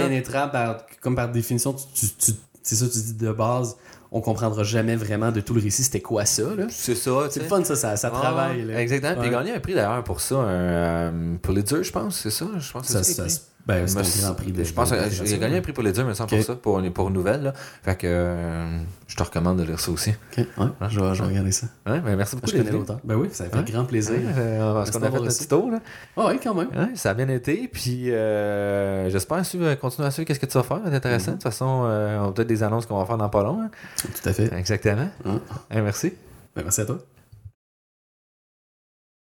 impénétrables 0.00 0.52
par, 0.52 0.76
comme 1.02 1.14
par 1.16 1.28
définition. 1.30 1.72
Tu, 1.74 2.06
tu- 2.08 2.14
tu- 2.32 2.32
c'est 2.62 2.76
ça, 2.76 2.86
tu 2.88 2.98
dis 2.98 3.14
de 3.14 3.32
base. 3.32 3.76
On 4.12 4.20
comprendra 4.20 4.64
jamais 4.64 4.96
vraiment 4.96 5.30
de 5.30 5.40
tout 5.40 5.54
le 5.54 5.60
récit 5.62 5.84
c'était 5.84 6.00
quoi 6.00 6.24
ça. 6.24 6.42
là. 6.56 6.66
C'est 6.68 6.94
ça, 6.96 7.10
C'est 7.30 7.40
le 7.40 7.46
fun, 7.46 7.62
ça, 7.64 7.76
ça, 7.76 7.96
ça 7.96 8.10
travaille. 8.10 8.64
là. 8.64 8.80
Exactement. 8.80 9.20
Puis 9.20 9.28
il 9.30 9.34
a 9.34 9.38
gagné 9.38 9.54
un 9.54 9.60
prix 9.60 9.74
d'ailleurs 9.74 10.02
pour 10.02 10.20
ça, 10.20 10.34
un 10.36 10.48
euh, 10.48 11.36
Pulitzer, 11.40 11.84
je 11.84 11.92
pense, 11.92 12.16
c'est 12.18 12.30
ça. 12.30 12.46
Je 12.58 12.72
pense 12.72 12.86
que 12.86 12.92
Ça, 12.92 13.02
c'est 13.04 13.12
ça, 13.14 13.28
ça. 13.28 13.40
Ben, 13.70 13.86
c'est 13.86 13.96
Mais 13.96 14.24
un 14.24 14.26
grand 14.26 14.34
prix 14.34 14.52
de. 14.52 14.64
Je 14.64 14.72
pense 14.72 14.90
qu'il 14.92 15.34
a 15.34 15.38
gagné 15.38 15.58
un 15.58 15.60
prix 15.60 15.72
Pulitzer, 15.72 16.04
me 16.04 16.14
semble, 16.14 16.30
Ok. 16.32 16.36
pour 16.38 16.46
ça, 16.46 16.54
pour, 16.56 16.78
une- 16.78 16.92
pour 16.92 17.08
une 17.08 17.14
nouvelle. 17.14 17.42
Là. 17.42 17.52
Fait 17.82 17.96
que 17.96 18.06
euh, 18.06 18.78
je 19.06 19.16
te 19.16 19.22
recommande 19.22 19.58
de 19.58 19.64
lire 19.64 19.78
ça 19.80 19.90
aussi. 19.90 20.10
Ok, 20.10 20.38
ouais, 20.58 20.66
je, 20.88 21.00
vais, 21.00 21.14
je 21.14 21.22
vais 21.22 21.28
regarder 21.28 21.52
ça. 21.52 21.66
Ouais, 21.86 22.00
ben, 22.00 22.16
merci 22.16 22.36
beaucoup. 22.36 22.48
Je 22.50 22.56
connais 22.56 22.70
l'auteur. 22.70 22.98
Ben 23.04 23.14
oui, 23.16 23.28
ça 23.32 23.44
fait 23.46 23.70
grand 23.70 23.84
plaisir. 23.84 24.14
Euh, 24.36 24.74
parce 24.74 24.90
qu'on 24.90 25.02
a 25.02 25.10
fait 25.10 25.16
un 25.18 25.22
petit 25.22 25.48
tour. 25.48 25.70
Là. 25.70 25.78
Ah 26.16 26.26
oui, 26.28 26.40
quand 26.42 26.54
même. 26.54 26.68
Ouais, 26.68 26.94
ça 26.96 27.10
a 27.10 27.14
bien 27.14 27.28
été. 27.28 27.68
Puis 27.72 28.10
euh, 28.10 29.08
j'espère 29.10 29.44
suivre, 29.46 29.74
continuer 29.74 30.08
à 30.08 30.10
suivre 30.10 30.26
qu'est-ce 30.26 30.40
que 30.40 30.46
tu 30.46 30.56
vas 30.58 30.64
faire. 30.64 30.80
C'est 30.86 30.94
intéressant. 30.94 31.32
Mhm. 31.32 31.36
De 31.38 31.42
toute 31.42 31.50
façon, 31.50 31.82
euh, 31.84 32.18
on 32.20 32.28
a 32.28 32.32
peut-être 32.32 32.48
des 32.48 32.62
annonces 32.62 32.86
qu'on 32.86 32.98
va 32.98 33.04
faire 33.06 33.18
dans 33.18 33.28
pas 33.28 33.42
long. 33.42 33.60
hein. 33.62 33.70
Tout 34.02 34.28
à 34.28 34.32
fait. 34.32 34.52
Exactement. 34.56 35.08
Ouais, 35.24 35.82
merci. 35.82 36.12
Ben, 36.56 36.62
merci 36.64 36.80
à 36.80 36.84
toi. 36.86 36.98